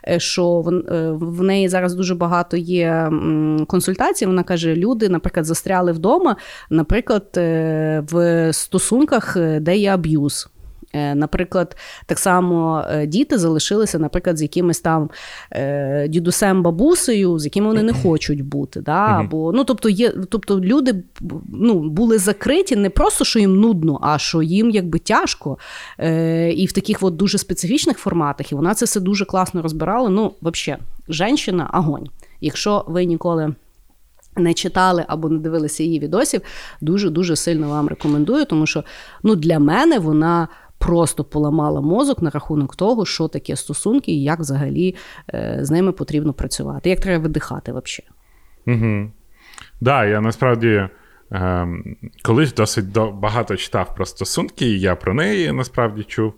е, 0.08 0.20
що 0.20 0.64
е, 0.68 1.10
в 1.12 1.44
неї 1.44 1.70
зараз 1.70 1.96
дуже 1.96 2.16
багато 2.16 2.58
є 2.58 3.12
консультацій. 3.68 4.26
Вона 4.26 4.44
каже, 4.44 4.76
люди, 4.76 5.10
наприклад, 5.10 5.46
застряли 5.46 5.92
вдома, 5.92 6.36
наприклад, 6.70 7.26
е, 7.38 8.04
в 8.12 8.54
стосунках, 8.54 9.38
де 9.60 9.78
є 9.78 9.94
аб'юз. 9.94 10.50
Е, 10.96 11.16
наприклад, 11.16 11.78
так 12.06 12.20
само 12.20 12.84
е, 12.90 13.08
діти 13.08 13.38
залишилися, 13.38 14.00
наприклад, 14.00 14.38
з 14.38 14.42
якимось 14.42 14.80
там 14.80 15.10
е, 15.52 16.08
дідусем, 16.08 16.64
бабусею, 16.64 17.40
з 17.40 17.46
якими 17.46 17.68
вони 17.68 17.84
не 17.84 17.94
хочуть 17.94 18.42
бути. 18.42 18.82
Да? 18.82 18.92
Або, 18.92 19.52
ну, 19.52 19.64
Тобто 19.64 19.90
є, 19.90 20.14
тобто 20.30 20.60
люди 20.60 21.04
ну, 21.54 21.90
були 21.90 22.18
закриті 22.18 22.76
не 22.76 22.90
просто, 22.90 23.26
що 23.26 23.40
їм 23.40 23.56
нудно, 23.56 24.00
а 24.02 24.18
що 24.18 24.42
їм 24.42 24.70
якби 24.70 25.00
тяжко. 25.00 25.58
І 26.56 26.66
в 26.70 26.72
таких 26.72 27.04
от 27.04 27.16
дуже 27.16 27.38
специфічних 27.38 27.98
форматах. 27.98 28.52
І 28.52 28.56
вона 28.56 28.74
це 28.74 28.86
все 28.86 29.00
дуже 29.00 29.26
класно 29.26 29.62
розбирала. 29.62 30.10
Ну, 30.10 30.34
взагалі, 30.42 30.82
женщина 31.10 31.70
огонь. 31.74 32.08
Якщо 32.42 32.86
ви 32.88 33.06
ніколи. 33.06 33.56
Не 34.38 34.54
читали 34.54 35.06
або 35.08 35.30
не 35.30 35.40
дивилися 35.40 35.84
її 35.84 36.00
відосів, 36.00 36.42
дуже 36.82 37.10
дуже 37.10 37.36
сильно 37.36 37.70
вам 37.70 37.88
рекомендую, 37.88 38.46
тому 38.46 38.66
що 38.66 38.84
ну 39.24 39.36
для 39.36 39.60
мене 39.60 40.00
вона 40.00 40.48
просто 40.86 41.24
поламала 41.24 41.82
мозок 41.82 42.22
на 42.22 42.30
рахунок 42.30 42.76
того, 42.76 43.06
що 43.06 43.28
таке 43.28 43.56
стосунки 43.56 44.12
і 44.12 44.24
як 44.24 44.40
взагалі 44.40 44.96
е, 45.34 45.58
з 45.62 45.72
ними 45.72 45.92
потрібно 45.92 46.34
працювати, 46.34 46.90
як 46.90 47.00
треба 47.00 47.24
видихати 47.24 47.72
взагалі. 47.72 48.10
Угу. 48.68 49.12
Да, 49.82 50.06
я 50.06 50.22
насправді 50.22 50.90
е, 51.32 51.68
колись 52.24 52.54
досить 52.54 52.86
багато 53.14 53.56
читав 53.56 53.96
про 53.96 54.06
стосунки, 54.06 54.66
і 54.66 54.80
я 54.80 54.96
про 54.96 55.14
неї 55.14 55.52
насправді 55.52 56.04
чув. 56.04 56.34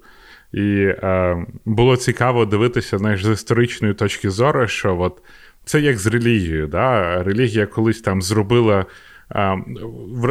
І 0.53 0.83
е, 0.85 1.45
було 1.65 1.97
цікаво 1.97 2.45
дивитися 2.45 2.97
знаєш, 2.97 3.25
з 3.25 3.29
історичної 3.29 3.93
точки 3.93 4.29
зору, 4.29 4.67
що 4.67 4.99
от 4.99 5.21
це 5.65 5.79
як 5.79 5.97
з 5.97 6.07
релігією. 6.07 6.67
Да? 6.67 7.23
Релігія 7.23 7.65
колись 7.65 8.01
там 8.01 8.21
зробила, 8.21 8.85
е, 9.35 9.57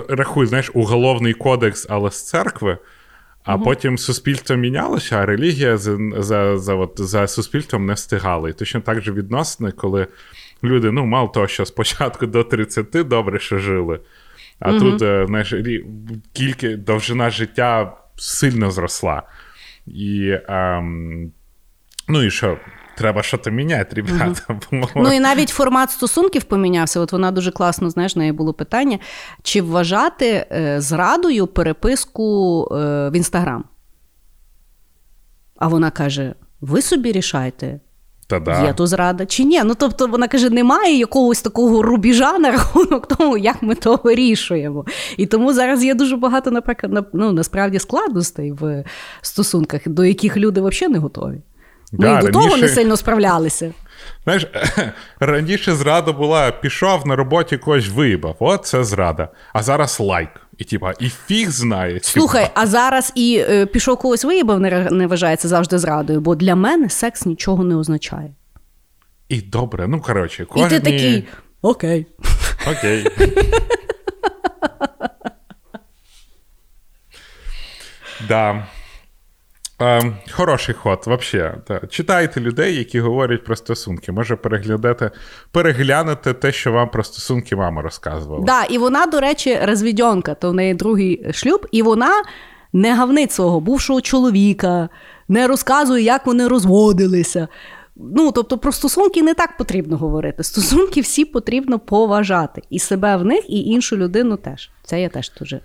рахуй, 0.08 0.46
знаєш, 0.46 0.70
уголовний 0.74 1.32
кодекс, 1.32 1.86
але 1.90 2.10
з 2.10 2.26
церкви. 2.26 2.78
А 3.46 3.54
угу. 3.54 3.64
потім 3.64 3.98
суспільство 3.98 4.56
мінялося, 4.56 5.16
а 5.16 5.26
релігія 5.26 5.76
за 5.76 5.98
за, 6.16 6.58
за, 6.58 6.74
от, 6.74 6.92
за 6.96 7.26
суспільством 7.26 7.86
не 7.86 7.92
встигала. 7.92 8.48
І 8.48 8.52
точно 8.52 8.80
так 8.80 9.00
же 9.02 9.12
відносини, 9.12 9.72
коли 9.72 10.06
люди, 10.64 10.90
ну, 10.90 11.04
мало 11.04 11.28
того, 11.28 11.46
що 11.46 11.64
спочатку 11.64 12.26
до 12.26 12.44
30 12.44 12.90
добре 13.08 13.38
що 13.38 13.58
жили, 13.58 14.00
а 14.60 14.70
угу. 14.70 14.80
тут 14.80 15.02
е, 15.02 15.26
знаєш, 15.26 15.54
кілька 16.32 16.76
довжина 16.76 17.30
життя 17.30 17.96
сильно 18.16 18.70
зросла. 18.70 19.22
І, 19.86 20.34
ем, 20.48 21.32
Ну 22.08 22.22
і 22.22 22.30
що? 22.30 22.58
Треба 22.96 23.22
щось 23.22 23.46
міняти, 23.46 23.96
ребята. 23.96 24.40
Угу. 24.72 24.88
Ну 24.94 25.12
і 25.12 25.20
навіть 25.20 25.48
формат 25.48 25.90
стосунків 25.90 26.44
помінявся. 26.44 27.00
От 27.00 27.12
вона 27.12 27.30
дуже 27.30 27.50
класно, 27.50 27.90
знаєш, 27.90 28.16
неї 28.16 28.32
було 28.32 28.52
питання: 28.52 28.98
чи 29.42 29.62
вважати 29.62 30.46
е, 30.52 30.80
зрадою 30.80 31.46
переписку 31.46 32.62
е, 32.72 32.74
в 33.10 33.16
інстаграм? 33.16 33.64
А 35.56 35.68
вона 35.68 35.90
каже: 35.90 36.34
ви 36.60 36.82
собі 36.82 37.12
рішайте. 37.12 37.80
Та-да. 38.28 38.64
Є 38.64 38.72
то 38.72 38.86
зрада 38.86 39.26
чи 39.26 39.44
ні? 39.44 39.62
Ну 39.64 39.74
тобто 39.74 40.06
вона 40.06 40.28
каже, 40.28 40.50
немає 40.50 40.98
якогось 40.98 41.42
такого 41.42 41.82
рубіжа 41.82 42.38
на 42.38 42.50
рахунок 42.50 43.06
того, 43.06 43.38
як 43.38 43.62
ми 43.62 43.74
то 43.74 44.00
вирішуємо. 44.04 44.84
І 45.16 45.26
тому 45.26 45.52
зараз 45.52 45.84
є 45.84 45.94
дуже 45.94 46.16
багато, 46.16 46.50
наприклад, 46.50 47.08
ну, 47.12 47.32
насправді 47.32 47.78
складностей 47.78 48.52
в 48.52 48.84
стосунках, 49.20 49.80
до 49.86 50.04
яких 50.04 50.36
люди 50.36 50.60
взагалі 50.60 50.92
не 50.92 50.98
готові. 50.98 51.40
Ми 51.98 52.06
да, 52.06 52.20
до 52.20 52.26
раніше... 52.26 52.32
того 52.32 52.56
не 52.56 52.68
сильно 52.68 52.96
справлялися. 52.96 53.72
Знаєш, 54.24 54.46
раніше 55.20 55.74
зрада 55.74 56.12
була: 56.12 56.50
пішов 56.50 57.06
на 57.06 57.16
роботі 57.16 57.56
когось 57.56 57.88
виїбав. 57.88 58.36
От 58.38 58.66
це 58.66 58.84
зрада. 58.84 59.28
А 59.52 59.62
зараз 59.62 60.00
лайк. 60.00 60.28
І 60.58 60.64
типа, 60.64 60.92
і 61.00 61.08
фіг 61.08 61.50
знає. 61.50 62.00
Слухай, 62.02 62.50
а 62.54 62.66
зараз 62.66 63.12
і 63.14 63.44
е, 63.48 63.66
пішов 63.66 63.98
когось 63.98 64.24
виїбав, 64.24 64.60
не, 64.60 64.88
не 64.90 65.06
вважається 65.06 65.48
завжди 65.48 65.78
зрадою, 65.78 66.20
бо 66.20 66.34
для 66.34 66.54
мене 66.54 66.90
секс 66.90 67.26
нічого 67.26 67.64
не 67.64 67.76
означає. 67.76 68.30
І 69.28 69.40
добре, 69.40 69.88
ну 69.88 70.00
коротше, 70.00 70.44
кожні... 70.44 70.66
І 70.66 70.70
ти 70.70 70.80
такий 70.80 71.24
окей. 71.62 72.06
Окей. 72.70 73.06
Да. 78.28 78.66
Е, 79.82 80.12
Хороший 80.30 80.74
ход, 80.74 81.04
взагалі. 81.06 81.52
Читайте 81.88 82.40
людей, 82.40 82.76
які 82.76 83.00
говорять 83.00 83.44
про 83.44 83.56
стосунки. 83.56 84.12
Може 84.12 84.36
переглядати, 84.36 85.10
переглянути 85.52 86.32
те, 86.32 86.52
що 86.52 86.72
вам 86.72 86.90
про 86.90 87.04
стосунки 87.04 87.56
мама 87.56 87.82
розказувала. 87.82 88.44
Да, 88.44 88.64
і 88.64 88.78
вона, 88.78 89.06
до 89.06 89.20
речі, 89.20 89.58
розвідьонка, 89.62 90.34
то 90.34 90.50
в 90.50 90.54
неї 90.54 90.74
другий 90.74 91.32
шлюб, 91.32 91.66
і 91.72 91.82
вона 91.82 92.22
не 92.72 92.94
гавнить 92.94 93.32
свого 93.32 93.60
бувшого 93.60 94.00
чоловіка, 94.00 94.88
не 95.28 95.46
розказує, 95.46 96.04
як 96.04 96.26
вони 96.26 96.48
розводилися. 96.48 97.48
Ну, 97.96 98.32
тобто 98.32 98.58
про 98.58 98.72
стосунки 98.72 99.22
не 99.22 99.34
так 99.34 99.56
потрібно 99.56 99.96
говорити. 99.96 100.42
Стосунки 100.42 101.00
всі 101.00 101.24
потрібно 101.24 101.78
поважати. 101.78 102.62
І 102.70 102.78
себе 102.78 103.16
в 103.16 103.24
них, 103.24 103.50
і 103.50 103.60
іншу 103.60 103.96
людину 103.96 104.36
теж. 104.36 104.70
Це 104.84 105.00
я 105.00 105.08
теж 105.08 105.32
дуже 105.40 105.60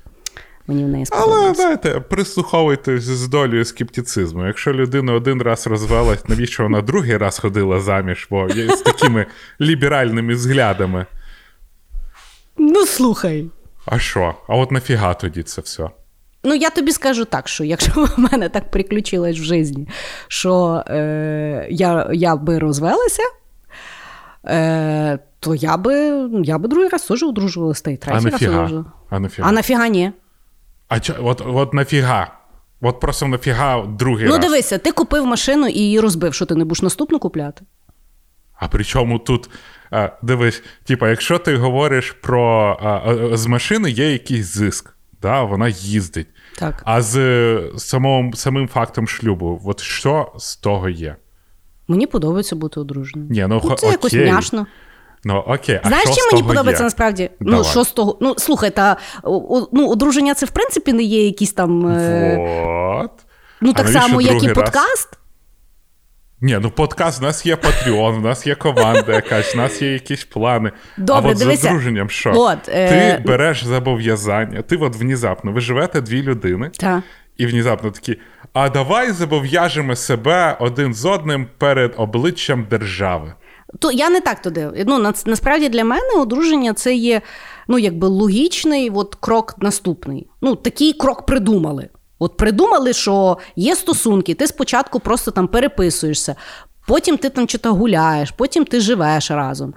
Мені 0.71 0.85
в 0.85 0.87
неї 0.87 1.05
сподобалося. 1.05 1.45
Але 1.45 1.53
знаєте, 1.53 1.99
прислуховуйтесь 1.99 3.03
з 3.03 3.27
долею 3.27 3.65
скептицизму. 3.65 4.47
Якщо 4.47 4.73
людина 4.73 5.13
один 5.13 5.41
раз 5.41 5.67
розвелась, 5.67 6.27
навіщо 6.27 6.63
вона 6.63 6.81
другий 6.81 7.17
раз 7.17 7.39
ходила 7.39 7.79
заміж, 7.79 8.27
бо 8.29 8.49
з 8.49 8.81
такими 8.81 9.25
ліберальними 9.61 10.35
зглядами. 10.35 11.05
Ну, 12.57 12.85
слухай. 12.85 13.45
А 13.85 13.99
що? 13.99 14.35
А 14.47 14.55
от 14.55 14.71
нафіга 14.71 15.13
тоді 15.13 15.43
це 15.43 15.61
все? 15.61 15.89
Ну, 16.43 16.55
я 16.55 16.69
тобі 16.69 16.91
скажу 16.91 17.25
так, 17.25 17.47
що 17.47 17.63
якщо 17.63 17.91
в 18.05 18.19
мене 18.31 18.49
так 18.49 18.71
приключилось 18.71 19.39
в 19.39 19.43
житті, 19.43 19.87
що 20.27 20.83
е, 20.87 21.67
я 21.69 22.09
я 22.13 22.35
би 22.35 22.59
розвелася, 22.59 23.23
Е, 24.45 25.19
то 25.39 25.55
я 25.55 25.77
би 25.77 25.93
я 26.43 26.57
би 26.57 26.67
другий 26.67 26.89
раз 26.89 27.03
теж 27.03 27.23
одружувалася, 27.23 27.83
та 27.83 27.91
й 27.91 27.93
А 27.93 27.97
третій 27.97 28.29
раз 28.29 28.43
одружувала. 28.43 28.85
А 29.09 29.19
нафіга? 29.19 29.49
А 29.49 29.51
нафіга 29.51 29.87
ні? 29.87 30.11
А 30.91 30.99
чо, 30.99 31.15
от, 31.19 31.41
от 31.45 31.73
нафіга? 31.73 32.33
От 32.81 32.99
просто 32.99 33.27
нафіга 33.27 33.85
другий 33.85 34.27
Ну 34.27 34.31
раз. 34.31 34.45
дивися, 34.45 34.77
ти 34.77 34.91
купив 34.91 35.25
машину 35.25 35.67
і 35.67 35.79
її 35.79 35.99
розбив, 35.99 36.33
що 36.33 36.45
ти 36.45 36.55
не 36.55 36.65
будеш 36.65 36.81
наступну 36.81 37.19
купляти? 37.19 37.65
А 38.53 38.67
при 38.67 38.83
чому 38.83 39.19
тут? 39.19 39.49
А, 39.91 40.09
дивись, 40.21 40.63
типа, 40.83 41.09
якщо 41.09 41.37
ти 41.37 41.55
говориш 41.55 42.11
про 42.11 42.77
а, 42.81 42.87
а, 42.87 43.37
з 43.37 43.45
машини 43.47 43.91
є 43.91 44.11
якийсь 44.11 44.45
зиск, 44.45 44.93
да, 45.21 45.43
вона 45.43 45.67
їздить. 45.67 46.27
Так. 46.59 46.81
А 46.85 47.01
з 47.01 47.17
е, 47.17 47.61
самим, 47.77 48.33
самим 48.33 48.67
фактом 48.67 49.07
шлюбу, 49.07 49.61
от 49.65 49.79
що 49.79 50.31
з 50.37 50.55
того 50.55 50.89
є? 50.89 51.15
Мені 51.87 52.07
подобається 52.07 52.55
бути 52.55 52.79
одруженою. 52.79 53.31
Ні, 53.31 53.45
ну, 53.49 53.61
ну 53.63 53.75
це 53.75 53.87
якось 53.87 54.13
окей. 54.13 54.31
няшно. 54.31 54.67
Ну 55.23 55.35
окей, 55.35 55.79
а 55.83 55.87
Знаєш, 55.87 56.09
що 56.09 56.15
чим 56.15 56.25
мені 56.31 56.47
подобається 56.47 56.83
є? 56.83 56.85
насправді? 56.85 57.29
Давай. 57.39 57.57
Ну, 57.59 57.63
що 57.63 57.83
з 57.83 57.91
того? 57.91 58.17
Ну, 58.21 58.35
слухай, 58.37 58.69
та 58.69 58.97
ну, 59.71 59.89
одруження 59.89 60.33
це 60.33 60.45
в 60.45 60.51
принципі 60.51 60.93
не 60.93 61.03
є 61.03 61.25
якісь 61.25 61.53
там. 61.53 61.87
Е... 61.87 62.37
Вот. 62.37 63.11
Ну, 63.61 63.71
А 63.75 63.77
так 63.77 63.87
само, 63.87 64.21
як 64.21 64.43
і 64.43 64.47
раз? 64.47 64.55
подкаст. 64.55 65.17
Ні, 66.43 66.59
ну 66.61 66.71
подкаст, 66.71 67.21
у 67.21 67.25
нас 67.25 67.45
є 67.45 67.55
Patreon, 67.55 68.17
у 68.17 68.21
нас 68.21 68.47
є 68.47 68.55
команда 68.55 69.13
якась, 69.13 69.55
у 69.55 69.57
нас 69.57 69.81
є 69.81 69.93
якісь 69.93 70.23
плани. 70.25 70.71
Добре, 70.97 71.29
а 71.29 71.31
от 71.31 71.37
дивися. 71.37 71.61
з 71.61 71.65
одруженням 71.65 72.09
що? 72.09 72.33
От, 72.35 72.69
е, 72.69 72.89
Ти 72.89 73.23
береш 73.27 73.63
зобов'язання, 73.63 74.61
ти 74.61 74.77
от 74.77 74.95
внезапно, 74.95 75.51
ви 75.51 75.61
живете 75.61 76.01
дві 76.01 76.23
людини, 76.23 76.71
Так. 76.79 77.03
і 77.37 77.45
внезапно 77.45 77.91
такі, 77.91 78.17
а 78.53 78.69
давай 78.69 79.11
зобов'яжемо 79.11 79.95
себе 79.95 80.57
один 80.59 80.93
з 80.93 81.05
одним 81.05 81.47
перед 81.57 81.93
обличчям 81.97 82.67
держави. 82.69 83.33
То 83.79 83.91
я 83.91 84.09
не 84.09 84.21
так 84.21 84.41
туди. 84.41 84.85
Ну, 84.87 84.99
на, 84.99 85.13
насправді 85.25 85.69
для 85.69 85.83
мене 85.83 86.13
одруження 86.19 86.73
це 86.73 86.95
є 86.95 87.21
ну, 87.67 87.79
якби 87.79 88.07
логічний 88.07 88.89
от, 88.89 89.15
крок 89.15 89.55
наступний. 89.57 90.27
Ну, 90.41 90.55
такий 90.55 90.93
крок 90.93 91.25
придумали. 91.25 91.89
От 92.19 92.37
придумали, 92.37 92.93
що 92.93 93.37
є 93.55 93.75
стосунки, 93.75 94.33
ти 94.33 94.47
спочатку 94.47 94.99
просто 94.99 95.31
там 95.31 95.47
переписуєшся, 95.47 96.35
потім 96.87 97.17
ти 97.17 97.29
там 97.29 97.47
чи 97.47 97.57
то 97.57 97.73
гуляєш, 97.73 98.31
потім 98.31 98.65
ти 98.65 98.79
живеш 98.79 99.31
разом. 99.31 99.73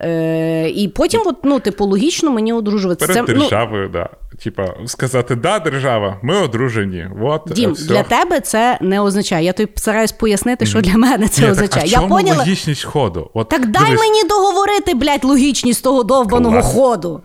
Е, 0.00 0.68
і 0.68 0.88
потім, 0.88 1.20
от, 1.26 1.36
ну, 1.44 1.60
типу, 1.60 1.84
логічно 1.84 2.30
мені 2.30 2.52
одружуватися. 2.52 3.12
Перед 3.12 3.26
Це, 3.26 3.32
ну, 3.34 3.40
державою, 3.40 3.88
да. 3.88 4.08
Типа, 4.44 4.74
сказати, 4.86 5.34
да, 5.34 5.58
держава, 5.58 6.18
ми 6.22 6.36
одружені. 6.36 7.06
От, 7.22 7.42
Дім, 7.46 7.70
е, 7.70 7.72
все. 7.72 7.84
для 7.88 8.02
тебе 8.02 8.40
це 8.40 8.78
не 8.80 9.00
означає. 9.00 9.44
Я 9.44 9.52
тобі 9.52 9.72
стараюсь 9.76 10.12
пояснити, 10.12 10.66
що 10.66 10.80
для 10.80 10.94
мене 10.98 11.28
це 11.28 11.42
Ні, 11.42 11.50
означає. 11.50 11.68
Так, 11.68 11.82
а 11.82 11.86
Я 11.86 11.96
чому 11.96 12.16
поняла. 12.16 12.38
логічність 12.38 12.84
ходу? 12.84 13.30
От, 13.34 13.48
Так 13.48 13.66
дай 13.66 13.84
дивись, 13.84 14.00
мені 14.00 14.24
договорити, 14.24 14.94
блядь, 14.94 15.24
логічність 15.24 15.84
того 15.84 16.02
довбаного 16.02 16.60
Клас. 16.60 16.72
ходу. 16.74 17.20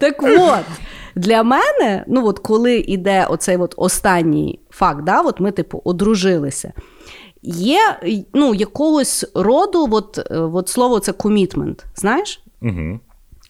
так 0.00 0.22
от, 0.22 0.64
для 1.14 1.42
мене, 1.42 2.04
ну 2.08 2.26
от 2.26 2.38
коли 2.38 2.76
йде 2.76 3.26
оцей 3.30 3.56
от 3.56 3.74
останній 3.76 4.60
факт, 4.70 5.04
да, 5.04 5.20
от 5.20 5.40
ми, 5.40 5.50
типу, 5.50 5.82
одружилися. 5.84 6.72
Є 7.46 7.78
ну, 8.34 8.54
якогось 8.54 9.24
роду, 9.34 9.88
от, 9.90 10.18
е, 10.30 10.38
от 10.38 10.68
слово 10.68 11.00
це 11.00 11.12
комітмент, 11.12 11.84
знаєш? 11.96 12.40
Угу. 12.62 13.00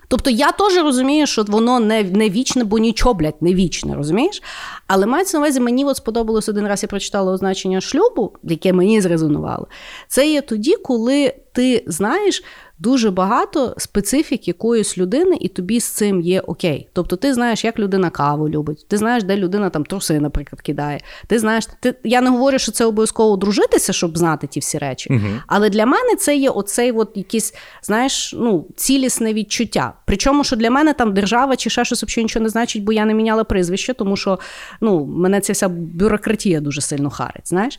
Тобто 0.08 0.30
я 0.30 0.52
теж 0.52 0.76
розумію, 0.76 1.26
що 1.26 1.44
воно 1.48 1.80
не, 1.80 2.02
не 2.02 2.30
вічне, 2.30 2.64
бо 2.64 2.78
нічого, 2.78 3.14
блядь, 3.14 3.42
не 3.42 3.54
вічне, 3.54 3.94
розумієш? 3.94 4.42
Але 4.86 5.06
мається 5.06 5.38
на 5.38 5.44
увазі, 5.44 5.60
мені 5.60 5.84
от 5.84 5.96
сподобалось 5.96 6.48
один 6.48 6.66
раз, 6.66 6.82
я 6.82 6.88
прочитала 6.88 7.32
означення 7.32 7.80
шлюбу, 7.80 8.32
яке 8.42 8.72
мені 8.72 9.00
зрезонувало. 9.00 9.66
Це 10.08 10.30
є 10.30 10.40
тоді, 10.40 10.76
коли 10.76 11.34
ти 11.54 11.84
знаєш 11.86 12.42
дуже 12.78 13.10
багато 13.10 13.74
специфік 13.78 14.48
якоїсь 14.48 14.98
людини, 14.98 15.36
і 15.40 15.48
тобі 15.48 15.80
з 15.80 15.84
цим 15.84 16.20
є 16.20 16.40
окей. 16.40 16.88
Тобто 16.92 17.16
ти 17.16 17.34
знаєш, 17.34 17.64
як 17.64 17.78
людина 17.78 18.10
каву 18.10 18.48
любить, 18.48 18.86
ти 18.88 18.96
знаєш, 18.96 19.24
де 19.24 19.36
людина 19.36 19.70
там 19.70 19.84
труси, 19.84 20.20
наприклад, 20.20 20.60
кидає. 20.60 21.00
Ти 21.26 21.38
знаєш, 21.38 21.66
ти... 21.80 21.94
я 22.04 22.20
не 22.20 22.30
говорю, 22.30 22.58
що 22.58 22.72
це 22.72 22.84
обов'язково 22.84 23.36
дружитися, 23.36 23.92
щоб 23.92 24.18
знати 24.18 24.46
ті 24.46 24.60
всі 24.60 24.78
речі. 24.78 25.10
Угу. 25.12 25.28
Але 25.46 25.70
для 25.70 25.86
мене 25.86 26.16
це 26.18 26.36
є 26.36 26.50
оцей 26.50 26.92
от 26.92 27.10
якийсь, 27.14 27.54
знаєш, 27.82 28.34
ну, 28.38 28.66
цілісне 28.76 29.32
відчуття. 29.32 29.92
Причому, 30.06 30.44
що 30.44 30.56
для 30.56 30.70
мене 30.70 30.92
там 30.92 31.14
держава 31.14 31.56
чи 31.56 31.70
ще 31.70 31.84
щось 31.84 32.02
взагалі 32.02 32.24
нічого 32.24 32.42
не 32.42 32.48
значить, 32.48 32.84
бо 32.84 32.92
я 32.92 33.04
не 33.04 33.14
міняла 33.14 33.44
прізвище, 33.44 33.94
тому 33.94 34.16
що 34.16 34.38
ну, 34.80 35.04
мене 35.04 35.40
ця 35.40 35.52
вся 35.52 35.68
бюрократія 35.68 36.60
дуже 36.60 36.80
сильно 36.80 37.10
харить. 37.10 37.48
знаєш. 37.48 37.78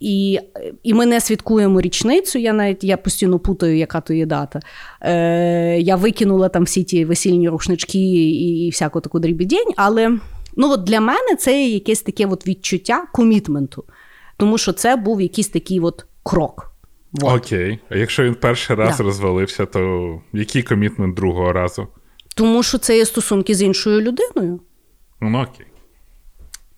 І 0.00 0.40
і 0.82 0.94
ми 0.94 1.06
не 1.06 1.20
святкуємо 1.20 1.80
річницю. 1.80 2.38
Я 2.38 2.52
навіть 2.52 2.84
я 2.84 2.96
постійно 2.96 3.38
путаю, 3.38 3.76
яка 3.76 4.00
то 4.00 4.14
є 4.14 4.26
дата. 4.26 4.60
Е, 5.00 5.78
Я 5.80 5.96
викинула 5.96 6.48
там 6.48 6.64
всі 6.64 6.84
ті 6.84 7.04
весільні 7.04 7.48
рушнички 7.48 7.98
і, 7.98 8.66
і 8.66 8.70
всяку 8.70 9.00
таку 9.00 9.18
дрібідень, 9.18 9.72
але 9.76 10.18
ну, 10.56 10.70
от 10.72 10.84
для 10.84 11.00
мене 11.00 11.36
це 11.38 11.62
є 11.62 11.68
якесь 11.68 12.02
таке 12.02 12.26
от 12.26 12.46
відчуття 12.46 13.04
комітменту. 13.12 13.84
Тому 14.36 14.58
що 14.58 14.72
це 14.72 14.96
був 14.96 15.20
якийсь 15.20 15.48
такий 15.48 15.80
от 15.80 16.06
крок. 16.22 16.72
Вот. 17.12 17.38
Окей. 17.38 17.78
А 17.88 17.96
якщо 17.96 18.24
він 18.24 18.34
перший 18.34 18.76
раз 18.76 18.96
Да. 18.98 19.02
розвалився, 19.04 19.66
то 19.66 20.20
який 20.32 20.62
комітмент 20.62 21.16
другого 21.16 21.52
разу? 21.52 21.86
Тому 22.36 22.62
що 22.62 22.78
це 22.78 22.96
є 22.96 23.04
стосунки 23.06 23.54
з 23.54 23.62
іншою 23.62 24.00
людиною. 24.00 24.60
Ну, 25.20 25.38
окей. 25.42 25.66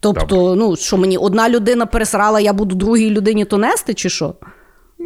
Тобто, 0.03 0.55
ну 0.55 0.77
що 0.77 0.97
мені 0.97 1.19
одна 1.19 1.49
людина 1.49 1.87
пересрала, 1.87 2.41
я 2.41 2.53
буду 2.53 2.75
другій 2.75 3.11
людині 3.11 3.45
то 3.45 3.59
нести, 3.59 3.95
чи 3.95 4.09
що? 4.11 4.35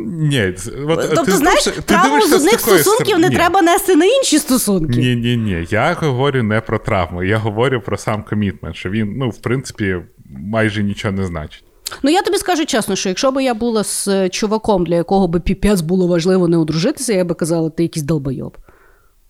Ні, 0.09 0.55
от, 0.89 0.98
Тобто, 1.01 1.24
ти, 1.24 1.32
знаєш, 1.32 1.64
ти 1.64 1.70
травму 1.70 2.27
з 2.27 2.32
одних 2.32 2.60
стосунків 2.60 2.82
сторони. 3.06 3.23
не 3.23 3.28
Ні. 3.28 3.36
треба 3.36 3.62
нести 3.62 3.97
на 3.97 4.05
інші 4.05 4.39
стосунки. 4.39 5.01
Ні, 5.01 5.16
ні, 5.16 5.36
ні. 5.36 5.66
Я 5.70 5.93
говорю 6.01 6.43
не 6.43 6.60
про 6.60 6.78
травму, 6.78 7.23
я 7.23 7.39
говорю 7.39 7.81
про 7.81 7.97
сам 7.97 8.24
комітмент, 8.28 8.77
що 8.77 8.90
він, 8.90 9.14
ну, 9.16 9.31
в 9.31 9.39
принципі, 9.39 9.97
майже 10.31 10.82
нічого 10.82 11.12
не 11.14 11.27
значить. 11.27 11.64
Ну 12.02 12.10
я 12.10 12.23
тобі 12.23 12.36
скажу 12.39 12.64
чесно, 12.66 12.97
що 12.97 13.09
якщо 13.09 13.31
б 13.32 13.43
я 13.43 13.55
була 13.55 13.85
з 13.85 14.09
е, 14.09 14.28
чуваком, 14.28 14.86
для 14.86 14.94
якого 14.94 15.28
би 15.28 15.40
піпець 15.40 15.81
було 15.81 16.06
важливо 16.06 16.48
не 16.48 16.56
одружитися, 16.56 17.12
я 17.12 17.24
би 17.24 17.35
казала, 17.35 17.70
ти 17.70 17.82
якийсь 17.82 18.05
долбойоб. 18.06 18.56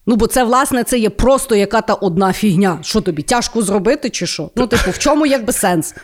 Ну, 0.07 0.17
бо 0.17 0.27
це, 0.27 0.45
власне, 0.45 0.85
це 0.85 0.99
є 0.99 1.11
просто 1.11 1.57
яка 1.57 1.81
та 1.81 1.95
одна 1.95 2.33
фігня. 2.33 2.79
Що 2.83 3.01
тобі, 3.01 3.23
тяжко 3.23 3.63
зробити, 3.63 4.11
чи 4.11 4.27
що? 4.27 4.51
Ну, 4.57 4.67
типу, 4.67 4.91
в 4.91 4.99
чому 4.99 5.27
якби 5.27 5.53
сенс? 5.53 5.95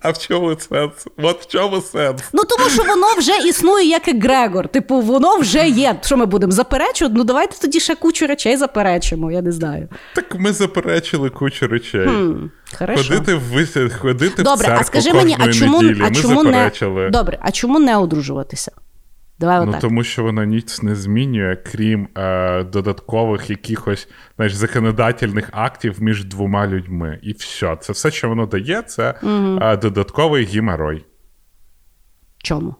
А 0.00 0.10
в 0.10 0.18
чому 0.18 0.56
сенс? 0.68 0.92
От 1.22 1.42
в 1.42 1.46
чому 1.46 1.80
сенс? 1.80 2.22
Ну 2.32 2.42
тому 2.44 2.70
що 2.70 2.82
воно 2.82 3.06
вже 3.18 3.32
існує 3.48 3.88
як 3.88 4.08
егрегор. 4.08 4.68
Типу, 4.68 5.00
воно 5.00 5.36
вже 5.36 5.68
є. 5.68 5.96
Що 6.02 6.16
ми 6.16 6.26
будемо 6.26 6.52
заперечувати? 6.52 7.14
Ну 7.18 7.24
давайте 7.24 7.56
тоді 7.60 7.80
ще 7.80 7.94
кучу 7.94 8.26
речей 8.26 8.56
заперечимо, 8.56 9.30
я 9.32 9.42
не 9.42 9.52
знаю. 9.52 9.88
Так 10.14 10.34
ми 10.38 10.52
заперечили 10.52 11.30
кучу 11.30 11.66
речей. 11.66 12.06
Хм, 12.06 12.32
хорошо. 12.78 13.02
Ходити 13.14 13.34
в 13.34 13.98
ходити 13.98 14.42
в 14.42 14.44
Добре, 14.44 14.66
церкву 14.66 14.80
а 14.80 14.84
скажи 14.84 15.12
мені, 15.12 15.36
а 15.38 15.52
чому, 15.52 15.82
неділі. 15.82 16.02
а 16.06 16.08
ми 16.08 16.14
чому 16.14 16.42
заперечили. 16.44 17.02
не 17.04 17.10
добре, 17.10 17.38
а 17.40 17.50
чому 17.50 17.78
не 17.78 17.96
одружуватися? 17.96 18.72
Давай 19.38 19.60
Ну, 19.60 19.68
отак. 19.68 19.80
тому 19.80 20.04
що 20.04 20.22
вона 20.22 20.44
ніч 20.44 20.82
не 20.82 20.94
змінює, 20.94 21.56
крім 21.56 22.08
е, 22.18 22.64
додаткових 22.64 23.50
якихось 23.50 24.08
знаєш, 24.36 24.54
законодательних 24.54 25.48
актів 25.52 26.02
між 26.02 26.24
двома 26.24 26.66
людьми. 26.66 27.18
І 27.22 27.32
все. 27.32 27.76
Це 27.80 27.92
все, 27.92 28.10
що 28.10 28.28
воно 28.28 28.46
дає, 28.46 28.82
це 28.82 29.14
е, 29.62 29.76
додатковий 29.76 30.44
геморой. 30.44 31.04
Чому? 32.38 32.74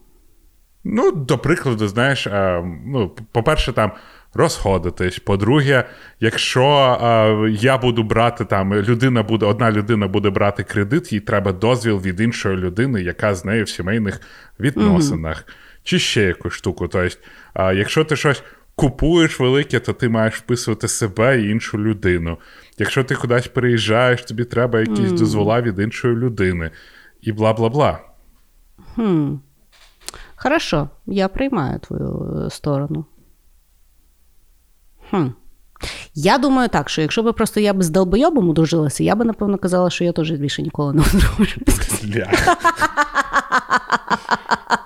Ну, 0.85 1.12
до 1.12 1.39
прикладу, 1.39 1.89
знаєш, 1.89 2.27
е, 2.27 2.65
ну, 2.87 3.09
по-перше, 3.33 3.73
там 3.73 3.93
розходитись. 4.35 5.19
По-друге, 5.19 5.85
якщо 6.20 6.65
е, 7.03 7.51
я 7.51 7.79
буду 7.79 8.03
брати 8.03 8.45
там, 8.45 8.74
людина 8.74 9.23
буде, 9.23 9.47
одна 9.47 9.70
людина 9.73 10.09
буде 10.09 10.31
брати 10.31 10.62
кредит, 10.62 11.12
їй 11.12 11.20
треба 11.20 11.53
дозвіл 11.53 11.99
від 12.01 12.20
іншої 12.20 12.57
людини, 12.57 13.03
яка 13.03 13.35
з 13.35 13.45
нею 13.45 13.65
в 13.65 13.69
сімейних 13.69 14.20
відносинах, 14.61 15.47
чи 15.83 15.99
ще 15.99 16.23
якусь 16.23 16.53
штуку. 16.53 16.89
Тобто, 16.89 17.17
е, 17.55 17.75
якщо 17.75 18.05
ти 18.05 18.17
щось 18.17 18.43
купуєш 18.75 19.41
велике, 19.41 19.81
то 19.81 19.93
ти 19.93 20.09
маєш 20.09 20.35
вписувати 20.35 20.89
себе 20.89 21.43
і 21.43 21.51
іншу 21.51 21.79
людину. 21.79 22.39
Якщо 22.79 23.05
ти 23.05 23.15
кудись 23.15 23.47
переїжджаєш, 23.47 24.23
тобі 24.23 24.45
треба 24.45 24.81
якісь 24.81 25.13
дозвола 25.13 25.61
від 25.61 25.79
іншої 25.79 26.15
людини. 26.17 26.71
І 27.21 27.33
бла 27.33 27.53
бла 27.53 27.69
бла. 27.69 28.01
Хм. 28.95 29.35
Хорошо, 30.37 30.89
я 31.07 31.29
приймаю 31.29 31.79
твою 31.79 32.43
е, 32.47 32.51
сторону. 32.51 33.05
Хм. 35.11 35.27
Я 36.15 36.39
думаю 36.39 36.69
так, 36.69 36.91
що 36.91 37.03
якщо 37.03 37.23
б 37.23 37.33
просто 37.33 37.61
я 37.61 37.75
б 37.75 37.83
з 37.83 37.91
долбойобом 37.91 38.51
одружилася, 38.51 39.05
я 39.05 39.15
би, 39.15 39.25
напевно, 39.25 39.59
казала, 39.59 39.91
що 39.91 40.05
я 40.05 40.13
теж 40.13 40.31
більше 40.31 40.63
ніколи 40.63 40.93
не 40.93 41.03
одружусь. 41.37 42.05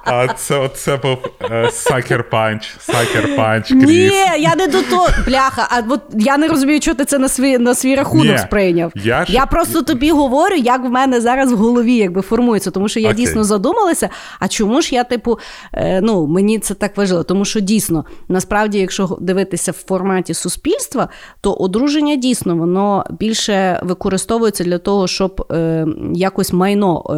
А 0.06 0.28
це 0.28 0.70
це 0.74 0.96
був 0.96 1.18
сакер 1.72 2.30
панч, 2.30 2.76
сакер 2.80 3.36
панч. 3.36 3.70
Ні, 3.70 4.10
я 4.38 4.54
не 4.56 4.66
до 4.66 4.82
того. 4.82 5.08
Бляха, 5.26 5.68
а 5.70 5.82
от 5.88 6.00
я 6.14 6.36
не 6.36 6.48
розумію, 6.48 6.80
чого 6.80 6.94
ти 6.94 7.04
це 7.04 7.18
на 7.18 7.28
свій 7.28 7.58
на 7.58 7.74
свій 7.74 7.94
рахунок 7.94 8.26
Ні, 8.26 8.38
сприйняв. 8.38 8.92
Я 8.94 9.24
ж... 9.24 9.32
я 9.32 9.46
просто 9.46 9.82
тобі 9.82 10.10
говорю, 10.10 10.56
як 10.56 10.84
в 10.84 10.88
мене 10.88 11.20
зараз 11.20 11.52
в 11.52 11.56
голові 11.56 11.94
якби 11.96 12.22
формується, 12.22 12.70
тому 12.70 12.88
що 12.88 13.00
я 13.00 13.10
Окей. 13.10 13.24
дійсно 13.24 13.44
задумалася. 13.44 14.08
А 14.40 14.48
чому 14.48 14.82
ж 14.82 14.94
я, 14.94 15.04
типу, 15.04 15.38
е, 15.72 16.00
ну 16.00 16.26
мені 16.26 16.58
це 16.58 16.74
так 16.74 16.96
важливо? 16.96 17.22
Тому 17.22 17.44
що 17.44 17.60
дійсно, 17.60 18.04
насправді, 18.28 18.78
якщо 18.78 19.18
дивитися 19.20 19.72
в 19.72 19.74
форматі 19.74 20.34
суспільства, 20.34 21.08
то 21.40 21.52
одруження 21.52 22.16
дійсно 22.16 22.56
воно 22.56 23.04
більше 23.10 23.80
використовується 23.82 24.64
для 24.64 24.78
того, 24.78 25.06
щоб 25.06 25.46
е, 25.50 25.86
якось 26.14 26.52
майно 26.52 27.02
е, 27.10 27.14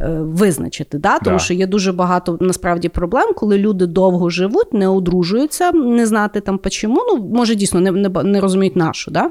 е, 0.00 0.08
визначити. 0.46 0.98
Да? 0.98 1.18
Тому 1.18 1.36
да. 1.36 1.44
що 1.44 1.54
є 1.54 1.66
дуже 1.66 1.92
багато 1.92 2.38
насправді 2.40 2.88
проблем, 2.88 3.34
коли 3.36 3.58
люди 3.58 3.86
довго 3.86 4.30
живуть, 4.30 4.74
не 4.74 4.88
одружуються, 4.88 5.72
не 5.72 6.06
знати 6.06 6.40
там 6.40 6.60
чому. 6.70 7.04
Ну, 7.08 7.28
може, 7.34 7.54
дійсно 7.54 7.80
не 7.80 7.90
не, 7.90 8.08
не 8.08 8.40
розуміють 8.40 8.76
нашу. 8.76 9.10
Да? 9.10 9.30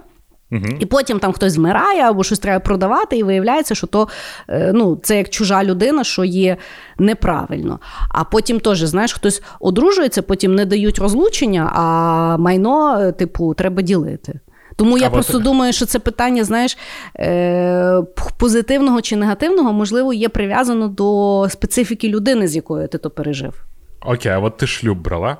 Угу. 0.51 0.65
І 0.79 0.85
потім 0.85 1.19
там 1.19 1.31
хтось 1.31 1.53
змирає 1.53 2.01
або 2.01 2.23
щось 2.23 2.39
треба 2.39 2.59
продавати, 2.59 3.17
і 3.17 3.23
виявляється, 3.23 3.75
що 3.75 3.87
то 3.87 4.07
е, 4.49 4.71
ну, 4.73 4.99
це 5.03 5.17
як 5.17 5.29
чужа 5.29 5.63
людина, 5.63 6.03
що 6.03 6.23
є 6.23 6.57
неправильно. 6.97 7.79
А 8.09 8.23
потім 8.23 8.59
теж, 8.59 8.79
знаєш, 8.79 9.13
хтось 9.13 9.43
одружується, 9.59 10.21
потім 10.21 10.55
не 10.55 10.65
дають 10.65 10.99
розлучення, 10.99 11.71
а 11.75 12.37
майно, 12.37 12.99
е, 12.99 13.11
типу, 13.11 13.53
треба 13.53 13.81
ділити. 13.81 14.39
Тому 14.75 14.97
я 14.97 15.07
Або 15.07 15.13
просто 15.13 15.37
ти... 15.37 15.43
думаю, 15.43 15.73
що 15.73 15.85
це 15.85 15.99
питання, 15.99 16.43
знаєш, 16.43 16.77
е, 17.19 18.01
позитивного 18.37 19.01
чи 19.01 19.15
негативного, 19.15 19.73
можливо, 19.73 20.13
є 20.13 20.29
прив'язано 20.29 20.87
до 20.87 21.47
специфіки 21.49 22.09
людини, 22.09 22.47
з 22.47 22.55
якою 22.55 22.87
ти 22.87 22.97
то 22.97 23.09
пережив. 23.09 23.65
Окей, 24.01 24.31
а 24.31 24.39
от 24.39 24.57
ти 24.57 24.67
шлюб 24.67 24.97
брала? 24.97 25.37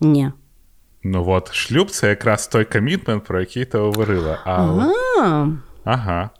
Ні. 0.00 0.32
Ну 1.04 1.28
от, 1.28 1.54
шлюб 1.54 1.90
це 1.90 2.08
якраз 2.08 2.46
той 2.46 2.64
комітмент, 2.64 3.24
про 3.24 3.40
який 3.40 3.64
ти 3.64 3.78
говорила. 3.78 4.38
А... 4.44 4.52
Ага. 4.52 5.48
Ага. 5.84 6.30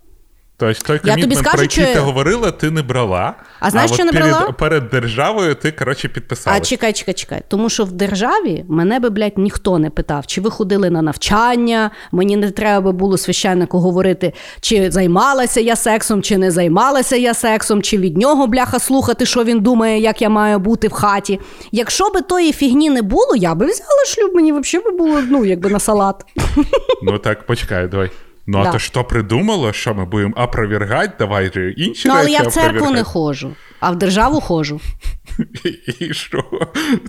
Тобто 0.58 0.82
той 0.82 0.98
комітмент, 0.98 1.42
про 1.52 1.62
який 1.62 1.84
чи... 1.84 1.92
ти 1.94 1.98
говорила, 1.98 2.50
ти 2.50 2.70
не 2.70 2.82
брала. 2.82 3.34
А 3.60 3.70
знаєш, 3.70 3.90
а 3.90 3.94
що 3.94 4.04
не 4.04 4.12
перед, 4.12 4.30
брала? 4.30 4.52
перед 4.52 4.88
державою 4.88 5.54
ти, 5.54 5.72
коротше, 5.72 6.08
підписала. 6.08 6.56
А 6.56 6.60
чекай, 6.60 6.92
чекай, 6.92 7.14
чекай. 7.14 7.42
Тому 7.48 7.68
що 7.68 7.84
в 7.84 7.92
державі 7.92 8.64
мене 8.68 9.00
би, 9.00 9.10
блядь, 9.10 9.38
ніхто 9.38 9.78
не 9.78 9.90
питав, 9.90 10.26
чи 10.26 10.40
ви 10.40 10.50
ходили 10.50 10.90
на 10.90 11.02
навчання, 11.02 11.90
мені 12.12 12.36
не 12.36 12.50
треба 12.50 12.92
було 12.92 13.18
священнику 13.18 13.78
говорити, 13.78 14.32
чи 14.60 14.90
займалася 14.90 15.60
я 15.60 15.76
сексом, 15.76 16.22
чи 16.22 16.38
не 16.38 16.50
займалася 16.50 17.16
я 17.16 17.34
сексом, 17.34 17.82
чи 17.82 17.98
від 17.98 18.16
нього, 18.16 18.46
бляха, 18.46 18.78
слухати, 18.78 19.26
що 19.26 19.44
він 19.44 19.60
думає, 19.60 20.00
як 20.00 20.22
я 20.22 20.28
маю 20.28 20.58
бути 20.58 20.88
в 20.88 20.92
хаті. 20.92 21.40
Якщо 21.72 22.10
би 22.10 22.20
тої 22.20 22.52
фігні 22.52 22.90
не 22.90 23.02
було, 23.02 23.36
я 23.36 23.54
би 23.54 23.66
взяла 23.66 24.04
шлюб, 24.06 24.34
мені 24.34 24.52
взагалі 24.52 24.84
би 24.84 24.90
було, 24.90 25.20
ну, 25.28 25.44
якби 25.44 25.70
на 25.70 25.78
салат. 25.78 26.24
Ну 27.02 27.18
так, 27.18 27.46
почекай, 27.46 27.88
давай. 27.88 28.10
Ну, 28.46 28.62
да. 28.62 28.68
а 28.68 28.72
то 28.72 28.78
що 28.78 29.04
придумало, 29.04 29.72
що 29.72 29.94
ми 29.94 30.04
будемо 30.04 30.34
опровергати, 30.36 31.12
давай 31.18 31.74
інші 31.76 32.08
Ну, 32.08 32.14
але 32.14 32.22
речі 32.22 32.32
я 32.32 32.42
в 32.42 32.52
церкву 32.52 32.90
не 32.90 33.02
ходжу, 33.02 33.50
а 33.80 33.90
в 33.90 33.96
державу 33.96 34.40
ходжу. 34.40 34.80
І 36.00 36.14
що? 36.14 36.44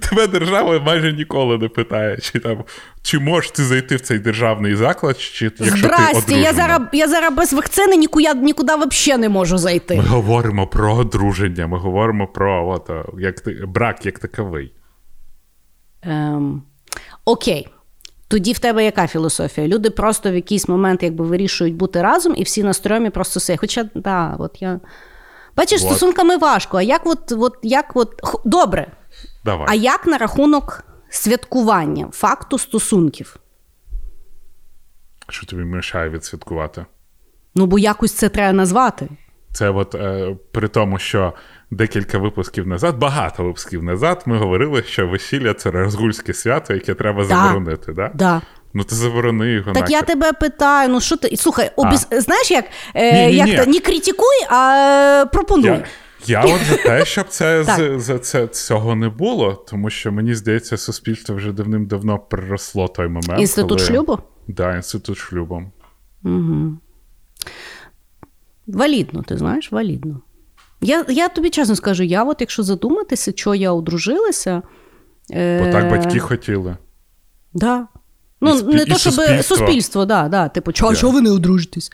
Тебе 0.09 0.27
держава 0.27 0.79
майже 0.79 1.13
ніколи 1.13 1.57
не 1.57 1.67
питає, 1.67 2.17
чи 2.17 2.39
там, 2.39 2.63
чи 3.01 3.19
можеш 3.19 3.51
ти 3.51 3.63
зайти 3.63 3.95
в 3.95 4.01
цей 4.01 4.19
державний 4.19 4.75
заклад, 4.75 5.19
чи 5.19 5.45
якщо 5.45 5.77
Здрасте, 5.77 6.33
ти 6.33 6.39
я 6.39 6.53
зараз 6.53 6.81
я 6.93 7.07
зараз 7.07 7.33
без 7.33 7.53
вакцини 7.53 7.95
нікуди 7.95 8.33
нікуди 8.33 8.73
взагалі 8.75 9.21
не 9.21 9.29
можу 9.29 9.57
зайти. 9.57 9.95
Ми 9.95 10.03
говоримо 10.03 10.67
про 10.67 10.93
одруження, 10.93 11.67
ми 11.67 11.77
говоримо 11.77 12.27
про 12.27 12.69
от, 12.69 12.91
як, 13.19 13.35
брак 13.67 14.05
як 14.05 14.19
таковий. 14.19 14.73
Ем, 16.01 16.63
Окей. 17.25 17.67
Тоді 18.27 18.53
в 18.53 18.59
тебе 18.59 18.85
яка 18.85 19.07
філософія? 19.07 19.67
Люди 19.67 19.89
просто 19.89 20.31
в 20.31 20.35
якийсь 20.35 20.67
момент 20.67 21.03
якби 21.03 21.25
вирішують 21.25 21.75
бути 21.75 22.01
разом, 22.01 22.33
і 22.37 22.43
всі 22.43 22.63
на 22.63 22.73
стрьомі 22.73 23.09
просто 23.09 23.39
все. 23.39 23.57
Хоча, 23.57 23.89
да, 23.95 24.35
от 24.39 24.61
я. 24.61 24.79
Бачиш, 25.55 25.81
вот. 25.81 25.91
стосунками 25.91 26.37
важко. 26.37 26.77
А 26.77 26.81
як 26.81 27.05
от, 27.05 27.31
от, 27.31 27.57
як 27.63 27.91
от... 27.95 28.21
Добре. 28.45 28.91
Давай. 29.45 29.67
А 29.69 29.73
як 29.73 30.07
на 30.07 30.17
рахунок 30.17 30.83
святкування, 31.09 32.09
факту 32.11 32.57
стосунків? 32.57 33.37
Що 35.29 35.45
тобі 35.45 35.63
мішає 35.63 36.09
відсвяткувати? 36.09 36.85
Ну, 37.55 37.65
бо 37.65 37.79
якось 37.79 38.13
це 38.13 38.29
треба 38.29 38.53
назвати. 38.53 39.09
Це 39.53 39.69
от 39.69 39.95
е, 39.95 40.35
при 40.51 40.67
тому, 40.67 40.99
що 40.99 41.33
декілька 41.71 42.17
випусків 42.17 42.67
назад, 42.67 42.97
багато 42.97 43.43
випусків 43.43 43.83
назад, 43.83 44.23
ми 44.25 44.37
говорили, 44.37 44.83
що 44.83 45.07
весілля 45.07 45.53
це 45.53 45.71
розгульське 45.71 46.33
свято, 46.33 46.73
яке 46.73 46.93
треба 46.93 47.21
да. 47.23 47.27
заборонити. 47.27 47.93
Да? 47.93 48.11
Да. 48.13 48.41
Ну, 48.73 48.83
ти 48.83 48.95
заборони 48.95 49.51
його. 49.51 49.73
Так 49.73 49.75
нахер. 49.75 49.91
я 49.91 50.01
тебе 50.01 50.33
питаю, 50.33 50.89
ну 50.89 51.01
що 51.01 51.17
ти. 51.17 51.37
Слухай, 51.37 51.71
обіз... 51.75 52.07
знаєш, 52.11 52.51
як 52.51 52.65
е, 52.95 53.31
як 53.31 53.65
то 53.65 53.71
не 53.71 53.79
критикуй, 53.79 54.45
а 54.49 55.25
пропонуй. 55.33 55.69
Я... 55.69 55.83
Я 56.25 56.41
от 56.41 56.61
за 56.63 56.77
те, 56.77 57.05
щоб 57.05 57.27
це 57.27 57.63
з, 57.63 57.99
за 57.99 58.19
це 58.19 58.47
цього 58.47 58.95
не 58.95 59.09
було, 59.09 59.53
тому 59.53 59.89
що 59.89 60.11
мені 60.11 60.35
здається, 60.35 60.77
суспільство 60.77 61.35
вже 61.35 61.51
давним-давно 61.51 62.19
переросло 62.19 62.87
той 62.87 63.07
момент. 63.07 63.39
Інститут 63.39 63.69
коли... 63.69 63.89
шлюбу? 63.89 64.15
Так, 64.15 64.25
да, 64.47 64.75
інститут 64.75 65.17
шлюбу. 65.17 65.63
Угу. 66.23 66.77
Валідно, 68.67 69.23
ти 69.23 69.37
знаєш, 69.37 69.71
валідно. 69.71 70.21
Я 70.81 71.05
я 71.07 71.29
тобі 71.29 71.49
чесно 71.49 71.75
скажу, 71.75 72.03
я 72.03 72.23
от 72.23 72.37
якщо 72.39 72.63
задуматися, 72.63 73.31
що 73.35 73.55
я 73.55 73.71
одружилася. 73.71 74.61
Е... 75.31 75.63
Бо 75.65 75.71
так 75.71 75.89
батьки 75.89 76.19
хотіли. 76.19 76.77
Да. 77.53 77.87
Ну, 78.41 78.57
і, 78.57 78.63
не 78.63 78.83
і 78.83 78.85
то, 78.85 78.97
щоб 78.97 79.13
суспільство, 79.13 79.55
суспільство 79.55 80.05
да, 80.05 80.27
да, 80.27 80.49
типу, 80.49 80.71
чого 80.71 80.91
yeah. 80.91 81.11
ви 81.11 81.21
не 81.21 81.31
одружитесь? 81.31 81.91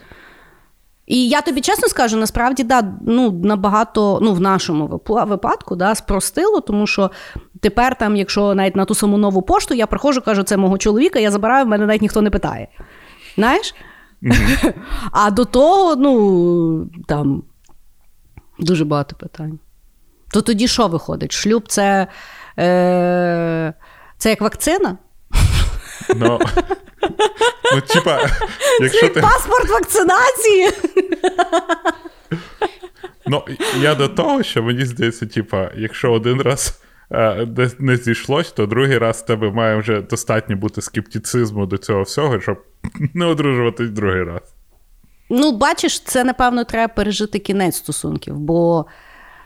І 1.05 1.30
я 1.30 1.41
тобі 1.41 1.61
чесно 1.61 1.88
скажу, 1.88 2.18
насправді, 2.18 2.64
да, 2.64 2.93
ну, 3.07 3.31
набагато 3.31 4.19
ну, 4.22 4.34
в 4.34 4.41
нашому 4.41 5.01
випадку 5.07 5.76
да, 5.76 5.95
спростило, 5.95 6.61
тому 6.61 6.88
що 6.88 7.11
тепер, 7.60 7.97
там, 7.97 8.15
якщо 8.15 8.55
навіть 8.55 8.76
на 8.76 8.85
ту 8.85 8.95
саму 8.95 9.18
нову 9.18 9.41
пошту 9.41 9.73
я 9.73 9.88
приходжу, 9.88 10.22
кажу, 10.26 10.43
це 10.43 10.57
мого 10.57 10.77
чоловіка, 10.77 11.19
я 11.19 11.31
забираю, 11.31 11.65
в 11.65 11.68
мене 11.68 11.85
навіть 11.85 12.01
ніхто 12.01 12.22
не 12.22 12.30
питає. 12.30 12.68
Знаєш? 13.35 13.76
Mm-hmm. 14.23 14.73
А 15.11 15.31
до 15.31 15.45
того, 15.45 15.95
ну, 15.95 16.89
там 17.07 17.43
дуже 18.60 18.86
багато 18.86 19.16
питань. 19.16 19.60
То 20.32 20.42
тоді 20.42 20.68
що 20.68 20.88
виходить? 20.88 21.32
Шлюб 21.32 21.68
це, 21.68 22.08
е, 22.60 23.74
це 24.18 24.30
як 24.30 24.42
вакцина? 24.42 24.98
Ну, 26.16 26.40
ну 27.74 27.82
типа, 27.82 28.30
якщо 28.82 29.10
ти... 29.10 29.22
Паспорт 29.22 29.70
вакцинації. 29.70 30.70
Ну, 33.26 33.44
я 33.80 33.96
до 33.96 34.08
того, 34.08 34.44
що 34.44 34.64
мені 34.64 34.86
здається, 34.86 35.26
типа, 35.26 35.72
якщо 35.76 36.12
один 36.12 36.42
раз 36.42 36.82
е, 37.12 37.48
не 37.80 37.98
зійшлось, 37.98 38.52
то 38.52 38.66
другий 38.66 38.98
раз 38.98 39.22
в 39.22 39.26
тебе 39.26 39.52
має 39.52 39.78
вже 39.78 40.02
достатньо 40.02 40.56
бути 40.56 40.82
скептицизму 40.82 41.66
до 41.66 41.78
цього 41.78 42.02
всього, 42.02 42.42
щоб 42.42 42.64
не 43.14 43.26
одружуватись 43.26 43.90
другий 43.90 44.24
раз. 44.24 44.53
Ну, 45.30 45.52
бачиш, 45.52 46.00
це 46.00 46.24
напевно 46.24 46.64
треба 46.64 46.94
пережити 46.94 47.40
кінець 47.40 47.76
стосунків, 47.76 48.40
бо 48.40 48.86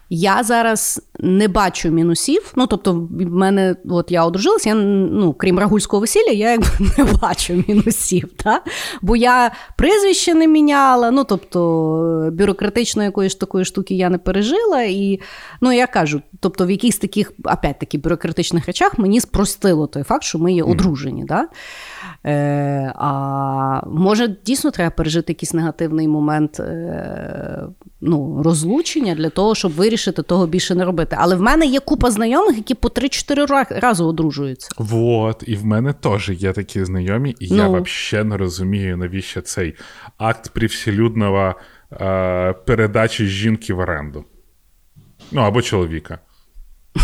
я 0.09 0.43
зараз 0.43 1.01
не 1.19 1.47
бачу 1.47 1.89
мінусів. 1.89 2.53
Ну, 2.55 2.67
тобто, 2.67 2.93
в 2.93 3.09
мене, 3.11 3.75
от 3.89 4.11
я 4.11 4.25
одружилася, 4.25 4.69
я 4.69 4.75
ну, 4.75 5.33
крім 5.33 5.59
рагульського 5.59 5.99
весілля, 5.99 6.31
я 6.31 6.51
якби 6.51 6.67
не 6.97 7.03
бачу 7.03 7.63
мінусів. 7.67 8.29
Та? 8.35 8.61
Бо 9.01 9.15
я 9.15 9.51
прізвище 9.77 10.33
не 10.33 10.47
міняла, 10.47 11.11
ну 11.11 11.23
тобто 11.23 12.29
бюрократичної 12.33 13.05
якоїсь 13.05 13.35
такої 13.35 13.65
штуки 13.65 13.95
я 13.95 14.09
не 14.09 14.17
пережила. 14.17 14.83
І 14.83 15.19
ну, 15.61 15.71
я 15.71 15.87
кажу, 15.87 16.21
тобто, 16.39 16.65
в 16.65 16.71
якихось 16.71 16.97
таких, 16.97 17.33
опять-таки, 17.43 17.97
бюрократичних 17.97 18.67
речах 18.67 18.99
мені 18.99 19.19
спростило 19.19 19.87
той 19.87 20.03
факт, 20.03 20.23
що 20.23 20.39
ми 20.39 20.53
є 20.53 20.63
одружені. 20.63 21.23
Mm. 21.23 21.27
Да? 21.27 21.47
Е, 22.25 22.93
А 22.95 23.81
може, 23.87 24.35
дійсно 24.45 24.71
треба 24.71 24.89
пережити 24.89 25.31
якийсь 25.31 25.53
негативний 25.53 26.07
момент 26.07 26.59
е, 26.59 27.63
ну, 28.01 28.43
розлучення 28.43 29.15
для 29.15 29.29
того, 29.29 29.55
щоб 29.55 29.71
вирішити 29.71 30.23
того 30.23 30.47
більше 30.47 30.75
не 30.75 30.85
робити. 30.85 31.15
Але 31.19 31.35
в 31.35 31.41
мене 31.41 31.65
є 31.65 31.79
купа 31.79 32.11
знайомих, 32.11 32.57
які 32.57 32.75
по 32.75 32.87
3-4 32.87 33.79
рази 33.79 34.03
одружуються. 34.03 34.69
Вот, 34.77 35.43
і 35.47 35.55
в 35.55 35.65
мене 35.65 35.93
теж 35.93 36.29
є 36.29 36.53
такі 36.53 36.85
знайомі, 36.85 37.35
і 37.39 37.53
ну. 37.53 37.57
я 37.57 37.67
взагалі 37.67 38.29
не 38.29 38.37
розумію, 38.37 38.97
навіщо 38.97 39.41
цей 39.41 39.75
акт 40.17 40.49
привселюдного 40.49 41.55
е, 41.91 42.53
передачі 42.53 43.25
жінки 43.25 43.73
в 43.73 43.79
оренду. 43.79 44.25
Ну, 45.31 45.41
або 45.41 45.61
чоловіка. 45.61 46.19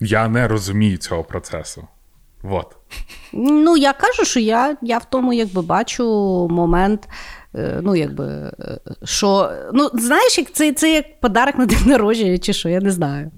Я 0.00 0.28
не 0.28 0.48
розумію 0.48 0.96
цього 0.96 1.24
процесу. 1.24 1.88
Вот. 2.42 2.76
Ну, 3.32 3.76
я 3.76 3.92
кажу, 3.92 4.24
що 4.24 4.40
я 4.40 4.76
я 4.82 4.98
в 4.98 5.04
тому 5.04 5.32
якби 5.32 5.62
бачу 5.62 6.04
момент 6.50 7.08
е, 7.54 7.80
ну, 7.82 7.96
якби, 7.96 8.24
е, 8.60 8.78
що, 9.04 9.50
ну, 9.72 9.90
знаєш, 9.94 10.38
як 10.38 10.52
це, 10.52 10.72
це 10.72 10.92
як 10.92 11.20
подарок 11.20 11.58
на 11.58 11.66
день 11.66 11.82
народження, 11.86 12.38
чи 12.38 12.52
що, 12.52 12.68
я 12.68 12.80
не 12.80 12.90
знаю. 12.90 13.30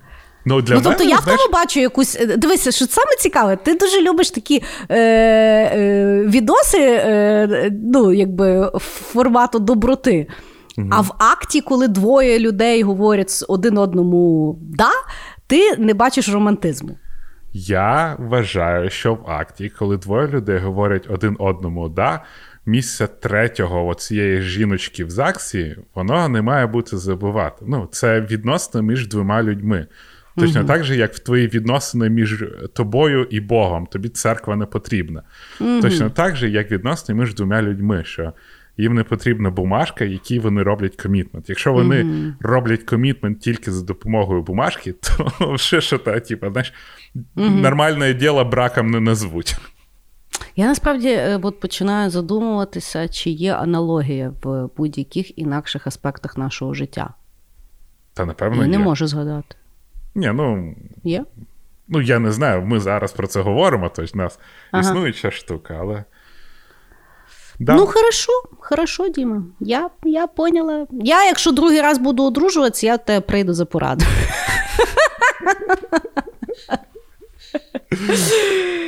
Ну, 0.44 0.62
для 0.62 0.74
ну, 0.74 0.80
тобто 0.84 0.98
мене, 0.98 1.10
я 1.10 1.16
в 1.16 1.24
тому 1.24 1.52
бачу 1.52 1.80
якусь. 1.80 2.16
е, 2.20 2.26
Дивися, 2.26 2.70
що 2.70 2.86
саме 2.86 3.16
цікаве, 3.18 3.56
ти 3.56 3.74
дуже 3.74 4.02
любиш 4.02 4.30
такі 4.30 4.62
е, 4.88 4.98
е, 4.98 6.24
відоси, 6.26 6.78
е, 6.80 7.70
ну, 7.84 8.12
якби 8.12 8.70
формату 8.78 9.58
доброти. 9.58 10.26
А 10.90 11.00
в 11.00 11.14
акті, 11.18 11.60
коли 11.60 11.88
двоє 11.88 12.38
людей 12.38 12.82
говорять 12.82 13.44
один 13.48 13.78
одному 13.78 14.58
да, 14.62 14.90
ти 15.46 15.76
не 15.76 15.94
бачиш 15.94 16.28
романтизму. 16.28 16.98
Я 17.66 18.16
вважаю, 18.18 18.90
що 18.90 19.14
в 19.14 19.30
акті, 19.30 19.68
коли 19.68 19.96
двоє 19.96 20.28
людей 20.28 20.58
говорять 20.58 21.06
один 21.10 21.36
одному 21.38 21.88
да, 21.88 22.24
місця 22.66 23.06
третього 23.06 23.94
цієї 23.94 24.42
жіночки 24.42 25.04
в 25.04 25.10
ЗАГСі, 25.10 25.76
воно 25.94 26.28
не 26.28 26.42
має 26.42 26.66
бути 26.66 26.96
забувати. 26.96 27.64
Ну, 27.68 27.88
це 27.92 28.20
відносно 28.20 28.82
між 28.82 29.08
двома 29.08 29.42
людьми. 29.42 29.86
Точно 30.36 30.64
так 30.64 30.84
же, 30.84 30.96
як 30.96 31.14
в 31.14 31.18
твої 31.18 31.48
відносини 31.48 32.10
між 32.10 32.44
тобою 32.74 33.26
і 33.30 33.40
Богом. 33.40 33.86
Тобі 33.86 34.08
церква 34.08 34.56
не 34.56 34.66
потрібна. 34.66 35.22
Точно 35.58 36.10
так 36.10 36.36
же, 36.36 36.48
як 36.48 36.70
відносини 36.70 37.20
між 37.20 37.34
двома 37.34 37.62
людьми, 37.62 38.02
що 38.04 38.32
їм 38.78 38.94
не 38.94 39.04
потрібна 39.04 39.50
бумажка, 39.50 40.04
якій 40.04 40.38
вони 40.38 40.62
роблять 40.62 40.96
комітмент. 40.96 41.48
Якщо 41.48 41.72
вони 41.72 42.06
роблять 42.40 42.82
комітмент 42.82 43.40
тільки 43.40 43.72
за 43.72 43.84
допомогою 43.84 44.42
бумажки, 44.42 44.92
то 45.38 45.56
ще 45.58 45.80
що 45.80 45.98
та, 45.98 46.20
типу, 46.20 46.50
знаєш, 46.50 46.72
нормальне 47.36 48.14
діло 48.14 48.44
браком 48.44 48.90
не 48.90 49.00
назвуть. 49.00 49.56
Я 50.56 50.66
насправді 50.66 51.08
е, 51.08 51.40
от 51.42 51.60
починаю 51.60 52.10
задумуватися, 52.10 53.08
чи 53.08 53.30
є 53.30 53.54
аналогія 53.54 54.32
в 54.42 54.68
будь-яких 54.76 55.38
інакших 55.38 55.86
аспектах 55.86 56.36
нашого 56.38 56.74
життя. 56.74 57.14
Та 58.14 58.24
напевно 58.24 58.62
Я 58.62 58.68
не 58.68 58.76
є. 58.76 58.82
можу 58.84 59.06
згадати. 59.06 59.56
Ні, 60.14 60.30
ну, 60.34 60.74
Є? 61.04 61.24
ну 61.88 62.00
я 62.00 62.18
не 62.18 62.32
знаю, 62.32 62.62
ми 62.62 62.80
зараз 62.80 63.12
про 63.12 63.26
це 63.26 63.40
говоримо, 63.40 63.90
тобто 63.96 64.12
в 64.14 64.16
нас 64.16 64.38
Ага. 64.70 64.80
існуюча 64.82 65.30
штука, 65.30 65.76
але. 65.80 66.04
Да. 67.60 67.74
Ну, 67.74 67.86
хорошо, 67.86 68.32
хорошо, 68.58 69.08
Діма. 69.08 69.42
Я, 69.60 69.90
я 70.04 70.26
поняла. 70.26 70.86
Я, 70.90 71.24
якщо 71.24 71.52
другий 71.52 71.80
раз 71.80 71.98
буду 71.98 72.24
одружуватися, 72.24 72.86
я 72.86 72.98
тебе 72.98 73.20
прийду 73.20 73.54
за 73.54 73.64
порадою. 73.64 74.10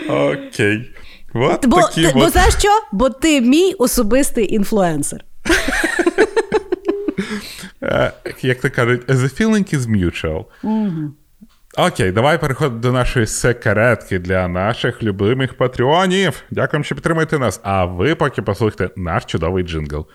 Окей. 0.09 0.91
От 1.35 1.67
Бо, 1.67 1.81
такі 1.81 2.03
ти- 2.07 2.13
бо 2.15 2.29
знаєш 2.31 2.55
що? 2.59 2.69
Бо 2.93 3.11
ти 3.11 3.41
мій 3.41 3.73
особистий 3.79 4.55
інфлюенсер. 4.55 5.25
Е, 7.83 8.13
як 8.43 8.61
то 8.61 8.71
кажуть, 8.71 9.07
the 9.09 9.41
feeling 9.41 9.75
is 9.75 9.81
mutual. 9.81 10.45
Окей, 11.77 12.13
давай 12.13 12.39
переходимо 12.41 12.81
до 12.81 12.93
нашої 12.93 13.27
секретки 13.27 14.19
для 14.19 14.49
наших 14.49 15.03
любимих 15.03 15.57
патреонів. 15.57 16.43
Дякуємо, 16.51 16.85
що 16.85 16.95
підтримуєте 16.95 17.39
нас. 17.39 17.61
А 17.63 17.85
ви 17.85 18.15
поки 18.15 18.43
послухайте 18.43 18.91
наш 18.97 19.25
чудовий 19.25 19.65
джингл. 19.65 20.07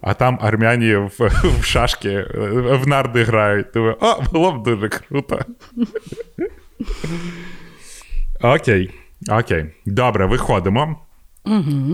А 0.00 0.14
там 0.14 0.38
армяні 0.42 0.94
в, 0.94 1.10
в 1.60 1.64
шашки 1.64 2.08
е, 2.08 2.26
в 2.82 2.88
нарди 2.88 3.22
грають. 3.24 3.66
Думаю, 3.74 3.96
о, 4.00 4.22
було 4.32 4.52
б 4.52 4.62
дуже 4.62 4.88
круто. 4.88 5.40
Окей, 8.42 8.90
окей. 9.30 9.66
Добре, 9.86 10.26
виходимо. 10.26 11.00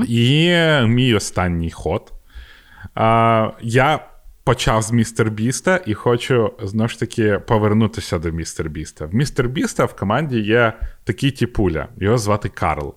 І 0.09 0.57
мій 0.85 1.15
останній 1.15 1.71
ход. 1.71 2.13
А, 2.95 3.51
я 3.61 4.01
почав 4.47 4.83
з 4.83 4.93
Mr. 4.93 5.31
Beast 5.31 5.72
а 5.72 5.81
і 5.87 5.95
хочу 5.95 6.53
знову 6.63 6.89
ж 6.89 7.01
таки 7.01 7.39
повернутися 7.47 8.19
до 8.19 8.31
Mr. 8.31 8.69
Beast 8.69 8.96
а. 8.96 9.07
В 9.07 9.15
Mr. 9.15 9.49
Beast 9.49 9.79
а 9.79 9.85
в 9.85 9.97
команді 9.97 10.41
є 10.41 10.73
такий 11.05 11.31
тіпуля, 11.31 11.89
його 11.97 12.19
звати 12.19 12.49
Карл. 12.49 12.95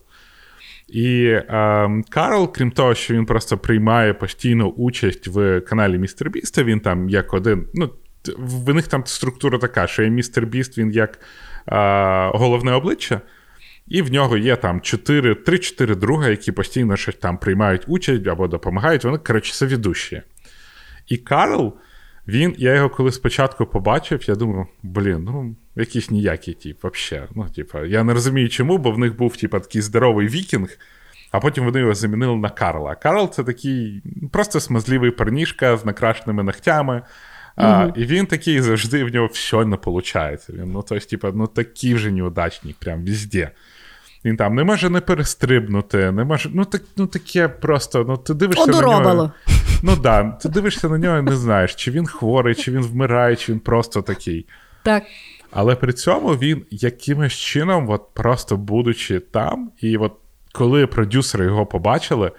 І 0.87 1.23
е, 1.25 2.01
Карл, 2.09 2.53
крім 2.53 2.71
того, 2.71 2.95
що 2.95 3.13
він 3.13 3.25
просто 3.25 3.57
приймає 3.57 4.13
постійну 4.13 4.67
участь 4.67 5.27
в 5.27 5.61
каналі 5.61 5.97
Mr. 5.97 6.29
Beast 6.29 6.54
а, 6.54 6.63
він 6.63 6.79
там 6.79 7.09
як 7.09 7.33
один. 7.33 7.67
Ну, 7.73 7.89
в 8.37 8.73
них 8.73 8.87
там 8.87 9.05
структура 9.05 9.57
така, 9.57 9.87
що 9.87 10.03
є 10.03 10.09
Mr. 10.09 10.45
Beast, 10.45 10.77
він 10.77 10.91
як 10.91 11.19
е, 11.67 12.31
головне 12.33 12.71
обличчя. 12.71 13.21
І 13.87 14.01
в 14.01 14.11
нього 14.11 14.37
є 14.37 14.55
там 14.55 14.81
4, 14.81 15.33
3-4 15.33 15.95
друга, 15.95 16.29
які 16.29 16.51
постійно 16.51 16.97
щось 16.97 17.15
там 17.15 17.37
приймають 17.37 17.83
участь 17.87 18.27
або 18.27 18.47
допомагають. 18.47 19.03
Вони, 19.03 19.17
коротше, 19.17 19.53
це 19.53 19.65
ведущі. 19.65 20.21
І 21.09 21.17
Карл, 21.17 21.73
він, 22.27 22.55
я 22.57 22.75
його 22.75 22.89
коли 22.89 23.11
спочатку 23.11 23.65
побачив, 23.65 24.29
я 24.29 24.35
думав, 24.35 24.67
блін, 24.83 25.23
ну, 25.23 25.55
якийсь 25.75 26.11
ніякий 26.11 26.53
тип, 26.53 26.77
взагалі. 26.83 27.27
Ну, 27.35 27.45
типа, 27.55 27.85
я 27.85 28.03
не 28.03 28.13
розумію, 28.13 28.49
чому, 28.49 28.77
бо 28.77 28.91
в 28.91 28.99
них 28.99 29.17
був 29.17 29.37
типа, 29.37 29.59
такий 29.59 29.81
здоровий 29.81 30.27
вікінг, 30.27 30.77
а 31.31 31.39
потім 31.39 31.65
вони 31.65 31.79
його 31.79 31.93
замінили 31.93 32.35
на 32.35 32.49
Карла. 32.49 32.95
Карл 32.95 33.31
це 33.31 33.43
такий 33.43 34.03
просто 34.31 34.59
смазливий 34.59 35.11
парнішка 35.11 35.77
з 35.77 35.85
накрашеними 35.85 36.43
ногтями. 36.43 37.01
А, 37.55 37.91
і 37.95 38.05
він 38.05 38.25
такий 38.25 38.61
завжди 38.61 39.03
в 39.03 39.13
нього 39.13 39.27
все 39.27 39.65
не 39.65 39.77
виходить. 39.85 40.49
Він, 40.49 40.71
ну, 40.71 40.85
тобто, 40.89 41.05
типа, 41.05 41.31
ну 41.35 41.47
такий 41.47 41.93
вже 41.93 42.11
неудачник, 42.11 42.75
прям 42.75 43.05
везде. 43.05 43.51
Він 44.25 44.37
там 44.37 44.55
не 44.55 44.63
може 44.63 44.89
не 44.89 45.01
перестрибнути, 45.01 46.11
не 46.11 46.23
може. 46.23 46.49
Ну, 46.53 46.65
так, 46.65 46.81
ну 46.97 47.07
таке 47.07 47.47
просто. 47.47 48.05
Ну, 48.07 48.17
ти 48.17 48.33
дивишся 48.33 48.65
на 48.65 48.77
Одоробало. 48.77 49.13
нього. 49.13 49.31
Ну 49.83 49.95
да, 49.95 50.23
ти 50.23 50.49
дивишся 50.49 50.89
на 50.89 50.97
нього 50.97 51.17
і 51.17 51.21
не 51.21 51.35
знаєш, 51.35 51.75
чи 51.75 51.91
він 51.91 52.07
хворий, 52.07 52.55
чи 52.55 52.71
він 52.71 52.81
вмирає, 52.81 53.35
чи 53.35 53.51
він 53.51 53.59
просто 53.59 54.01
такий. 54.01 54.45
Так. 54.83 55.03
Але 55.51 55.75
при 55.75 55.93
цьому 55.93 56.29
він 56.29 56.65
якимось 56.69 57.33
чином, 57.33 57.89
от 57.89 58.13
просто 58.13 58.57
будучи 58.57 59.19
там, 59.19 59.71
і 59.81 59.97
от 59.97 60.13
коли 60.51 60.87
продюсери 60.87 61.45
його 61.45 61.65
побачили, 61.65 62.31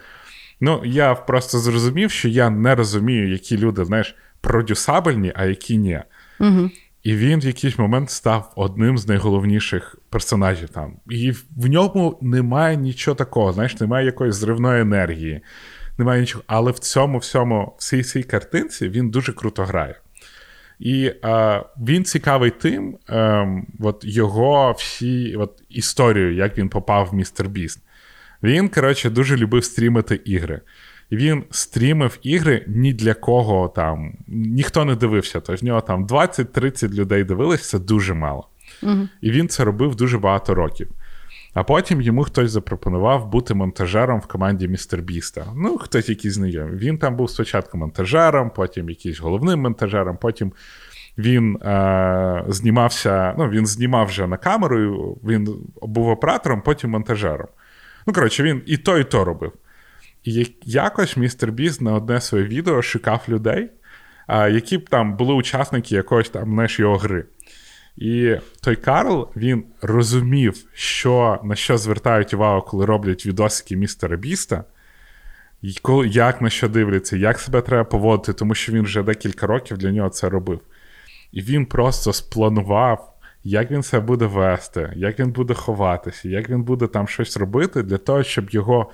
ну 0.61 0.83
я 0.85 1.15
просто 1.15 1.59
зрозумів, 1.59 2.11
що 2.11 2.29
я 2.29 2.51
не 2.51 2.75
розумію, 2.75 3.33
які 3.33 3.59
люди, 3.59 3.85
знаєш, 3.85 4.17
продюсабельні, 4.41 5.33
а 5.37 5.45
які 5.45 5.79
ні. 5.79 6.01
Угу. 6.41 6.71
І 7.03 7.17
він 7.17 7.41
в 7.41 7.45
якийсь 7.45 7.79
момент 7.79 8.11
став 8.11 8.53
одним 8.57 8.99
з 8.99 9.09
найголовніших 9.09 9.99
персонажів 10.11 10.69
там. 10.69 10.97
І 11.11 11.31
в 11.57 11.67
ньому 11.67 12.19
немає 12.21 12.77
нічого 12.77 13.15
такого, 13.15 13.53
знаєш, 13.53 13.81
немає 13.81 14.07
якоїсь 14.07 14.35
зривної 14.35 14.83
енергії, 14.83 15.41
немає 15.99 16.21
нічого. 16.21 16.45
Але 16.47 16.71
в 16.73 16.79
цьому 16.79 17.19
всьому, 17.19 17.75
в 17.79 17.83
цій 17.83 18.03
цій 18.03 18.23
картинці 18.23 18.89
він 18.89 19.11
дуже 19.11 19.33
круто 19.33 19.65
грає. 19.65 20.01
І 20.79 21.13
е, 21.25 21.63
він 21.89 22.05
цікавий 22.05 22.51
тим, 22.51 22.99
е, 23.09 23.47
от 23.81 24.01
його 24.05 24.73
всі 24.73 25.37
от, 25.37 25.63
історію, 25.69 26.35
як 26.35 26.59
він 26.59 26.69
попав 26.69 27.07
в 27.07 27.15
містер 27.15 27.49
Біст. 27.49 27.83
Він, 28.43 28.69
коротше, 28.69 29.11
дуже 29.11 29.37
любив 29.37 29.65
стрімити 29.65 30.21
ігри. 30.25 30.61
Він 31.13 31.45
стрімив 31.51 32.19
ігри 32.23 32.65
ні 32.69 32.93
для 32.93 33.15
кого 33.15 33.69
там, 33.69 34.13
ніхто 34.29 34.85
не 34.85 34.95
дивився. 34.97 35.41
Тож 35.41 35.63
в 35.63 35.65
нього 35.65 35.81
там 35.81 36.07
20-30 36.07 36.95
людей 36.95 37.25
дивились, 37.25 37.69
це 37.69 37.79
дуже 37.79 38.15
мало. 38.15 38.49
Угу. 38.83 39.09
І 39.21 39.31
він 39.31 39.49
це 39.49 39.65
робив 39.65 39.95
дуже 39.95 40.19
багато 40.19 40.55
років. 40.55 40.89
А 41.55 41.65
потім 41.65 42.01
йому 42.01 42.25
хтось 42.25 42.51
запропонував 42.51 43.29
бути 43.29 43.55
монтажером 43.55 44.21
в 44.21 44.27
команді 44.27 44.69
Містер 44.69 45.03
Біста. 45.03 45.47
Ну, 45.57 45.79
хтось 45.79 46.09
якийсь 46.09 46.35
знайомий. 46.35 46.77
Він 46.77 46.99
там 46.99 47.17
був 47.17 47.31
спочатку 47.31 47.79
монтажером, 47.79 48.51
потім 48.51 48.89
якийсь 48.89 49.21
головним 49.21 49.61
монтажером, 49.61 50.17
потім 50.17 50.53
він 51.19 51.57
е- 51.57 52.45
знімався, 52.49 53.35
ну, 53.39 53.49
він 53.49 53.67
знімав 53.67 54.07
вже 54.07 54.27
на 54.27 54.37
камеру, 54.37 55.19
він 55.25 55.49
був 55.83 56.09
оператором, 56.09 56.63
потім 56.63 56.91
монтажером. 56.91 57.49
Ну, 58.07 58.13
коротше, 58.13 58.43
він 58.43 58.63
і 58.67 58.77
то, 58.77 58.99
і 58.99 59.05
то 59.05 59.25
робив. 59.25 59.53
І 60.25 60.33
як- 60.33 60.67
якось 60.67 61.17
містер 61.17 61.53
Біст 61.53 61.81
на 61.81 61.95
одне 61.95 62.21
своє 62.21 62.45
відео 62.45 62.83
шукав 62.83 63.25
людей, 63.29 63.71
які 64.29 64.79
б 64.79 64.89
там 64.89 65.17
були 65.17 65.35
учасники 65.35 65.95
якоїсь 65.95 66.29
там 66.29 66.53
знаєш, 66.53 66.79
його 66.79 66.97
гри. 66.97 67.25
І 67.97 68.37
той 68.63 68.77
Карл 68.77 69.29
він 69.37 69.65
розумів, 69.83 70.55
що, 70.73 71.41
на 71.45 71.55
що 71.55 71.79
звертають 71.79 72.35
увагу, 72.35 72.63
коли 72.63 72.87
роблять 72.87 73.27
відосики 73.27 73.77
містера 73.77 74.17
Біста, 74.17 74.65
і 75.63 75.75
коли, 75.83 76.09
як 76.09 76.41
на 76.41 76.51
що 76.51 76.69
дивляться, 76.69 77.17
як 77.17 77.39
себе 77.39 77.63
треба 77.63 77.85
поводити, 77.85 78.33
тому 78.33 78.55
що 78.55 78.73
він 78.73 78.83
вже 78.83 79.03
декілька 79.03 79.47
років 79.47 79.79
для 79.79 79.91
нього 79.91 80.09
це 80.09 80.29
робив. 80.29 80.61
І 81.33 81.43
він 81.43 81.67
просто 81.67 82.13
спланував, 82.13 83.19
як 83.45 83.71
він 83.71 83.83
себе 83.83 84.07
буде 84.07 84.27
вести, 84.27 84.93
як 84.97 85.19
він 85.19 85.33
буде 85.33 85.55
ховатися, 85.55 86.29
як 86.29 86.49
він 86.51 86.63
буде 86.63 86.87
там 86.87 87.09
щось 87.09 87.37
робити 87.37 87.83
для 87.83 87.99
того, 87.99 88.23
щоб 88.23 88.51
його 88.51 88.91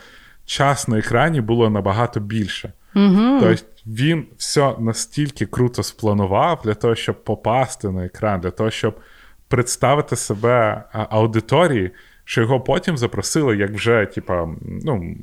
час 0.46 0.88
на 0.88 0.98
екрані 0.98 1.40
було 1.40 1.70
набагато 1.70 2.20
більше. 2.20 2.72
Угу. 2.94 3.38
Тобто 3.40 3.64
він 3.86 4.24
все 4.36 4.74
настільки 4.78 5.46
круто 5.46 5.82
спланував 5.82 6.60
для 6.64 6.74
того, 6.74 6.94
щоб 6.94 7.24
попасти 7.24 7.90
на 7.90 8.04
екран, 8.04 8.40
для 8.40 8.50
того, 8.50 8.70
щоб 8.70 9.00
представити 9.48 10.16
себе 10.16 10.84
аудиторії, 10.92 11.90
що 12.24 12.40
його 12.40 12.60
потім 12.60 12.96
запросили 12.96 13.56
як 13.56 13.70
вже, 13.70 14.06
типа, 14.06 14.48
ну, 14.84 15.16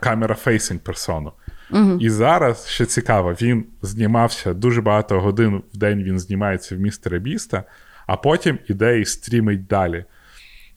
камера 0.00 0.34
фейсинг 0.34 0.80
персону. 0.80 1.32
Угу. 1.70 1.98
І 2.00 2.10
зараз 2.10 2.68
ще 2.68 2.86
цікаво, 2.86 3.32
він 3.32 3.64
знімався 3.82 4.54
дуже 4.54 4.80
багато 4.80 5.20
годин 5.20 5.62
в 5.74 5.76
день 5.76 6.02
він 6.02 6.18
знімається 6.18 6.76
в 6.76 6.78
містера 6.78 7.18
Біста, 7.18 7.64
а 8.06 8.16
потім 8.16 8.58
іде 8.68 9.00
і 9.00 9.04
стрімить 9.04 9.66
далі. 9.66 10.04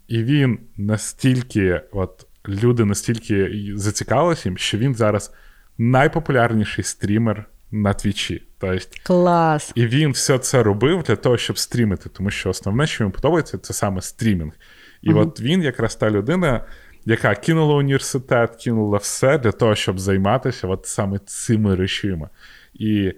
І 0.08 0.24
він 0.24 0.60
настільки, 0.78 1.82
от 1.92 2.26
люди 2.48 2.86
настільки 2.86 3.52
зацікавилися, 3.76 4.54
що 4.56 4.78
він 4.78 4.96
зараз 4.96 5.34
найпопулярніший 5.78 6.84
стрімер 6.84 7.46
на 7.72 7.94
твічі. 7.94 8.44
Тобто, 8.58 8.86
Клас. 9.04 9.72
І 9.76 9.86
він 9.86 10.12
все 10.12 10.38
це 10.38 10.64
робив 10.64 11.04
для 11.04 11.16
того, 11.16 11.38
щоб 11.38 11.58
стрімити, 11.58 12.10
тому 12.10 12.30
що 12.30 12.50
основне, 12.50 12.88
що 12.88 13.04
йому 13.04 13.14
подобається, 13.14 13.58
це 13.58 13.74
саме 13.74 14.02
стрімінг. 14.02 14.54
І 15.02 15.10
угу. 15.12 15.20
от 15.20 15.42
він 15.42 15.64
якраз 15.64 15.96
та 15.96 16.10
людина, 16.10 16.66
яка 17.06 17.36
кинула 17.36 17.76
університет, 17.76 18.56
кинула 18.56 18.98
все 18.98 19.38
для 19.38 19.52
того, 19.52 19.76
щоб 19.76 20.00
займатися 20.00 20.68
от 20.68 20.86
саме 20.86 21.20
цими 21.26 21.76
речима. 21.76 22.30
І 22.74 23.14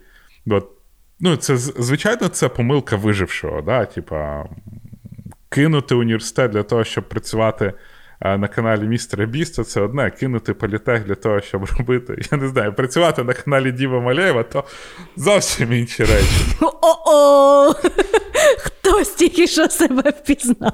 от, 0.48 0.70
ну, 1.20 1.36
це, 1.36 1.58
звичайно, 1.58 2.28
це 2.28 2.50
помилка 2.50 2.96
вижившого. 2.96 3.62
да? 3.62 3.86
Типа, 3.86 4.46
кинути 5.50 5.96
університет 5.96 6.52
для 6.52 6.64
того, 6.64 6.84
щоб 6.84 7.10
працювати 7.10 7.74
на 8.22 8.48
каналі 8.48 8.82
Містера 8.82 9.26
Біста, 9.26 9.64
це 9.64 9.82
одне, 9.82 10.12
кинути 10.12 10.54
політех 10.54 11.06
для 11.06 11.16
того, 11.16 11.42
щоб 11.42 11.66
робити, 11.80 12.22
я 12.32 12.38
не 12.38 12.48
знаю, 12.48 12.74
працювати 12.74 13.24
на 13.24 13.34
каналі 13.34 13.72
Діва 13.72 14.00
Малєва, 14.00 14.44
то 14.44 14.64
зовсім 15.16 15.74
інші 15.74 16.04
речі. 16.04 16.46
О-о! 16.62 17.74
Хтось 18.58 19.10
тільки 19.10 19.48
що 19.48 19.68
себе 19.68 20.10
впізнав. 20.10 20.74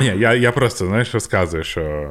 Ні, 0.00 0.14
Я 0.16 0.34
я 0.34 0.52
просто 0.52 0.86
знаєш, 0.86 1.14
розказую, 1.14 1.64
що. 1.64 2.10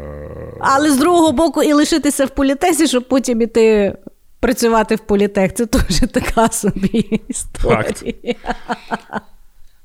Але 0.60 0.92
з 0.92 0.98
другого 0.98 1.32
боку, 1.32 1.64
і 1.64 1.74
лишитися 1.74 2.26
в 2.26 2.30
політесі, 2.30 2.88
щоб 2.88 3.08
потім 3.08 3.42
іти 3.42 3.98
працювати 4.40 4.96
в 4.96 5.00
політех, 5.00 5.54
це 5.54 5.66
теж 5.66 6.00
така 6.14 6.50
собі 6.50 7.22
історія. 7.28 7.84
Факт. 7.84 8.04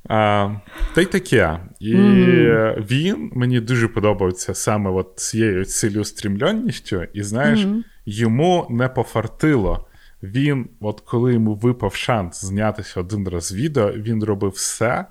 А, 0.09 0.49
Та 0.93 1.01
й 1.01 1.05
таке. 1.05 1.59
І 1.79 1.95
mm. 1.95 2.85
він 2.85 3.31
мені 3.35 3.59
дуже 3.59 3.87
подобається 3.87 4.53
саме 4.53 4.89
от 4.89 5.13
цією 5.15 5.65
цілеустрімленністю, 5.65 7.03
і 7.13 7.23
знаєш, 7.23 7.59
mm. 7.59 7.81
йому 8.05 8.67
не 8.69 8.89
пофартило. 8.89 9.87
Він, 10.23 10.69
от 10.79 11.01
коли 11.01 11.33
йому 11.33 11.55
випав 11.55 11.95
шанс 11.95 12.45
знятися 12.45 12.99
один 12.99 13.27
раз 13.27 13.53
відео, 13.53 13.91
він 13.91 14.23
робив 14.23 14.51
все, 14.51 15.05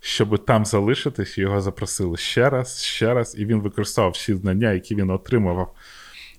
щоб 0.00 0.44
там 0.44 0.64
залишитись, 0.64 1.38
його 1.38 1.60
запросили 1.60 2.16
ще 2.16 2.50
раз, 2.50 2.82
ще 2.82 3.14
раз, 3.14 3.34
і 3.38 3.44
він 3.44 3.60
використовував 3.60 4.12
всі 4.12 4.34
знання, 4.34 4.72
які 4.72 4.94
він 4.94 5.10
отримував 5.10 5.74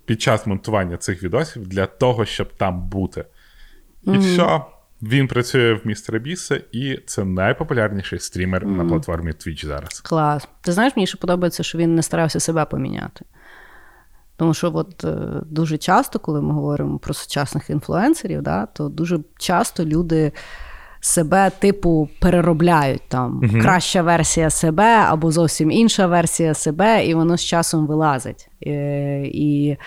під 0.06 0.22
час 0.22 0.48
монтування 0.48 0.98
цих 0.98 1.24
відосів 1.24 1.68
для 1.68 1.86
того, 1.86 2.26
щоб 2.26 2.54
там 2.54 2.90
бути. 2.90 3.26
І 4.04 4.10
mm-hmm. 4.10 4.20
все. 4.20 4.62
Він 5.02 5.28
працює 5.28 5.74
в 5.74 5.88
містера 5.88 6.20
Біса, 6.20 6.62
і 6.72 7.00
це 7.06 7.26
найпопулярніший 7.26 8.20
стрімер 8.20 8.66
mm. 8.66 8.76
на 8.78 8.86
платформі 8.86 9.32
Twitch 9.32 9.66
зараз. 9.66 10.00
Клас. 10.00 10.48
Ти 10.62 10.72
знаєш, 10.72 10.94
мені 10.96 11.08
ще 11.08 11.18
подобається, 11.18 11.64
що 11.64 11.78
він 11.78 11.96
не 11.96 12.04
старався 12.04 12.40
себе 12.40 12.66
поміняти. 12.66 13.26
Тому 14.36 14.54
що 14.54 14.72
от 14.74 15.04
е, 15.04 15.18
дуже 15.46 15.78
часто, 15.78 16.20
коли 16.20 16.42
ми 16.42 16.54
говоримо 16.54 17.00
про 17.00 17.14
сучасних 17.14 17.70
інфлюенсерів, 17.70 18.42
да, 18.42 18.66
то 18.66 18.90
дуже 18.90 19.20
часто 19.38 19.86
люди 19.86 20.32
себе, 21.02 21.52
типу, 21.60 22.10
переробляють 22.22 23.02
там 23.08 23.42
uh 23.42 23.62
краща 23.62 24.02
версія 24.02 24.50
себе 24.50 24.96
або 24.96 25.32
зовсім 25.32 25.72
інша 25.72 26.08
версія 26.08 26.54
себе, 26.54 27.06
і 27.06 27.14
воно 27.14 27.38
з 27.38 27.46
часом 27.46 27.88
вилазить. 27.88 28.50
І, 28.60 28.72
і 29.34 29.70
Е, 29.72 29.78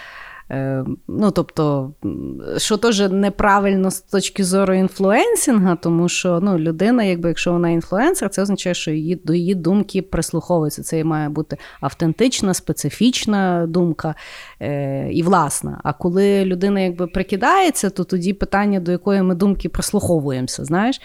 ну, 1.08 1.30
тобто, 1.30 1.92
що 2.56 2.76
теж 2.76 3.00
неправильно 3.00 3.90
з 3.90 4.00
точки 4.00 4.44
зору 4.44 4.74
інфлюенсінга, 4.74 5.76
тому 5.76 6.08
що 6.08 6.40
ну, 6.42 6.58
людина, 6.58 7.04
якби 7.04 7.28
якщо 7.28 7.52
вона 7.52 7.70
інфлюенсер, 7.70 8.30
це 8.30 8.42
означає, 8.42 8.74
що 8.74 8.90
її, 8.90 9.16
до 9.16 9.34
її 9.34 9.54
думки 9.54 10.02
прислуховуються. 10.02 10.82
Це 10.82 11.04
має 11.04 11.28
бути 11.28 11.56
автентична, 11.80 12.54
специфічна 12.54 13.66
думка 13.66 14.14
е, 14.60 15.08
і 15.12 15.22
власна. 15.22 15.80
А 15.84 15.92
коли 15.92 16.44
людина 16.44 16.80
якби 16.80 17.06
прикидається, 17.06 17.90
то 17.90 18.04
тоді 18.04 18.32
питання, 18.32 18.80
до 18.80 18.92
якої 18.92 19.22
ми 19.22 19.34
думки 19.34 19.68
прислуховуємося. 19.68 20.64
знаєш. 20.64 21.00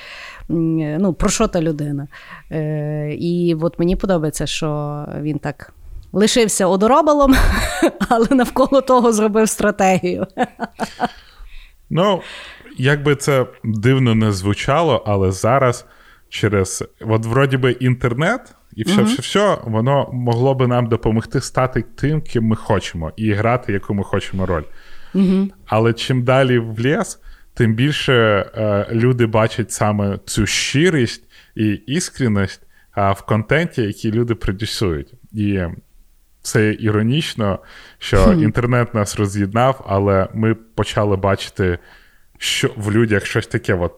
Ну, 0.49 1.13
Про 1.13 1.29
що 1.29 1.47
та 1.47 1.61
людина? 1.61 2.07
Е, 2.51 3.15
І 3.19 3.55
от 3.61 3.79
мені 3.79 3.95
подобається, 3.95 4.47
що 4.47 5.05
він 5.21 5.39
так 5.39 5.73
лишився 6.13 6.67
одоробалом, 6.67 7.35
але 8.09 8.27
навколо 8.31 8.81
того 8.81 9.11
зробив 9.11 9.49
стратегію. 9.49 10.27
Ну, 11.89 12.21
як 12.77 13.03
би 13.03 13.15
це 13.15 13.45
дивно 13.63 14.15
не 14.15 14.31
звучало, 14.31 15.03
але 15.07 15.31
зараз 15.31 15.85
через 16.29 16.83
от 17.01 17.25
вроді 17.25 17.57
би 17.57 17.71
інтернет 17.71 18.55
і 18.77 18.83
все, 18.83 19.03
все, 19.03 19.21
все, 19.21 19.57
воно 19.63 20.09
могло 20.13 20.55
би 20.55 20.67
нам 20.67 20.87
допомогти 20.87 21.41
стати 21.41 21.83
тим, 21.95 22.21
ким 22.21 22.43
ми 22.43 22.55
хочемо, 22.55 23.11
і 23.15 23.33
грати, 23.33 23.73
яку 23.73 23.93
ми 23.93 24.03
хочемо 24.03 24.45
роль. 24.45 24.63
mm 25.15 25.49
Але 25.65 25.93
чим 25.93 26.23
далі 26.23 26.59
в 26.59 26.79
ліс, 26.79 27.19
тим 27.53 27.73
більше 27.73 28.13
е, 28.13 28.87
люди 28.91 29.25
бачать 29.25 29.71
саме 29.71 30.19
цю 30.25 30.45
щирість 30.45 31.23
і 31.55 31.67
іскренність 31.67 32.61
е, 32.97 33.11
в 33.11 33.21
контенті, 33.21 33.81
який 33.81 34.11
люди 34.11 34.35
продюсують. 34.35 35.13
І 35.33 35.59
це 36.47 36.73
іронічно, 36.73 37.59
що 37.99 38.33
інтернет 38.33 38.93
нас 38.93 39.15
роз'єднав, 39.15 39.85
але 39.87 40.27
ми 40.33 40.53
почали 40.55 41.15
бачити 41.15 41.79
що 42.37 42.71
в 42.77 42.91
людях 42.91 43.25
щось 43.25 43.47
таке 43.47 43.73
от 43.73 43.93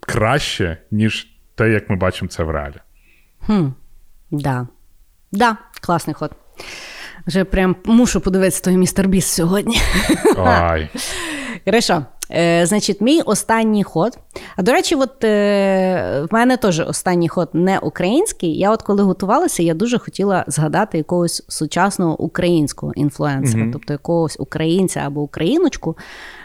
краще, 0.00 0.78
ніж 0.90 1.28
те, 1.54 1.70
як 1.70 1.90
ми 1.90 1.96
бачимо 1.96 2.28
це 2.28 2.42
в 2.42 2.50
реалі. 2.50 2.74
Хм, 3.46 3.66
Да. 4.30 4.66
Да, 5.32 5.56
класний 5.80 6.14
ход. 6.14 6.30
Вже 7.26 7.44
прям 7.44 7.76
мушу 7.84 8.20
подивитися 8.20 8.64
той 8.64 8.76
містер 8.76 9.08
Біс 9.08 9.26
сьогодні. 9.26 9.80
Ай. 10.36 10.88
Хорошо. 11.64 12.04
Е, 12.30 12.66
Значить, 12.66 13.00
мій 13.00 13.20
останній 13.20 13.84
ход. 13.84 14.18
А 14.56 14.62
до 14.62 14.72
речі, 14.72 14.94
от 14.94 15.24
е, 15.24 16.26
в 16.30 16.34
мене 16.34 16.56
теж 16.56 16.80
останній 16.80 17.28
ход 17.28 17.48
не 17.52 17.78
український. 17.78 18.58
Я, 18.58 18.72
от 18.72 18.82
коли 18.82 19.02
готувалася, 19.02 19.62
я 19.62 19.74
дуже 19.74 19.98
хотіла 19.98 20.44
згадати 20.46 20.98
якогось 20.98 21.44
сучасного 21.48 22.20
українського 22.20 22.92
інфлюенсера, 22.92 23.64
mm-hmm. 23.64 23.72
тобто 23.72 23.92
якогось 23.92 24.36
українця 24.40 25.00
або 25.00 25.20
україночку, 25.20 25.96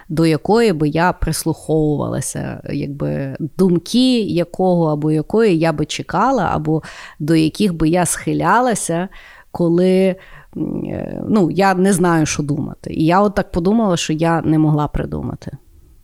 до 0.09 0.25
якої 0.25 0.73
би 0.73 0.89
я 0.89 1.13
прислуховувалася, 1.13 2.61
якби 2.73 3.35
думки 3.39 4.19
якого 4.19 4.85
або 4.85 5.11
якої 5.11 5.59
я 5.59 5.73
би 5.73 5.85
чекала, 5.85 6.49
або 6.53 6.83
до 7.19 7.35
яких 7.35 7.73
би 7.73 7.89
я 7.89 8.05
схилялася, 8.05 9.07
коли. 9.51 10.15
Е, 10.57 11.23
ну, 11.29 11.51
я 11.51 11.73
не 11.73 11.93
знаю, 11.93 12.25
що 12.25 12.43
думати. 12.43 12.93
І 12.93 13.05
я 13.05 13.21
от 13.21 13.35
так 13.35 13.51
подумала, 13.51 13.97
що 13.97 14.13
я 14.13 14.41
не 14.41 14.59
могла 14.59 14.87
придумати. 14.87 15.57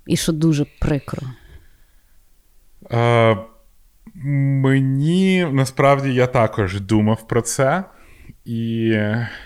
І 0.09 0.17
що 0.17 0.31
дуже 0.31 0.65
прикро. 0.79 1.21
А, 2.91 3.35
Мені 4.13 5.47
насправді 5.51 6.13
я 6.13 6.27
також 6.27 6.81
думав 6.81 7.27
про 7.27 7.41
це, 7.41 7.83
і 8.45 8.95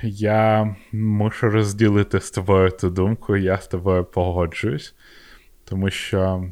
я 0.02 0.76
мушу 0.92 1.50
розділити 1.50 2.20
з 2.20 2.32
тобою 2.32 2.70
ту 2.72 2.90
думку, 2.90 3.38
я 3.38 3.58
з 3.58 3.68
тобою 3.68 4.06
погоджуюсь, 4.06 4.96
тому 5.66 5.90
що 5.90 6.46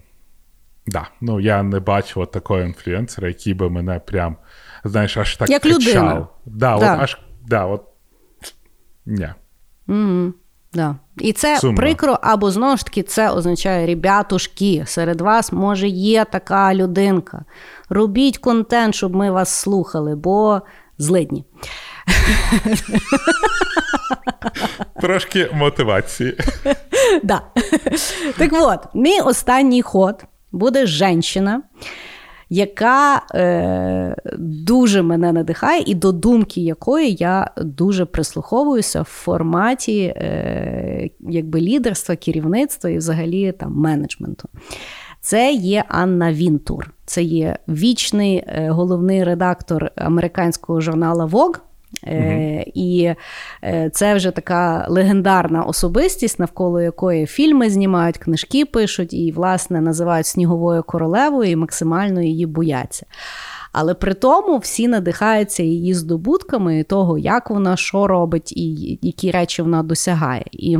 да, 0.87 1.07
ну, 1.21 1.39
я 1.39 1.63
не 1.63 1.79
бачив 1.79 2.27
такого 2.27 2.59
інфлюенсера, 2.59 3.27
який 3.27 3.53
би 3.53 3.69
мене 3.69 3.99
прям, 3.99 4.37
знаєш, 4.83 5.17
аж 5.17 5.37
так 5.37 5.49
Як 5.49 5.61
кричав. 5.61 5.81
людина. 5.81 6.27
Да, 6.45 6.77
да. 6.79 6.93
От 6.95 7.01
аж, 7.01 7.21
да, 7.47 7.65
от, 7.65 7.83
ні. 9.05 9.29
Mm-hmm. 9.87 10.31
Да. 10.73 10.95
І 11.17 11.33
це 11.33 11.57
Сумно. 11.57 11.77
прикро, 11.77 12.19
або 12.21 12.51
знову 12.51 12.77
ж 12.77 12.85
таки, 12.85 13.03
це 13.03 13.29
означає 13.29 13.87
ребятушки, 13.87 14.83
серед 14.87 15.21
вас 15.21 15.51
може 15.51 15.87
є 15.87 16.25
така 16.25 16.75
людинка. 16.75 17.45
Робіть 17.89 18.37
контент, 18.37 18.95
щоб 18.95 19.15
ми 19.15 19.31
вас 19.31 19.49
слухали, 19.49 20.15
бо 20.15 20.61
злидні. 20.97 21.45
Трошки 25.01 25.49
мотивації. 25.53 26.37
Да. 27.23 27.41
Так 28.37 28.51
от, 28.53 28.79
мій 28.93 29.19
останній 29.19 29.81
ход 29.81 30.23
буде 30.51 30.85
жінка, 30.85 31.61
яка 32.53 33.21
е, 33.33 34.15
дуже 34.37 35.01
мене 35.01 35.31
надихає, 35.31 35.83
і 35.85 35.95
до 35.95 36.11
думки 36.11 36.61
якої 36.61 37.15
я 37.19 37.51
дуже 37.57 38.05
прислуховуюся 38.05 39.01
в 39.01 39.05
форматі 39.05 40.01
е, 40.01 41.09
якби 41.19 41.61
лідерства, 41.61 42.15
керівництва 42.15 42.89
і 42.89 42.97
взагалі 42.97 43.51
там 43.51 43.73
менеджменту. 43.73 44.49
Це 45.21 45.53
є 45.53 45.83
Анна 45.87 46.33
Вінтур, 46.33 46.91
це 47.05 47.23
є 47.23 47.57
вічний 47.67 48.35
е, 48.37 48.69
головний 48.69 49.23
редактор 49.23 49.91
американського 49.95 50.81
журнала 50.81 51.25
Vogue. 51.25 51.59
Е, 52.07 52.65
І 52.73 53.13
е, 53.63 53.89
це 53.93 54.15
вже 54.15 54.31
така 54.31 54.85
легендарна 54.89 55.63
особистість, 55.63 56.39
навколо 56.39 56.81
якої 56.81 57.25
фільми 57.25 57.69
знімають, 57.69 58.17
книжки 58.17 58.65
пишуть 58.65 59.13
і, 59.13 59.31
власне, 59.31 59.81
називають 59.81 60.25
сніговою 60.25 60.83
королевою 60.83 61.51
і 61.51 61.55
максимально 61.55 62.21
її 62.21 62.45
бояться. 62.45 63.05
Але 63.73 63.93
при 63.93 64.13
тому 64.13 64.57
всі 64.57 64.87
надихаються 64.87 65.63
її 65.63 65.93
здобутками 65.93 66.79
і 66.79 66.83
того, 66.83 67.17
як 67.17 67.49
вона 67.49 67.77
що 67.77 68.07
робить 68.07 68.51
і 68.51 68.99
які 69.01 69.31
речі 69.31 69.61
вона 69.61 69.83
досягає. 69.83 70.45
І 70.51 70.77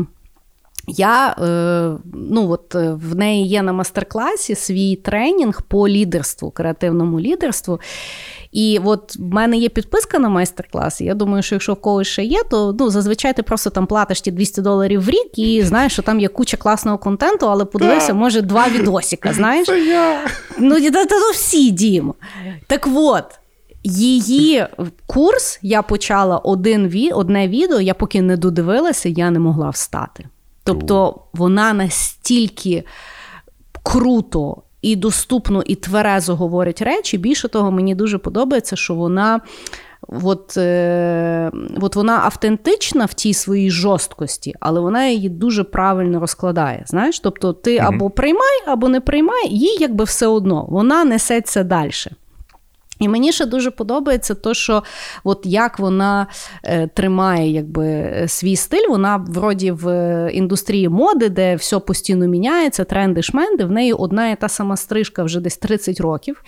я 0.88 1.36
е, 1.42 2.00
ну 2.14 2.50
от 2.50 2.76
в 2.76 3.16
неї 3.16 3.48
є 3.48 3.62
на 3.62 3.74
мастер-класі 3.74 4.56
свій 4.56 4.96
тренінг 4.96 5.62
по 5.62 5.90
лідерству, 5.90 6.52
креативному 6.52 7.20
лідерству. 7.20 7.80
І 8.52 8.80
от 8.84 9.16
в 9.16 9.34
мене 9.34 9.58
є 9.58 9.70
підписка 9.70 10.20
на 10.20 10.30
майстер-клас. 10.30 11.02
Я 11.02 11.14
думаю, 11.14 11.44
що 11.44 11.56
якщо 11.56 11.74
в 11.74 11.82
когось 11.82 12.08
ще 12.08 12.24
є, 12.24 12.44
то 12.44 12.76
ну, 12.80 12.90
зазвичай 12.90 13.36
ти 13.36 13.44
просто 13.44 13.70
там 13.70 13.88
платиш 13.88 14.22
ті 14.22 14.32
200 14.32 14.62
доларів 14.62 15.02
в 15.02 15.10
рік 15.10 15.40
і 15.40 15.64
знаєш, 15.64 15.94
що 15.94 16.02
там 16.02 16.20
є 16.20 16.28
куча 16.28 16.58
класного 16.58 16.98
контенту, 16.98 17.50
але 17.50 17.66
подивився, 17.66 18.14
може, 18.14 18.42
два 18.42 18.70
відосика. 18.70 19.34
знаєш? 19.34 19.68
Це 19.68 19.86
я. 19.86 20.20
Ну, 20.60 20.82
та, 20.82 21.06
та, 21.06 21.16
ну 21.16 21.32
всі 21.34 21.72
дім. 21.72 22.14
Так 22.68 22.88
от. 22.94 23.26
Її 23.84 24.68
курс 25.06 25.60
я 25.62 25.82
почала 25.82 26.38
один 26.38 26.88
ві, 26.88 27.12
одне 27.12 27.48
відео, 27.48 27.82
я 27.82 27.94
поки 27.94 28.22
не 28.22 28.38
додивилася, 28.38 29.10
я 29.10 29.32
не 29.32 29.40
могла 29.40 29.70
встати. 29.70 30.26
Тобто 30.64 31.22
вона 31.34 31.74
настільки 31.74 32.84
круто 33.84 34.62
і 34.82 34.96
доступно, 34.96 35.64
і 35.66 35.76
тверезо 35.76 36.36
говорить 36.36 36.82
речі. 36.82 37.18
Більше 37.18 37.48
того, 37.48 37.72
мені 37.72 37.96
дуже 37.96 38.18
подобається, 38.18 38.76
що 38.76 38.96
вона. 38.96 39.42
От, 40.24 40.58
е, 40.58 41.52
от 41.82 41.96
вона 41.96 42.20
автентична 42.24 43.06
в 43.06 43.14
тій 43.14 43.34
своїй 43.34 43.72
жорсткості, 43.72 44.56
але 44.60 44.80
вона 44.80 45.08
її 45.08 45.30
дуже 45.30 45.64
правильно 45.64 46.20
розкладає. 46.20 46.84
Знаєш, 46.88 47.20
тобто 47.20 47.54
ти 47.54 47.78
або 47.78 48.10
приймай, 48.10 48.64
або 48.68 48.90
не 48.90 49.02
приймай, 49.02 49.50
їй 49.50 49.78
якби 49.80 50.04
все 50.04 50.28
одно, 50.28 50.66
вона 50.70 51.04
несеться 51.04 51.64
далі. 51.64 51.92
І 53.02 53.08
мені 53.08 53.32
ще 53.32 53.46
дуже 53.46 53.72
подобається 53.72 54.36
то, 54.36 54.54
що 54.54 54.84
от 55.24 55.42
як 55.44 55.80
вона 55.80 56.28
е, 56.64 56.88
тримає 56.88 57.52
якби, 57.52 58.14
свій 58.28 58.56
стиль. 58.56 58.90
Вона 58.90 59.26
вроді 59.30 59.72
в 59.72 60.30
індустрії 60.34 60.90
моди, 60.90 61.30
де 61.30 61.56
все 61.56 61.80
постійно 61.80 62.28
міняється, 62.28 62.84
тренди 62.84 63.22
шменди, 63.22 63.66
в 63.66 63.72
неї 63.72 63.94
одна 63.94 64.30
і 64.30 64.36
та 64.36 64.50
сама 64.50 64.78
стрижка 64.78 65.24
вже 65.24 65.40
десь 65.40 65.58
30 65.58 66.00
років. 66.00 66.44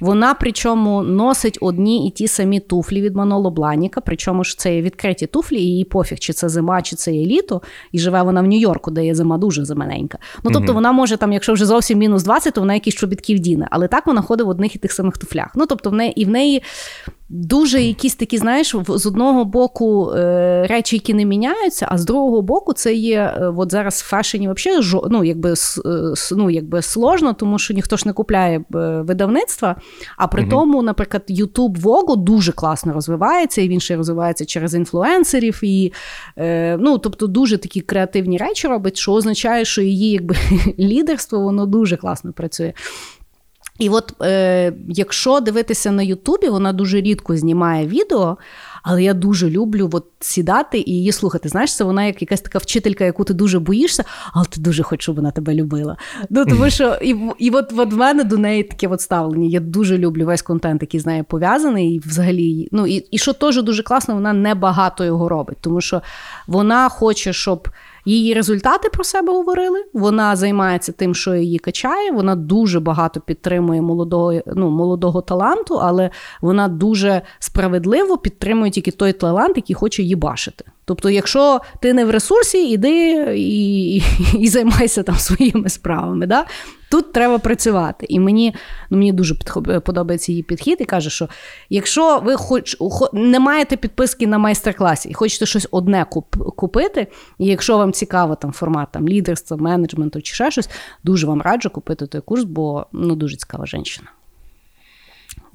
Вона 0.00 0.34
причому 0.34 1.02
носить 1.02 1.58
одні 1.60 2.08
і 2.08 2.10
ті 2.10 2.28
самі 2.28 2.60
туфлі 2.60 3.02
від 3.02 3.16
Маноло 3.16 3.50
Бланіка, 3.50 4.00
причому 4.00 4.44
ж 4.44 4.58
це 4.58 4.82
відкриті 4.82 5.26
туфлі, 5.26 5.56
і 5.56 5.76
їй 5.76 5.84
пофіг, 5.84 6.18
чи 6.18 6.32
це 6.32 6.48
зима, 6.48 6.82
чи 6.82 6.96
це 6.96 7.12
є 7.12 7.26
літо. 7.26 7.62
І 7.92 7.98
живе 7.98 8.22
вона 8.22 8.42
в 8.42 8.46
Нью-Йорку, 8.46 8.90
де 8.90 9.06
є 9.06 9.14
зима 9.14 9.38
дуже 9.38 9.64
зимененька. 9.64 10.18
Ну 10.44 10.50
тобто 10.50 10.72
вона 10.74 10.92
може 10.92 11.16
там, 11.16 11.32
якщо 11.32 11.52
вже 11.52 11.66
зовсім 11.66 11.98
мінус 11.98 12.22
20, 12.22 12.54
то 12.54 12.60
вона 12.60 12.74
якісь 12.74 12.94
чобітків 12.94 13.38
діне. 13.38 13.68
Але 13.70 13.88
так 13.88 14.06
вона 14.06 14.22
ходить 14.22 14.46
в 14.46 14.50
одних 14.50 14.76
і 14.76 14.78
тих 14.78 14.92
самих 14.92 15.18
туфлях. 15.18 15.52
Ну 15.54 15.66
тобто 15.66 15.90
в 15.90 15.92
неї 15.92 16.20
і 16.20 16.24
в 16.24 16.28
неї 16.28 16.62
Дуже 17.28 17.82
якісь 17.82 18.14
такі, 18.14 18.38
знаєш, 18.38 18.74
з 18.88 19.06
одного 19.06 19.44
боку 19.44 20.10
е, 20.10 20.66
речі, 20.66 20.96
які 20.96 21.14
не 21.14 21.24
міняються, 21.24 21.88
а 21.90 21.98
з 21.98 22.04
другого 22.04 22.42
боку, 22.42 22.72
це 22.72 22.94
є 22.94 23.18
е, 23.18 23.52
от 23.56 23.72
зараз 23.72 23.94
в 23.94 24.04
фешені 24.04 24.48
взагалі 24.52 25.02
ну, 25.10 25.24
якби, 25.24 25.50
е, 25.52 25.54
ну, 26.32 26.50
якби 26.50 26.82
сложно, 26.82 27.32
тому 27.32 27.58
що 27.58 27.74
ніхто 27.74 27.96
ж 27.96 28.02
не 28.06 28.12
купляє 28.12 28.64
видавництва. 29.00 29.76
А 30.16 30.26
при 30.26 30.42
угу. 30.42 30.50
тому, 30.50 30.82
наприклад, 30.82 31.22
YouTube 31.30 31.80
Vogue 31.80 32.16
дуже 32.16 32.52
класно 32.52 32.92
розвивається, 32.92 33.62
і 33.62 33.68
він 33.68 33.80
ще 33.80 33.96
розвивається 33.96 34.44
через 34.44 34.74
інфлюенсерів. 34.74 35.60
І, 35.62 35.92
ну, 36.78 36.98
Тобто 36.98 37.26
дуже 37.26 37.58
такі 37.58 37.80
креативні 37.80 38.38
речі 38.38 38.68
робить, 38.68 38.96
що 38.96 39.12
означає, 39.12 39.64
що 39.64 39.82
її 39.82 40.10
якби, 40.10 40.36
лідерство 40.78 41.40
воно 41.40 41.66
дуже 41.66 41.96
класно 41.96 42.32
працює. 42.32 42.72
І 43.78 43.88
от 43.88 44.22
е, 44.22 44.72
якщо 44.88 45.40
дивитися 45.40 45.90
на 45.90 46.02
Ютубі, 46.02 46.48
вона 46.48 46.72
дуже 46.72 47.00
рідко 47.00 47.36
знімає 47.36 47.86
відео, 47.86 48.38
але 48.82 49.02
я 49.02 49.14
дуже 49.14 49.50
люблю 49.50 49.90
от 49.92 50.04
сідати 50.20 50.78
і 50.78 50.92
її 50.92 51.12
слухати. 51.12 51.48
Знаєш, 51.48 51.76
це 51.76 51.84
вона 51.84 52.04
як 52.04 52.22
якась 52.22 52.40
така 52.40 52.58
вчителька, 52.58 53.04
яку 53.04 53.24
ти 53.24 53.34
дуже 53.34 53.58
боїшся, 53.58 54.04
але 54.32 54.44
ти 54.44 54.60
дуже 54.60 54.82
хочеш, 54.82 55.02
щоб 55.02 55.16
вона 55.16 55.30
тебе 55.30 55.54
любила. 55.54 55.96
Ну 56.30 56.44
тому 56.44 56.70
що 56.70 56.98
і 57.02 57.16
і 57.38 57.50
от, 57.50 57.72
от 57.76 57.92
в 57.92 57.96
мене 57.96 58.24
до 58.24 58.36
неї 58.36 58.62
таке 58.62 58.88
от 58.88 59.00
ставлення. 59.00 59.48
Я 59.48 59.60
дуже 59.60 59.98
люблю 59.98 60.26
весь 60.26 60.42
контент, 60.42 60.82
який 60.82 61.00
з 61.00 61.06
нею 61.06 61.24
пов'язаний. 61.24 61.94
І 61.94 61.98
взагалі, 61.98 62.68
ну 62.72 62.86
і, 62.86 62.94
і 62.94 63.18
що 63.18 63.32
теж 63.32 63.62
дуже 63.62 63.82
класно, 63.82 64.14
вона 64.14 64.32
не 64.32 64.54
багато 64.54 65.04
його 65.04 65.28
робить, 65.28 65.58
тому 65.60 65.80
що 65.80 66.02
вона 66.46 66.88
хоче, 66.88 67.32
щоб. 67.32 67.68
Її 68.08 68.34
результати 68.34 68.88
про 68.88 69.04
себе 69.04 69.32
говорили. 69.32 69.84
Вона 69.92 70.36
займається 70.36 70.92
тим, 70.92 71.14
що 71.14 71.34
її 71.34 71.58
качає. 71.58 72.10
Вона 72.10 72.36
дуже 72.36 72.80
багато 72.80 73.20
підтримує 73.20 73.82
молодого 73.82 74.40
ну, 74.46 74.70
молодого 74.70 75.20
таланту, 75.20 75.74
але 75.74 76.10
вона 76.40 76.68
дуже 76.68 77.22
справедливо 77.38 78.18
підтримує 78.18 78.70
тільки 78.70 78.90
той 78.90 79.12
талант, 79.12 79.56
який 79.56 79.74
хоче 79.74 80.02
її 80.02 80.16
бачити. 80.16 80.64
Тобто, 80.88 81.10
якщо 81.10 81.60
ти 81.80 81.92
не 81.92 82.04
в 82.04 82.10
ресурсі, 82.10 82.70
іди 82.70 83.12
і 83.36 83.96
і, 83.96 84.02
і 84.38 84.48
займайся 84.48 85.02
там 85.02 85.16
своїми 85.16 85.68
справами. 85.68 86.26
Да? 86.26 86.46
Тут 86.90 87.12
треба 87.12 87.38
працювати. 87.38 88.06
І 88.08 88.20
мені 88.20 88.54
ну, 88.90 88.98
мені 88.98 89.12
дуже 89.12 89.34
подобається 89.84 90.32
її 90.32 90.42
підхід 90.42 90.76
і 90.80 90.84
каже, 90.84 91.10
що 91.10 91.28
якщо 91.70 92.18
ви 92.24 92.36
хоч 92.36 92.76
не 93.12 93.40
маєте 93.40 93.76
підписки 93.76 94.26
на 94.26 94.38
майстер-класі 94.38 95.08
і 95.08 95.14
хочете 95.14 95.46
щось 95.46 95.68
одне 95.70 96.06
куп, 96.10 96.36
купити, 96.56 97.06
і 97.38 97.46
якщо 97.46 97.78
вам 97.78 97.92
цікаво 97.92 98.34
там 98.34 98.52
формат 98.52 98.88
там, 98.92 99.08
лідерства, 99.08 99.56
менеджменту 99.56 100.22
чи 100.22 100.34
ще 100.34 100.50
щось, 100.50 100.68
дуже 101.04 101.26
вам 101.26 101.42
раджу 101.42 101.70
купити 101.74 102.06
той 102.06 102.20
курс, 102.20 102.44
бо 102.44 102.86
ну, 102.92 103.16
дуже 103.16 103.36
цікава 103.36 103.66
жінка. 103.66 104.10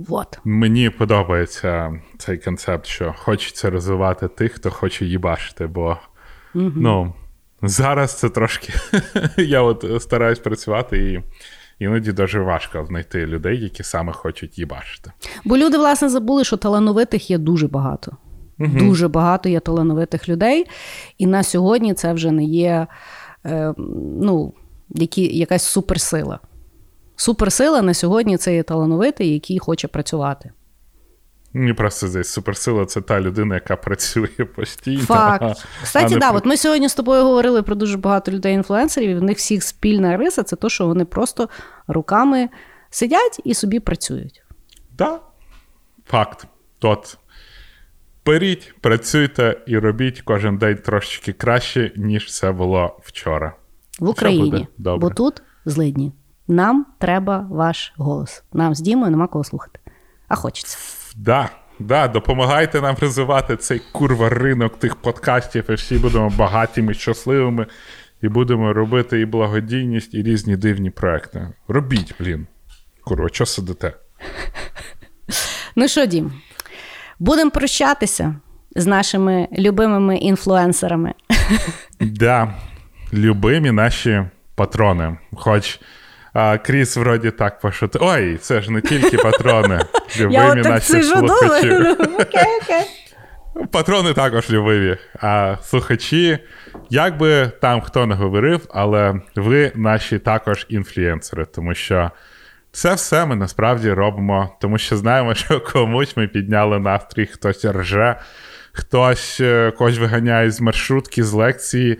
Вот. 0.07 0.39
Мені 0.43 0.89
подобається 0.89 1.99
цей 2.17 2.37
концепт, 2.37 2.85
що 2.85 3.15
хочеться 3.17 3.69
розвивати 3.69 4.27
тих, 4.27 4.51
хто 4.51 4.71
хоче 4.71 5.05
їбашити, 5.05 5.67
бо 5.67 5.97
угу. 6.55 6.71
ну, 6.75 7.13
зараз 7.61 8.19
це 8.19 8.29
трошки. 8.29 8.73
Я 9.37 9.61
от 9.61 10.01
стараюсь 10.01 10.39
працювати 10.39 10.97
і. 10.97 11.21
Іноді 11.81 12.11
дуже 12.11 12.39
важко 12.39 12.85
знайти 12.85 13.25
людей, 13.25 13.63
які 13.63 13.83
саме 13.83 14.13
хочуть 14.13 14.59
їбашити. 14.59 15.11
Бо 15.45 15.57
люди, 15.57 15.77
власне, 15.77 16.09
забули, 16.09 16.43
що 16.43 16.57
талановитих 16.57 17.31
є 17.31 17.37
дуже 17.37 17.67
багато. 17.67 18.17
Угу. 18.59 18.69
Дуже 18.79 19.07
багато 19.07 19.49
є 19.49 19.59
талановитих 19.59 20.29
людей. 20.29 20.65
І 21.17 21.27
на 21.27 21.43
сьогодні 21.43 21.93
це 21.93 22.13
вже 22.13 22.31
не 22.31 22.43
є 22.43 22.87
е, 23.45 23.73
ну, 24.21 24.53
які, 24.89 25.37
якась 25.37 25.63
суперсила. 25.63 26.39
Суперсила 27.21 27.81
на 27.81 27.93
сьогодні 27.93 28.37
це 28.37 28.55
є 28.55 28.63
талановитий, 28.63 29.33
який 29.33 29.59
хоче 29.59 29.87
працювати. 29.87 30.51
Мені 31.53 31.73
просто 31.73 32.07
здесь 32.07 32.29
суперсила 32.29 32.85
це 32.85 33.01
та 33.01 33.21
людина, 33.21 33.55
яка 33.55 33.75
працює 33.75 34.45
постійно. 34.55 35.03
Факт. 35.03 35.65
Кстати, 35.83 36.15
да, 36.15 36.29
про... 36.29 36.37
от 36.37 36.45
ми 36.45 36.57
сьогодні 36.57 36.89
з 36.89 36.95
тобою 36.95 37.23
говорили 37.23 37.63
про 37.63 37.75
дуже 37.75 37.97
багато 37.97 38.31
людей-інфлюенсерів, 38.31 39.09
і 39.09 39.15
в 39.15 39.23
них 39.23 39.37
всіх 39.37 39.63
спільна 39.63 40.17
риса 40.17 40.43
це 40.43 40.55
те, 40.55 40.69
що 40.69 40.87
вони 40.87 41.05
просто 41.05 41.49
руками 41.87 42.49
сидять 42.89 43.41
і 43.43 43.53
собі 43.53 43.79
працюють. 43.79 44.43
Так. 44.97 44.97
Да. 44.97 45.19
Факт. 46.05 46.47
Тот. 46.79 47.17
Беріть, 48.25 48.73
працюйте 48.81 49.61
і 49.67 49.77
робіть 49.77 50.21
кожен 50.21 50.57
день 50.57 50.77
трошечки 50.77 51.33
краще, 51.33 51.91
ніж 51.95 52.33
це 52.33 52.51
було 52.51 52.99
вчора. 53.03 53.55
В 53.99 54.09
Україні. 54.09 54.67
Бо 54.77 55.09
тут 55.09 55.41
злидні. 55.65 56.11
Нам 56.47 56.85
треба 56.99 57.47
ваш 57.49 57.93
голос. 57.97 58.43
Нам 58.53 58.75
з 58.75 58.79
Дімою 58.79 59.11
нема 59.11 59.27
кого 59.27 59.43
слухати. 59.43 59.79
А 60.27 60.35
хочеться. 60.35 60.77
Да, 61.15 61.49
да, 61.79 62.07
допомагайте 62.07 62.81
нам 62.81 62.95
розвивати 63.01 63.57
цей 63.57 63.81
курва 63.91 64.29
ринок 64.29 64.79
тих 64.79 64.95
подкастів, 64.95 65.69
і 65.69 65.73
всі 65.73 65.97
будемо 65.97 66.29
багатими, 66.29 66.93
щасливими, 66.93 67.65
і 68.21 68.29
будемо 68.29 68.73
робити 68.73 69.19
і 69.19 69.25
благодійність, 69.25 70.13
і 70.13 70.23
різні 70.23 70.55
дивні 70.55 70.89
проекти. 70.89 71.49
Робіть, 71.67 72.15
блін. 72.19 72.47
Курва, 73.03 73.29
що 73.31 73.45
сидите? 73.45 73.93
Ну 75.75 75.87
що, 75.87 76.05
Дім, 76.05 76.33
будемо 77.19 77.51
прощатися 77.51 78.35
з 78.75 78.85
нашими 78.85 79.47
любимими 79.57 80.17
інфлюенсерами. 80.17 81.13
Да, 81.99 82.53
любимі 83.13 83.71
наші 83.71 84.23
патрони. 84.55 85.17
Хоч. 85.33 85.79
А 86.33 86.57
Кріс 86.57 86.97
вроді 86.97 87.31
так 87.31 87.59
пошутив. 87.59 88.01
Ой, 88.03 88.37
це 88.37 88.61
ж 88.61 88.71
не 88.71 88.81
тільки 88.81 89.17
патрони. 89.17 89.79
Любимі 90.19 90.61
наші 90.61 91.03
слухачі. 91.03 91.95
Патрони 93.71 94.13
також 94.13 94.49
любиві. 94.49 94.97
А 95.19 95.55
слухачі, 95.63 96.39
як 96.89 97.17
би 97.17 97.51
там 97.61 97.81
хто 97.81 98.05
не 98.05 98.15
говорив, 98.15 98.61
але 98.73 99.21
ви 99.35 99.71
наші 99.75 100.19
також 100.19 100.65
інфлюенсери, 100.69 101.45
тому 101.45 101.73
що 101.73 102.11
Це 102.71 102.93
все 102.93 103.25
ми 103.25 103.35
насправді 103.35 103.91
робимо, 103.91 104.55
тому 104.61 104.77
що 104.77 104.97
знаємо, 104.97 105.35
що 105.35 105.59
комусь 105.61 106.17
ми 106.17 106.27
підняли 106.27 106.79
настрій, 106.79 107.25
хтось 107.25 107.65
рже, 107.65 108.15
хтось 108.73 109.37
е, 109.41 109.71
когось 109.71 109.97
виганяє 109.97 110.51
з 110.51 110.61
маршрутки, 110.61 111.23
з 111.23 111.33
лекції, 111.33 111.99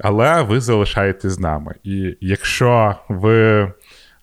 але 0.00 0.42
ви 0.42 0.60
залишаєтесь 0.60 1.32
з 1.32 1.38
нами. 1.38 1.74
І 1.82 2.16
якщо 2.20 2.94
ви 3.08 3.72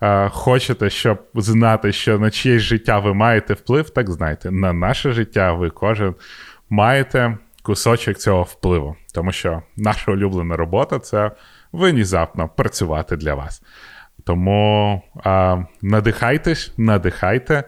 е, 0.02 0.30
хочете, 0.30 0.90
щоб 0.90 1.20
знати, 1.36 1.92
що 1.92 2.20
на 2.20 2.32
чиєсь 2.32 2.62
життя 2.62 3.00
ви 3.00 3.14
маєте 3.14 3.54
вплив, 3.54 3.90
так 3.90 4.12
знайте, 4.12 4.52
на 4.52 4.74
наше 4.74 5.12
життя 5.12 5.54
ви 5.54 5.70
кожен 5.70 6.16
маєте 6.70 7.38
кусочок 7.64 8.18
цього 8.18 8.44
впливу, 8.44 8.96
тому 9.14 9.32
що 9.32 9.62
наша 9.78 10.12
улюблена 10.12 10.56
робота 10.56 11.00
це 11.00 11.32
внезапно 11.72 12.50
працювати 12.50 13.18
для 13.18 13.34
вас. 13.36 13.62
Тому 14.24 15.02
а, 15.24 15.64
надихайтесь, 15.82 16.74
надихайте. 16.78 17.64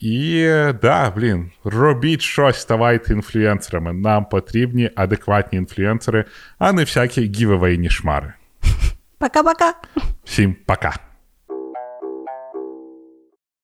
І 0.00 0.46
да, 0.82 1.12
блін, 1.16 1.50
робіть 1.64 2.22
щось, 2.22 2.60
ставайте 2.60 3.12
інфлюенсерами. 3.12 3.92
Нам 3.92 4.24
потрібні 4.24 4.90
адекватні 4.96 5.58
інфлюенсери, 5.58 6.24
а 6.58 6.72
не 6.72 6.84
всякі 6.84 7.22
giveaway 7.22 7.76
ні 7.76 7.90
шмари. 7.90 8.32
Пока-пока. 9.18 9.72
Всім 10.24 10.56
пока. 10.66 11.07